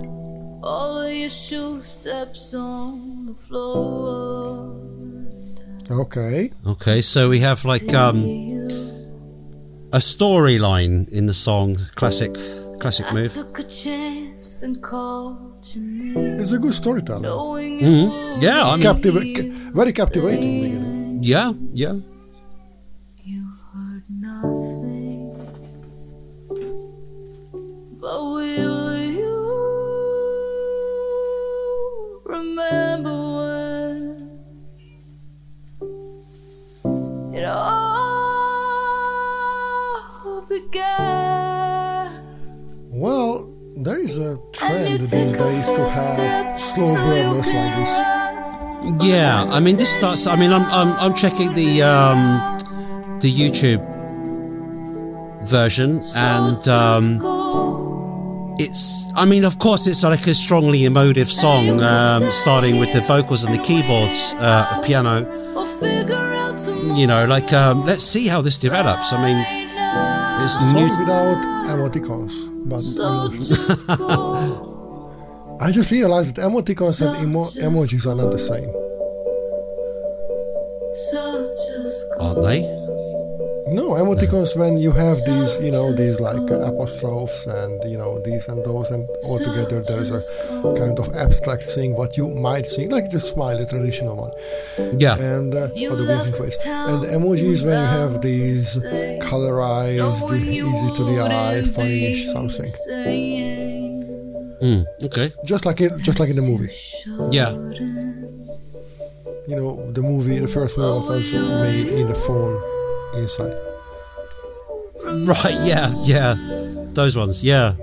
All 0.63 0.93
of 1.05 1.13
your 1.13 1.29
shoe 1.29 1.81
steps 1.81 2.53
on 2.55 3.27
the 3.27 3.35
floor. 3.35 4.73
okay, 5.91 6.49
Okay, 6.65 7.01
so 7.01 7.29
we 7.29 7.39
have 7.39 7.63
like 7.65 7.93
um 7.93 8.17
a 9.93 9.99
storyline 9.99 11.07
in 11.09 11.25
the 11.27 11.33
song, 11.33 11.77
classic, 11.95 12.33
classic 12.81 13.05
I 13.11 13.13
move. 13.13 13.33
took 13.33 13.59
a 13.59 13.63
chance 13.63 14.63
and 14.63 14.81
called 14.81 15.37
it's 16.41 16.51
a 16.51 16.57
good 16.57 16.73
storyteller. 16.73 17.21
Knowing 17.21 17.79
Mhm. 17.81 18.41
Yeah, 18.41 18.63
I 18.65 18.75
mean, 18.77 18.85
Captiva- 18.85 19.35
ca- 19.35 19.49
very 19.79 19.93
captivating 19.93 20.61
beginning. 20.61 21.19
yeah, 21.23 21.53
yeah. 21.73 21.95
It 37.39 37.45
all 37.45 38.89
began? 40.47 42.09
Well, 42.91 43.53
there 43.77 43.99
is 43.99 44.17
a 44.17 44.37
trend 44.51 44.89
you 44.89 44.97
these 44.97 45.11
take 45.11 45.31
days 45.37 45.67
to 45.67 45.89
have 45.89 46.59
slow 46.59 46.95
till 46.95 47.15
you 47.15 47.23
burners 47.31 47.47
like 47.47 47.75
this. 47.77 47.93
Yeah, 49.05 49.43
I 49.49 49.59
mean, 49.59 49.77
this 49.77 49.89
starts. 49.89 50.25
I 50.27 50.35
mean, 50.35 50.51
I'm 50.51 50.65
I'm, 50.65 50.93
I'm 50.99 51.13
checking 51.13 51.53
the 51.53 51.81
um, 51.81 52.57
the 53.19 53.31
YouTube 53.31 53.83
version, 55.47 56.01
and 56.15 56.67
um, 56.67 57.19
it's. 58.59 59.05
I 59.15 59.25
mean, 59.25 59.43
of 59.43 59.59
course, 59.59 59.87
it's 59.87 60.03
like 60.03 60.27
a 60.27 60.35
strongly 60.35 60.85
emotive 60.85 61.31
song, 61.31 61.81
um, 61.81 62.31
starting 62.31 62.79
with 62.79 62.93
the 62.93 63.01
vocals 63.01 63.43
and 63.43 63.53
the 63.53 63.61
keyboards, 63.61 64.33
uh, 64.37 64.81
piano. 64.85 65.25
Or 66.67 66.73
figure 66.73 66.81
out 66.81 66.93
tomorrow 66.93 66.95
You 66.99 67.07
know, 67.07 67.25
like 67.25 67.53
um, 67.53 67.85
let's 67.85 68.03
see 68.03 68.27
how 68.27 68.41
this 68.41 68.57
develops. 68.57 69.11
I 69.13 69.17
mean, 69.23 69.37
it's 70.43 70.53
Song 70.55 70.73
new. 70.75 70.99
without 70.99 71.37
emoticons, 71.69 72.33
but 72.69 72.83
emotions. 72.83 73.85
I 75.61 75.71
just 75.71 75.91
realized 75.91 76.35
that 76.35 76.41
emoticons 76.45 77.01
and 77.05 77.23
emo- 77.23 77.49
emojis 77.51 78.05
are 78.09 78.15
not 78.15 78.31
the 78.31 78.39
same. 78.39 78.71
So 81.11 81.53
just 81.55 82.05
go. 82.17 82.25
Aren't 82.25 82.41
they? 82.41 82.78
No, 83.71 83.89
emoticons 83.93 84.55
when 84.55 84.77
you 84.77 84.91
have 84.91 85.17
these, 85.25 85.57
you 85.59 85.71
know, 85.71 85.93
these 85.93 86.19
like 86.19 86.49
uh, 86.51 86.59
apostrophes 86.71 87.45
and 87.45 87.83
you 87.91 87.97
know 87.97 88.19
these 88.21 88.47
and 88.47 88.63
those, 88.65 88.89
and 88.89 89.07
all 89.25 89.37
together 89.37 89.81
there's 89.81 90.09
a 90.11 90.21
kind 90.77 90.97
of 90.99 91.13
abstract 91.15 91.63
thing 91.63 91.95
what 91.95 92.17
you 92.17 92.29
might 92.29 92.65
think, 92.67 92.91
like 92.91 93.09
the 93.11 93.19
smiley 93.19 93.65
traditional 93.65 94.15
one, 94.15 94.31
Yeah. 94.99 95.17
and 95.17 95.53
uh, 95.53 95.69
You 95.75 95.91
or 95.91 95.95
the 95.97 96.03
left 96.03 96.31
winking 96.31 96.45
face. 96.45 96.65
And 96.65 97.03
emojis 97.05 97.63
when 97.65 97.79
you 97.79 97.87
have 97.99 98.21
these 98.21 98.81
saying, 98.81 99.21
colorized, 99.21 100.19
knowing 100.21 100.41
easy 100.47 100.95
to 100.97 101.03
the 101.03 101.19
eye, 101.21 101.55
wouldn't 101.57 101.75
funny 101.75 102.25
something, 102.33 102.71
Mm, 104.61 104.85
okay. 105.03 105.31
just 105.45 105.65
like 105.65 105.79
in 105.79 105.97
just 106.03 106.19
like 106.19 106.29
in 106.29 106.35
the 106.35 106.41
movie. 106.41 106.69
Yeah. 107.31 107.51
You 109.47 109.55
know, 109.55 109.91
the 109.93 110.01
movie, 110.01 110.37
the 110.39 110.47
first 110.47 110.77
movie 110.77 111.07
was 111.07 111.33
made 111.33 111.87
in 111.87 112.07
the 112.07 112.15
phone 112.15 112.61
inside. 113.15 113.55
Right. 115.05 115.57
Yeah. 115.63 115.93
Yeah. 116.03 116.35
Those 116.93 117.15
ones. 117.15 117.43
Yeah. 117.43 117.75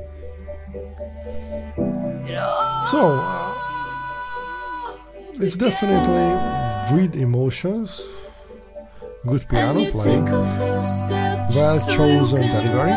So, 2.90 3.18
uh, 3.18 3.52
it's 5.34 5.56
definitely 5.56 6.28
with 6.96 7.16
emotions, 7.16 8.00
good 9.26 9.44
piano 9.48 9.90
playing, 9.90 10.24
well 10.24 11.80
chosen 11.80 12.42
delivery. 12.42 12.94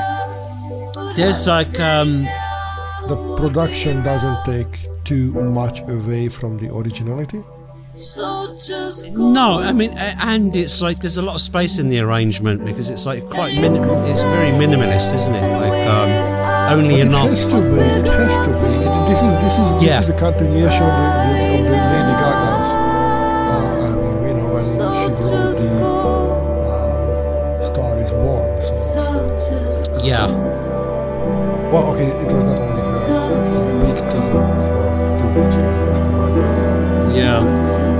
There's 1.16 1.48
like 1.48 1.80
um. 1.80 2.28
The 3.08 3.16
production 3.38 4.04
doesn't 4.04 4.46
take 4.46 4.88
too 5.06 5.34
much 5.34 5.82
away 5.82 6.30
from 6.30 6.58
the 6.58 6.72
originality. 6.72 7.42
So 8.00 8.56
just 8.64 9.14
go. 9.14 9.30
No, 9.32 9.60
I 9.60 9.74
mean, 9.74 9.92
and 9.98 10.56
it's 10.56 10.82
like 10.82 11.00
there's 11.00 11.18
a 11.18 11.22
lot 11.22 11.36
of 11.36 11.42
space 11.42 11.78
in 11.80 11.90
the 11.90 12.00
arrangement 12.00 12.64
because 12.66 12.90
it's 12.90 13.06
like 13.06 13.30
quite 13.30 13.56
minim- 13.60 13.84
It's 13.84 14.22
very 14.22 14.52
minimalist, 14.52 15.14
isn't 15.14 15.36
it? 15.36 15.52
Like 15.60 15.86
um, 15.88 16.10
only 16.80 17.04
But 17.04 17.08
it 17.08 17.12
has 17.12 17.46
to 17.48 17.60
be. 17.60 17.80
It 17.82 18.06
has 18.08 18.38
to 18.40 18.52
be. 18.56 18.72
It, 18.88 19.06
this 19.10 19.22
is 19.22 19.36
this 19.44 19.58
is 19.60 19.74
this 19.76 19.84
Yeah. 19.90 20.00
is 20.00 20.06
the 20.08 20.14
continuation 20.14 20.84
of 20.84 20.96
the, 20.96 21.08
the, 21.28 21.60
of 21.60 21.66
the 21.68 21.76
Lady 21.92 22.16
Gaga's. 22.24 22.70
Uh, 22.72 23.84
I 23.84 23.96
mean, 24.00 24.18
you 24.28 24.34
know, 24.42 24.48
when 24.54 24.66
she 24.70 25.12
wrote 25.20 25.56
the 25.60 25.68
um, 26.72 27.66
"Star 27.66 28.00
Is 28.00 28.12
Born" 28.12 28.62
song. 28.62 28.80
So 28.96 30.06
Yeah, 30.06 30.28
Well, 31.72 31.92
okay, 31.94 32.08
it 32.08 32.32
was 32.32 32.46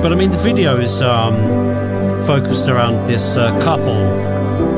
But 0.10 0.18
I 0.18 0.22
mean, 0.22 0.32
the 0.32 0.40
video 0.40 0.78
is 0.78 1.02
um, 1.02 1.36
focused 2.26 2.68
around 2.68 3.06
this 3.06 3.38
uh, 3.38 3.52
couple 3.60 3.94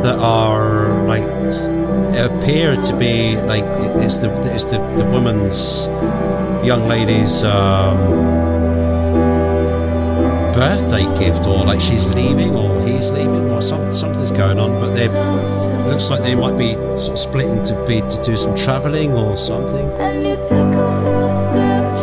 that 0.03 0.19
are 0.19 1.05
like 1.05 1.23
appear 2.19 2.75
to 2.75 2.97
be 2.97 3.37
like 3.43 3.63
it's 4.03 4.17
the 4.17 4.29
it's 4.53 4.65
the, 4.65 4.79
the 4.97 5.05
woman's 5.05 5.87
young 6.67 6.85
lady's 6.89 7.43
um, 7.43 7.95
birthday 10.51 11.05
gift 11.17 11.47
or 11.47 11.63
like 11.63 11.79
she's 11.79 12.07
leaving 12.07 12.53
or 12.53 12.81
he's 12.85 13.09
leaving 13.11 13.49
or 13.51 13.61
some, 13.61 13.89
something's 13.89 14.33
going 14.33 14.59
on 14.59 14.81
but 14.81 14.93
they 14.93 15.07
looks 15.89 16.09
like 16.09 16.21
they 16.23 16.35
might 16.35 16.57
be 16.57 16.73
sort 16.99 17.11
of 17.11 17.19
splitting 17.19 17.63
to 17.63 17.85
be 17.85 18.01
to 18.01 18.21
do 18.21 18.35
some 18.35 18.53
traveling 18.53 19.13
or 19.13 19.37
something 19.37 19.87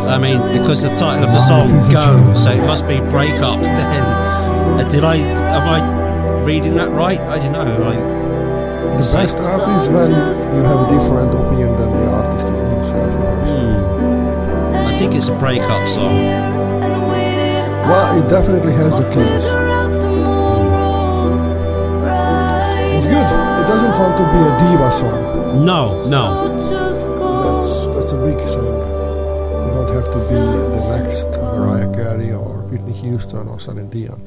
I 0.08 0.18
mean, 0.18 0.40
because 0.56 0.80
the 0.82 0.88
title 0.96 1.24
of 1.24 1.32
the 1.32 1.38
song 1.38 1.68
"Go," 1.92 2.34
so 2.34 2.50
it 2.50 2.62
must 2.62 2.88
be 2.88 2.98
break 3.10 3.34
up. 3.42 3.60
Then, 3.62 4.04
uh, 4.04 4.88
did 4.90 5.04
I? 5.04 5.16
Am 5.16 5.68
I 5.68 6.42
reading 6.44 6.74
that 6.76 6.90
right? 6.90 7.20
I 7.20 7.38
don't 7.38 7.52
know. 7.52 7.78
Like, 7.84 7.98
The 8.98 9.10
best 9.12 9.36
art 9.36 9.68
is 9.76 9.88
when 9.88 10.10
you 10.10 10.62
have 10.64 10.80
a 10.86 10.88
different 10.94 11.30
opinion 11.34 11.76
than 11.76 11.90
the 11.98 12.06
artist 12.10 12.48
himself 12.48 13.14
hmm, 13.48 14.86
I 14.86 14.96
think 14.96 15.14
it's 15.14 15.28
a 15.28 15.34
break 15.34 15.60
up 15.62 15.88
song. 15.88 16.14
Well, 17.88 18.22
it 18.22 18.28
definitely 18.28 18.72
has 18.72 18.92
the 18.94 19.04
keys. 19.12 19.44
It's 22.96 23.06
good. 23.06 23.28
It 23.60 23.66
doesn't 23.72 23.94
want 24.00 24.16
to 24.18 24.24
be 24.32 24.40
a 24.48 24.52
diva 24.58 24.90
song. 24.92 25.64
No, 25.64 26.06
no. 26.06 26.57
Mariah 31.58 31.94
Carey 31.94 32.32
or 32.32 32.62
Whitney 32.70 32.92
Houston 32.92 33.48
or 33.48 33.58
Celine 33.58 33.90
Dion. 33.90 34.20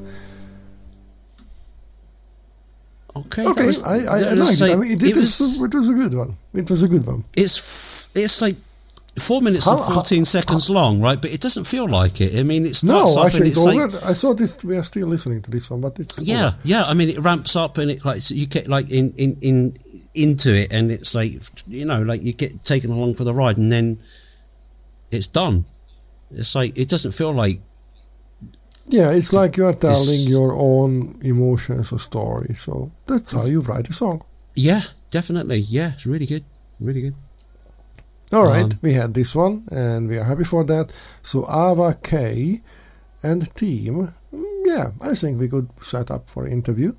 Okay, 3.14 3.46
Okay, 3.46 3.66
was- 3.66 3.82
I, 3.82 3.96
I, 3.96 4.18
I 4.30 4.32
liked 4.32 4.60
it. 4.60 4.70
I 4.70 4.76
mean, 4.76 4.92
it, 4.92 5.02
it 5.02 5.08
it, 5.10 5.16
was, 5.16 5.38
was- 5.40 5.60
it 5.62 5.74
was 5.74 5.88
a 5.88 5.94
good 5.94 6.14
one. 6.14 6.36
It 6.54 6.70
was 6.70 6.82
a 6.82 6.88
good 6.88 7.06
one. 7.06 7.24
it's 7.36 7.58
f- 7.58 8.08
it's 8.14 8.40
like 8.40 8.56
four 9.18 9.42
minutes 9.42 9.66
How- 9.66 9.76
and 9.76 9.84
how- 9.84 9.94
fourteen 9.94 10.24
seconds 10.24 10.70
long, 10.70 11.00
right? 11.00 11.20
But 11.20 11.30
it 11.30 11.40
doesn't 11.42 11.64
feel 11.64 11.86
like 11.88 12.22
it. 12.22 12.38
I 12.38 12.42
mean, 12.42 12.64
it 12.64 12.82
No, 12.82 13.02
actually, 13.24 13.48
it's 13.48 13.58
it's 13.58 13.66
like. 13.66 14.02
I 14.02 14.14
thought 14.14 14.38
this. 14.38 14.62
We 14.64 14.76
are 14.78 14.82
still 14.82 15.08
listening 15.08 15.42
to 15.42 15.50
this 15.50 15.68
one, 15.70 15.82
but 15.82 15.98
it's 16.00 16.18
Yeah, 16.20 16.46
over. 16.48 16.56
yeah. 16.64 16.84
I 16.84 16.94
mean, 16.94 17.10
it 17.10 17.18
ramps 17.20 17.54
up 17.54 17.76
and 17.76 17.90
it 17.90 18.02
like 18.04 18.22
so 18.22 18.34
you 18.34 18.46
get 18.46 18.68
like 18.68 18.88
in 18.90 19.12
in 19.18 19.36
in 19.42 19.76
into 20.14 20.54
it, 20.54 20.72
and 20.72 20.90
it's 20.90 21.14
like 21.14 21.42
you 21.66 21.84
know, 21.84 22.00
like 22.02 22.22
you 22.22 22.32
get 22.32 22.64
taken 22.64 22.90
along 22.90 23.14
for 23.16 23.24
the 23.24 23.34
ride, 23.34 23.58
and 23.58 23.70
then 23.70 23.98
it's 25.10 25.26
done. 25.26 25.66
It's 26.34 26.54
like 26.54 26.72
it 26.78 26.88
doesn't 26.88 27.12
feel 27.12 27.32
like 27.32 27.60
Yeah, 28.88 29.10
it's 29.18 29.32
like 29.32 29.56
you 29.56 29.66
are 29.66 29.74
telling 29.74 30.20
your 30.28 30.52
own 30.54 31.18
emotions 31.22 31.92
or 31.92 31.98
story. 31.98 32.54
So 32.54 32.90
that's 33.06 33.30
how 33.32 33.44
you 33.46 33.60
write 33.60 33.88
a 33.90 33.92
song. 33.92 34.22
yeah, 34.54 34.82
definitely, 35.10 35.58
yeah, 35.58 35.92
it's 35.94 36.04
really 36.06 36.26
good, 36.26 36.44
really 36.80 37.00
good. 37.02 37.14
All 38.32 38.44
right, 38.44 38.64
Um, 38.72 38.78
we 38.82 38.92
had 38.94 39.12
this 39.14 39.34
one, 39.36 39.62
and 39.70 40.08
we 40.08 40.18
are 40.18 40.24
happy 40.24 40.44
for 40.44 40.64
that. 40.64 40.90
So 41.22 41.44
Ava 41.48 41.94
K 42.02 42.60
and 43.22 43.48
team, 43.54 44.08
mm, 44.34 44.44
yeah, 44.66 44.90
I 45.00 45.14
think 45.14 45.38
we 45.40 45.48
could 45.48 45.68
set 45.80 46.10
up 46.10 46.28
for 46.30 46.46
interview. 46.46 46.92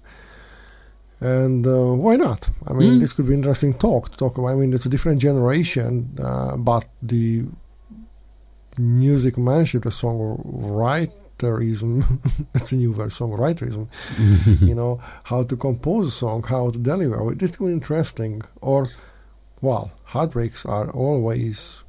And 1.20 1.66
uh, 1.66 1.94
why 1.96 2.16
not? 2.18 2.50
I 2.68 2.74
mean, 2.74 2.94
Mm. 2.94 3.00
this 3.00 3.14
could 3.14 3.28
be 3.28 3.34
interesting 3.34 3.74
talk 3.74 4.10
to 4.12 4.18
talk 4.18 4.38
about. 4.38 4.50
I 4.54 4.56
mean, 4.56 4.74
it's 4.74 4.86
a 4.86 4.90
different 4.90 5.22
generation, 5.22 6.10
uh, 6.20 6.58
but 6.58 6.86
the 7.02 7.46
musicmanship, 8.78 9.84
the 9.84 9.90
songwriterism, 9.90 12.46
that's 12.54 12.72
a 12.72 12.76
new 12.76 12.92
word, 12.92 13.10
songwriterism. 13.10 13.88
you 14.68 14.76
know, 14.76 15.00
how 15.26 15.44
to 15.44 15.56
compose 15.56 16.08
a 16.08 16.12
song, 16.12 16.44
how 16.44 16.72
to 16.72 16.78
deliver 16.78 17.22
oh, 17.22 17.30
it. 17.30 17.42
It's 17.42 17.60
interesting. 17.60 18.42
Or, 18.62 18.90
well, 19.62 19.92
heartbreaks 20.06 20.66
are 20.66 20.90
always 20.92 21.84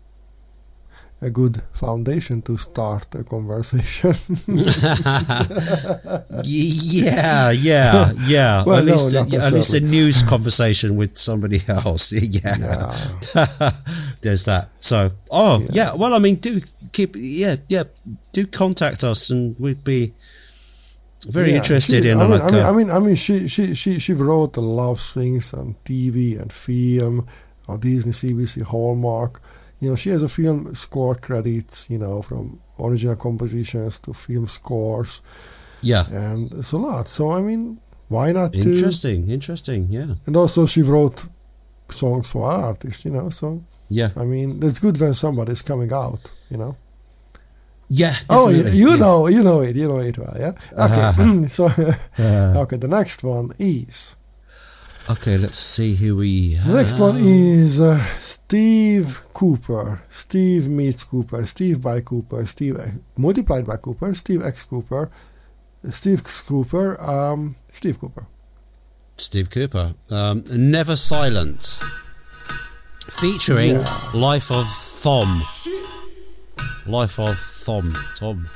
a 1.20 1.30
good 1.30 1.62
foundation 1.72 2.42
to 2.42 2.56
start 2.58 3.06
a 3.14 3.24
conversation. 3.24 4.14
yeah, 6.44 7.50
yeah, 7.50 8.12
yeah. 8.26 8.64
Well, 8.64 8.78
at 8.78 8.84
no, 8.84 8.92
least, 8.92 9.12
yeah, 9.12 9.46
at 9.46 9.52
least 9.52 9.72
a 9.72 9.80
news 9.80 10.22
conversation 10.24 10.96
with 10.96 11.16
somebody 11.16 11.62
else. 11.66 12.12
yeah. 12.12 12.94
yeah. 13.34 13.72
There's 14.20 14.44
that. 14.44 14.70
So, 14.80 15.12
oh 15.30 15.60
Yeah. 15.60 15.68
yeah. 15.72 15.94
Well, 15.94 16.14
I 16.14 16.18
mean, 16.18 16.36
do 16.36 16.60
keep 16.94 17.10
yeah 17.16 17.56
yeah 17.68 17.84
do 18.32 18.46
contact 18.46 19.02
us, 19.04 19.30
and 19.32 19.56
we'd 19.58 19.84
be 19.84 20.12
very 21.28 21.50
Yeah, 21.50 21.56
interested 21.60 22.02
she- 22.04 22.10
in 22.10 22.18
I 22.20 22.22
mean, 22.28 22.30
like 22.40 22.42
I 22.42 22.50
mean, 22.52 22.60
uh, 22.64 22.70
I 22.70 22.72
mean, 22.76 22.90
I 22.90 22.98
mean, 23.06 23.16
she 23.16 23.48
she 23.48 23.74
she 23.74 23.98
she 23.98 24.12
wrote 24.12 24.56
a 24.56 24.60
lot 24.78 24.90
of 24.92 25.00
things 25.00 25.54
on 25.54 25.74
TV 25.84 26.16
and 26.40 26.52
film, 26.52 27.26
or 27.68 27.78
Disney, 27.78 28.12
CBC, 28.12 28.62
Hallmark. 28.62 29.40
You 29.80 29.90
know, 29.90 29.96
she 29.96 30.10
has 30.10 30.22
a 30.22 30.28
film 30.28 30.74
score 30.74 31.14
credits. 31.26 31.86
You 31.90 31.98
know, 31.98 32.22
from 32.22 32.60
original 32.78 33.16
compositions 33.16 33.98
to 34.00 34.12
film 34.12 34.46
scores, 34.48 35.22
yeah. 35.82 36.04
and 36.12 36.52
it's 36.54 36.72
a 36.72 36.78
lot. 36.78 37.08
So 37.08 37.30
I 37.38 37.40
mean, 37.42 37.78
why 38.08 38.32
not 38.32 38.52
do? 38.52 38.60
Interesting, 38.60 39.30
interesting. 39.30 39.88
Yeah, 39.90 40.14
And 40.26 40.36
also, 40.36 40.66
she 40.66 40.82
wrote 40.82 41.24
songs 41.90 42.28
for 42.30 42.44
artists. 42.50 43.04
You 43.04 43.12
know, 43.12 43.30
so 43.30 43.62
yeah, 43.88 44.10
I 44.16 44.24
mean, 44.24 44.60
that's 44.60 44.78
good 44.80 45.00
when 45.00 45.14
somebody's 45.14 45.62
coming 45.62 45.92
out. 45.92 46.20
You 46.50 46.58
know. 46.58 46.76
Yeah. 48.02 48.16
Oh, 48.28 48.48
you, 48.48 48.64
you 48.82 48.90
yeah. 48.90 48.96
know, 49.04 49.26
you 49.28 49.42
know 49.42 49.60
it, 49.60 49.76
you 49.76 49.86
know 49.88 50.00
it 50.00 50.16
well, 50.18 50.36
yeah. 50.44 50.52
Okay, 50.84 51.46
so 51.56 51.64
Uh, 52.18 52.62
okay, 52.62 52.76
the 52.76 52.88
next 52.88 53.22
one 53.22 53.52
is 53.58 54.16
okay, 55.10 55.36
let's 55.38 55.58
see 55.58 55.94
who 56.00 56.16
we. 56.16 56.56
the 56.56 56.74
next 56.74 56.98
one 56.98 57.16
is 57.18 57.80
uh, 57.80 57.98
Steve 58.18 59.20
Cooper. 59.34 60.02
Steve 60.10 60.68
meets 60.68 61.04
Cooper. 61.04 61.44
Steve 61.46 61.80
by 61.80 62.00
Cooper. 62.00 62.46
Steve 62.46 62.76
uh, 62.76 62.86
multiplied 63.16 63.66
by 63.66 63.76
Cooper. 63.76 64.14
Steve 64.14 64.42
X 64.44 64.64
Cooper. 64.64 65.10
Steve 65.90 66.20
X 66.20 66.40
Cooper. 66.40 67.00
Um, 67.00 67.56
Steve 67.72 67.98
Cooper. 68.00 68.26
Steve 69.16 69.48
Cooper. 69.50 69.94
Um, 70.10 70.44
Never 70.50 70.96
Silent, 70.96 71.78
featuring 73.20 73.74
Yeah. 73.76 74.10
Life 74.14 74.50
of 74.50 74.66
Thom. 75.02 75.42
Life 76.86 77.18
of 77.20 77.36
Thom. 77.64 77.94
Tom. 78.16 78.46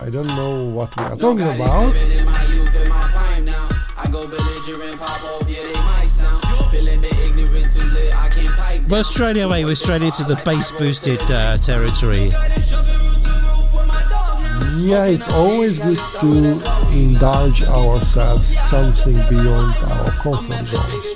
I 0.00 0.10
don't 0.10 0.26
know 0.26 0.64
what 0.64 0.96
we 0.96 1.04
are 1.04 1.16
talking 1.16 1.46
about. 1.46 1.94
In 1.94 2.24
my 2.24 2.44
youth, 2.46 2.74
in 2.74 2.88
my 2.88 3.00
prime 3.02 3.44
now. 3.44 3.68
I 3.96 4.08
go 4.10 4.26
belligerent, 4.26 4.98
pop 4.98 5.22
off, 5.22 5.48
yeah, 5.48 5.62
they 5.62 5.74
might 5.74 6.08
sound. 6.08 6.42
Feeling 6.72 7.02
bit 7.02 7.16
ignorant, 7.20 7.72
too 7.72 7.84
lit, 7.84 8.12
I 8.12 8.30
can't 8.30 8.48
pipe. 8.48 8.88
Well, 8.88 9.04
straight 9.04 9.36
away, 9.36 9.64
we're 9.64 9.76
straight 9.76 10.02
into 10.02 10.24
the 10.24 10.34
bass 10.44 10.72
boosted 10.72 11.20
uh, 11.30 11.56
territory. 11.58 12.32
Yeah, 14.82 15.04
it's 15.04 15.28
always 15.28 15.78
good 15.78 16.00
to 16.18 16.90
indulge 16.90 17.62
ourselves 17.62 18.58
something 18.68 19.14
beyond 19.28 19.76
our 19.76 20.10
comfort 20.10 20.66
zones. 20.66 21.06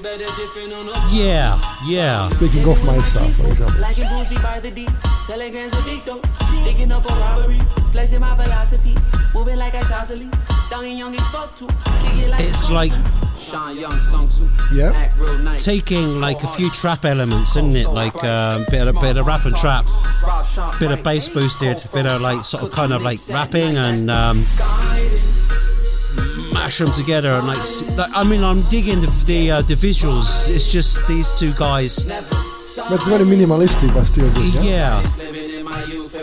Yeah, 1.11 1.61
yeah. 1.87 2.29
Speaking 2.29 2.69
of 2.69 2.85
myself, 2.85 3.35
for 3.35 3.49
example. 3.49 3.85
Like 6.69 6.81
in 6.81 6.89
Bruce 6.89 7.01
Lee 7.01 7.09
by 7.09 7.09
the 7.09 7.09
D, 7.09 7.09
telegrams 7.09 7.09
a 7.09 7.09
big 7.09 7.09
dope. 7.09 7.09
Sticking 7.09 7.09
up 7.09 7.11
a 7.11 7.15
robbery, 7.15 7.61
flexing 7.93 8.20
my 8.20 8.36
philosophy. 8.36 8.95
Moving 9.35 9.57
like 9.57 9.74
I 9.74 9.81
Tasali. 9.81 10.70
Young 10.70 10.85
and 10.85 10.99
young 10.99 11.15
and 11.15 11.24
fuck 11.27 11.57
too. 11.57 11.66
Like 12.28 12.45
It's 12.45 12.70
like 12.70 12.93
Sean 13.39 13.78
Young 13.78 13.93
sung. 13.93 14.28
Yeah. 14.73 14.93
Act 14.95 15.16
real 15.19 15.39
nice. 15.39 15.65
taking 15.65 16.20
like 16.20 16.43
a 16.43 16.49
few 16.49 16.70
trap 16.70 17.07
elements, 17.07 17.57
isn't 17.57 17.74
it? 17.74 17.89
Like 17.89 18.23
um, 18.23 18.66
bit 18.69 18.86
of 18.86 19.01
bit 19.01 19.16
of 19.16 19.27
rap 19.27 19.47
and 19.47 19.57
trap, 19.57 19.86
bit 20.78 20.90
of 20.93 21.03
bass 21.03 21.28
boosted, 21.31 21.82
bit 21.95 22.07
of 22.07 22.20
like 22.20 22.45
sort 22.45 22.65
of 22.65 22.70
kind 22.70 22.93
of 22.93 23.01
like 23.01 23.19
rapping 23.31 23.78
and 23.78 24.11
um, 24.11 24.47
mash 26.53 26.78
them 26.78 26.93
together 26.93 27.31
and 27.31 27.47
like, 27.47 27.97
like 27.97 28.11
I 28.15 28.24
mean 28.24 28.45
I'm 28.45 28.61
digging 28.69 29.01
the 29.01 29.11
the, 29.24 29.51
uh, 29.53 29.62
the 29.62 29.74
visuals. 29.74 30.47
It's 30.49 30.70
just 30.70 31.07
these 31.09 31.32
two 31.39 31.55
guys. 31.55 32.05
But 32.77 32.93
it's 32.93 33.09
very 33.09 33.24
minimalistic, 33.24 33.93
but 33.93 34.05
still 34.05 34.31
good. 34.35 34.55
Yeah? 34.55 35.03
Yeah, 35.03 35.03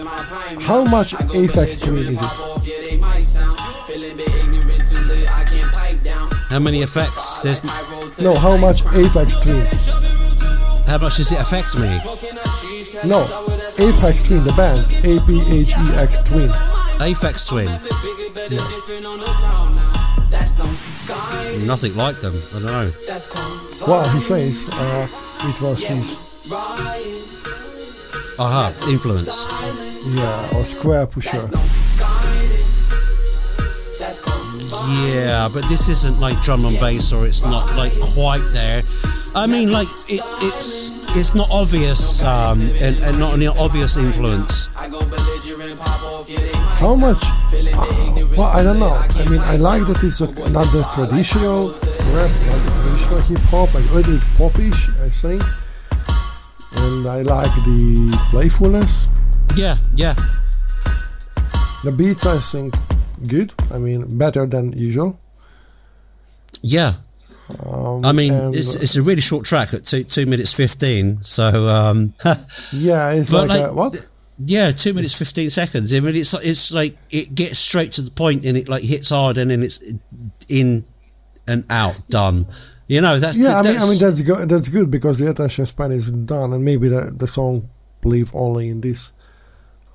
How 0.03 0.83
much 0.83 1.13
Aphex 1.13 1.81
Twin 1.81 1.97
is 1.99 2.09
it? 2.09 2.17
pop 2.17 2.39
off, 2.39 2.67
yeah, 2.67 2.81
they 2.81 2.97
might 2.97 3.23
sound. 3.23 3.57
Feeling 3.87 4.17
bit 4.17 4.27
ignorant, 4.27 4.89
too 4.89 4.97
lit, 4.99 5.31
I 5.31 5.45
can't 5.45 5.71
pipe 5.71 6.03
down. 6.03 6.29
how 6.49 6.59
many 6.59 6.81
effects? 6.81 7.39
There's 7.39 7.63
I 7.63 7.89
roll 7.89 8.09
to 8.09 8.21
No, 8.21 8.35
how 8.35 8.57
much 8.57 8.85
Apex 8.93 9.37
Twin? 9.37 9.65
how 10.85 10.97
much 10.97 11.15
does 11.17 11.31
it 11.31 11.39
affect 11.39 11.77
me? 11.77 11.87
Smoking 11.99 12.37
up 12.37 12.45
sheesh, 12.45 12.91
catch 12.91 13.05
No, 13.05 13.19
us 13.19 13.31
out 13.31 13.47
with. 13.47 13.79
Apex 13.79 14.23
Twin, 14.23 14.43
the 14.43 14.51
band. 14.53 14.85
A 15.05 15.19
P 15.25 15.41
H 15.47 15.69
E 15.69 15.95
X 15.95 16.19
Twin. 16.21 16.49
Aphex 16.99 17.47
Twin, 17.47 17.65
Bigger, 17.67 18.33
better, 18.33 18.55
different 18.69 19.05
on 19.05 19.19
the 19.19 19.25
ground 19.25 19.75
now. 19.77 20.25
That's 20.29 20.53
them. 20.55 20.77
Guide, 21.07 21.61
nothing 21.65 21.95
like 21.95 22.19
them. 22.21 22.33
I 22.35 22.59
don't 22.59 22.65
know. 22.65 22.91
Well, 23.87 24.09
he 24.09 24.19
says 24.21 24.65
uh, 24.71 25.07
it 25.43 25.61
was 25.61 25.83
his, 25.83 26.15
Aha, 28.37 28.73
influence. 28.89 29.37
yeah, 30.13 30.57
or 30.57 30.63
Squarepusher. 30.63 31.49
guide, 31.97 32.59
that's 33.97 34.19
calm. 34.19 34.59
Yeah, 35.07 35.47
but 35.53 35.67
this 35.69 35.87
isn't 35.87 36.19
like 36.19 36.41
drum 36.41 36.65
and 36.65 36.77
bass, 36.79 37.13
or 37.13 37.25
it's 37.25 37.41
not 37.43 37.73
like 37.77 37.93
quite 38.13 38.43
there. 38.51 38.83
I 39.35 39.47
mean, 39.47 39.71
like 39.71 39.87
it, 40.09 40.21
it's 40.43 40.91
it's 41.15 41.33
not 41.33 41.47
obvious, 41.49 42.21
um, 42.23 42.61
and, 42.61 42.99
and 42.99 43.17
not 43.17 43.35
an 43.35 43.47
obvious 43.47 43.95
influence. 43.95 44.67
I 44.75 44.89
go 44.89 44.99
belligerent, 45.05 45.79
pop 45.79 46.03
off, 46.03 46.29
yeah, 46.29 46.39
they 46.39 46.51
might 46.51 46.59
How 46.75 46.95
much? 46.95 47.23
Ignorance. 47.53 48.29
Well, 48.35 48.49
I 48.49 48.63
don't 48.63 48.79
know. 48.79 48.91
I 48.91 49.29
mean, 49.29 49.39
I 49.39 49.55
like 49.55 49.87
that 49.87 50.03
it's 50.03 50.19
a, 50.19 50.27
not 50.49 50.73
the 50.73 50.83
traditional 50.93 51.67
rap, 52.11 52.31
not 52.31 52.59
the 52.65 52.71
traditional 52.83 53.21
hip 53.21 53.39
hop, 53.47 53.73
like 53.73 53.89
a 53.89 53.93
little 53.93 54.19
popish, 54.37 54.89
I 55.01 55.07
think. 55.07 55.41
And 56.77 57.07
I 57.07 57.21
like 57.21 57.53
the 57.63 58.17
playfulness. 58.29 59.07
Yeah, 59.55 59.77
yeah, 59.95 60.15
The 61.83 61.93
beats, 61.95 62.25
I 62.25 62.39
think, 62.39 62.75
good. 63.29 63.53
I 63.71 63.79
mean, 63.79 64.17
better 64.17 64.45
than 64.45 64.73
usual. 64.73 65.19
yeah. 66.61 66.95
Um, 67.63 68.03
I 68.03 68.11
mean, 68.11 68.33
it's 68.55 68.73
it's 68.73 68.95
a 68.95 69.03
really 69.03 69.21
short 69.21 69.45
track 69.45 69.71
at 69.75 69.85
two 69.85 70.03
two 70.03 70.25
minutes 70.25 70.51
fifteen. 70.51 71.19
So, 71.21 71.67
um, 71.69 72.15
yeah, 72.73 73.11
it's 73.11 73.31
like, 73.31 73.49
like- 73.49 73.65
a, 73.69 73.71
what? 73.73 74.03
yeah, 74.39 74.71
two 74.71 74.93
minutes 74.95 75.13
fifteen 75.13 75.51
seconds. 75.51 75.93
I 75.93 75.99
mean, 75.99 76.15
it's 76.15 76.33
it's 76.33 76.71
like 76.71 76.97
it 77.11 77.35
gets 77.35 77.59
straight 77.59 77.93
to 77.93 78.01
the 78.01 78.09
point, 78.09 78.45
and 78.45 78.57
it 78.57 78.67
like 78.67 78.81
hits 78.83 79.11
hard, 79.11 79.37
and 79.37 79.51
then 79.51 79.61
it's 79.61 79.79
in 80.49 80.85
and 81.45 81.63
out, 81.69 81.95
done. 82.09 82.47
You 82.87 83.01
know, 83.01 83.19
that's 83.19 83.35
Yeah, 83.37 83.59
I 83.59 83.63
mean, 83.63 83.77
I 83.77 83.85
mean 83.89 83.97
that's 83.99 84.21
good. 84.21 84.47
That's 84.49 84.69
good 84.69 84.91
because 84.91 85.17
the 85.17 85.29
attention 85.29 85.65
span 85.65 85.91
is 85.91 86.11
done, 86.11 86.53
and 86.53 86.63
maybe 86.63 86.87
the 86.87 87.11
the 87.17 87.27
song 87.27 87.69
live 88.03 88.29
only 88.35 88.69
in 88.69 88.81
this 88.81 89.11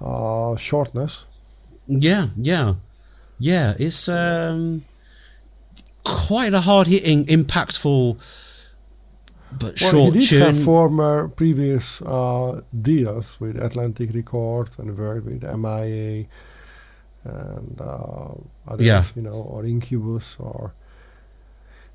uh, 0.01 0.57
shortness. 0.57 1.25
Yeah, 1.87 2.29
yeah, 2.37 2.75
yeah. 3.39 3.75
It's 3.79 4.09
um, 4.09 4.85
quite 6.05 6.53
a 6.55 6.61
hard 6.61 6.89
hitting, 6.89 7.27
impactful, 7.27 8.19
but 9.53 9.81
Well, 9.81 9.91
short 9.91 10.15
he 10.15 10.21
did 10.21 10.29
tune. 10.29 10.41
have 10.41 10.65
former 10.65 11.29
previous 11.29 12.03
uh, 12.03 12.61
deals 12.83 13.39
with 13.41 13.57
Atlantic 13.63 14.11
Records 14.15 14.79
and 14.79 14.97
worked 14.99 15.27
with 15.27 15.43
MIA 15.43 16.27
and 17.25 17.81
uh, 17.81 18.35
others, 18.67 18.87
Yeah. 18.87 19.05
you 19.15 19.23
know, 19.23 19.33
or 19.53 19.65
Incubus 19.65 20.37
or. 20.41 20.75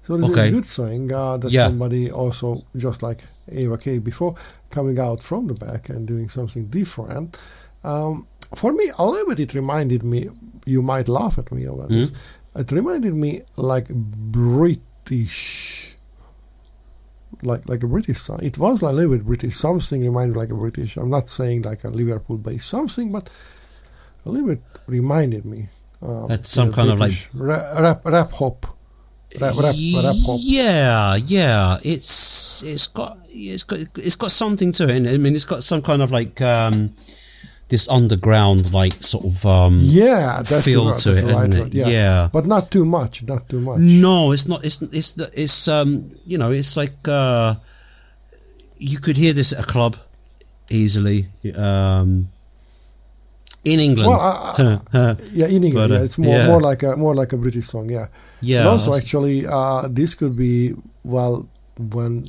So 0.07 0.17
this 0.17 0.29
Okay. 0.29 0.41
is 0.43 0.47
a 0.49 0.51
good 0.51 0.65
thing 0.65 1.11
uh, 1.13 1.37
that 1.37 1.51
Yeah. 1.51 1.67
somebody 1.67 2.11
also, 2.11 2.63
just 2.77 3.01
like 3.01 3.23
Ava 3.51 3.77
K 3.77 3.97
before, 3.99 4.35
coming 4.69 4.99
out 4.99 5.21
from 5.21 5.47
the 5.47 5.53
back 5.55 5.89
and 5.89 6.07
doing 6.07 6.29
something 6.29 6.67
different. 6.67 7.37
Um, 7.83 8.27
for 8.53 8.71
me, 8.73 8.91
a 8.97 9.05
little 9.05 9.27
bit, 9.29 9.39
it 9.39 9.53
reminded 9.55 10.03
me. 10.03 10.29
You 10.65 10.81
might 10.81 11.07
laugh 11.07 11.37
at 11.37 11.51
me 11.51 11.67
over 11.67 11.87
this. 11.87 12.11
Mm-hmm. 12.11 12.59
It 12.61 12.71
reminded 12.71 13.13
me 13.15 13.41
like 13.57 13.89
British 13.89 15.95
like 17.43 17.67
like 17.67 17.83
a 17.83 17.87
British 17.87 18.21
song. 18.21 18.39
It 18.41 18.57
was 18.57 18.81
like 18.81 18.93
a 18.93 18.95
little 18.95 19.11
bit 19.17 19.25
British. 19.25 19.57
Something 19.57 20.01
reminded 20.03 20.37
like 20.37 20.51
a 20.51 20.55
British. 20.55 20.95
I'm 20.97 21.09
not 21.09 21.29
saying 21.29 21.63
like 21.63 21.83
a 21.83 21.89
Liverpool 21.89 22.37
based 22.37 22.69
something, 22.69 23.11
but 23.11 23.29
a 24.25 24.29
little 24.29 24.47
bit 24.49 24.61
reminded 24.87 25.45
me. 25.45 25.69
Um, 26.01 26.27
That's 26.29 26.49
some 26.49 26.71
kind 26.71 26.91
of, 26.91 26.97
British 26.97 27.29
ra- 27.33 27.79
rap 27.79 28.05
rap 28.05 28.31
hop, 28.33 28.65
Yeah, 30.41 31.15
yeah. 31.15 31.77
It's 31.83 32.63
it's 32.63 32.87
got 32.87 33.19
it's 33.29 33.63
got 33.63 33.79
it's 33.97 34.15
got 34.15 34.31
something 34.31 34.71
to 34.73 34.83
it. 34.87 35.07
I 35.07 35.17
mean, 35.17 35.35
it's 35.35 35.45
got 35.45 35.63
some 35.63 35.81
kind 35.81 36.01
of 36.01 36.11
like 36.11 36.41
um, 36.41 36.93
this 37.69 37.89
underground 37.89 38.73
like 38.73 39.01
sort 39.03 39.25
of 39.25 39.45
um, 39.45 39.79
Yeah, 39.83 40.43
feel 40.43 40.95
to 40.95 41.17
it, 41.17 41.33
right 41.33 41.53
it? 41.53 41.73
Yeah. 41.73 41.87
Yeah. 41.87 42.29
but 42.31 42.45
not 42.45 42.71
too 42.71 42.85
much. 42.85 43.23
Not 43.23 43.49
too 43.49 43.59
much. 43.59 43.79
No, 43.79 44.31
it's 44.31 44.47
not. 44.47 44.63
It's 44.65 44.81
it's 44.81 45.17
it's 45.17 45.67
um 45.67 46.11
you 46.25 46.37
know 46.37 46.51
it's 46.51 46.77
like 46.77 46.95
uh 47.07 47.55
you 48.77 48.99
could 48.99 49.17
hear 49.17 49.33
this 49.33 49.53
at 49.53 49.59
a 49.59 49.67
club 49.67 49.95
easily 50.69 51.27
um 51.55 52.27
in 53.65 53.79
England. 53.79 54.09
Well, 54.09 54.19
I- 54.21 55.15
Yeah, 55.33 55.47
in 55.47 55.63
England, 55.63 55.89
But, 55.89 55.95
uh, 55.95 55.99
yeah, 55.99 56.05
it's 56.05 56.17
more 56.17 56.37
yeah. 56.37 56.47
more 56.47 56.61
like 56.61 56.83
a 56.83 56.95
more 56.95 57.15
like 57.15 57.33
a 57.33 57.37
British 57.37 57.67
song. 57.67 57.89
Yeah. 57.89 58.07
yeah, 58.41 58.59
And 58.59 58.69
also, 58.69 58.93
actually, 58.93 59.45
uh, 59.47 59.87
this 59.89 60.15
could 60.15 60.35
be 60.35 60.73
well 61.03 61.47
when 61.77 62.25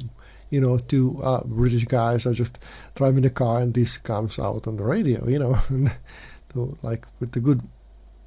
you 0.51 0.61
know 0.61 0.79
two 0.79 1.19
uh, 1.23 1.41
British 1.45 1.85
guys 1.85 2.27
are 2.27 2.35
just 2.35 2.59
driving 2.95 3.23
the 3.23 3.31
car 3.31 3.61
and 3.63 3.75
this 3.75 3.99
comes 3.99 4.39
out 4.39 4.67
on 4.67 4.77
the 4.77 4.85
radio. 4.85 5.27
You 5.29 5.39
know, 5.39 5.55
to 6.53 6.77
like 6.83 7.07
with 7.21 7.33
the 7.33 7.41
good 7.41 7.61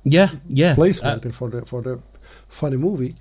yeah, 0.05 0.29
yeah, 0.47 0.75
placement 0.75 1.25
uh, 1.25 1.27
and 1.27 1.35
for 1.35 1.49
the 1.49 1.65
for 1.65 1.81
the 1.81 1.99
funny 2.47 2.77
movie. 2.77 3.15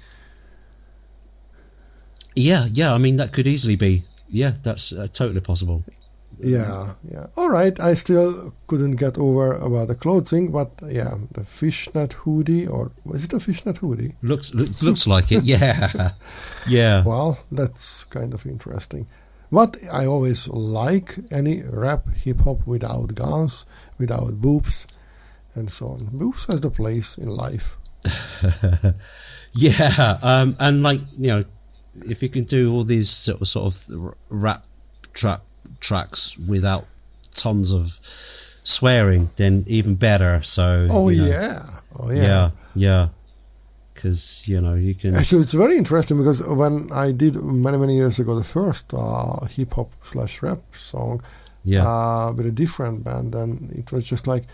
yeah, 2.37 2.67
yeah. 2.73 2.95
I 2.95 2.99
mean, 2.99 3.17
that 3.17 3.33
could 3.33 3.47
easily 3.47 3.77
be. 3.77 4.05
Yeah, 4.31 4.53
that's 4.63 4.93
uh, 4.93 5.09
totally 5.13 5.41
possible. 5.41 5.83
Yeah, 6.41 6.95
yeah. 7.11 7.27
All 7.37 7.51
right, 7.51 7.79
I 7.81 7.95
still 7.95 8.55
couldn't 8.67 8.97
get 8.97 9.19
over 9.19 9.55
about 9.55 9.89
the 9.89 9.95
clothing, 9.95 10.51
but 10.53 10.71
yeah, 10.87 11.15
the 11.33 11.45
fishnet 11.45 12.13
hoodie 12.13 12.67
or 12.67 12.93
was 13.05 13.25
it 13.25 13.33
a 13.33 13.41
fishnet 13.41 13.79
hoodie? 13.79 14.15
Looks 14.23 14.55
look, 14.55 14.83
looks 14.83 15.07
like 15.07 15.33
it. 15.33 15.45
Yeah, 15.49 16.13
yeah. 16.69 17.05
Well, 17.05 17.39
that's 17.51 18.05
kind 18.05 18.35
of 18.35 18.47
interesting. 18.47 19.07
But 19.51 19.79
I 19.91 20.07
always 20.07 20.47
like 20.49 21.17
any 21.31 21.63
rap 21.63 22.09
hip 22.15 22.41
hop 22.41 22.67
without 22.67 23.15
guns, 23.15 23.65
without 23.99 24.41
boobs, 24.41 24.87
and 25.55 25.73
so 25.73 25.89
on. 25.89 25.99
Boobs 26.13 26.45
has 26.45 26.61
the 26.61 26.71
place 26.71 27.17
in 27.17 27.29
life. 27.29 27.79
Yeah, 29.53 30.19
um, 30.23 30.57
and 30.61 30.83
like 30.83 31.01
you 31.19 31.29
know, 31.29 31.45
if 32.07 32.23
you 32.23 32.29
can 32.29 32.45
do 32.45 32.73
all 32.73 32.85
these 32.85 33.11
sort 33.11 33.41
of, 33.41 33.49
sort 33.49 33.67
of 33.67 34.15
rap 34.29 34.67
trap 35.15 35.43
tracks 35.81 36.37
without 36.39 36.87
tons 37.35 37.73
of 37.73 38.01
swearing, 38.65 39.31
then 39.37 39.65
even 39.67 39.95
better. 39.95 40.43
So 40.43 40.87
Oh 40.91 41.09
you 41.09 41.23
know, 41.23 41.29
yeah, 41.29 41.63
oh 41.99 42.11
yeah. 42.11 42.23
yeah, 42.25 42.51
yeah, 42.75 43.09
because 43.95 44.47
you 44.47 44.61
know 44.61 44.75
you 44.75 44.95
can. 44.95 45.15
Actually, 45.15 45.43
it's 45.43 45.53
very 45.55 45.77
interesting 45.77 46.19
because 46.19 46.43
when 46.43 46.91
I 46.93 47.13
did 47.13 47.37
many 47.37 47.79
many 47.79 47.97
years 47.97 48.19
ago 48.19 48.35
the 48.37 48.45
first 48.45 48.93
uh, 48.95 49.45
hip 49.47 49.73
hop 49.75 49.91
slash 50.03 50.43
rap 50.43 50.61
song 50.73 51.23
Yeah, 51.65 51.85
uh, 51.87 52.33
with 52.37 52.47
a 52.47 52.53
different 52.53 53.05
band, 53.05 53.35
and 53.35 53.71
it 53.73 53.93
was 53.93 54.05
just 54.05 54.27
like 54.27 54.45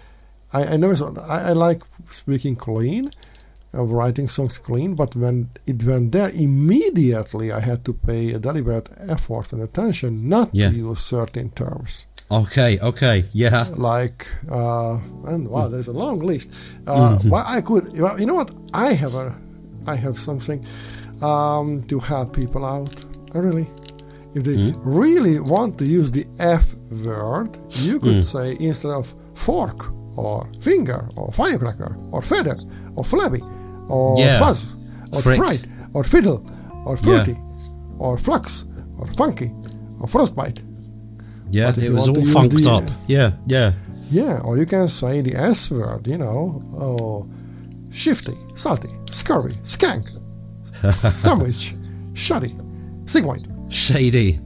I, 0.52 0.74
I 0.74 0.76
never 0.76 0.96
saw. 0.96 1.12
I, 1.28 1.50
I 1.50 1.52
like 1.52 1.82
speaking 2.10 2.56
clean, 2.56 3.10
of 3.74 3.90
writing 3.92 4.28
songs 4.28 4.58
clean, 4.58 4.94
but 4.94 5.14
when 5.16 5.48
it 5.66 5.82
went 5.84 6.12
there, 6.12 6.30
immediately 6.30 7.52
I 7.52 7.60
had 7.60 7.84
to 7.84 7.92
pay 7.92 8.32
a 8.32 8.38
deliberate 8.38 8.88
effort 9.08 9.52
and 9.52 9.62
attention 9.62 10.28
not 10.28 10.48
Yeah. 10.52 10.70
to 10.70 10.76
use 10.76 11.00
certain 11.00 11.50
terms. 11.50 12.06
okay, 12.30 12.78
okay, 12.90 13.24
yeah, 13.32 13.66
Like, 13.76 14.26
uh, 14.50 14.96
and 15.32 15.46
wow, 15.48 15.68
there's 15.68 15.88
a 15.88 15.92
long 16.04 16.18
list. 16.30 16.48
Uh, 16.86 16.92
Mm-hmm. 17.18 17.28
Well, 17.32 17.44
I 17.46 17.60
could, 17.60 17.84
well, 18.00 18.18
you 18.20 18.26
know 18.26 18.34
what? 18.40 18.50
I 18.72 18.94
have 19.02 19.14
a, 19.14 19.26
I 19.86 19.94
have 19.96 20.16
something 20.18 20.64
um, 21.22 21.82
to 21.90 21.98
help 22.00 22.28
people 22.34 22.64
out. 22.64 22.94
Uh, 23.34 23.40
Really, 23.46 23.66
if 24.34 24.42
they 24.44 24.56
Mm. 24.56 24.74
really 24.84 25.36
want 25.54 25.76
to 25.78 25.84
use 25.98 26.10
the 26.18 26.26
F 26.38 26.74
word, 27.04 27.48
you 27.86 27.94
could 28.00 28.18
Mm. 28.22 28.32
say 28.34 28.46
instead 28.68 28.92
of 29.00 29.14
fork 29.34 29.78
or 30.16 30.46
finger 30.60 31.00
or 31.16 31.26
firecracker 31.32 31.92
or 32.12 32.20
feather 32.22 32.56
or 32.96 33.04
flabby 33.04 33.42
or 33.88 34.18
Yeah. 34.18 34.38
fuzz 34.38 34.64
or 35.12 35.22
Frick. 35.22 35.36
fright 35.36 35.64
or 35.92 36.04
fiddle 36.04 36.44
or 36.84 36.96
fruity 36.96 37.36
or 37.98 38.16
flux 38.18 38.64
or 38.98 39.06
funky 39.16 39.50
or 40.00 40.06
frostbite. 40.08 40.60
yeah. 41.50 41.72
It 41.76 41.92
was 41.92 42.08
all 42.08 42.24
funked 42.26 42.56
the- 42.56 42.70
up. 42.70 42.84
Yeah, 43.06 43.32
yeah, 43.46 43.72
Yeah, 44.10 44.38
or 44.44 44.58
you 44.58 44.66
can 44.66 44.88
say 44.88 45.22
the 45.22 45.34
S 45.34 45.70
word, 45.70 46.06
you 46.06 46.18
know. 46.18 46.62
Oh, 46.78 47.26
shifty, 47.90 48.36
salty, 48.54 48.90
scurvy, 49.10 49.54
skank, 49.64 50.04
sandwich, 51.16 51.74
shoddy, 52.14 52.54
sigmoid. 53.06 53.44
shady. 53.70 54.40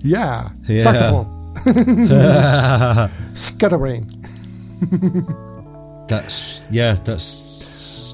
Yeah, 0.00 0.48
Yeah. 0.68 0.82
saxophone, 0.82 1.26
scatterbrain. 3.34 4.02
That's 6.08 6.60
yeah. 6.70 6.94
That's 7.04 7.24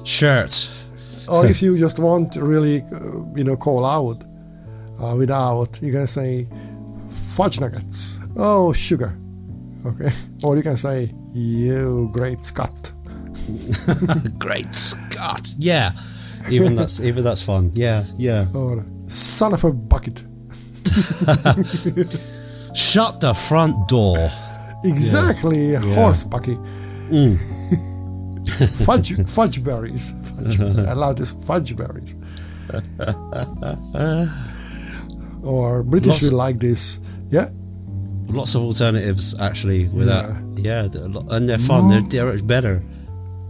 shirt. 0.05 0.69
Or 1.27 1.45
if 1.45 1.61
you 1.61 1.77
just 1.77 1.99
want 1.99 2.31
to 2.33 2.43
really, 2.43 2.81
uh, 2.93 3.23
you 3.35 3.43
know, 3.43 3.57
call 3.57 3.85
out 3.85 4.23
uh, 5.01 5.15
without, 5.17 5.79
you 5.81 5.91
can 5.91 6.07
say 6.07 6.47
fudge 7.29 7.59
nuggets. 7.59 8.17
Oh, 8.37 8.71
sugar. 8.73 9.17
Okay. 9.85 10.11
Or 10.43 10.55
you 10.55 10.63
can 10.63 10.77
say, 10.77 11.11
you 11.33 12.09
great 12.13 12.45
Scott. 12.45 12.91
Great 14.39 14.73
Scott. 14.73 15.53
Yeah, 15.59 15.91
even 16.49 16.75
that's 16.79 16.99
even 16.99 17.23
that's 17.23 17.41
fun. 17.41 17.71
Yeah, 17.73 18.03
yeah. 18.17 18.47
Or 18.55 18.83
son 19.07 19.53
of 19.53 19.63
a 19.63 19.71
bucket. 19.71 20.23
Shut 22.73 23.19
the 23.19 23.33
front 23.33 23.87
door. 23.87 24.29
Exactly, 24.83 25.75
horse 25.75 26.23
bucky. 26.23 26.57
Fudge 28.85 29.15
fudge 29.27 29.63
berries. 29.63 30.13
Fudge, 30.35 30.59
I 30.89 30.93
love 30.93 31.15
this 31.17 31.31
fudge 31.45 31.75
berries. 31.75 32.15
or 35.43 35.83
British 35.83 36.09
Lots 36.09 36.21
will 36.23 36.37
like 36.37 36.59
this. 36.59 36.99
Yeah, 37.29 37.49
Lots 38.27 38.55
of 38.55 38.61
alternatives 38.63 39.35
actually 39.39 39.87
with 39.89 40.07
Yeah. 40.07 40.21
that. 40.27 40.61
Yeah, 40.63 40.81
they're 40.83 41.07
lot- 41.07 41.31
and 41.31 41.47
they're 41.47 41.57
fun. 41.59 41.89
They're, 41.89 42.01
they're 42.31 42.41
better. 42.43 42.83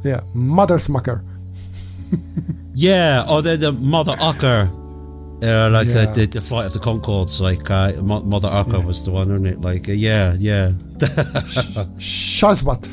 yeah. 0.04 0.22
Mother 0.34 0.78
smucker. 0.78 1.24
Yeah, 2.78 3.24
or 3.30 3.42
they're 3.42 3.56
the 3.56 3.72
Mother 3.72 4.18
Ucker. 4.18 4.68
Uh, 5.42 5.70
like 5.70 5.88
Yeah. 5.88 5.96
uh, 6.10 6.14
the, 6.14 6.26
the 6.26 6.42
flight 6.42 6.66
of 6.66 6.74
the 6.74 6.80
Conchords, 6.80 7.40
like 7.40 7.70
uh, 7.72 7.94
Mo- 8.02 8.24
Mother 8.24 8.50
Ucker 8.50 8.84
was 8.84 9.02
the 9.06 9.12
one, 9.12 9.30
wasn't 9.30 9.48
it? 9.48 9.62
Like, 9.62 9.88
uh, 9.88 9.94
yeah, 9.94 10.36
yeah, 10.38 10.72
Shazbot. 11.98 12.86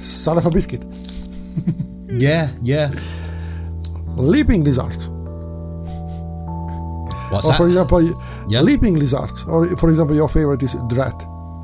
Son 0.00 0.38
of 0.38 0.46
a 0.46 0.50
biscuit. 0.50 0.82
yeah, 2.08 2.50
yeah. 2.62 2.90
Leaping 4.16 4.64
lizards. 4.64 5.08
What's 7.30 7.46
or 7.46 7.50
that? 7.52 7.56
for 7.56 7.66
example, 7.66 8.00
Yeah. 8.48 8.62
leaping 8.62 8.98
lizards. 8.98 9.44
Or 9.44 9.66
for 9.76 9.88
example, 9.90 10.16
your 10.16 10.28
favorite 10.28 10.62
is 10.62 10.74
drat 10.88 11.14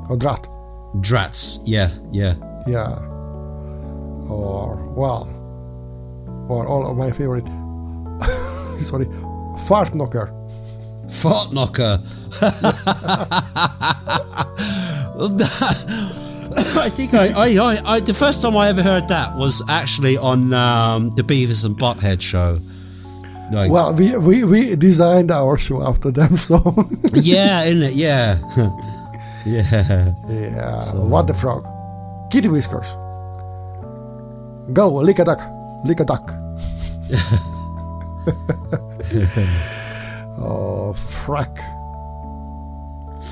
or 0.09 0.17
drat. 0.17 0.47
Drats. 0.97 1.59
Yeah, 1.65 1.89
yeah. 2.11 2.35
Yeah. 2.67 2.97
Or 4.29 4.75
well, 4.95 5.27
or 6.49 6.65
all 6.67 6.85
of 6.89 6.97
my 6.97 7.11
favorite. 7.11 7.47
sorry, 8.81 9.07
fart 9.67 9.93
knocker. 9.95 10.31
Fart 11.09 11.51
knocker. 11.53 12.01
I 16.75 16.89
think 16.89 17.13
I, 17.13 17.27
I, 17.29 17.47
I, 17.55 17.81
I, 17.95 17.99
the 17.99 18.13
first 18.13 18.41
time 18.41 18.57
I 18.57 18.67
ever 18.69 18.81
heard 18.83 19.07
that 19.07 19.35
was 19.35 19.61
actually 19.69 20.17
on 20.17 20.53
um, 20.53 21.13
the 21.15 21.21
Beavis 21.23 21.65
and 21.65 21.77
Butthead 21.77 22.21
show. 22.21 22.59
Like, 23.51 23.69
Well, 23.69 23.93
we, 23.93 24.15
we 24.17 24.43
we 24.45 24.75
designed 24.77 25.29
our 25.29 25.57
show 25.57 25.83
after 25.83 26.09
them, 26.11 26.37
so 26.37 26.55
yeah, 27.13 27.63
isn't 27.63 27.83
it? 27.83 27.93
Yeah, 27.93 28.39
yeah. 29.45 30.13
yeah. 30.29 30.93
What 30.95 31.27
the 31.27 31.33
frog? 31.33 31.65
Kitty 32.31 32.47
whiskers. 32.47 32.87
Go 34.73 34.93
lick 34.95 35.19
a 35.19 35.25
duck, 35.25 35.41
lick 35.85 35.99
a 35.99 36.05
duck. 36.05 36.31
oh, 40.39 40.95
frack. 40.95 41.57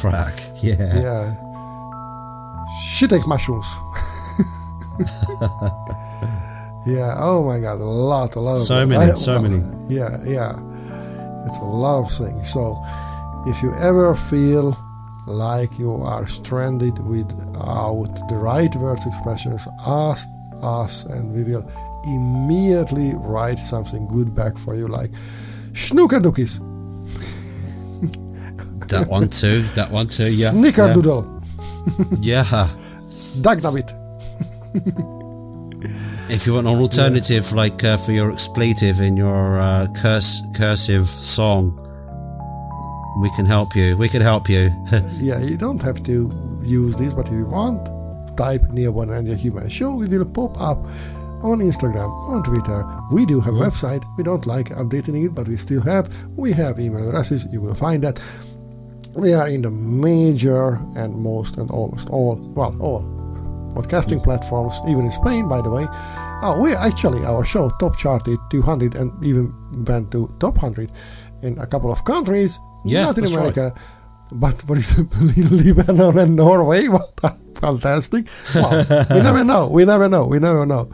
Frack. 0.02 0.52
Yeah. 0.62 1.00
Yeah. 1.00 1.49
Shiitake 2.90 3.26
mushrooms. 3.28 3.66
yeah. 6.86 7.16
Oh 7.20 7.44
my 7.46 7.60
God. 7.60 7.80
A 7.82 7.84
lot. 7.86 8.36
A 8.36 8.40
lot 8.40 8.58
of 8.58 8.64
So 8.64 8.76
them. 8.80 8.90
many, 8.90 9.12
I- 9.12 9.16
so 9.16 9.40
many. 9.42 9.64
Yeah. 9.88 10.18
Yeah. 10.26 10.52
It's 11.46 11.58
a 11.58 11.64
lot 11.64 12.04
of 12.04 12.12
things. 12.12 12.52
So, 12.52 12.78
if 13.48 13.62
you 13.64 13.74
ever 13.76 14.14
feel 14.16 14.78
like 15.28 15.78
you 15.80 15.94
are 15.94 16.26
stranded 16.28 16.98
without 17.06 18.10
the 18.30 18.36
right 18.36 18.74
words 18.76 19.06
expressions, 19.06 19.62
ask 19.88 20.28
us, 20.62 21.04
and 21.06 21.34
we 21.34 21.44
will 21.44 21.70
immediately 22.06 23.14
write 23.16 23.60
something 23.60 24.08
good 24.08 24.36
back 24.36 24.58
for 24.58 24.76
you, 24.76 24.88
like 24.88 25.12
Schnookerdookies, 25.74 26.60
That 28.90 29.08
one 29.08 29.30
too. 29.30 29.62
That 29.76 29.92
one 29.92 30.08
too. 30.08 30.24
Yeah. 30.34 30.52
Snickerdoodle, 30.52 31.24
Yeah. 31.26 31.39
yeah. 32.20 32.70
Dagnabbit. 33.42 33.96
If 36.30 36.46
you 36.46 36.54
want 36.54 36.68
an 36.68 36.78
alternative, 36.78 37.54
like 37.54 37.84
uh, 37.84 37.98
for 37.98 38.12
your 38.12 38.32
expletive 38.32 39.02
in 39.02 39.18
your 39.18 39.60
uh, 39.60 39.88
curse 39.96 40.44
cursive 40.54 41.08
song, 41.08 41.74
we 43.20 43.32
can 43.32 43.48
help 43.48 43.76
you. 43.76 43.98
We 43.98 44.10
can 44.10 44.22
help 44.22 44.48
you. 44.48 44.70
Yeah, 45.18 45.40
you 45.40 45.58
don't 45.58 45.82
have 45.82 46.04
to 46.04 46.32
use 46.64 46.96
this, 46.98 47.16
but 47.16 47.28
if 47.28 47.34
you 47.34 47.46
want, 47.46 47.84
type 48.38 48.62
near 48.70 48.92
one 48.92 49.10
and 49.10 49.28
your 49.28 49.38
human 49.38 49.70
show. 49.70 49.96
We 49.96 50.06
will 50.06 50.24
pop 50.24 50.62
up 50.62 50.78
on 51.42 51.60
Instagram, 51.60 52.12
on 52.30 52.44
Twitter. 52.44 52.86
We 53.12 53.26
do 53.26 53.40
have 53.42 53.56
a 53.56 53.58
website. 53.58 54.04
We 54.16 54.24
don't 54.24 54.46
like 54.46 54.70
updating 54.70 55.26
it, 55.26 55.34
but 55.34 55.48
we 55.48 55.58
still 55.58 55.82
have. 55.82 56.14
We 56.38 56.52
have 56.54 56.80
email 56.80 57.08
addresses. 57.08 57.48
You 57.52 57.62
will 57.62 57.76
find 57.76 58.04
that. 58.04 58.20
We 59.16 59.34
are 59.34 59.48
in 59.50 59.64
the 59.64 59.72
major 59.72 60.80
and 60.96 61.16
most 61.16 61.58
and 61.58 61.70
almost 61.72 62.10
all, 62.10 62.36
well, 62.56 62.76
all 62.80 63.02
podcasting 63.74 64.24
platforms, 64.24 64.80
even 64.88 65.06
in 65.06 65.12
Spain, 65.12 65.48
by 65.48 65.62
the 65.62 65.70
way. 65.70 65.88
Oh, 66.42 66.60
we 66.62 66.74
actually, 66.74 67.26
our 67.26 67.44
show 67.44 67.70
top 67.80 67.98
charted 67.98 68.40
200 68.50 68.96
and 68.96 69.12
even 69.26 69.54
went 69.86 70.12
to 70.12 70.34
top 70.40 70.56
100 70.56 70.92
in 71.42 71.58
a 71.58 71.68
couple 71.68 71.92
of 71.92 72.04
countries. 72.06 72.60
Yeah, 72.86 73.04
not 73.06 73.18
in 73.18 73.26
that's 73.26 73.36
right. 73.36 73.58
America, 73.58 73.80
but 74.32 74.62
for 74.62 74.76
example, 74.76 75.30
in 75.36 75.50
Lebanon 75.50 76.18
and 76.18 76.36
Norway. 76.36 76.88
What 76.96 77.20
a 77.24 77.36
fantastic! 77.60 78.28
Well, 78.56 78.86
we 79.10 79.22
never 79.28 79.44
know. 79.44 79.68
We 79.68 79.84
never 79.84 80.08
know. 80.08 80.28
We 80.28 80.40
never 80.40 80.66
know. 80.66 80.90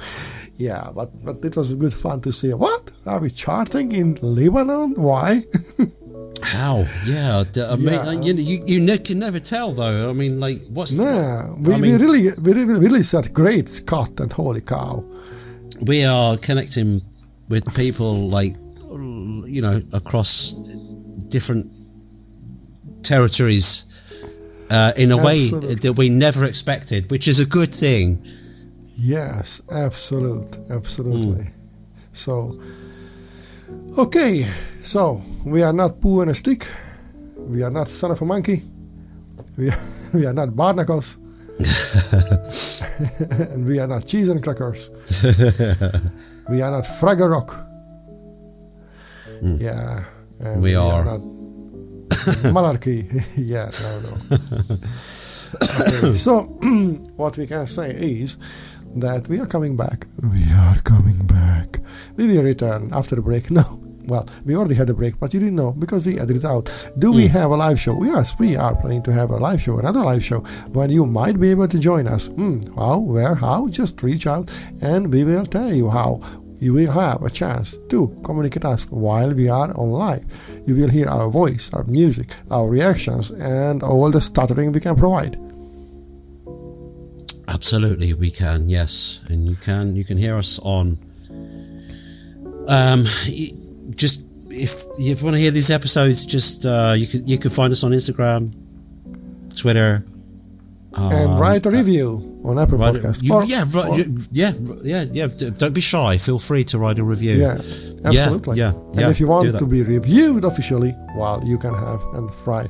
Yeah, 0.58 0.90
but 0.96 1.12
but 1.24 1.46
it 1.46 1.56
was 1.56 1.76
good 1.76 1.94
fun 1.94 2.22
to 2.22 2.32
see. 2.32 2.54
What 2.54 2.90
are 3.06 3.20
we 3.20 3.30
charting 3.30 3.92
in 3.92 4.18
Lebanon? 4.22 4.96
Why? 4.96 5.44
How? 6.46 6.86
Yeah. 7.06 7.44
the- 7.52 7.72
I 7.72 7.76
mean, 7.76 7.88
Yeah. 7.88 8.08
uh, 8.08 8.12
you, 8.12 8.34
you 8.34 8.64
you 8.66 9.00
can 9.00 9.20
never 9.20 9.40
tell 9.40 9.74
though. 9.74 10.10
I 10.10 10.14
mean, 10.14 10.40
like, 10.40 10.62
what's 10.70 10.92
nah, 10.92 11.54
we, 11.56 11.74
I 11.74 11.80
we 11.80 11.94
really 11.96 12.32
we 12.44 12.54
really, 12.54 12.80
really 12.80 13.04
said 13.04 13.34
great 13.34 13.68
Scott 13.70 14.20
and 14.20 14.32
holy 14.32 14.62
cow. 14.62 15.04
we 15.82 16.06
are 16.06 16.38
connecting 16.38 17.02
with 17.50 17.64
people 17.76 18.30
like 18.30 18.56
you 19.56 19.62
know 19.62 19.82
across 19.94 20.54
different 21.28 21.66
territories 23.04 23.86
uh, 24.70 24.94
in 24.98 25.12
a 25.12 25.18
way 25.18 25.50
that 25.50 25.94
we 25.98 26.10
never 26.10 26.46
expected, 26.46 27.10
which 27.12 27.28
is 27.28 27.40
a 27.40 27.46
good 27.46 27.74
thing. 27.74 28.24
Yes, 28.98 29.62
absolute, 29.72 30.58
absolutely. 30.70 31.44
Hmm. 31.44 32.14
So, 32.14 32.60
okay, 33.98 34.46
so 34.82 35.22
we 35.46 35.64
are 35.64 35.74
not 35.74 36.00
poo 36.02 36.22
and 36.22 36.32
a 36.32 36.36
stick. 36.36 36.68
We 37.38 37.64
are 37.64 37.72
not 37.72 37.88
son 37.90 38.12
of 38.12 38.22
a 38.22 38.26
monkey. 38.26 38.64
We 39.58 39.70
are, 39.70 39.80
we 40.14 40.26
are 40.26 40.34
not 40.34 40.56
barnacles. 40.56 41.18
and 43.54 43.66
we 43.68 43.80
are 43.80 43.88
not 43.88 44.06
cheese 44.08 44.28
and 44.30 44.44
crackers. 44.44 44.90
we 46.50 46.62
are 46.62 46.72
not 46.72 46.84
Fraggle 47.00 47.30
Rock. 47.30 47.56
Yeah. 49.42 50.04
And 50.40 50.56
Hmm. 50.58 50.62
We 50.62 50.76
are. 50.76 51.04
not 51.06 51.22
Malarkey. 52.52 53.24
yeah, 53.38 53.70
no, 53.82 54.00
no. 54.00 54.18
Okay, 55.64 56.14
so, 56.16 56.42
what 57.16 57.38
we 57.38 57.48
can 57.48 57.68
say 57.68 57.92
is 57.92 58.38
that 58.96 59.28
we 59.28 59.40
are 59.40 59.46
coming 59.46 59.76
back. 59.76 60.08
We 60.22 60.44
are 60.54 60.80
coming 60.82 61.26
back. 61.28 61.80
We 62.16 62.28
will 62.28 62.44
return 62.44 62.90
after 62.94 63.16
the 63.16 63.22
break. 63.22 63.50
No. 63.56 63.82
Well, 64.08 64.28
we 64.46 64.56
already 64.56 64.76
had 64.76 64.90
a 64.92 64.94
break, 64.94 65.20
but 65.20 65.34
you 65.34 65.40
didn't 65.40 65.56
know 65.56 65.72
because 65.72 66.06
we 66.06 66.20
edited 66.20 66.44
it 66.44 66.46
out. 66.46 66.70
Do 67.00 67.12
we 67.12 67.26
have 67.28 67.50
a 67.50 67.56
live 67.56 67.80
show? 67.80 68.04
Yes, 68.04 68.36
we 68.38 68.56
are 68.56 68.76
planning 68.76 69.02
to 69.02 69.12
have 69.12 69.32
a 69.32 69.38
live 69.38 69.60
show, 69.60 69.80
another 69.80 70.02
live 70.02 70.24
show, 70.24 70.42
when 70.74 70.92
you 70.92 71.08
might 71.08 71.40
be 71.40 71.50
able 71.50 71.68
to 71.68 71.80
join 71.80 72.08
us. 72.08 72.28
Hmm, 72.28 72.60
how, 72.78 73.00
where, 73.00 73.34
how? 73.34 73.68
Just 73.70 74.04
reach 74.04 74.28
out 74.28 74.52
and 74.82 75.12
we 75.12 75.24
will 75.24 75.46
tell 75.46 75.74
you 75.74 75.90
how. 75.90 76.22
You 76.60 76.74
will 76.74 76.92
have 76.92 77.24
a 77.24 77.30
chance 77.30 77.76
to 77.90 78.16
communicate 78.24 78.64
us 78.64 78.86
while 78.92 79.34
we 79.34 79.50
are 79.50 79.76
on 79.76 79.90
live. 79.90 80.26
You 80.66 80.76
will 80.76 80.90
hear 80.90 81.10
our 81.10 81.30
voice, 81.30 81.70
our 81.74 81.84
music, 81.86 82.30
our 82.52 82.68
reactions, 82.70 83.32
and 83.32 83.82
all 83.84 84.10
the 84.12 84.22
stuttering 84.22 84.72
we 84.72 84.80
can 84.80 84.96
provide. 84.96 85.38
Absolutely, 87.48 88.14
we 88.14 88.32
can. 88.32 88.68
Yes, 88.68 89.20
and 89.28 89.48
you 89.48 89.56
can. 89.56 89.96
You 89.96 90.04
can 90.04 90.18
hear 90.18 90.38
us 90.38 90.60
on. 90.60 90.98
Um, 92.68 93.06
just 93.96 94.22
if 94.50 94.84
you 94.98 95.16
want 95.18 95.36
to 95.36 95.40
hear 95.40 95.52
these 95.52 95.70
episodes, 95.70 96.26
just 96.26 96.66
uh, 96.66 96.96
you 96.98 97.08
can 97.08 97.28
you 97.28 97.38
can 97.38 97.52
find 97.52 97.72
us 97.72 97.84
on 97.84 97.92
Instagram, 97.92 98.54
Twitter, 99.56 100.04
and 100.94 101.30
um, 101.30 101.40
write 101.40 101.66
a 101.66 101.72
review 101.72 102.35
on 102.50 102.60
Apple 102.60 102.78
Write 102.78 102.96
a- 102.96 103.00
Podcast. 103.00 103.24
you- 103.24 103.34
Or- 103.34 103.44
yeah, 103.46 103.66
right, 103.74 103.90
or- 103.90 104.06
yeah, 104.32 104.52
yeah, 104.84 105.06
yeah. 105.12 105.28
Don't 105.62 105.74
be 105.74 105.82
shy. 105.82 106.18
Feel 106.18 106.40
free 106.40 106.64
to 106.66 106.78
write 106.80 107.00
a 107.00 107.04
review. 107.04 107.36
yeah, 107.36 107.58
absolutely. 108.06 108.58
yeah, 108.58 108.74
and 108.74 108.96
yeah, 109.02 109.10
if 109.10 109.20
you 109.20 109.28
want 109.28 109.58
to 109.58 109.66
be 109.66 109.82
reviewed 109.84 110.44
officially, 110.44 110.96
well, 111.18 111.42
you 111.44 111.58
can 111.58 111.74
have 111.74 112.02
and 112.14 112.30
write, 112.46 112.70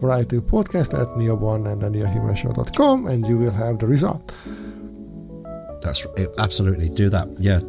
write 0.00 0.28
to 0.28 0.40
podcast 0.42 0.90
at 1.00 1.08
neobone 1.18 1.66
and 1.70 1.80
then 1.82 1.92
neohumanshow.com 1.94 3.06
and 3.06 3.26
you 3.26 3.36
will 3.38 3.50
have 3.52 3.78
the 3.78 3.86
result. 3.86 4.32
That's 5.82 6.06
absolutely 6.38 6.88
do 6.88 7.08
that. 7.10 7.28
Yeah, 7.38 7.60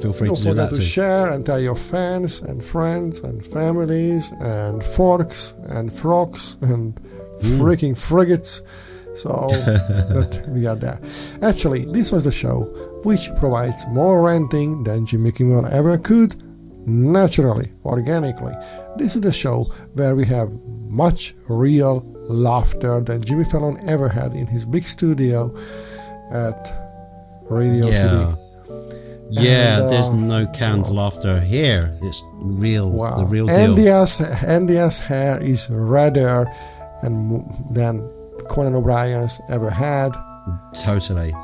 feel 0.00 0.12
free 0.12 0.28
Don't 0.28 0.36
to 0.38 0.42
do 0.44 0.54
that 0.54 0.70
to 0.70 0.76
too. 0.76 0.82
share 0.82 1.28
and 1.30 1.44
tell 1.44 1.60
your 1.60 1.74
fans 1.76 2.40
and 2.40 2.62
friends 2.64 3.18
and 3.20 3.44
families 3.44 4.30
and 4.40 4.82
forks 4.82 5.54
and 5.68 5.92
frogs 5.92 6.56
and 6.62 6.94
Mm. 7.40 7.58
freaking 7.60 7.96
frigates. 7.96 8.60
So 9.18 9.48
but 10.12 10.44
we 10.48 10.66
are 10.66 10.76
there. 10.76 11.00
Actually, 11.42 11.84
this 11.86 12.12
was 12.12 12.24
the 12.24 12.32
show 12.32 12.62
which 13.04 13.28
provides 13.36 13.84
more 13.88 14.22
ranting 14.22 14.84
than 14.84 15.06
Jimmy 15.06 15.32
Kimmel 15.32 15.66
ever 15.66 15.98
could, 15.98 16.34
naturally, 16.86 17.70
organically. 17.84 18.54
This 18.96 19.14
is 19.14 19.22
the 19.22 19.32
show 19.32 19.64
where 19.94 20.14
we 20.14 20.24
have 20.26 20.50
much 20.88 21.34
real 21.48 22.02
laughter 22.28 23.00
than 23.00 23.22
Jimmy 23.22 23.44
Fallon 23.44 23.78
ever 23.88 24.08
had 24.08 24.34
in 24.34 24.46
his 24.46 24.64
big 24.64 24.84
studio 24.84 25.54
at 26.30 26.72
Radio 27.48 27.88
yeah. 27.88 28.34
City. 28.34 28.42
Yeah, 29.30 29.82
And, 29.82 29.92
there's 29.92 30.08
uh, 30.08 30.14
no 30.14 30.46
canned 30.48 30.88
laughter 30.88 31.40
here. 31.40 31.98
It's 32.02 32.22
real, 32.34 32.90
Wow. 32.90 33.16
the 33.16 33.26
real 33.26 33.46
deal. 33.46 33.56
Andy's, 33.56 34.20
Andy's 34.20 34.98
hair 34.98 35.38
is 35.42 35.68
redder 35.68 36.46
and 37.02 37.44
than 37.70 38.00
Conan 38.48 38.74
O'Brien's 38.74 39.40
ever 39.48 39.70
had. 39.70 40.12
Totally. 40.74 41.34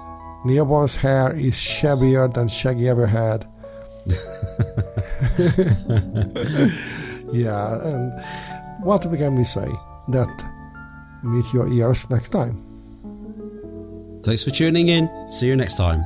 Neil 0.44 0.64
Bourne's 0.64 0.96
hair 0.96 1.34
is 1.34 1.54
shabbier 1.54 2.32
than 2.32 2.48
Shaggy 2.48 2.88
ever 2.88 3.06
had. 3.06 3.46
yeah, 7.32 7.80
and 7.82 8.12
what 8.84 9.02
can 9.02 9.36
we 9.36 9.44
say? 9.44 9.68
That 10.08 10.28
meet 11.22 11.46
your 11.54 11.68
ears 11.68 12.08
next 12.10 12.28
time. 12.28 12.60
Thanks 14.22 14.44
for 14.44 14.50
tuning 14.50 14.88
in. 14.88 15.08
See 15.30 15.46
you 15.46 15.56
next 15.56 15.76
time. 15.76 16.04